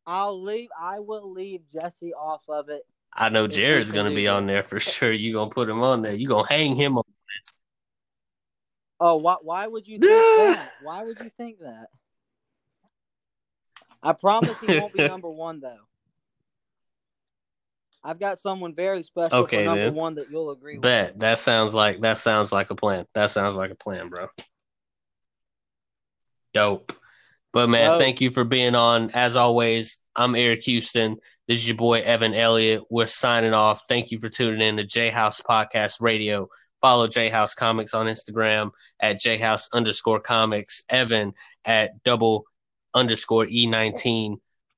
I'll 0.07 0.43
leave. 0.43 0.69
I 0.79 1.01
will 1.01 1.33
leave 1.33 1.63
Jesse 1.73 2.13
off 2.13 2.43
of 2.49 2.69
it. 2.69 2.83
I 3.15 3.31
know 3.31 3.47
Jared's 3.47 3.93
gonna 3.93 4.15
be 4.15 4.29
on 4.29 4.47
there 4.47 4.63
for 4.63 4.79
sure. 4.79 5.13
You're 5.13 5.35
gonna 5.35 5.51
put 5.51 5.71
him 5.71 5.83
on 5.83 6.03
there. 6.03 6.15
You're 6.15 6.29
gonna 6.29 6.49
hang 6.49 6.77
him 6.77 6.99
on. 6.99 7.05
Oh, 9.01 9.17
why? 9.17 9.37
Why 9.43 9.67
would 9.67 9.87
you 9.87 9.99
think 9.99 10.03
that? 10.11 10.71
Why 10.85 11.03
would 11.03 11.19
you 11.19 11.31
think 11.31 11.61
that? 11.61 11.87
I 14.03 14.13
promise 14.13 14.61
he 14.65 14.79
won't 14.81 14.95
be 14.95 15.07
number 15.09 15.31
one 15.31 15.61
though. 15.61 15.77
I've 18.05 18.19
got 18.19 18.41
someone 18.41 18.75
very 18.75 19.03
special 19.05 19.39
Okay, 19.45 19.59
for 19.65 19.71
number 19.71 19.85
then. 19.85 19.95
one 19.95 20.15
that 20.15 20.29
you'll 20.31 20.51
agree 20.51 20.75
with. 20.75 20.83
Bet 20.83 21.21
that 21.21 21.39
sounds 21.39 21.73
like 21.73 22.01
that 22.01 22.19
sounds 22.19 22.51
like 22.53 22.71
a 22.71 22.75
plan. 22.75 23.07
That 23.15 23.31
sounds 23.31 23.55
like 23.55 23.71
a 23.71 23.77
plan, 23.77 24.09
bro. 24.09 24.27
Dope. 26.55 26.93
But 27.53 27.69
man, 27.69 27.91
Dope. 27.93 28.01
thank 28.01 28.21
you 28.21 28.31
for 28.31 28.45
being 28.45 28.75
on. 28.75 29.11
As 29.15 29.37
always, 29.37 29.99
I'm 30.17 30.35
Eric 30.35 30.65
Houston. 30.65 31.17
This 31.49 31.59
is 31.59 31.69
your 31.69 31.77
boy 31.77 32.01
Evan 32.01 32.35
Elliott. 32.35 32.83
We're 32.91 33.07
signing 33.07 33.53
off. 33.55 33.83
Thank 33.89 34.11
you 34.11 34.19
for 34.19 34.29
tuning 34.29 34.67
in 34.67 34.77
to 34.79 34.85
Jayhouse 34.85 35.43
Podcast 35.43 36.01
Radio. 36.01 36.49
Follow 36.81 37.07
Jayhouse 37.07 37.55
Comics 37.55 37.95
on 37.95 38.07
Instagram 38.07 38.71
at 39.01 39.21
J 39.21 39.37
House 39.37 39.69
underscore 39.73 40.21
comics. 40.21 40.83
Evan 40.91 41.33
at 41.65 42.03
double 42.05 42.45
underscore 42.95 43.47
E19. 43.47 44.37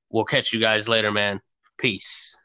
We'll 0.09 0.25
catch 0.25 0.53
you 0.53 0.59
guys 0.59 0.87
later, 0.87 1.11
man. 1.11 1.41
Peace. 1.77 2.35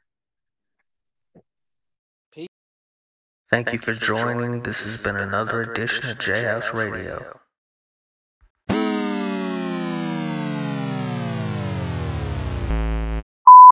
Thank 3.50 3.72
you 3.72 3.78
for 3.78 3.92
joining. 3.92 4.62
This 4.62 4.84
has 4.84 4.96
been 4.98 5.16
another 5.16 5.62
edition 5.62 6.08
of 6.08 6.18
Jayhouse 6.18 6.72
Radio. 6.72 7.39